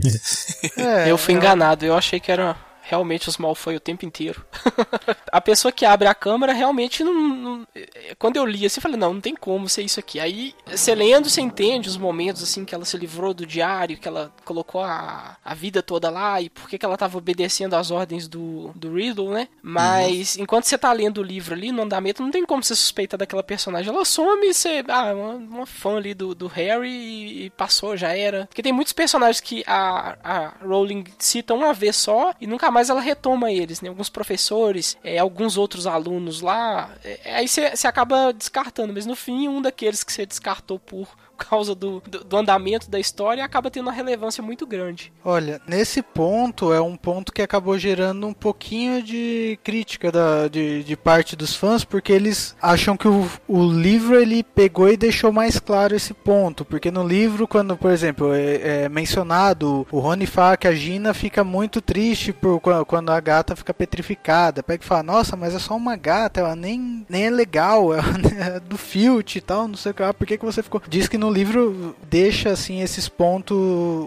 É, 0.75 1.09
eu 1.09 1.17
fui 1.17 1.33
enganado, 1.33 1.85
eu 1.85 1.95
achei 1.95 2.19
que 2.19 2.31
era 2.31 2.55
realmente 2.87 3.27
os 3.27 3.37
Malfoy 3.37 3.75
o 3.75 3.79
tempo 3.79 4.05
inteiro. 4.05 4.45
a 5.31 5.41
pessoa 5.41 5.71
que 5.71 5.85
abre 5.85 6.07
a 6.07 6.15
câmera 6.15 6.53
realmente 6.53 7.03
não, 7.03 7.13
não, 7.13 7.67
Quando 8.17 8.37
eu 8.37 8.45
li 8.45 8.65
assim, 8.65 8.79
eu 8.79 8.81
falei, 8.81 8.97
não, 8.97 9.13
não 9.13 9.21
tem 9.21 9.35
como 9.35 9.67
ser 9.67 9.83
isso 9.83 9.99
aqui. 9.99 10.19
Aí, 10.19 10.55
você 10.65 10.95
lendo, 10.95 11.29
você 11.29 11.41
entende 11.41 11.89
os 11.89 11.97
momentos 11.97 12.41
assim 12.41 12.63
que 12.63 12.73
ela 12.73 12.85
se 12.85 12.97
livrou 12.97 13.33
do 13.33 13.45
diário, 13.45 13.97
que 13.97 14.07
ela 14.07 14.31
colocou 14.45 14.81
a, 14.81 15.37
a 15.43 15.53
vida 15.53 15.83
toda 15.83 16.09
lá 16.09 16.41
e 16.41 16.49
por 16.49 16.69
que, 16.69 16.77
que 16.77 16.85
ela 16.85 16.95
estava 16.95 17.17
obedecendo 17.17 17.75
às 17.75 17.91
ordens 17.91 18.27
do, 18.27 18.71
do 18.73 18.93
Riddle, 18.93 19.31
né? 19.31 19.47
Mas 19.61 20.35
uhum. 20.35 20.43
enquanto 20.43 20.65
você 20.65 20.77
tá 20.77 20.91
lendo 20.91 21.19
o 21.19 21.23
livro 21.23 21.53
ali, 21.53 21.71
no 21.71 21.83
andamento, 21.83 22.23
não 22.23 22.31
tem 22.31 22.45
como 22.45 22.63
você 22.63 22.75
suspeitar 22.75 23.17
daquela 23.17 23.43
personagem. 23.43 23.93
Ela 23.93 24.05
some 24.05 24.47
e 24.47 24.53
você. 24.53 24.83
Ah, 24.87 25.13
uma, 25.13 25.33
uma 25.33 25.65
fã 25.65 25.97
ali 25.97 26.13
do, 26.13 26.33
do 26.33 26.47
Harry 26.47 26.89
e, 26.89 27.45
e, 27.45 27.49
passou, 27.49 27.97
já 27.97 28.15
era. 28.15 28.45
Porque 28.47 28.63
tem 28.63 28.71
muitos 28.71 28.93
personagens 28.93 29.41
que 29.41 29.63
a, 29.67 30.17
a 30.23 30.53
Rowling 30.65 31.03
cita 31.19 31.53
uma 31.53 31.73
vez 31.73 31.95
só 31.95 32.33
e 32.39 32.47
nunca 32.47 32.71
mais 32.71 32.76
mas 32.77 32.91
ela 32.91 33.01
retoma 33.01 33.51
eles, 33.51 33.81
né? 33.81 33.89
Alguns 33.89 34.07
professores, 34.07 34.95
é, 35.03 35.17
alguns 35.17 35.57
outros 35.57 35.87
alunos 35.87 36.41
lá. 36.41 36.95
É, 37.03 37.35
aí 37.35 37.47
você 37.47 37.87
acaba 37.87 38.31
descartando, 38.31 38.93
mas 38.93 39.07
no 39.07 39.15
fim, 39.15 39.47
um 39.47 39.59
daqueles 39.59 40.03
que 40.03 40.13
você 40.13 40.27
descartou 40.27 40.77
por 40.77 41.07
causa 41.45 41.75
do, 41.75 42.01
do, 42.07 42.23
do, 42.23 42.37
andamento 42.37 42.89
da 42.89 42.99
história 42.99 43.43
acaba 43.43 43.69
tendo 43.71 43.87
uma 43.87 43.91
relevância 43.91 44.43
muito 44.43 44.65
grande. 44.65 45.11
Olha, 45.23 45.61
nesse 45.67 46.01
ponto 46.01 46.73
é 46.73 46.81
um 46.81 46.95
ponto 46.95 47.31
que 47.31 47.41
acabou 47.41 47.77
gerando 47.77 48.27
um 48.27 48.33
pouquinho 48.33 49.01
de 49.01 49.59
crítica 49.63 50.11
da, 50.11 50.47
de, 50.47 50.83
de 50.83 50.97
parte 50.97 51.35
dos 51.35 51.55
fãs, 51.55 51.83
porque 51.83 52.11
eles 52.11 52.55
acham 52.61 52.97
que 52.97 53.07
o, 53.07 53.29
o 53.47 53.63
livro 53.71 54.19
ele 54.19 54.43
pegou 54.43 54.89
e 54.89 54.97
deixou 54.97 55.31
mais 55.31 55.59
claro 55.59 55.95
esse 55.95 56.13
ponto, 56.13 56.65
porque 56.65 56.91
no 56.91 57.07
livro, 57.07 57.47
quando, 57.47 57.77
por 57.77 57.91
exemplo, 57.91 58.33
é, 58.33 58.83
é 58.85 58.89
mencionado 58.89 59.85
o 59.91 59.99
Rony 59.99 60.25
fala 60.25 60.57
que 60.57 60.67
a 60.67 60.73
Gina 60.73 61.13
fica 61.13 61.43
muito 61.43 61.81
triste 61.81 62.33
por 62.33 62.59
quando 62.59 63.09
a 63.09 63.19
gata 63.19 63.55
fica 63.55 63.73
petrificada, 63.73 64.63
pega 64.63 64.83
e 64.83 64.87
fala, 64.87 65.03
nossa, 65.03 65.35
mas 65.35 65.53
é 65.53 65.59
só 65.59 65.75
uma 65.75 65.95
gata, 65.95 66.39
ela 66.39 66.55
nem, 66.55 67.05
nem 67.09 67.25
é 67.25 67.29
legal, 67.29 67.93
ela 67.93 68.03
é 68.55 68.59
do 68.59 68.77
Filt 68.77 69.35
e 69.35 69.41
tal, 69.41 69.67
não 69.67 69.75
sei 69.75 69.91
o 69.91 69.95
que, 69.95 70.13
por 70.13 70.27
que, 70.27 70.37
que 70.37 70.45
você 70.45 70.63
ficou... 70.63 70.81
Diz 70.87 71.07
que 71.07 71.17
no 71.17 71.26
no 71.27 71.33
livro 71.33 71.95
deixa 72.09 72.51
assim 72.51 72.81
esses 72.81 73.09
pontos, 73.09 73.57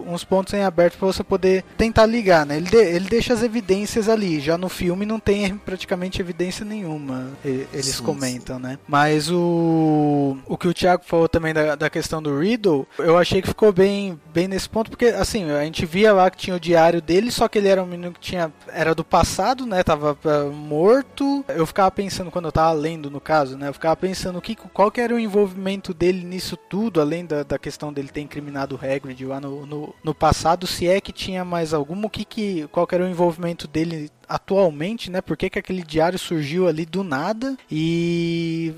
uns 0.07 0.23
pontos 0.23 0.53
em 0.53 0.63
aberto 0.63 0.97
para 0.97 1.07
você 1.07 1.23
poder 1.23 1.63
tentar 1.77 2.05
ligar, 2.05 2.45
né? 2.45 2.57
Ele, 2.57 2.69
de, 2.69 2.77
ele 2.77 3.07
deixa 3.07 3.33
as 3.33 3.43
evidências 3.43 4.09
ali. 4.09 4.39
Já 4.39 4.57
no 4.57 4.67
filme 4.67 5.05
não 5.05 5.19
tem 5.19 5.55
praticamente 5.55 6.19
evidência 6.19 6.65
nenhuma. 6.65 7.31
Eles 7.45 7.95
sim, 7.95 8.03
comentam, 8.03 8.57
sim. 8.57 8.63
né? 8.63 8.79
Mas 8.87 9.29
o 9.29 10.37
o 10.47 10.57
que 10.57 10.67
o 10.67 10.73
Thiago 10.73 11.03
falou 11.05 11.29
também 11.29 11.53
da, 11.53 11.75
da 11.75 11.89
questão 11.89 12.21
do 12.21 12.39
Riddle, 12.39 12.87
eu 12.97 13.17
achei 13.17 13.41
que 13.41 13.47
ficou 13.47 13.71
bem 13.71 14.19
bem 14.33 14.47
nesse 14.47 14.67
ponto 14.67 14.89
porque 14.89 15.07
assim, 15.07 15.49
a 15.51 15.63
gente 15.63 15.85
via 15.85 16.13
lá 16.13 16.29
que 16.29 16.37
tinha 16.37 16.55
o 16.55 16.59
diário 16.59 17.01
dele, 17.01 17.31
só 17.31 17.47
que 17.47 17.57
ele 17.57 17.67
era 17.67 17.83
um 17.83 17.87
menino 17.87 18.13
que 18.13 18.19
tinha 18.19 18.51
era 18.67 18.95
do 18.95 19.03
passado, 19.03 19.65
né? 19.65 19.83
Tava 19.83 20.17
uh, 20.25 20.51
morto. 20.51 21.45
Eu 21.47 21.65
ficava 21.67 21.91
pensando 21.91 22.31
quando 22.31 22.45
eu 22.45 22.51
tava 22.51 22.71
lendo 22.71 23.11
no 23.11 23.21
caso, 23.21 23.57
né? 23.57 23.67
Eu 23.67 23.73
ficava 23.73 23.95
pensando 23.95 24.41
que 24.41 24.55
qual 24.55 24.89
que 24.89 25.01
era 25.01 25.13
o 25.13 25.19
envolvimento 25.19 25.93
dele 25.93 26.23
nisso 26.23 26.57
tudo, 26.57 27.01
além 27.11 27.25
da, 27.25 27.43
da 27.43 27.59
questão 27.59 27.91
dele 27.91 28.07
ter 28.07 28.21
incriminado 28.21 28.75
o 28.75 28.79
Hagrid 28.79 29.25
lá 29.25 29.41
no, 29.41 29.65
no, 29.65 29.93
no, 30.01 30.15
passado, 30.15 30.65
se 30.65 30.87
é 30.87 31.01
que 31.01 31.11
tinha 31.11 31.43
mais 31.43 31.73
alguma, 31.73 32.07
o 32.07 32.09
que 32.09 32.23
que, 32.23 32.67
qual 32.71 32.87
que 32.87 32.95
era 32.95 33.03
o 33.03 33.07
envolvimento 33.07 33.67
dele 33.67 34.09
atualmente, 34.29 35.11
né? 35.11 35.19
Por 35.19 35.35
que, 35.35 35.49
que 35.49 35.59
aquele 35.59 35.83
diário 35.83 36.17
surgiu 36.17 36.67
ali 36.67 36.85
do 36.85 37.03
nada 37.03 37.57
e 37.69 38.73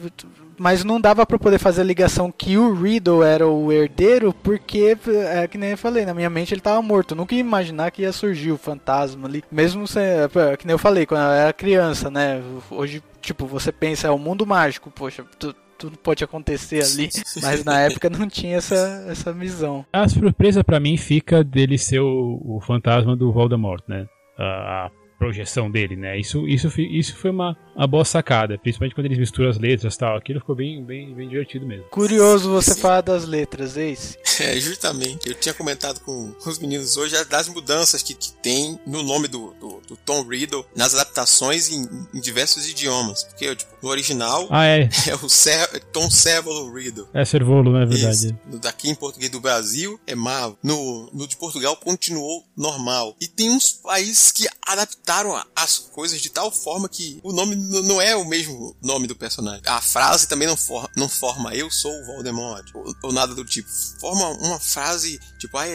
mas 0.58 0.84
não 0.84 1.00
dava 1.00 1.26
para 1.26 1.38
poder 1.38 1.60
fazer 1.60 1.82
a 1.82 1.86
ligação 1.86 2.32
que 2.32 2.58
o 2.58 2.74
Riddle 2.74 3.24
era 3.24 3.48
o 3.48 3.72
herdeiro, 3.72 4.34
porque 4.34 4.96
é 5.06 5.48
que 5.48 5.58
nem 5.58 5.72
eu 5.72 5.78
falei, 5.78 6.06
na 6.06 6.14
minha 6.14 6.30
mente 6.30 6.54
ele 6.54 6.62
tava 6.62 6.82
morto. 6.82 7.12
Eu 7.12 7.18
nunca 7.18 7.36
ia 7.36 7.42
imaginar 7.42 7.92
que 7.92 8.04
ia 8.04 8.12
surgir 8.12 8.52
o 8.52 8.58
fantasma 8.58 9.28
ali, 9.28 9.44
mesmo 9.52 9.88
sem, 9.88 10.04
é, 10.04 10.58
que 10.58 10.66
nem 10.66 10.74
eu 10.74 10.80
falei 10.80 11.06
quando 11.06 11.22
eu 11.22 11.32
era 11.32 11.54
criança, 11.54 12.10
né? 12.10 12.42
Hoje, 12.70 13.04
tipo, 13.22 13.46
você 13.46 13.72
pensa 13.72 14.08
é 14.08 14.12
o 14.12 14.16
um 14.16 14.20
mundo 14.20 14.46
mágico, 14.46 14.92
poxa, 14.92 15.26
tu, 15.40 15.56
tudo 15.84 15.98
pode 15.98 16.24
acontecer 16.24 16.80
ali, 16.84 17.10
mas 17.42 17.66
na 17.66 17.82
época 17.82 18.10
não 18.10 18.28
tinha 18.28 18.56
essa, 18.58 19.06
essa 19.10 19.34
visão. 19.34 19.86
A 19.92 20.08
surpresa 20.08 20.64
para 20.64 20.80
mim 20.80 20.96
fica 20.96 21.44
dele 21.44 21.78
ser 21.78 22.00
o, 22.00 22.42
o 22.46 22.62
fantasma 22.62 23.18
do 23.18 23.34
Voldemort, 23.34 23.84
né? 23.88 24.08
A, 24.38 24.86
a 24.86 24.92
projeção 25.20 25.70
dele, 25.70 25.98
né? 25.98 26.18
Isso, 26.18 26.48
isso, 26.48 26.70
isso 26.80 27.18
foi 27.18 27.32
uma, 27.32 27.58
uma 27.76 27.88
boa 27.88 28.06
sacada, 28.06 28.58
principalmente 28.58 28.96
quando 28.96 29.06
eles 29.06 29.18
misturam 29.18 29.50
as 29.50 29.58
letras 29.58 29.96
e 29.96 29.98
tal. 29.98 30.18
Aquilo 30.18 30.40
ficou 30.40 30.56
bem, 30.56 30.84
bem, 30.84 31.14
bem 31.14 31.28
divertido 31.28 31.66
mesmo. 31.66 31.86
Curioso 31.86 32.50
você 32.50 32.74
Sim. 32.74 32.82
falar 32.82 33.02
das 33.02 33.26
letras, 33.26 33.78
é 33.78 33.90
isso? 33.90 34.18
É, 34.40 34.60
justamente. 34.60 35.30
Eu 35.30 35.36
tinha 35.36 35.54
comentado 35.54 36.00
com 36.00 36.34
os 36.44 36.58
meninos 36.58 36.98
hoje 36.98 37.14
das 37.26 37.48
mudanças 37.48 38.02
que, 38.02 38.16
que 38.16 38.34
tem 38.34 38.80
no 38.84 39.04
nome 39.04 39.28
do, 39.28 39.54
do, 39.60 39.82
do 39.88 39.96
Tom 39.96 40.24
Riddle 40.24 40.66
nas 40.76 40.96
adaptações 40.96 41.70
em, 41.70 41.88
em, 42.12 42.20
diversos 42.20 42.68
idiomas. 42.68 43.24
Porque, 43.24 43.56
tipo, 43.56 43.72
no 43.82 43.90
original 43.90 44.48
ah, 44.50 44.66
é. 44.66 44.90
é 45.08 45.16
o 45.16 45.30
Ser, 45.30 45.68
Tom 45.92 46.10
Servolo 46.10 46.74
Riddle. 46.74 47.08
É 47.14 47.24
Servolo, 47.24 47.72
não 47.72 47.82
é 47.82 47.86
verdade? 47.86 48.28
Isso. 48.28 48.60
Daqui 48.60 48.90
em 48.90 48.96
português 48.96 49.32
do 49.32 49.40
Brasil 49.40 50.00
é 50.08 50.16
Mal. 50.16 50.58
No, 50.64 51.12
no 51.14 51.28
de 51.28 51.38
Portugal 51.38 51.76
continuou 51.76 52.44
normal. 52.58 53.16
E 53.22 53.28
tem 53.28 53.52
uns 53.52 53.72
países 53.72 54.32
que 54.32 54.48
adaptaram 54.66 55.40
as 55.56 55.78
coisas 55.78 56.20
de 56.20 56.30
tal 56.30 56.52
forma 56.52 56.90
que 56.90 57.20
o 57.24 57.32
nome 57.32 57.56
não 57.84 58.02
é 58.02 58.16
o 58.16 58.26
mesmo 58.26 58.76
nome 58.82 59.08
do 59.08 59.16
personagem. 59.16 59.62
A 59.66 59.82
frase 59.82 60.28
também 60.28 60.48
não, 60.48 60.58
for, 60.58 60.90
não 60.96 61.08
forma 61.08 61.56
eu 61.56 61.70
sou 61.72 61.92
o 61.92 62.06
Voldemort 62.06 62.66
ou, 62.74 62.96
ou 63.04 63.14
nada 63.14 63.34
do 63.34 63.46
tipo. 63.46 63.70
Forma 64.00 64.30
uma 64.46 64.60
frase 64.60 65.20
tipo, 65.38 65.58
ah, 65.58 65.66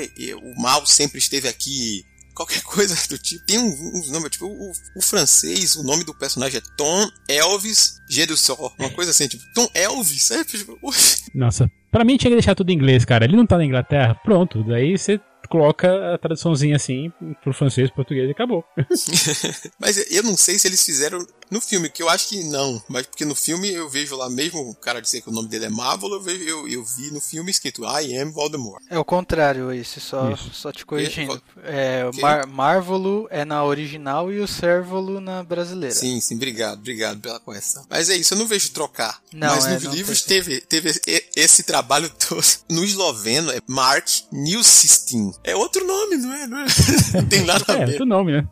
o 0.43 0.61
mal 0.61 0.85
sempre 0.87 1.19
esteve 1.19 1.49
aqui, 1.49 2.05
qualquer 2.39 2.63
coisa 2.65 2.95
do 3.09 3.19
tipo. 3.19 3.45
Tem 3.45 3.59
um, 3.59 3.69
um 3.69 4.13
nome, 4.13 4.31
tipo, 4.31 4.47
o, 4.47 4.73
o, 4.97 5.03
francês, 5.03 5.75
o 5.77 5.83
nome 5.83 6.05
do 6.05 6.15
personagem 6.15 6.59
é 6.59 6.77
Tom 6.77 7.09
Elvis 7.29 8.01
Gedusor, 8.09 8.73
uma 8.79 8.91
coisa 8.91 9.11
assim, 9.11 9.27
tipo, 9.27 9.43
Tom 9.55 9.69
Elvis, 9.75 10.31
é, 10.31 10.45
tipo, 10.45 10.79
Nossa, 11.35 11.71
pra 11.91 12.05
mim 12.05 12.17
tinha 12.17 12.31
que 12.31 12.37
deixar 12.37 12.55
tudo 12.55 12.71
em 12.71 12.75
inglês, 12.75 13.05
cara. 13.05 13.25
Ele 13.25 13.37
não 13.37 13.47
tá 13.47 13.57
na 13.59 13.65
Inglaterra, 13.65 14.15
pronto, 14.15 14.63
daí 14.63 14.97
você 14.97 15.21
coloca 15.49 16.15
a 16.15 16.19
traduçãozinha 16.19 16.77
assim 16.77 17.11
pro 17.43 17.55
francês, 17.55 17.91
português 17.91 18.29
e 18.29 18.33
acabou. 18.33 18.65
Mas 19.81 19.97
eu 20.11 20.23
não 20.23 20.37
sei 20.37 20.59
se 20.59 20.69
eles 20.69 20.85
fizeram 20.85 21.27
no 21.51 21.61
filme, 21.61 21.89
que 21.89 22.03
eu 22.03 22.09
acho 22.09 22.29
que 22.29 22.45
não. 22.45 22.83
Mas 22.89 23.07
porque 23.07 23.25
no 23.25 23.35
filme 23.35 23.71
eu 23.73 23.89
vejo 23.89 24.17
lá 24.17 24.29
mesmo 24.29 24.61
o 24.61 24.75
cara 24.75 25.01
dizer 25.01 25.23
que 25.23 25.29
o 25.29 25.33
nome 25.33 25.49
dele 25.49 25.67
é 25.67 25.69
Marvel, 25.69 26.11
eu, 26.11 26.23
vejo, 26.23 26.43
eu, 26.45 26.69
eu 26.69 26.85
vi 26.85 27.11
no 27.11 27.21
filme 27.21 27.51
escrito 27.51 27.83
I 27.85 28.17
am 28.19 28.31
Voldemort. 28.33 28.83
É 28.91 28.99
o 28.99 29.05
contrário 29.05 29.73
esse, 29.73 30.01
só, 30.01 30.31
isso. 30.31 30.51
só 30.53 30.73
te 30.73 30.85
corrigindo. 30.85 31.41
É, 31.65 32.11
Mar 32.21 32.47
Marvolo 32.47 33.27
é 33.31 33.45
na 33.45 33.65
original 33.65 34.33
e 34.33 34.41
o 34.41 34.49
Servolo 34.49 35.21
na 35.21 35.43
brasileira. 35.43 35.95
Sim, 35.95 36.21
sim, 36.21 36.35
obrigado, 36.35 36.79
obrigado 36.79 37.21
pela 37.21 37.41
correção. 37.41 37.85
Mas 37.89 38.11
é 38.11 38.17
isso, 38.17 38.35
eu 38.35 38.39
não 38.39 38.47
vejo 38.47 38.71
trocar. 38.73 39.21
Não, 39.33 39.49
Mas 39.49 39.67
é, 39.67 39.75
nos 39.75 39.85
livros 39.85 40.23
teve, 40.23 40.61
teve 40.61 40.93
esse 41.37 41.63
trabalho 41.63 42.11
todo. 42.29 42.45
No 42.69 42.85
esloveno 42.85 43.51
é 43.51 43.61
Mark 43.67 44.07
Nilsistin. 44.33 45.33
É 45.45 45.55
outro 45.57 45.87
nome, 45.87 46.17
não 46.17 46.33
é? 46.35 46.47
Não, 46.47 46.59
é? 46.59 46.67
não 47.15 47.27
tem 47.27 47.45
nada 47.45 47.65
a 47.69 47.77
ver. 47.77 47.83
É 47.83 47.87
outro 47.87 48.07
nome, 48.07 48.33
né? 48.33 48.49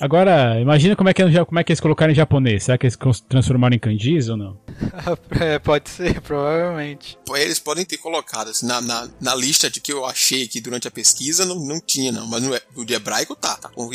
Agora, 0.00 0.60
imagina 0.60 0.96
como 0.96 1.08
é, 1.08 1.14
que, 1.14 1.22
é 1.22 1.44
como 1.44 1.58
é 1.58 1.64
que 1.64 1.72
eles 1.72 1.80
colocaram 1.80 2.12
em 2.12 2.14
japonês. 2.14 2.64
Será 2.64 2.76
que 2.76 2.86
eles 2.86 2.98
transformaram 3.28 3.74
em 3.74 3.78
kanjis 3.78 4.28
ou 4.28 4.36
não? 4.36 4.58
é, 5.40 5.58
pode 5.58 5.88
ser, 5.88 6.20
provavelmente. 6.20 7.18
Eles 7.34 7.58
podem 7.58 7.84
ter 7.84 7.98
colocado 7.98 8.48
assim, 8.48 8.66
na, 8.66 8.80
na, 8.80 9.08
na, 9.20 9.34
lista 9.34 9.70
de 9.70 9.80
que 9.80 9.92
eu 9.92 10.04
achei 10.04 10.44
aqui 10.44 10.60
durante 10.60 10.86
a 10.86 10.90
pesquisa, 10.90 11.44
não, 11.44 11.56
não 11.56 11.80
tinha, 11.80 12.12
não. 12.12 12.26
Mas 12.26 12.42
no, 12.42 12.54
no 12.76 12.84
de 12.84 12.94
hebraico 12.94 13.34
tá, 13.34 13.56
tá 13.56 13.68
com 13.68 13.90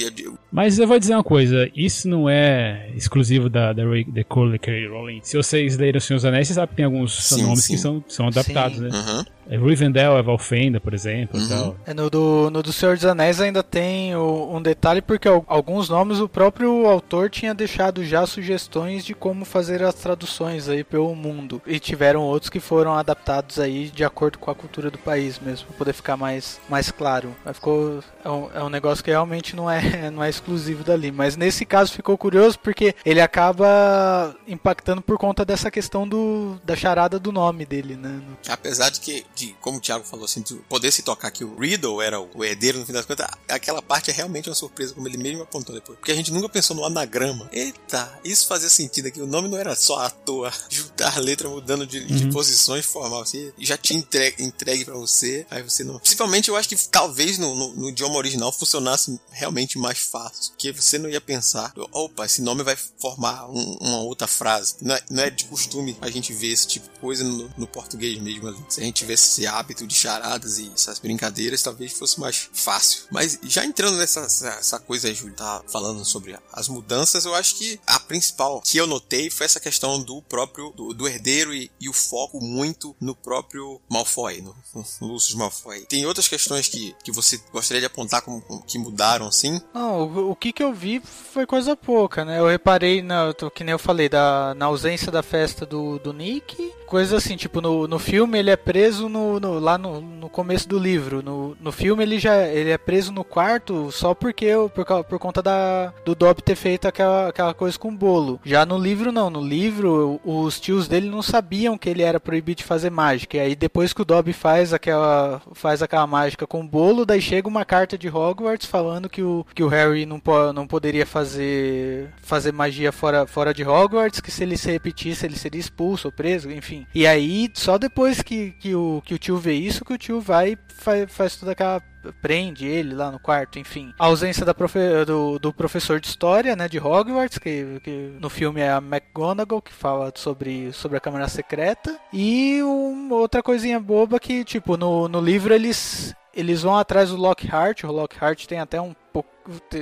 Mas 0.51 0.79
eu 0.79 0.87
vou 0.87 0.99
dizer 0.99 1.13
uma 1.13 1.23
coisa: 1.23 1.69
isso 1.75 2.07
não 2.07 2.29
é 2.29 2.91
exclusivo 2.95 3.49
da, 3.49 3.73
da, 3.73 3.83
da 3.83 4.23
Cole 4.23 4.59
Rowling. 4.87 5.21
Se 5.23 5.37
vocês 5.37 5.77
leram 5.77 5.97
os 5.97 6.03
Senhor 6.03 6.17
dos 6.17 6.25
Anéis, 6.25 6.47
vocês 6.47 6.55
sabem 6.55 6.69
que 6.69 6.75
tem 6.75 6.85
alguns 6.85 7.23
sim, 7.23 7.41
nomes 7.41 7.63
sim. 7.63 7.73
que 7.73 7.79
são, 7.79 8.03
são 8.07 8.27
adaptados, 8.27 8.77
sim. 8.77 8.83
né? 8.83 8.89
Uhum. 8.89 9.36
É 9.49 9.57
Rivendell 9.57 10.17
é 10.17 10.21
Valfenda, 10.21 10.79
por 10.79 10.93
exemplo. 10.93 11.39
Uhum. 11.39 11.75
É, 11.85 11.93
no, 11.93 12.09
do, 12.09 12.49
no 12.49 12.63
do 12.63 12.71
Senhor 12.71 12.95
dos 12.95 13.05
Anéis 13.05 13.41
ainda 13.41 13.61
tem 13.61 14.15
o, 14.15 14.55
um 14.55 14.61
detalhe, 14.61 15.01
porque 15.01 15.17
porque 15.17 15.45
alguns 15.47 15.89
nomes 15.89 16.19
o 16.19 16.29
próprio 16.29 16.85
autor 16.85 17.29
tinha 17.29 17.53
deixado 17.53 18.05
já 18.05 18.25
sugestões 18.25 19.03
de 19.03 19.15
como 19.15 19.43
fazer 19.43 19.83
as 19.83 19.95
traduções 19.95 20.69
aí 20.69 20.83
pelo 20.83 21.13
mundo. 21.15 21.61
E 21.65 21.79
tiveram 21.79 22.21
outros 22.21 22.49
que 22.49 22.59
foram 22.59 22.93
adaptados 22.93 23.59
aí 23.59 23.89
de 23.89 24.03
acordo 24.03 24.37
com 24.37 24.51
a 24.51 24.55
cultura 24.55 24.91
do 24.91 24.97
país 24.97 25.39
mesmo, 25.39 25.67
para 25.67 25.77
poder 25.77 25.93
ficar 25.93 26.15
mais, 26.15 26.59
mais 26.69 26.91
claro. 26.91 27.35
Mas 27.43 27.57
ficou 27.57 28.03
é 28.23 28.29
um, 28.29 28.49
é 28.53 28.63
um 28.63 28.69
negócio 28.69 29.03
que 29.03 29.09
realmente 29.09 29.55
não 29.55 29.69
é, 29.69 30.09
não 30.11 30.23
é 30.23 30.29
exclusivo 30.29 30.83
dali. 30.83 31.11
Mas 31.11 31.35
nesse 31.35 31.65
caso 31.65 31.91
ficou 31.91 32.17
curioso 32.17 32.59
porque 32.59 32.95
ele 33.03 33.21
acaba 33.21 34.35
impactando 34.47 35.01
por 35.01 35.17
conta 35.17 35.43
dessa 35.43 35.71
questão 35.71 36.07
do, 36.07 36.59
da 36.63 36.75
charada 36.75 37.17
do 37.17 37.31
nome 37.31 37.65
dele, 37.65 37.95
né? 37.95 38.21
Apesar 38.47 38.89
de 38.91 38.99
que, 38.99 39.25
de, 39.37 39.55
como 39.61 39.77
o 39.77 39.81
Thiago 39.81 40.03
falou 40.03 40.25
assim, 40.25 40.41
poder 40.67 40.91
se 40.91 41.03
tocar 41.03 41.29
que 41.29 41.43
o 41.43 41.57
Riddle 41.57 42.01
era 42.01 42.19
o 42.19 42.43
herdeiro 42.43 42.79
no 42.79 42.85
fim 42.85 42.93
das 42.93 43.05
contas, 43.05 43.27
aquela 43.47 43.81
parte 43.81 44.09
é 44.09 44.13
realmente 44.13 44.49
uma 44.49 44.55
surpresa, 44.55 44.95
como 44.95 45.07
ele 45.07 45.17
mesmo 45.17 45.43
apontou 45.43 45.75
depois. 45.75 45.97
Porque 45.99 46.11
a 46.11 46.15
gente 46.15 46.31
nunca 46.31 46.49
pensou 46.49 46.75
no 46.75 46.83
anagrama. 46.83 47.47
Eita, 47.51 48.19
isso 48.23 48.47
fazia 48.47 48.69
sentido 48.69 49.07
aqui. 49.07 49.21
O 49.21 49.27
nome 49.27 49.47
não 49.47 49.57
era 49.57 49.75
só 49.75 49.99
à 49.99 50.09
toa. 50.09 50.51
Juntar 50.69 51.19
letra 51.19 51.47
mudando 51.47 51.85
de, 51.85 51.99
uhum. 51.99 52.05
de 52.05 52.27
posições 52.31 52.85
formal. 52.85 53.21
Assim, 53.21 53.51
já 53.59 53.77
tinha 53.77 53.99
entregue, 53.99 54.43
entregue 54.43 54.85
para 54.85 54.95
você. 54.95 55.45
Aí 55.51 55.61
você 55.61 55.83
não. 55.83 55.99
Principalmente 55.99 56.49
eu 56.49 56.55
acho 56.55 56.69
que 56.69 56.75
talvez 56.87 57.37
no, 57.37 57.55
no, 57.55 57.75
no, 57.75 57.89
idioma 57.89 58.15
original 58.15 58.51
funcionasse 58.51 59.19
realmente 59.31 59.77
mais 59.77 59.99
fácil. 59.99 60.53
Que 60.57 60.71
você 60.71 60.97
não 60.97 61.09
ia 61.09 61.21
pensar, 61.21 61.73
opa, 61.91 62.25
esse 62.25 62.41
nome 62.41 62.63
vai 62.63 62.75
formar 62.75 63.49
um, 63.49 63.77
uma 63.81 63.99
outra 63.99 64.27
frase. 64.27 64.75
Não 64.81 64.95
é, 64.95 65.01
não 65.09 65.23
é, 65.23 65.29
de 65.29 65.45
costume 65.45 65.97
a 66.01 66.09
gente 66.09 66.33
ver 66.33 66.51
esse 66.51 66.67
tipo 66.67 66.91
de 66.91 66.99
coisa 66.99 67.23
no, 67.23 67.49
no 67.57 67.67
português 67.67 68.19
mesmo. 68.19 68.65
Se 68.69 68.81
a 68.81 68.83
gente 68.83 68.95
tivesse 68.95 69.26
esse 69.27 69.45
hábito 69.45 69.85
de 69.85 69.93
charadas 69.93 70.57
e 70.57 70.71
essas 70.73 70.99
brincadeiras, 70.99 71.61
talvez 71.61 71.91
fosse 71.91 72.19
mais 72.19 72.49
fácil. 72.53 73.03
Mas 73.11 73.37
já 73.43 73.65
entrando 73.65 73.97
nessa 73.97 74.21
essa, 74.21 74.79
coisa, 74.79 75.13
Júlio, 75.13 75.35
tá 75.35 75.61
falando 75.67 76.03
sobre 76.05 76.37
as 76.51 76.67
mudanças, 76.67 77.25
eu 77.25 77.35
acho 77.35 77.55
que 77.55 77.79
a 77.85 77.99
principal 77.99 78.61
que 78.61 78.77
eu 78.77 78.87
notei 78.87 79.29
foi 79.29 79.45
essa 79.45 79.59
questão 79.59 80.01
do 80.01 80.21
próprio, 80.21 80.71
do, 80.71 80.93
do 80.93 81.07
herdeiro 81.07 81.53
e, 81.53 81.69
e, 81.79 81.89
o 81.89 81.93
foco 81.93 82.43
muito 82.43 82.95
no 82.99 83.15
próprio 83.15 83.81
Malfoy, 83.89 84.41
no, 84.41 84.55
no 85.01 85.07
Lucius 85.07 85.35
Malfoy. 85.35 85.81
Tem 85.81 86.05
outras 86.05 86.27
questões 86.27 86.67
que, 86.67 86.95
que 87.03 87.11
você 87.11 87.39
gostaria 87.51 87.81
de 87.81 87.87
apontar 87.87 88.21
como, 88.21 88.41
como 88.41 88.63
que 88.63 88.77
mudaram, 88.77 89.27
assim? 89.27 89.61
Não, 89.73 90.03
o, 90.03 90.31
o, 90.31 90.35
que 90.35 90.53
que 90.53 90.63
eu 90.63 90.73
vi 90.73 91.01
foi 91.33 91.45
coisa 91.45 91.75
pouca, 91.75 92.23
né? 92.23 92.39
Eu 92.39 92.47
reparei, 92.47 93.01
na, 93.01 93.33
que 93.53 93.63
nem 93.63 93.71
eu 93.71 93.79
falei, 93.79 94.07
da, 94.07 94.53
na 94.55 94.67
ausência 94.67 95.11
da 95.11 95.23
festa 95.23 95.65
do, 95.65 95.99
do 95.99 96.13
Nick, 96.13 96.71
coisa 96.85 97.17
assim, 97.17 97.35
tipo, 97.35 97.61
no, 97.61 97.87
no 97.87 97.99
filme 97.99 98.39
ele 98.39 98.49
é 98.49 98.55
preso 98.55 99.09
no, 99.09 99.16
no 99.39 99.59
lá 99.59 99.77
no, 99.77 100.01
no 100.01 100.29
começo 100.29 100.67
do 100.67 100.77
livro. 100.79 101.21
No, 101.21 101.57
no 101.59 101.71
filme 101.71 102.03
ele 102.03 102.19
já 102.19 102.47
ele 102.47 102.69
é 102.69 102.77
preso 102.77 103.11
no 103.11 103.23
quarto 103.23 103.91
só 103.91 104.13
porque 104.13 104.47
por, 104.73 104.85
por 105.03 105.19
conta 105.19 105.41
da, 105.41 105.93
do 106.05 106.15
Dobby 106.15 106.41
ter 106.41 106.55
feito 106.55 106.87
aquela, 106.87 107.29
aquela 107.29 107.53
coisa 107.53 107.77
com 107.77 107.89
o 107.89 107.95
bolo. 107.95 108.39
Já 108.43 108.65
no 108.65 108.77
livro 108.77 109.11
não, 109.11 109.29
no 109.29 109.41
livro 109.41 110.19
os 110.23 110.59
tios 110.59 110.87
dele 110.87 111.09
não 111.09 111.21
sabiam 111.21 111.77
que 111.77 111.89
ele 111.89 112.01
era 112.01 112.19
proibido 112.19 112.59
de 112.59 112.63
fazer 112.63 112.89
mágica. 112.89 113.37
E 113.37 113.39
aí 113.39 113.55
depois 113.55 113.93
que 113.93 114.01
o 114.01 114.05
Dobby 114.05 114.33
faz 114.33 114.73
aquela 114.73 115.41
faz 115.53 115.81
aquela 115.81 116.07
mágica 116.07 116.47
com 116.47 116.61
o 116.61 116.67
bolo, 116.67 117.05
daí 117.05 117.21
chega 117.21 117.47
uma 117.47 117.65
carta 117.65 117.97
de 117.97 118.07
Hogwarts 118.07 118.67
falando 118.67 119.09
que 119.09 119.21
o, 119.21 119.45
que 119.53 119.63
o 119.63 119.67
Harry 119.67 120.05
não, 120.05 120.19
po, 120.19 120.51
não 120.53 120.67
poderia 120.67 121.05
fazer 121.05 122.09
fazer 122.21 122.51
magia 122.51 122.91
fora, 122.91 123.25
fora 123.25 123.53
de 123.53 123.63
Hogwarts, 123.63 124.19
que 124.19 124.31
se 124.31 124.43
ele 124.43 124.57
se 124.57 124.71
repetisse 124.71 125.25
ele 125.25 125.35
seria 125.35 125.59
expulso 125.59 126.07
ou 126.07 126.11
preso, 126.11 126.51
enfim. 126.51 126.85
E 126.93 127.05
aí 127.05 127.49
só 127.53 127.77
depois 127.77 128.21
que, 128.21 128.51
que, 128.59 128.75
o, 128.75 129.01
que 129.07 129.13
o 129.13 129.17
tio 129.17 129.37
vê 129.37 129.53
isso 129.53 129.85
que 129.85 129.93
o 129.93 129.97
tio 129.97 130.19
vai 130.19 130.51
e 130.51 130.57
faz, 130.67 131.09
faz 131.09 131.37
toda 131.37 131.53
aquela 131.53 131.81
prende 132.21 132.67
ele 132.67 132.93
lá 132.93 133.09
no 133.09 133.17
quarto, 133.19 133.57
enfim. 133.57 133.93
A 133.97 134.05
ausência 134.05 134.45
da 134.45 134.53
profe 134.53 134.79
do, 135.05 135.39
do, 135.39 135.53
professor 135.53 135.99
de 135.99 136.07
história, 136.07 136.57
né, 136.57 136.67
de 136.67 136.77
Hogwarts, 136.77 137.37
que, 137.37 137.79
que, 137.83 138.17
no 138.19 138.29
filme 138.29 138.59
é 138.59 138.69
a 138.69 138.77
McGonagall, 138.77 139.61
que 139.61 139.71
fala 139.71 140.11
sobre, 140.13 140.73
sobre 140.73 140.97
a 140.97 141.01
Câmara 141.01 141.29
Secreta. 141.29 141.97
E 142.11 142.61
um, 142.61 143.09
outra 143.13 143.41
coisinha 143.41 143.79
boba 143.79 144.19
que, 144.19 144.43
tipo, 144.43 144.75
no, 144.75 145.07
no 145.07 145.21
livro 145.21 145.53
eles, 145.53 146.13
eles 146.33 146.61
vão 146.61 146.77
atrás 146.77 147.09
do 147.09 147.15
Lockhart. 147.15 147.85
O 147.85 147.91
Lockhart 147.91 148.45
tem 148.45 148.59
até 148.59 148.79
um 148.81 148.93
pouco 149.23 149.37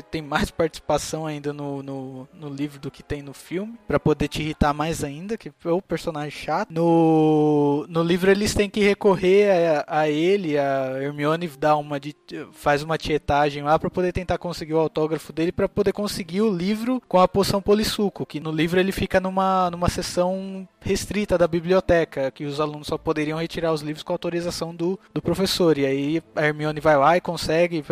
tem 0.09 0.21
mais 0.21 0.51
participação 0.51 1.25
ainda 1.25 1.51
no, 1.51 1.81
no, 1.81 2.27
no 2.33 2.49
livro 2.49 2.79
do 2.79 2.91
que 2.91 3.01
tem 3.01 3.21
no 3.21 3.33
filme, 3.33 3.77
para 3.87 3.99
poder 3.99 4.27
te 4.27 4.41
irritar 4.41 4.73
mais 4.73 5.03
ainda, 5.03 5.37
que 5.37 5.49
é 5.49 5.69
o 5.69 5.81
personagem 5.81 6.31
chato. 6.31 6.71
No, 6.71 7.85
no 7.89 8.03
livro 8.03 8.29
eles 8.29 8.53
têm 8.53 8.69
que 8.69 8.81
recorrer 8.81 9.49
a, 9.87 10.01
a 10.01 10.09
ele, 10.09 10.57
a 10.57 11.01
Hermione 11.01 11.47
dá 11.59 11.75
uma 11.75 11.99
de, 11.99 12.15
faz 12.51 12.83
uma 12.83 12.97
tietagem 12.97 13.63
lá 13.63 13.77
para 13.79 13.89
poder 13.89 14.11
tentar 14.11 14.37
conseguir 14.37 14.73
o 14.73 14.79
autógrafo 14.79 15.33
dele 15.33 15.51
para 15.51 15.67
poder 15.67 15.93
conseguir 15.93 16.41
o 16.41 16.55
livro 16.55 17.01
com 17.07 17.19
a 17.19 17.27
poção 17.27 17.61
polissuco, 17.61 18.25
que 18.25 18.39
no 18.39 18.51
livro 18.51 18.79
ele 18.79 18.91
fica 18.91 19.19
numa, 19.19 19.69
numa 19.71 19.89
sessão 19.89 20.67
restrita 20.85 21.37
da 21.37 21.47
biblioteca, 21.47 22.29
que 22.29 22.45
os 22.45 22.59
alunos 22.59 22.87
só 22.87 22.97
poderiam 22.97 23.39
retirar 23.39 23.73
os 23.73 23.81
livros 23.81 24.03
com 24.03 24.13
autorização 24.13 24.73
do, 24.73 24.99
do 25.11 25.21
professor. 25.21 25.79
E 25.79 25.85
aí 25.85 26.23
a 26.35 26.45
Hermione 26.45 26.79
vai 26.79 26.95
lá 26.95 27.17
e 27.17 27.21
consegue, 27.21 27.83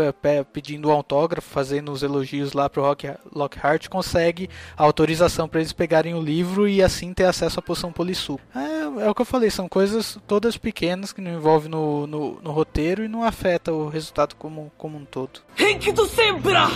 pedindo 0.53 0.89
o 0.89 0.91
autógrafo, 0.91 1.32
fazendo 1.41 1.91
os 1.91 2.03
elogios 2.03 2.53
lá 2.53 2.69
pro 2.69 2.81
Rock, 2.81 3.11
Lockhart, 3.33 3.87
consegue 3.87 4.49
a 4.77 4.83
autorização 4.83 5.47
para 5.47 5.59
eles 5.59 5.73
pegarem 5.73 6.13
o 6.13 6.21
livro 6.21 6.67
e 6.67 6.81
assim 6.81 7.13
ter 7.13 7.25
acesso 7.25 7.59
à 7.59 7.61
poção 7.61 7.91
Polissu. 7.91 8.39
É, 8.55 9.05
é, 9.05 9.09
o 9.09 9.15
que 9.15 9.21
eu 9.21 9.25
falei, 9.25 9.49
são 9.49 9.67
coisas 9.67 10.17
todas 10.27 10.57
pequenas 10.57 11.11
que 11.11 11.21
não 11.21 11.31
envolvem 11.31 11.69
no, 11.69 12.07
no, 12.07 12.41
no 12.41 12.51
roteiro 12.51 13.03
e 13.03 13.07
não 13.07 13.23
afeta 13.23 13.71
o 13.71 13.89
resultado 13.89 14.35
como, 14.35 14.71
como 14.77 14.97
um 14.97 15.05
todo. 15.05 15.41
Henkido 15.57 16.07
Sembra! 16.07 16.67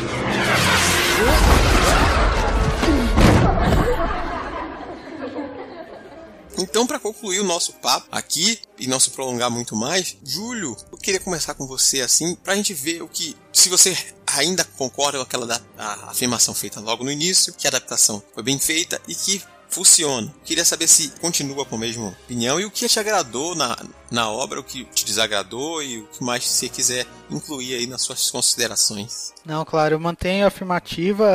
Então, 6.59 6.87
para 6.87 6.99
concluir 6.99 7.39
o 7.39 7.43
nosso 7.43 7.73
papo 7.73 8.07
aqui 8.11 8.59
e 8.79 8.87
não 8.87 8.99
se 8.99 9.11
prolongar 9.11 9.51
muito 9.51 9.75
mais, 9.75 10.17
Júlio, 10.23 10.75
eu 10.91 10.97
queria 10.97 11.19
começar 11.19 11.53
com 11.53 11.67
você 11.67 12.01
assim, 12.01 12.33
para 12.35 12.53
a 12.53 12.55
gente 12.55 12.73
ver 12.73 13.03
o 13.03 13.07
que, 13.07 13.37
se 13.53 13.69
você 13.69 13.95
ainda 14.27 14.63
concorda 14.77 15.17
com 15.17 15.23
aquela 15.23 15.47
da, 15.47 15.61
afirmação 16.07 16.53
feita 16.53 16.79
logo 16.79 17.03
no 17.03 17.11
início, 17.11 17.53
que 17.53 17.67
a 17.67 17.69
adaptação 17.69 18.21
foi 18.33 18.43
bem 18.43 18.59
feita 18.59 19.01
e 19.07 19.15
que 19.15 19.41
funciona. 19.69 20.33
Queria 20.43 20.65
saber 20.65 20.87
se 20.87 21.09
continua 21.19 21.65
com 21.65 21.75
a 21.75 21.79
mesma 21.79 22.09
opinião 22.09 22.59
e 22.59 22.65
o 22.65 22.71
que 22.71 22.87
te 22.87 22.99
agradou 22.99 23.55
na, 23.55 23.77
na 24.11 24.29
obra, 24.29 24.59
o 24.59 24.63
que 24.63 24.85
te 24.85 25.05
desagradou 25.05 25.81
e 25.83 25.99
o 25.99 26.07
que 26.07 26.23
mais 26.23 26.45
você 26.45 26.69
quiser 26.69 27.05
incluir 27.29 27.75
aí 27.75 27.87
nas 27.87 28.01
suas 28.01 28.29
considerações. 28.31 29.33
Não, 29.45 29.63
claro, 29.63 29.95
eu 29.95 29.99
mantenho 29.99 30.43
a 30.43 30.47
afirmativa, 30.49 31.25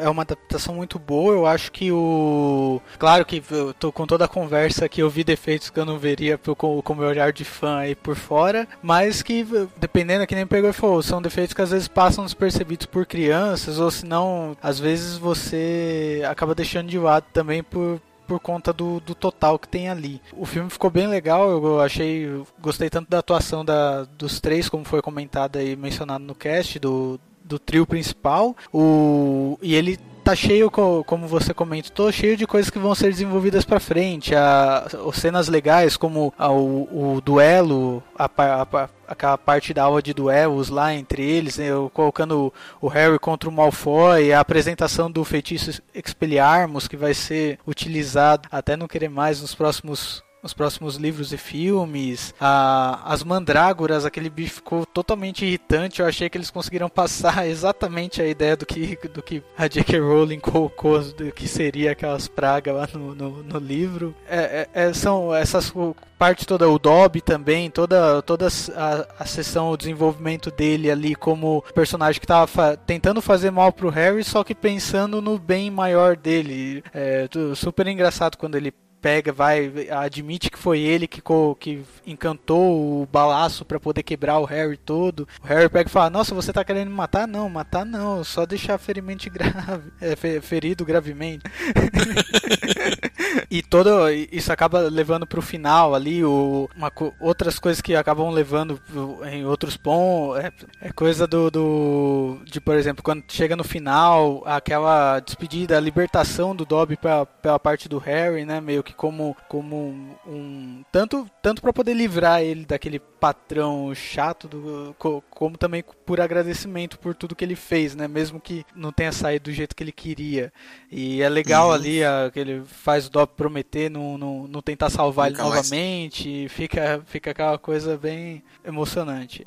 é 0.00 0.08
uma 0.08 0.22
adaptação 0.22 0.74
muito 0.74 0.98
boa. 0.98 1.32
Eu 1.32 1.46
acho 1.46 1.72
que 1.72 1.90
o. 1.90 2.80
Claro 2.98 3.24
que 3.24 3.42
eu 3.50 3.72
tô 3.74 3.90
com 3.90 4.06
toda 4.06 4.26
a 4.26 4.28
conversa 4.28 4.88
que 4.88 5.02
eu 5.02 5.08
vi 5.08 5.24
defeitos 5.24 5.70
que 5.70 5.80
eu 5.80 5.84
não 5.84 5.98
veria 5.98 6.38
com 6.38 6.82
o 6.86 6.94
meu 6.94 7.08
olhar 7.08 7.32
de 7.32 7.44
fã 7.44 7.78
aí 7.78 7.94
por 7.94 8.16
fora, 8.16 8.68
mas 8.82 9.22
que, 9.22 9.46
dependendo, 9.76 10.26
que 10.26 10.34
nem 10.34 10.46
pegou 10.46 10.70
e 10.70 10.74
falou, 10.74 11.02
são 11.02 11.22
defeitos 11.22 11.54
que 11.54 11.62
às 11.62 11.70
vezes 11.70 11.88
passam 11.88 12.24
despercebidos 12.24 12.86
por 12.86 13.06
crianças, 13.06 13.78
ou 13.78 13.90
se 13.90 14.04
não, 14.04 14.56
às 14.62 14.78
vezes 14.78 15.16
você 15.16 16.22
acaba 16.28 16.54
deixando 16.54 16.88
de 16.88 16.98
lado 16.98 17.24
também 17.32 17.62
por 17.62 18.00
por 18.26 18.40
conta 18.40 18.72
do, 18.72 19.00
do 19.00 19.14
total 19.14 19.58
que 19.58 19.68
tem 19.68 19.88
ali. 19.88 20.20
O 20.32 20.44
filme 20.46 20.70
ficou 20.70 20.90
bem 20.90 21.06
legal, 21.06 21.50
eu 21.50 21.80
achei, 21.80 22.28
gostei 22.60 22.90
tanto 22.90 23.10
da 23.10 23.18
atuação 23.18 23.64
da, 23.64 24.04
dos 24.04 24.40
três, 24.40 24.68
como 24.68 24.84
foi 24.84 25.02
comentado 25.02 25.60
e 25.60 25.76
mencionado 25.76 26.24
no 26.24 26.34
cast, 26.34 26.78
do, 26.78 27.20
do 27.44 27.58
trio 27.58 27.86
principal. 27.86 28.56
O, 28.72 29.58
e 29.62 29.74
ele 29.74 29.98
tá 30.24 30.34
cheio, 30.34 30.70
como 30.70 31.28
você 31.28 31.52
comentou, 31.52 32.10
cheio 32.10 32.36
de 32.36 32.46
coisas 32.46 32.70
que 32.70 32.78
vão 32.78 32.94
ser 32.94 33.10
desenvolvidas 33.10 33.64
para 33.64 33.78
frente. 33.78 34.34
A, 34.34 34.86
as 35.08 35.16
cenas 35.16 35.48
legais, 35.48 35.96
como 35.96 36.32
a, 36.38 36.50
o, 36.50 37.16
o, 37.16 37.20
duelo, 37.20 38.02
a, 38.18 38.24
a, 38.24 38.88
aquela 39.06 39.36
parte 39.36 39.74
da 39.74 39.84
aula 39.84 40.02
de 40.02 40.14
duelos 40.14 40.70
lá 40.70 40.94
entre 40.94 41.22
eles, 41.22 41.58
né, 41.58 41.68
colocando 41.92 42.52
o, 42.80 42.88
Harry 42.88 43.18
contra 43.18 43.48
o 43.48 43.52
Malfoy, 43.52 44.32
a 44.32 44.40
apresentação 44.40 45.10
do 45.10 45.22
feitiço 45.24 45.82
Expelliarmus, 45.94 46.88
que 46.88 46.96
vai 46.96 47.12
ser 47.12 47.58
utilizado 47.66 48.48
até 48.50 48.76
não 48.76 48.88
querer 48.88 49.10
mais 49.10 49.42
nos 49.42 49.54
próximos 49.54 50.23
nos 50.44 50.52
próximos 50.52 50.96
livros 50.96 51.32
e 51.32 51.38
filmes. 51.38 52.34
A, 52.38 53.00
as 53.10 53.24
mandrágoras, 53.24 54.04
aquele 54.04 54.28
bicho 54.28 54.56
ficou 54.56 54.84
totalmente 54.84 55.44
irritante. 55.44 56.00
Eu 56.00 56.06
achei 56.06 56.28
que 56.28 56.36
eles 56.36 56.50
conseguiram 56.50 56.88
passar 56.88 57.46
exatamente 57.48 58.20
a 58.20 58.26
ideia 58.26 58.54
do 58.56 58.66
que, 58.66 58.96
do 59.08 59.22
que 59.22 59.42
a 59.56 59.66
J.K. 59.66 59.98
Rowling 59.98 60.40
colocou, 60.40 61.00
do 61.00 61.32
que 61.32 61.48
seria 61.48 61.92
aquelas 61.92 62.28
pragas 62.28 62.74
lá 62.74 62.88
no, 62.92 63.14
no, 63.14 63.42
no 63.42 63.58
livro. 63.58 64.14
É, 64.28 64.68
é, 64.74 64.88
é 64.88 64.92
são 64.92 65.34
essas 65.34 65.72
parte 66.18 66.46
toda, 66.46 66.68
o 66.68 66.78
Dobby 66.78 67.20
também, 67.20 67.70
toda, 67.70 68.22
toda 68.22 68.46
a, 68.46 69.06
a 69.18 69.26
sessão, 69.26 69.70
o 69.70 69.76
desenvolvimento 69.76 70.50
dele 70.50 70.90
ali 70.90 71.14
como 71.14 71.62
personagem 71.74 72.20
que 72.20 72.26
tava 72.26 72.46
fa 72.46 72.76
tentando 72.76 73.20
fazer 73.20 73.50
mal 73.50 73.72
pro 73.72 73.90
Harry, 73.90 74.22
só 74.22 74.44
que 74.44 74.54
pensando 74.54 75.20
no 75.20 75.38
bem 75.38 75.70
maior 75.70 76.16
dele. 76.16 76.84
É 76.94 77.28
super 77.54 77.86
engraçado 77.88 78.36
quando 78.36 78.54
ele 78.54 78.72
pega, 79.04 79.32
vai, 79.32 79.70
admite 79.90 80.48
que 80.48 80.58
foi 80.58 80.80
ele 80.80 81.06
que, 81.06 81.22
que 81.60 81.82
encantou 82.06 83.02
o 83.02 83.06
balaço 83.06 83.62
para 83.62 83.78
poder 83.78 84.02
quebrar 84.02 84.38
o 84.38 84.46
Harry 84.46 84.78
todo. 84.78 85.28
O 85.42 85.46
Harry 85.46 85.68
pega 85.68 85.90
e 85.90 85.92
fala: 85.92 86.08
Nossa, 86.08 86.34
você 86.34 86.54
tá 86.54 86.64
querendo 86.64 86.88
me 86.88 86.94
matar? 86.94 87.28
Não, 87.28 87.46
matar 87.50 87.84
não, 87.84 88.24
só 88.24 88.46
deixar 88.46 88.78
ferimento 88.78 89.28
grave, 89.28 89.92
é, 90.00 90.16
ferido 90.40 90.86
gravemente. 90.86 91.44
e 93.54 93.62
todo 93.62 94.10
isso 94.10 94.52
acaba 94.52 94.80
levando 94.80 95.28
pro 95.28 95.40
final 95.40 95.94
ali, 95.94 96.24
o, 96.24 96.68
uma, 96.76 96.90
outras 97.20 97.56
coisas 97.56 97.80
que 97.80 97.94
acabam 97.94 98.28
levando 98.30 98.82
em 99.30 99.44
outros 99.44 99.76
pontos. 99.76 100.42
É, 100.42 100.88
é 100.88 100.92
coisa 100.92 101.24
do, 101.24 101.52
do. 101.52 102.40
de, 102.44 102.60
por 102.60 102.74
exemplo, 102.74 103.00
quando 103.04 103.22
chega 103.28 103.54
no 103.54 103.62
final, 103.62 104.42
aquela 104.44 105.20
despedida, 105.20 105.76
a 105.76 105.80
libertação 105.80 106.52
do 106.56 106.64
Dobby 106.64 106.96
pela, 106.96 107.24
pela 107.24 107.60
parte 107.60 107.88
do 107.88 107.98
Harry, 107.98 108.44
né? 108.44 108.60
Meio 108.60 108.82
que 108.82 108.92
como, 108.92 109.36
como 109.48 109.76
um, 109.76 110.16
um 110.26 110.84
tanto 110.90 111.24
tanto 111.40 111.62
para 111.62 111.72
poder 111.72 111.94
livrar 111.94 112.42
ele 112.42 112.64
daquele 112.64 112.98
patrão 112.98 113.94
chato, 113.94 114.48
do, 114.48 114.96
como 115.30 115.56
também 115.56 115.84
por 116.04 116.20
agradecimento 116.20 116.98
por 116.98 117.14
tudo 117.14 117.36
que 117.36 117.44
ele 117.44 117.54
fez, 117.54 117.94
né? 117.94 118.08
Mesmo 118.08 118.40
que 118.40 118.64
não 118.74 118.90
tenha 118.90 119.12
saído 119.12 119.44
do 119.44 119.52
jeito 119.52 119.76
que 119.76 119.84
ele 119.84 119.92
queria. 119.92 120.52
E 120.90 121.22
é 121.22 121.28
legal 121.28 121.68
uhum. 121.68 121.74
ali 121.74 122.02
a, 122.02 122.30
que 122.32 122.40
ele 122.40 122.62
faz 122.64 123.06
o 123.06 123.10
Dobby 123.10 123.43
prometer 123.44 123.90
não, 123.90 124.16
não, 124.16 124.48
não 124.48 124.62
tentar 124.62 124.88
salvar 124.88 125.30
Nunca 125.30 125.42
ele 125.42 125.48
novamente. 125.48 126.48
Fica, 126.48 127.04
fica 127.06 127.30
aquela 127.30 127.58
coisa 127.58 127.98
bem 127.98 128.42
emocionante. 128.64 129.44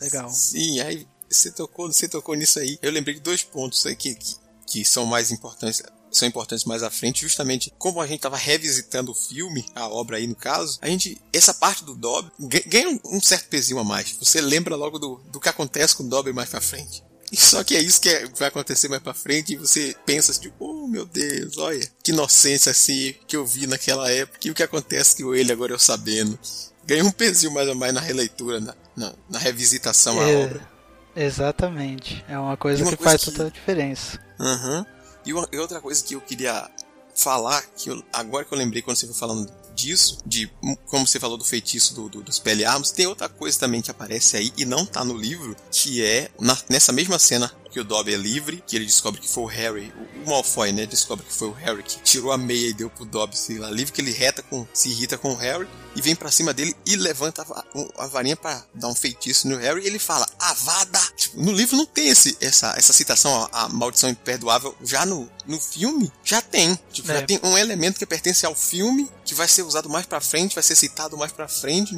Legal. 0.00 0.30
Sim, 0.30 0.80
aí 0.80 1.06
você 1.28 1.52
tocou, 1.52 1.92
você 1.92 2.08
tocou 2.08 2.34
nisso 2.34 2.58
aí. 2.58 2.78
Eu 2.80 2.90
lembrei 2.90 3.14
de 3.14 3.20
dois 3.20 3.42
pontos 3.42 3.84
aí 3.84 3.94
que, 3.94 4.14
que, 4.14 4.36
que 4.66 4.84
são 4.84 5.04
mais 5.04 5.30
importantes 5.30 5.82
são 6.10 6.26
importantes 6.26 6.64
mais 6.64 6.82
à 6.82 6.88
frente, 6.88 7.20
justamente 7.20 7.70
como 7.76 8.00
a 8.00 8.06
gente 8.06 8.16
estava 8.20 8.38
revisitando 8.38 9.12
o 9.12 9.14
filme, 9.14 9.66
a 9.74 9.86
obra 9.86 10.16
aí 10.16 10.26
no 10.26 10.34
caso, 10.34 10.78
a 10.80 10.88
gente, 10.88 11.20
essa 11.30 11.52
parte 11.52 11.84
do 11.84 11.94
Dobby 11.94 12.30
ganha 12.66 12.98
um 13.04 13.20
certo 13.20 13.50
pezinho 13.50 13.78
a 13.78 13.84
mais. 13.84 14.12
Você 14.12 14.40
lembra 14.40 14.76
logo 14.76 14.98
do, 14.98 15.16
do 15.30 15.38
que 15.38 15.50
acontece 15.50 15.94
com 15.94 16.04
o 16.04 16.08
Dobby 16.08 16.32
mais 16.32 16.48
pra 16.48 16.60
frente. 16.60 17.04
Só 17.36 17.62
que 17.62 17.76
é 17.76 17.80
isso 17.80 18.00
que 18.00 18.08
é, 18.08 18.26
vai 18.38 18.48
acontecer 18.48 18.88
mais 18.88 19.02
pra 19.02 19.12
frente 19.12 19.52
e 19.52 19.56
você 19.56 19.94
pensa 20.06 20.32
assim, 20.32 20.50
oh 20.58 20.88
meu 20.88 21.04
Deus, 21.04 21.58
olha, 21.58 21.86
que 22.02 22.10
inocência 22.10 22.70
assim 22.70 23.14
que 23.28 23.36
eu 23.36 23.44
vi 23.44 23.66
naquela 23.66 24.10
época 24.10 24.38
e 24.46 24.50
o 24.50 24.54
que 24.54 24.62
acontece 24.62 25.22
com 25.22 25.34
ele 25.34 25.52
agora 25.52 25.72
eu 25.72 25.78
sabendo. 25.78 26.38
Ganha 26.86 27.04
um 27.04 27.10
pezinho 27.10 27.52
mais 27.52 27.68
a 27.68 27.74
mais 27.74 27.92
na 27.92 28.00
releitura, 28.00 28.58
na, 28.58 28.74
na, 28.96 29.12
na 29.28 29.38
revisitação 29.38 30.18
à 30.18 30.28
é, 30.28 30.44
obra. 30.44 30.68
Exatamente. 31.14 32.24
É 32.26 32.38
uma 32.38 32.56
coisa 32.56 32.82
uma 32.82 32.92
que 32.92 32.96
coisa 32.96 33.10
faz 33.10 33.24
que... 33.24 33.30
toda 33.32 33.48
a 33.48 33.50
diferença. 33.50 34.18
Uhum. 34.40 34.86
E, 35.26 35.32
uma, 35.34 35.46
e 35.52 35.58
outra 35.58 35.80
coisa 35.80 36.02
que 36.02 36.14
eu 36.14 36.22
queria 36.22 36.70
falar, 37.14 37.62
que 37.76 37.90
eu, 37.90 38.02
agora 38.12 38.46
que 38.46 38.54
eu 38.54 38.58
lembrei 38.58 38.80
quando 38.80 38.96
você 38.96 39.06
foi 39.06 39.14
falando 39.16 39.52
disso, 39.76 40.18
de 40.24 40.50
como 40.86 41.06
você 41.06 41.20
falou 41.20 41.36
do 41.36 41.44
feitiço 41.44 41.94
do, 41.94 42.08
do, 42.08 42.22
dos 42.22 42.38
Pelearmos, 42.38 42.90
tem 42.90 43.06
outra 43.06 43.28
coisa 43.28 43.58
também 43.58 43.82
que 43.82 43.90
aparece 43.90 44.36
aí 44.36 44.52
e 44.56 44.64
não 44.64 44.86
tá 44.86 45.04
no 45.04 45.16
livro, 45.16 45.54
que 45.70 46.02
é 46.02 46.30
na, 46.40 46.58
nessa 46.68 46.92
mesma 46.92 47.18
cena 47.18 47.52
que 47.76 47.80
o 47.80 47.84
Dobby 47.84 48.14
é 48.14 48.16
livre, 48.16 48.64
que 48.66 48.74
ele 48.74 48.86
descobre 48.86 49.20
que 49.20 49.28
foi 49.28 49.42
o 49.42 49.46
Harry, 49.46 49.92
o, 50.24 50.30
Malfoy, 50.30 50.72
né, 50.72 50.86
descobre 50.86 51.26
que 51.26 51.32
foi 51.32 51.48
o 51.48 51.52
Harry 51.52 51.82
que 51.82 52.00
tirou 52.00 52.32
a 52.32 52.38
meia 52.38 52.68
e 52.68 52.72
deu 52.72 52.88
pro 52.88 53.04
Dobby, 53.04 53.36
sei 53.36 53.58
lá, 53.58 53.70
livre, 53.70 53.92
que 53.92 54.00
ele 54.00 54.12
reta 54.12 54.42
com, 54.42 54.66
se 54.72 54.88
irrita 54.88 55.18
com 55.18 55.32
o 55.32 55.36
Harry 55.36 55.68
e 55.94 56.00
vem 56.00 56.16
para 56.16 56.30
cima 56.30 56.54
dele 56.54 56.74
e 56.86 56.96
levanta 56.96 57.42
a, 57.42 57.64
a 57.98 58.06
varinha 58.06 58.34
para 58.34 58.64
dar 58.72 58.88
um 58.88 58.94
feitiço 58.94 59.46
no 59.46 59.58
Harry 59.58 59.82
e 59.82 59.86
ele 59.86 59.98
fala, 59.98 60.26
Avada! 60.38 60.98
Tipo, 61.18 61.42
no 61.42 61.52
livro 61.52 61.76
não 61.76 61.84
tem 61.84 62.08
esse, 62.08 62.34
essa, 62.40 62.72
essa 62.78 62.94
citação 62.94 63.46
a, 63.52 63.64
a 63.64 63.68
maldição 63.68 64.08
imperdoável, 64.08 64.74
já 64.82 65.04
no, 65.04 65.30
no 65.46 65.60
filme 65.60 66.10
já 66.24 66.40
tem, 66.40 66.78
tipo, 66.90 67.10
é. 67.12 67.20
já 67.20 67.26
tem 67.26 67.38
um 67.42 67.58
elemento 67.58 67.98
que 67.98 68.06
pertence 68.06 68.46
ao 68.46 68.54
filme 68.54 69.06
que 69.22 69.34
vai 69.34 69.48
ser 69.48 69.64
usado 69.64 69.90
mais 69.90 70.06
para 70.06 70.18
frente, 70.22 70.54
vai 70.54 70.64
ser 70.64 70.76
citado 70.76 71.14
mais 71.18 71.30
para 71.30 71.46
frente 71.46 71.94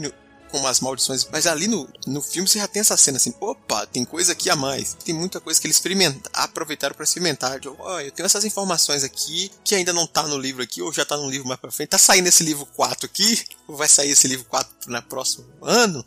com 0.49 0.59
umas 0.59 0.81
maldições. 0.81 1.27
Mas 1.31 1.47
ali 1.47 1.67
no, 1.67 1.89
no 2.07 2.21
filme 2.21 2.49
você 2.49 2.59
já 2.59 2.69
tem 2.69 2.81
essa 2.81 2.97
cena 2.97 3.17
assim: 3.17 3.35
opa, 3.41 3.87
tem 3.87 4.05
coisa 4.05 4.33
aqui 4.33 4.51
a 4.51 4.57
mais. 4.57 4.95
Tem 5.05 5.15
muita 5.15 5.41
coisa 5.41 5.61
que 5.61 5.67
eles 5.67 5.81
aproveitaram 6.33 6.95
para 6.95 7.05
experimentar. 7.05 7.61
De, 7.61 7.69
oh, 7.69 8.01
eu 8.01 8.11
tenho 8.11 8.27
essas 8.27 8.45
informações 8.45 9.05
aqui 9.05 9.51
que 9.65 9.75
ainda 9.75 9.93
não 9.93 10.07
tá 10.07 10.23
no 10.25 10.39
livro 10.39 10.63
aqui, 10.63 10.83
ou 10.83 10.93
já 10.93 11.05
tá 11.05 11.17
no 11.17 11.31
livro 11.31 11.47
mais 11.47 11.61
pra 11.61 11.71
frente. 11.71 11.91
Tá 11.91 11.99
saindo 11.99 12.27
esse 12.27 12.43
livro 12.43 12.67
4 12.67 13.07
aqui, 13.07 13.45
ou 13.67 13.77
vai 13.77 13.89
sair 13.89 14.11
esse 14.11 14.27
livro 14.27 14.45
4 14.47 14.71
no 14.87 15.03
próximo 15.03 15.47
ano. 15.63 16.05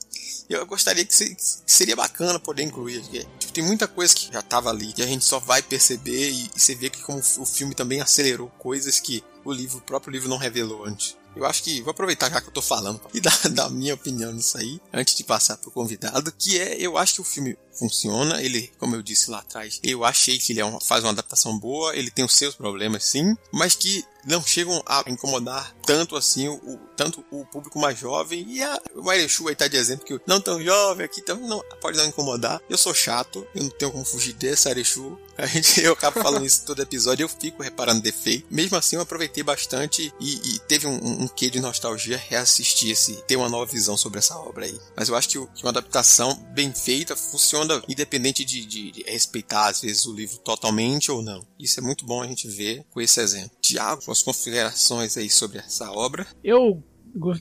Eu 0.50 0.66
gostaria 0.66 1.06
que, 1.06 1.16
se, 1.16 1.34
que 1.34 1.72
seria 1.72 1.96
bacana 1.96 2.40
poder 2.40 2.64
incluir. 2.64 3.02
Tipo, 3.02 3.54
tem 3.54 3.64
muita 3.64 3.88
coisa 3.88 4.14
que 4.14 4.32
já 4.32 4.42
tava 4.42 4.70
ali 4.70 4.94
e 4.98 5.02
a 5.02 5.06
gente 5.06 5.24
só 5.24 5.40
vai 5.40 5.62
perceber 5.62 6.30
e, 6.30 6.52
e 6.56 6.60
você 6.60 6.76
vê 6.76 6.90
que 6.90 7.02
como 7.02 7.20
o 7.20 7.46
filme 7.46 7.74
também 7.74 8.02
acelerou 8.02 8.50
coisas 8.60 9.00
que 9.00 9.24
o 9.46 9.52
livro, 9.52 9.78
o 9.78 9.82
próprio 9.82 10.12
livro 10.12 10.30
não 10.30 10.38
revelou 10.38 10.86
antes. 10.86 11.16
Eu 11.36 11.46
acho 11.46 11.64
que 11.64 11.82
vou 11.82 11.92
aproveitar 11.92 12.30
já 12.30 12.42
que 12.42 12.48
eu 12.48 12.54
tô 12.54 12.62
falando 12.62 13.00
e 13.14 13.20
dar, 13.20 13.38
dar 13.52 13.70
minha 13.70 13.94
opinião 13.94 14.32
nisso 14.32 14.58
aí, 14.58 14.80
antes 14.94 15.16
de 15.16 15.24
passar 15.24 15.58
pro 15.58 15.72
convidado, 15.72 16.32
que 16.32 16.60
é, 16.60 16.76
eu 16.80 16.98
acho 16.98 17.16
que 17.16 17.22
o 17.22 17.26
filme 17.26 17.58
funciona, 17.74 18.42
ele, 18.42 18.72
como 18.78 18.96
eu 18.96 19.02
disse 19.02 19.30
lá 19.30 19.40
atrás, 19.40 19.80
eu 19.84 20.04
achei 20.04 20.38
que 20.38 20.54
ele 20.54 20.60
é 20.60 20.66
uma, 20.66 20.80
faz 20.82 21.04
uma 21.04 21.12
adaptação 21.12 21.58
boa, 21.58 21.96
ele 21.96 22.12
tem 22.12 22.26
os 22.26 22.36
seus 22.36 22.56
problemas 22.56 23.06
sim, 23.06 23.36
mas 23.52 23.76
que 23.76 24.06
não 24.26 24.44
chegam 24.44 24.82
a 24.86 25.04
incomodar 25.08 25.76
tanto 25.86 26.16
assim 26.16 26.48
o, 26.48 26.80
tanto 26.96 27.26
o 27.32 27.46
público 27.46 27.80
mais 27.80 27.98
jovem 27.98 28.46
e 28.48 28.62
a, 28.62 28.80
o 28.96 29.04
Marechu 29.04 29.48
aí 29.48 29.56
tá 29.56 29.68
de 29.68 29.78
exemplo 29.78 30.06
que 30.06 30.20
não 30.28 30.40
tão 30.40 30.62
jovem 30.64 31.06
aqui 31.06 31.22
também 31.22 31.48
não 31.48 31.62
pode 31.82 31.98
não 31.98 32.06
incomodar. 32.06 32.62
Eu 32.70 32.78
sou 32.78 32.94
chato, 32.94 33.46
eu 33.56 33.64
não 33.64 33.70
tenho 33.70 33.92
como 33.92 34.06
fugir 34.06 34.34
desse 34.34 34.70
Arechu. 34.70 35.20
A 35.38 35.48
gente, 35.48 35.82
eu 35.82 35.94
acabo 35.94 36.22
falando 36.22 36.46
isso 36.46 36.64
todo 36.66 36.82
episódio, 36.82 37.24
eu 37.24 37.30
fico 37.30 37.64
reparando 37.64 38.02
defeito. 38.02 38.46
Mesmo 38.50 38.78
assim, 38.78 38.96
eu 38.96 39.02
aproveitei 39.02 39.42
bastante 39.44 40.14
e, 40.20 40.56
e 40.56 40.60
teve 40.60 40.86
um, 40.86 41.24
um, 41.24 41.28
quê 41.28 41.50
de 41.50 41.60
nostalgia 41.60 42.16
reassistir 42.16 42.92
esse, 42.92 43.14
ter 43.24 43.38
uma 43.38 43.50
nova 43.50 43.66
visão 43.66 43.98
sobre 43.98 44.20
essa 44.20 44.38
obra 44.38 44.66
aí. 44.66 44.80
Mas 44.96 45.10
eu 45.10 45.16
acho 45.16 45.30
que, 45.30 45.46
que 45.56 45.64
uma 45.64 45.70
adaptação 45.70 46.36
bem 46.54 46.72
feita 46.72 47.16
funciona 47.16 47.61
independente 47.88 48.46
de, 48.46 48.66
de, 48.66 48.92
de 48.92 49.04
respeitar 49.04 49.70
às 49.70 49.82
vezes 49.82 50.06
o 50.06 50.14
livro 50.14 50.38
totalmente 50.40 51.12
ou 51.12 51.22
não. 51.22 51.42
Isso 51.60 51.80
é 51.80 51.84
muito 51.84 52.06
bom 52.06 52.22
a 52.22 52.28
gente 52.28 52.48
ver 52.48 52.84
com 52.92 53.02
esse 53.02 53.20
exemplo. 53.20 53.52
Tiago, 53.62 54.02
suas 54.02 54.22
considerações 54.22 55.18
aí 55.18 55.30
sobre 55.30 55.60
essa 55.60 55.92
obra? 55.92 56.26
Eu 56.44 56.84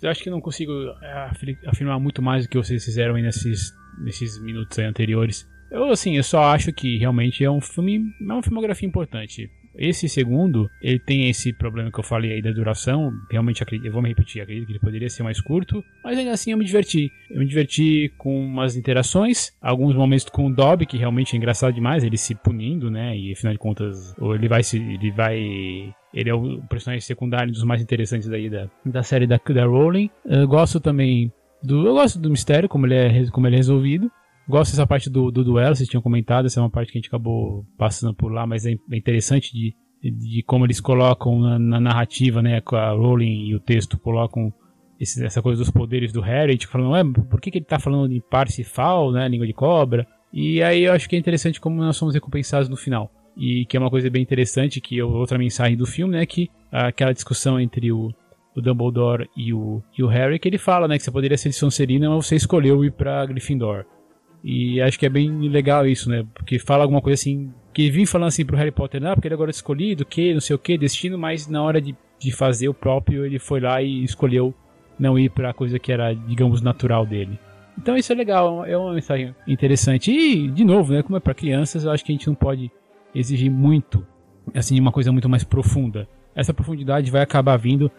acho 0.08 0.22
que 0.22 0.30
não 0.30 0.40
consigo 0.40 0.72
é, 1.02 1.30
afirmar 1.66 2.00
muito 2.00 2.20
mais 2.20 2.44
do 2.44 2.48
que 2.48 2.58
vocês 2.58 2.84
fizeram 2.84 3.14
aí 3.14 3.22
nesses, 3.22 3.72
nesses 4.02 4.40
minutos 4.42 4.78
anteriores. 4.78 5.46
Eu, 5.70 5.84
assim, 5.90 6.16
eu 6.16 6.24
só 6.24 6.42
acho 6.44 6.72
que 6.72 6.98
realmente 6.98 7.44
é 7.44 7.50
um 7.50 7.60
filme, 7.60 8.00
é 8.20 8.32
uma 8.32 8.42
filmografia 8.42 8.88
importante. 8.88 9.48
Esse 9.80 10.10
segundo, 10.10 10.70
ele 10.82 10.98
tem 10.98 11.30
esse 11.30 11.54
problema 11.54 11.90
que 11.90 11.98
eu 11.98 12.04
falei 12.04 12.32
aí 12.32 12.42
da 12.42 12.52
duração. 12.52 13.10
Realmente, 13.30 13.64
eu 13.82 13.90
vou 13.90 14.02
me 14.02 14.10
repetir, 14.10 14.42
acredito 14.42 14.66
que 14.66 14.72
ele 14.72 14.78
poderia 14.78 15.08
ser 15.08 15.22
mais 15.22 15.40
curto. 15.40 15.82
Mas 16.04 16.18
ainda 16.18 16.32
assim, 16.32 16.52
eu 16.52 16.58
me 16.58 16.66
diverti. 16.66 17.10
Eu 17.30 17.38
me 17.38 17.46
diverti 17.46 18.12
com 18.18 18.38
umas 18.38 18.76
interações. 18.76 19.52
Alguns 19.62 19.94
momentos 19.94 20.26
com 20.26 20.46
o 20.46 20.54
Dobby, 20.54 20.84
que 20.84 20.98
realmente 20.98 21.34
é 21.34 21.38
engraçado 21.38 21.72
demais. 21.72 22.04
Ele 22.04 22.18
se 22.18 22.34
punindo, 22.34 22.90
né? 22.90 23.16
E 23.16 23.32
afinal 23.32 23.54
de 23.54 23.58
contas, 23.58 24.14
ele 24.20 24.48
vai 24.48 24.62
se. 24.62 24.76
Ele 24.76 25.10
vai 25.10 25.94
ele 26.12 26.28
é 26.28 26.34
o 26.34 26.60
personagem 26.68 27.00
secundário 27.00 27.52
dos 27.52 27.62
mais 27.62 27.80
interessantes 27.80 28.28
daí 28.28 28.50
da, 28.50 28.68
da 28.84 29.02
série 29.02 29.26
da, 29.26 29.38
da 29.38 29.64
Rowling. 29.64 30.10
Eu 30.24 30.46
gosto 30.46 30.80
também 30.80 31.32
do. 31.62 31.86
Eu 31.86 31.94
gosto 31.94 32.18
do 32.18 32.30
mistério, 32.30 32.68
como 32.68 32.86
ele 32.86 32.94
é, 32.94 33.30
como 33.30 33.46
ele 33.46 33.56
é 33.56 33.58
resolvido. 33.58 34.10
Gosto 34.50 34.72
dessa 34.72 34.86
parte 34.86 35.08
do, 35.08 35.30
do 35.30 35.44
duelo, 35.44 35.76
vocês 35.76 35.88
tinham 35.88 36.02
comentado, 36.02 36.46
essa 36.46 36.58
é 36.58 36.62
uma 36.62 36.68
parte 36.68 36.90
que 36.90 36.98
a 36.98 37.00
gente 37.00 37.06
acabou 37.06 37.64
passando 37.78 38.12
por 38.12 38.32
lá, 38.32 38.44
mas 38.44 38.66
é, 38.66 38.72
é 38.72 38.96
interessante 38.96 39.52
de, 39.52 39.72
de 40.02 40.42
como 40.42 40.66
eles 40.66 40.80
colocam 40.80 41.38
na, 41.38 41.56
na, 41.56 41.80
narrativa, 41.80 42.42
né, 42.42 42.60
com 42.60 42.74
a 42.74 42.90
Rowling 42.90 43.46
e 43.46 43.54
o 43.54 43.60
texto 43.60 43.96
colocam 43.96 44.52
esse, 44.98 45.24
essa 45.24 45.40
coisa 45.40 45.62
dos 45.62 45.70
poderes 45.70 46.12
do 46.12 46.20
Harry, 46.20 46.58
tipo, 46.58 46.72
falando, 46.72 46.90
ué, 46.90 47.04
por 47.30 47.40
que, 47.40 47.48
que 47.48 47.58
ele 47.58 47.64
está 47.64 47.78
falando 47.78 48.08
de 48.08 48.20
Parsifal, 48.20 49.12
né, 49.12 49.28
língua 49.28 49.46
de 49.46 49.52
cobra? 49.52 50.04
E 50.32 50.60
aí 50.64 50.82
eu 50.82 50.92
acho 50.94 51.08
que 51.08 51.14
é 51.14 51.18
interessante 51.18 51.60
como 51.60 51.76
nós 51.76 51.96
somos 51.96 52.12
recompensados 52.12 52.68
no 52.68 52.76
final. 52.76 53.08
E 53.36 53.64
que 53.66 53.76
é 53.76 53.80
uma 53.80 53.88
coisa 53.88 54.10
bem 54.10 54.20
interessante, 54.20 54.80
que 54.80 54.98
é 54.98 55.04
outra 55.04 55.38
mensagem 55.38 55.76
do 55.76 55.86
filme, 55.86 56.14
né, 56.14 56.26
que 56.26 56.50
aquela 56.72 57.14
discussão 57.14 57.60
entre 57.60 57.92
o, 57.92 58.12
o 58.56 58.60
Dumbledore 58.60 59.28
e 59.36 59.54
o, 59.54 59.80
e 59.96 60.02
o 60.02 60.08
Harry, 60.08 60.40
que 60.40 60.48
ele 60.48 60.58
fala, 60.58 60.88
né, 60.88 60.98
que 60.98 61.04
você 61.04 61.10
poderia 61.12 61.38
ser 61.38 61.50
de 61.50 61.54
Sonserina, 61.54 62.10
mas 62.10 62.26
você 62.26 62.34
escolheu 62.34 62.84
ir 62.84 62.90
para 62.90 63.24
Gryffindor. 63.26 63.86
E 64.42 64.80
acho 64.80 64.98
que 64.98 65.06
é 65.06 65.08
bem 65.08 65.30
legal 65.48 65.86
isso, 65.86 66.08
né, 66.08 66.24
porque 66.34 66.58
fala 66.58 66.82
alguma 66.82 67.02
coisa 67.02 67.20
assim, 67.20 67.52
que 67.74 67.90
vim 67.90 68.06
falando 68.06 68.28
assim 68.28 68.44
pro 68.44 68.56
Harry 68.56 68.70
Potter, 68.70 69.00
não, 69.00 69.14
porque 69.14 69.28
ele 69.28 69.34
agora 69.34 69.50
é 69.50 69.52
escolhido, 69.52 70.04
que, 70.04 70.32
não 70.32 70.40
sei 70.40 70.56
o 70.56 70.58
que, 70.58 70.78
destino, 70.78 71.18
mas 71.18 71.46
na 71.46 71.62
hora 71.62 71.80
de, 71.80 71.94
de 72.18 72.32
fazer 72.32 72.68
o 72.68 72.74
próprio, 72.74 73.26
ele 73.26 73.38
foi 73.38 73.60
lá 73.60 73.82
e 73.82 74.02
escolheu 74.02 74.54
não 74.98 75.18
ir 75.18 75.30
para 75.30 75.50
a 75.50 75.54
coisa 75.54 75.78
que 75.78 75.92
era, 75.92 76.12
digamos, 76.12 76.60
natural 76.60 77.06
dele. 77.06 77.38
Então 77.78 77.96
isso 77.96 78.12
é 78.12 78.16
legal, 78.16 78.64
é 78.66 78.76
uma 78.76 78.92
mensagem 78.92 79.34
interessante. 79.46 80.10
E, 80.10 80.48
de 80.48 80.64
novo, 80.64 80.92
né, 80.92 81.02
como 81.02 81.16
é 81.16 81.20
para 81.20 81.32
crianças, 81.32 81.84
eu 81.84 81.90
acho 81.90 82.04
que 82.04 82.12
a 82.12 82.14
gente 82.14 82.26
não 82.26 82.34
pode 82.34 82.70
exigir 83.14 83.50
muito, 83.50 84.06
assim, 84.54 84.78
uma 84.78 84.92
coisa 84.92 85.10
muito 85.10 85.28
mais 85.28 85.44
profunda. 85.44 86.06
Essa 86.34 86.52
profundidade 86.54 87.10
vai 87.10 87.22
acabar 87.22 87.56
vindo, 87.56 87.90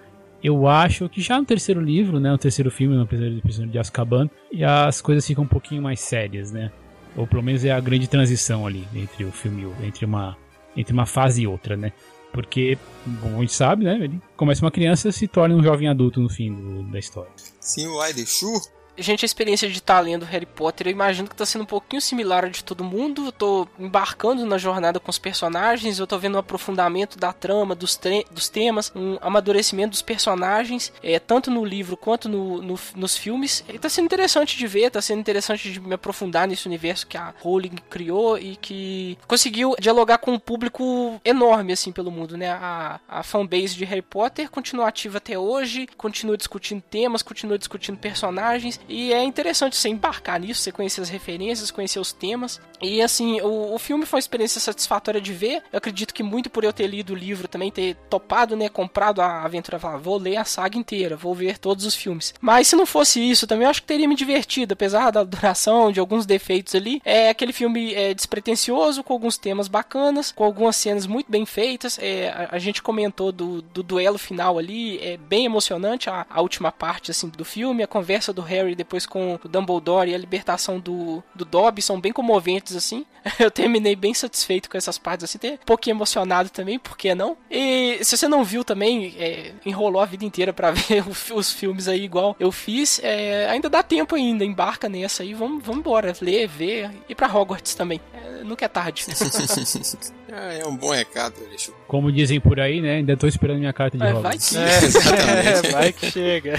eu 0.44 0.68
acho 0.68 1.08
que 1.10 1.22
já 1.22 1.38
no 1.38 1.46
terceiro 1.46 1.80
livro, 1.80 2.20
né, 2.20 2.32
no 2.32 2.38
terceiro 2.38 2.72
filme, 2.72 2.96
no 2.96 3.08
Prisioneiro 3.08 3.72
de 3.72 3.80
Azkaban, 3.80 4.30
e 4.52 4.64
as 4.64 5.02
coisas 5.02 5.26
ficam 5.26 5.44
um 5.44 5.48
pouquinho 5.48 5.82
mais 5.82 6.00
sérias, 6.00 6.52
né? 6.52 6.72
Ou 7.16 7.28
pelo 7.28 7.44
menos 7.44 7.66
é 7.66 7.72
a 7.72 7.80
grande 7.80 8.08
transição 8.08 8.66
ali 8.66 8.88
entre 8.96 9.26
o 9.26 9.32
filme, 9.32 9.68
entre 9.84 10.06
uma 10.06 10.38
entre 10.76 10.94
uma 10.94 11.06
fase 11.06 11.42
e 11.42 11.48
outra, 11.48 11.76
né? 11.76 11.92
Porque, 12.32 12.78
como 13.22 13.38
a 13.38 13.39
gente 13.42 13.54
sabe, 13.54 13.84
né? 13.84 14.00
Ele 14.02 14.22
começa 14.38 14.64
uma 14.64 14.72
criança 14.72 15.10
e 15.10 15.14
se 15.14 15.28
torna 15.28 15.54
um 15.54 15.62
jovem 15.62 15.89
adulto 15.89 16.22
no 16.22 16.30
fim 16.30 16.54
do, 16.54 16.84
da 16.84 16.98
história. 16.98 17.32
Sim, 17.60 17.88
o 17.88 18.00
Aideshu 18.00 18.54
Gente, 18.98 19.24
a 19.24 19.26
experiência 19.26 19.70
de 19.70 19.78
estar 19.78 20.00
lendo 20.00 20.26
Harry 20.26 20.46
Potter, 20.46 20.88
eu 20.88 20.92
imagino 20.92 21.28
que 21.28 21.34
está 21.34 21.46
sendo 21.46 21.62
um 21.62 21.66
pouquinho 21.66 22.02
similar 22.02 22.46
a 22.46 22.50
de 22.50 22.64
todo 22.64 22.84
mundo. 22.84 23.34
Eu 23.39 23.68
embarcando 23.80 24.46
na 24.46 24.58
jornada 24.58 25.00
com 25.00 25.10
os 25.10 25.18
personagens, 25.18 25.98
eu 25.98 26.06
tô 26.06 26.20
vendo 26.20 26.36
um 26.36 26.39
aprofundamento 26.39 27.18
da 27.18 27.32
trama, 27.32 27.74
dos, 27.74 28.00
dos 28.30 28.50
temas, 28.50 28.92
um 28.94 29.18
amadurecimento 29.22 29.92
dos 29.92 30.02
personagens, 30.02 30.92
é, 31.02 31.20
tanto 31.20 31.50
no 31.50 31.64
livro 31.64 31.96
quanto 31.96 32.28
no, 32.28 32.62
no, 32.62 32.80
nos 32.96 33.18
filmes. 33.18 33.64
E 33.70 33.80
tá 33.80 33.88
sendo 33.88 34.06
interessante 34.06 34.58
de 34.58 34.68
ver, 34.68 34.92
tá 34.92 35.02
sendo 35.02 35.20
interessante 35.20 35.72
de 35.72 35.80
me 35.80 35.94
aprofundar 35.94 36.48
nesse 36.48 36.68
universo 36.68 37.08
que 37.08 37.18
a 37.18 37.34
Rowling 37.42 37.78
criou 37.89 38.38
e 38.38 38.58
que 38.58 39.18
conseguiu 39.26 39.76
dialogar 39.80 40.18
com 40.18 40.32
um 40.32 40.39
público 40.39 41.20
enorme, 41.24 41.74
assim, 41.74 41.92
pelo 41.92 42.12
mundo, 42.12 42.38
né? 42.38 42.52
A, 42.52 43.00
a 43.08 43.24
fanbase 43.24 43.76
de 43.76 43.86
Harry 43.86 44.02
Potter 44.02 44.50
continua 44.50 44.89
ativa 44.89 45.18
até 45.18 45.39
hoje, 45.39 45.88
continua 45.98 46.36
discutindo 46.36 46.82
temas, 46.82 47.22
continua 47.22 47.58
discutindo 47.58 47.98
personagens 47.98 48.80
e 48.88 49.13
é 49.13 49.23
interessante 49.23 49.75
você 49.75 49.89
embarcar 49.89 50.39
nisso, 50.39 50.61
você 50.61 50.71
conhecer 50.71 51.01
as 51.01 51.09
referências, 51.09 51.71
conhecer 51.71 51.99
os 51.99 52.11
temas. 52.11 52.59
E 52.82 53.01
assim, 53.01 53.39
o, 53.41 53.73
o 53.73 53.79
filme 53.79 54.05
foi 54.05 54.17
uma 54.17 54.21
experiência 54.21 54.59
satisfatória 54.59 55.21
de 55.21 55.34
ver. 55.34 55.63
Eu 55.71 55.77
acredito 55.77 56.13
que 56.13 56.23
muito 56.23 56.49
por 56.49 56.63
eu 56.63 56.73
ter 56.73 56.88
lido 56.88 57.13
o 57.13 57.15
livro 57.15 57.47
também, 57.47 57.71
ter 57.71 57.95
topado, 58.09 58.55
né, 58.55 58.69
comprado 58.69 59.21
a 59.21 59.43
aventura, 59.43 59.79
falar, 59.79 59.97
vou 59.97 60.17
ler 60.17 60.38
a 60.38 60.45
saga 60.45 60.77
inteira, 60.77 61.15
vou 61.15 61.36
ver 61.36 61.57
todos 61.57 61.86
os 61.86 61.95
filmes. 61.95 62.34
Mas 62.41 62.67
se 62.67 62.75
não 62.75 62.86
fosse 62.86 63.19
isso, 63.19 63.47
também 63.47 63.65
eu 63.65 63.69
acho 63.69 63.82
que 63.82 63.88
teria 63.88 64.07
me 64.07 64.15
divertido, 64.15 64.73
apesar 64.73 65.11
da 65.11 65.23
duração, 65.23 65.91
de 65.91 65.99
alguns 65.99 66.25
defeitos 66.25 66.73
ali. 66.75 67.01
É 67.05 67.29
aquele 67.29 67.53
filme 67.53 67.93
é, 67.93 68.13
despretensioso, 68.13 69.03
com 69.03 69.13
alguns 69.13 69.38
temas 69.38 69.67
bacanas, 69.67 70.32
com 70.32 70.43
algumas 70.43 70.75
cenas 70.75 71.05
muito 71.05 71.32
bem 71.32 71.45
feitas. 71.45 71.99
É, 71.99 72.29
a, 72.29 72.55
a, 72.55 72.59
gente 72.59 72.82
comentou 72.82 73.32
do, 73.32 73.61
do 73.61 73.84
duelo 73.84 74.17
final 74.17 74.57
ali, 74.57 74.99
é 74.99 75.17
bem 75.17 75.45
emocionante 75.45 76.09
a, 76.09 76.25
a 76.29 76.41
última 76.41 76.71
parte 76.71 77.11
assim 77.11 77.29
do 77.29 77.45
filme, 77.45 77.84
a 77.84 77.88
conversa 77.88 78.34
do 78.34 78.41
Harry 78.41 78.70
depois 78.76 79.05
com 79.05 79.39
o 79.43 79.47
Dumbledore 79.47 80.09
e 80.09 80.15
a 80.15 80.17
libertação 80.17 80.80
do, 80.80 81.24
do 81.34 81.45
Dobby 81.45 81.82
são 81.82 81.99
bem 81.99 82.11
comoventes, 82.11 82.76
assim. 82.76 83.05
Eu 83.39 83.51
terminei 83.51 83.95
bem 83.95 84.13
satisfeito 84.13 84.69
com 84.69 84.78
essas 84.78 84.97
partes, 84.97 85.24
assim, 85.24 85.38
até 85.38 85.53
um 85.53 85.65
pouquinho 85.65 85.95
emocionado 85.95 86.49
também, 86.49 86.80
por 86.80 86.97
que 86.97 87.13
não? 87.13 87.38
E 87.49 87.99
se 88.03 88.17
você 88.17 88.28
não 88.28 88.43
viu 88.43 88.63
também, 88.63 89.15
é, 89.17 89.53
enrolou 89.65 90.01
a 90.01 90.05
vida 90.05 90.26
inteira 90.26 90.53
para 90.53 90.72
ver 90.74 91.03
os 91.34 91.51
filmes 91.51 91.88
aí 91.88 92.03
igual 92.03 92.36
eu 92.39 92.51
fiz, 92.51 92.99
é, 93.03 93.49
ainda 93.49 93.69
dá 93.69 93.84
tempo 93.84 94.15
ainda, 94.15 94.43
embarca 94.43 94.89
nessa 94.89 95.24
aí, 95.24 95.34
vamos, 95.34 95.63
vamos 95.63 95.80
embora, 95.80 96.13
ler, 96.22 96.47
ver, 96.47 96.91
e 97.07 97.15
para 97.15 97.34
Hogwarts 97.34 97.76
também. 97.76 98.01
É, 98.13 98.43
nunca 98.43 98.65
é 98.65 98.67
tarde. 98.67 99.05
Ah, 100.34 100.53
é 100.53 100.65
um 100.65 100.75
bom 100.75 100.91
recado, 100.91 101.36
Alexandre. 101.45 101.82
Como 101.88 102.11
dizem 102.11 102.39
por 102.39 102.59
aí, 102.59 102.79
né? 102.82 102.97
Ainda 102.97 103.17
tô 103.17 103.27
esperando 103.27 103.59
minha 103.59 103.73
carta 103.73 103.97
de 103.97 104.13
Vai 104.13 104.38
que... 104.38 104.57
É, 104.57 104.84
exatamente. 104.84 105.67
É, 105.67 105.71
vai 105.71 105.93
que 105.93 106.09
chega. 106.09 106.53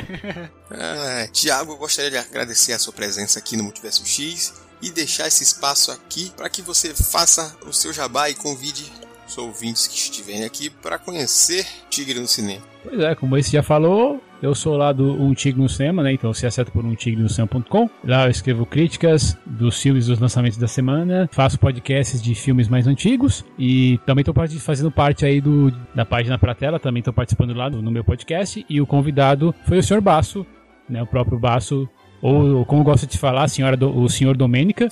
Ah, 0.71 1.27
Tiago, 1.33 1.73
eu 1.73 1.77
gostaria 1.79 2.11
de 2.11 2.19
agradecer 2.19 2.75
a 2.75 2.79
sua 2.79 2.93
presença 2.93 3.39
aqui 3.39 3.57
no 3.57 3.65
Multiverso 3.65 4.05
X 4.05 4.53
e 4.83 4.91
deixar 4.91 5.27
esse 5.27 5.43
espaço 5.43 5.91
aqui 5.91 6.31
para 6.37 6.51
que 6.51 6.61
você 6.61 6.93
faça 6.95 7.57
o 7.67 7.73
seu 7.73 7.93
jabá 7.93 8.29
e 8.29 8.35
convide 8.35 8.93
os 9.27 9.39
ouvintes 9.39 9.87
que 9.87 9.95
estiverem 9.95 10.45
aqui 10.45 10.69
para 10.69 10.99
conhecer 10.99 11.67
Tigre 11.89 12.21
no 12.21 12.29
Cinema. 12.29 12.63
Pois 12.83 13.01
é, 13.01 13.15
como 13.15 13.39
esse 13.39 13.53
já 13.53 13.63
falou, 13.63 14.23
eu 14.43 14.55
sou 14.57 14.77
lá 14.77 14.93
do 14.93 15.13
Um 15.23 15.33
Tigre 15.33 15.63
no 15.63 15.69
Cinema, 15.69 16.03
né? 16.03 16.13
Então 16.13 16.35
você 16.35 16.47
acessa 16.47 16.71
por 16.71 16.85
umtigre-no-cinema.com. 16.85 17.89
Lá 18.05 18.27
eu 18.27 18.31
escrevo 18.31 18.67
críticas 18.67 19.39
dos 19.47 19.81
filmes 19.81 20.09
dos 20.09 20.19
lançamentos 20.19 20.59
da 20.59 20.67
semana, 20.67 21.29
faço 21.33 21.59
podcasts 21.59 22.21
de 22.21 22.35
filmes 22.35 22.69
mais 22.69 22.89
antigos 22.89 23.45
e 23.57 23.99
também 24.05 24.23
estou 24.23 24.35
fazendo 24.59 24.91
parte 24.91 25.25
aí 25.25 25.41
do, 25.41 25.71
da 25.95 26.05
página 26.05 26.37
pra 26.37 26.55
tela, 26.55 26.81
também 26.81 27.01
estou 27.01 27.15
participando 27.15 27.55
lá 27.55 27.71
no, 27.71 27.91
meu 27.91 28.03
podcast. 28.03 28.67
E 28.69 28.81
o 28.81 28.87
convidado 28.87 29.55
foi 29.65 29.79
o 29.79 29.83
Sr. 29.83 30.01
Basso, 30.01 30.45
né? 30.89 31.01
O 31.01 31.07
próprio 31.07 31.39
Basso 31.39 31.89
ou 32.21 32.65
como 32.65 32.85
gosta 32.85 33.05
de 33.05 33.19
falar, 33.19 33.45
a 33.45 33.49
senhora 33.49 33.77
do, 33.77 33.97
o 33.97 34.09
senhor 34.09 34.37
Domênica. 34.37 34.89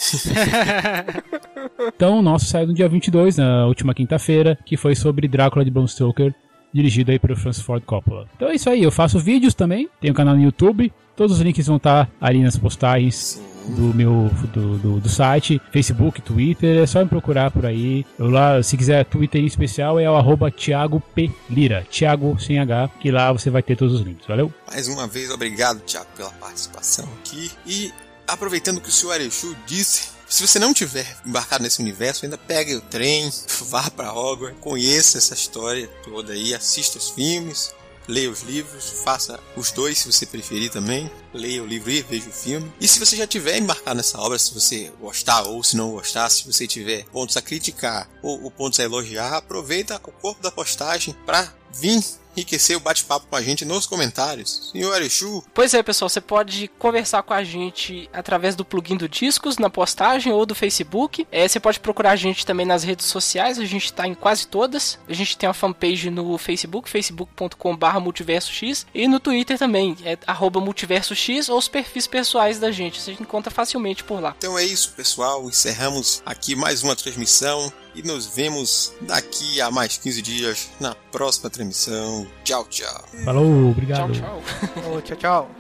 então, 1.94 2.18
o 2.18 2.22
nosso 2.22 2.46
saiu 2.46 2.66
no 2.66 2.74
dia 2.74 2.88
22, 2.88 3.36
na 3.36 3.66
última 3.66 3.94
quinta-feira, 3.94 4.59
que 4.66 4.76
foi 4.76 4.96
sobre 4.96 5.28
Drácula 5.28 5.64
de 5.64 5.70
Bram 5.70 5.86
Stoker, 5.86 6.34
dirigido 6.72 7.10
aí 7.10 7.18
pelo 7.18 7.36
Francis 7.36 7.62
Ford 7.62 7.82
Coppola. 7.84 8.26
Então 8.36 8.48
é 8.48 8.54
isso 8.54 8.68
aí, 8.70 8.82
eu 8.82 8.90
faço 8.90 9.18
vídeos 9.18 9.54
também, 9.54 9.88
tenho 10.00 10.12
um 10.12 10.16
canal 10.16 10.34
no 10.34 10.42
YouTube, 10.42 10.92
todos 11.16 11.36
os 11.36 11.42
links 11.42 11.66
vão 11.66 11.76
estar 11.76 12.10
ali 12.20 12.42
nas 12.42 12.56
postagens 12.56 13.40
do 13.68 13.94
meu 13.94 14.30
do, 14.52 14.78
do, 14.78 15.00
do, 15.00 15.08
site, 15.08 15.60
Facebook, 15.70 16.22
Twitter, 16.22 16.82
é 16.82 16.86
só 16.86 17.00
me 17.00 17.08
procurar 17.08 17.50
por 17.50 17.66
aí. 17.66 18.06
Eu 18.18 18.30
lá, 18.30 18.62
se 18.62 18.76
quiser 18.76 19.04
Twitter 19.04 19.40
em 19.40 19.46
especial, 19.46 20.00
é 20.00 20.10
o 20.10 20.16
arroba 20.16 20.50
Thiago 20.50 21.00
P. 21.14 21.30
Lira, 21.48 21.86
Thiago 21.90 22.38
sem 22.40 22.58
H, 22.58 22.90
que 23.00 23.10
lá 23.10 23.32
você 23.32 23.50
vai 23.50 23.62
ter 23.62 23.76
todos 23.76 23.94
os 23.94 24.00
links, 24.00 24.26
valeu? 24.26 24.52
Mais 24.66 24.88
uma 24.88 25.06
vez, 25.06 25.30
obrigado, 25.30 25.80
Thiago, 25.80 26.06
pela 26.16 26.30
participação 26.30 27.06
aqui. 27.20 27.50
E 27.66 27.92
aproveitando 28.26 28.78
o 28.78 28.80
que 28.80 28.88
o 28.88 28.92
senhor 28.92 29.12
Arechu 29.12 29.54
disse, 29.66 30.10
se 30.30 30.46
você 30.46 30.60
não 30.60 30.72
tiver 30.72 31.18
embarcado 31.26 31.64
nesse 31.64 31.82
universo, 31.82 32.24
ainda 32.24 32.38
pegue 32.38 32.76
o 32.76 32.80
trem, 32.80 33.30
vá 33.68 33.90
para 33.90 34.12
Hogwarts, 34.12 34.60
conheça 34.60 35.18
essa 35.18 35.34
história 35.34 35.88
toda 36.04 36.32
aí, 36.32 36.54
assista 36.54 36.98
os 36.98 37.10
filmes, 37.10 37.74
leia 38.06 38.30
os 38.30 38.42
livros, 38.42 39.02
faça 39.04 39.40
os 39.56 39.72
dois 39.72 39.98
se 39.98 40.10
você 40.10 40.24
preferir 40.24 40.70
também. 40.70 41.10
Leia 41.34 41.62
o 41.62 41.66
livro 41.66 41.90
e 41.90 42.02
veja 42.02 42.28
o 42.28 42.32
filme. 42.32 42.72
E 42.80 42.86
se 42.86 42.98
você 42.98 43.16
já 43.16 43.26
tiver 43.26 43.58
embarcado 43.58 43.96
nessa 43.96 44.20
obra, 44.20 44.38
se 44.38 44.54
você 44.54 44.92
gostar 45.00 45.42
ou 45.42 45.62
se 45.64 45.76
não 45.76 45.90
gostar, 45.90 46.30
se 46.30 46.46
você 46.46 46.66
tiver 46.66 47.04
pontos 47.06 47.36
a 47.36 47.42
criticar 47.42 48.08
ou, 48.22 48.44
ou 48.44 48.50
pontos 48.50 48.78
a 48.78 48.84
elogiar, 48.84 49.36
aproveita 49.36 49.96
o 49.96 50.12
corpo 50.12 50.42
da 50.42 50.50
postagem 50.50 51.14
para 51.26 51.52
vir 51.72 52.02
enriquecer 52.36 52.76
o 52.76 52.80
bate-papo 52.80 53.26
com 53.28 53.36
a 53.36 53.42
gente 53.42 53.64
nos 53.64 53.86
comentários. 53.86 54.70
Senhor 54.72 54.92
Arechu. 54.92 55.44
Pois 55.54 55.74
é, 55.74 55.82
pessoal, 55.82 56.08
você 56.08 56.20
pode 56.20 56.68
conversar 56.78 57.22
com 57.22 57.34
a 57.34 57.42
gente 57.44 58.08
através 58.12 58.54
do 58.54 58.64
plugin 58.64 58.96
do 58.96 59.08
Discos, 59.08 59.58
na 59.58 59.70
postagem 59.70 60.32
ou 60.32 60.46
do 60.46 60.54
Facebook. 60.54 61.26
É, 61.30 61.46
você 61.46 61.60
pode 61.60 61.80
procurar 61.80 62.12
a 62.12 62.16
gente 62.16 62.46
também 62.46 62.66
nas 62.66 62.82
redes 62.82 63.06
sociais, 63.06 63.58
a 63.58 63.64
gente 63.64 63.86
está 63.86 64.06
em 64.06 64.14
quase 64.14 64.46
todas. 64.46 64.98
A 65.08 65.12
gente 65.12 65.36
tem 65.36 65.48
uma 65.48 65.54
fanpage 65.54 66.10
no 66.10 66.36
Facebook, 66.38 66.88
facebook.com.br 66.88 68.00
multiversox, 68.00 68.86
e 68.94 69.08
no 69.08 69.20
Twitter 69.20 69.58
também, 69.58 69.96
é 70.04 70.18
multiversox, 70.60 71.48
ou 71.48 71.58
os 71.58 71.68
perfis 71.68 72.06
pessoais 72.06 72.58
da 72.58 72.70
gente. 72.70 73.00
Você 73.00 73.12
encontra 73.12 73.50
facilmente 73.50 74.04
por 74.04 74.20
lá. 74.20 74.34
Então 74.38 74.58
é 74.58 74.64
isso, 74.64 74.92
pessoal. 74.92 75.44
Encerramos 75.48 76.22
aqui 76.24 76.54
mais 76.54 76.82
uma 76.82 76.96
transmissão 76.96 77.72
e 77.95 78.03
nos 78.03 78.26
vemos 78.26 78.93
daqui 79.03 79.61
a 79.61 79.70
mais 79.70 79.97
15 79.97 80.22
dias 80.22 80.70
na 80.80 80.95
próxima 81.12 81.51
transmissão. 81.51 82.26
Tchau, 82.45 82.64
tchau. 82.68 83.05
Falou, 83.24 83.70
obrigado. 83.70 84.12
Tchau, 84.12 84.43
tchau. 84.43 85.03
tchau, 85.03 85.16
tchau. 85.16 85.59